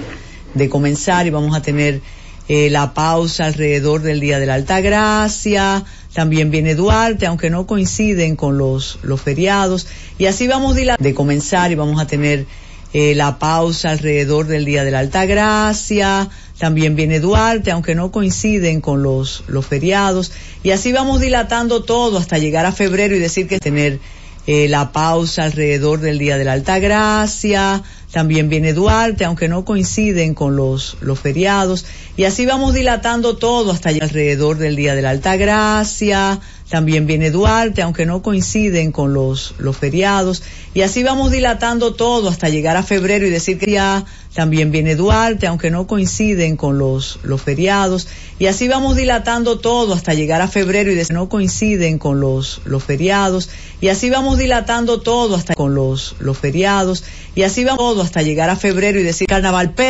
de 0.55 0.69
comenzar 0.69 1.27
y 1.27 1.31
vamos 1.31 1.57
a 1.57 1.63
tener 1.63 2.03
eh, 2.47 2.71
la 2.71 2.95
pausa 2.95 3.47
alrededor 3.47 4.03
del 4.03 4.21
Día 4.21 4.39
de 4.39 4.47
la 4.47 4.55
Alta 4.55 4.81
Gracia, 4.81 5.83
también 6.13 6.53
viene 6.53 6.77
Duarte, 6.77 7.27
aunque 7.27 7.51
no 7.51 7.67
coinciden 7.67 8.37
con 8.37 8.59
los, 8.59 9.01
los 9.03 9.21
feriados, 9.21 9.89
y 10.19 10.27
así 10.27 10.47
vamos 10.47 10.77
dilatando 10.77 11.03
de 11.03 11.15
comenzar 11.17 11.73
y 11.73 11.75
vamos 11.75 12.01
a 12.01 12.07
tener 12.07 12.47
eh, 12.93 13.17
la 13.17 13.41
pausa 13.41 13.91
alrededor 13.91 14.47
del 14.47 14.65
Día 14.65 14.85
de 14.85 14.93
la 14.93 15.01
Alta 15.01 15.27
Gracia, 15.27 16.29
también 16.59 16.97
viene 16.97 17.21
Duarte, 17.21 17.71
aunque 17.71 17.95
no 17.95 18.11
coinciden 18.11 18.81
con 18.81 19.03
los, 19.03 19.45
los 19.47 19.67
feriados, 19.67 20.33
y 20.63 20.71
así 20.71 20.93
vamos 20.93 21.21
dilatando 21.21 21.85
todo 21.85 22.19
hasta 22.19 22.39
llegar 22.39 22.67
a 22.67 22.73
febrero 22.73 23.15
y 23.15 23.19
decir 23.19 23.47
que 23.47 23.59
tener 23.59 24.01
eh, 24.47 24.69
la 24.69 24.93
pausa 24.93 25.43
alrededor 25.43 26.01
del 26.01 26.19
Día 26.19 26.39
de 26.39 26.45
la 26.45 26.53
Alta 26.53 26.79
Gracia, 26.79 27.83
también 28.13 28.49
viene 28.49 28.73
Duarte, 28.73 29.25
aunque 29.25 29.49
no 29.49 29.65
coinciden 29.65 30.35
con 30.35 30.57
los, 30.57 30.97
los 31.01 31.19
feriados, 31.19 31.85
y 32.17 32.25
así 32.25 32.47
vamos 32.47 32.73
dilatando 32.73 33.37
todo 33.37 33.73
hasta 33.73 33.91
llegar 33.91 34.09
alrededor 34.09 34.57
del 34.57 34.75
Día 34.75 34.95
de 34.95 35.03
la 35.03 35.11
Alta 35.11 35.37
Gracia, 35.37 36.41
también 36.71 37.07
viene 37.07 37.31
Duarte, 37.31 37.83
aunque 37.83 38.07
no 38.07 38.23
coinciden 38.23 38.91
con 38.91 39.13
los, 39.13 39.55
los 39.59 39.77
feriados, 39.77 40.43
y 40.75 40.81
así 40.83 41.03
vamos 41.03 41.31
dilatando 41.31 41.95
todo 41.95 42.29
hasta 42.29 42.49
llegar 42.49 42.77
a 42.77 42.83
febrero 42.83 43.27
y 43.27 43.31
decir 43.31 43.59
que 43.59 43.71
ya 43.71 44.05
también 44.35 44.71
viene 44.73 44.97
Duarte, 44.97 45.47
aunque 45.47 45.71
no 45.71 45.87
coinciden 45.87 46.57
con 46.57 46.79
los, 46.79 47.21
los 47.23 47.41
feriados, 47.43 48.09
y 48.39 48.47
así 48.47 48.67
vamos 48.67 48.97
dilatando 48.97 49.59
todo 49.59 49.95
hasta 49.95 50.15
llegar 50.15 50.41
a 50.41 50.49
febrero 50.49 50.91
y 50.91 50.95
decir 50.95 51.15
no 51.15 51.29
coinciden 51.29 51.99
con 51.99 52.21
los, 52.21 52.61
los 52.65 52.83
feriados, 52.83 53.49
y 53.81 53.89
así 53.89 54.11
vamos 54.11 54.39
dilatando 54.39 55.01
todo 55.01 55.37
hasta 55.37 55.55
con 55.55 55.75
los, 55.75 56.17
los 56.19 56.37
feriados, 56.39 57.05
y 57.35 57.43
así 57.43 57.63
vamos 57.63 57.79
todo 57.79 58.03
hasta 58.03 58.23
llegar 58.23 58.51
a 58.51 58.57
febrero 58.57 58.99
y 58.99 59.03
decir 59.03 59.27
carnaval, 59.29 59.75
pero 59.75 59.87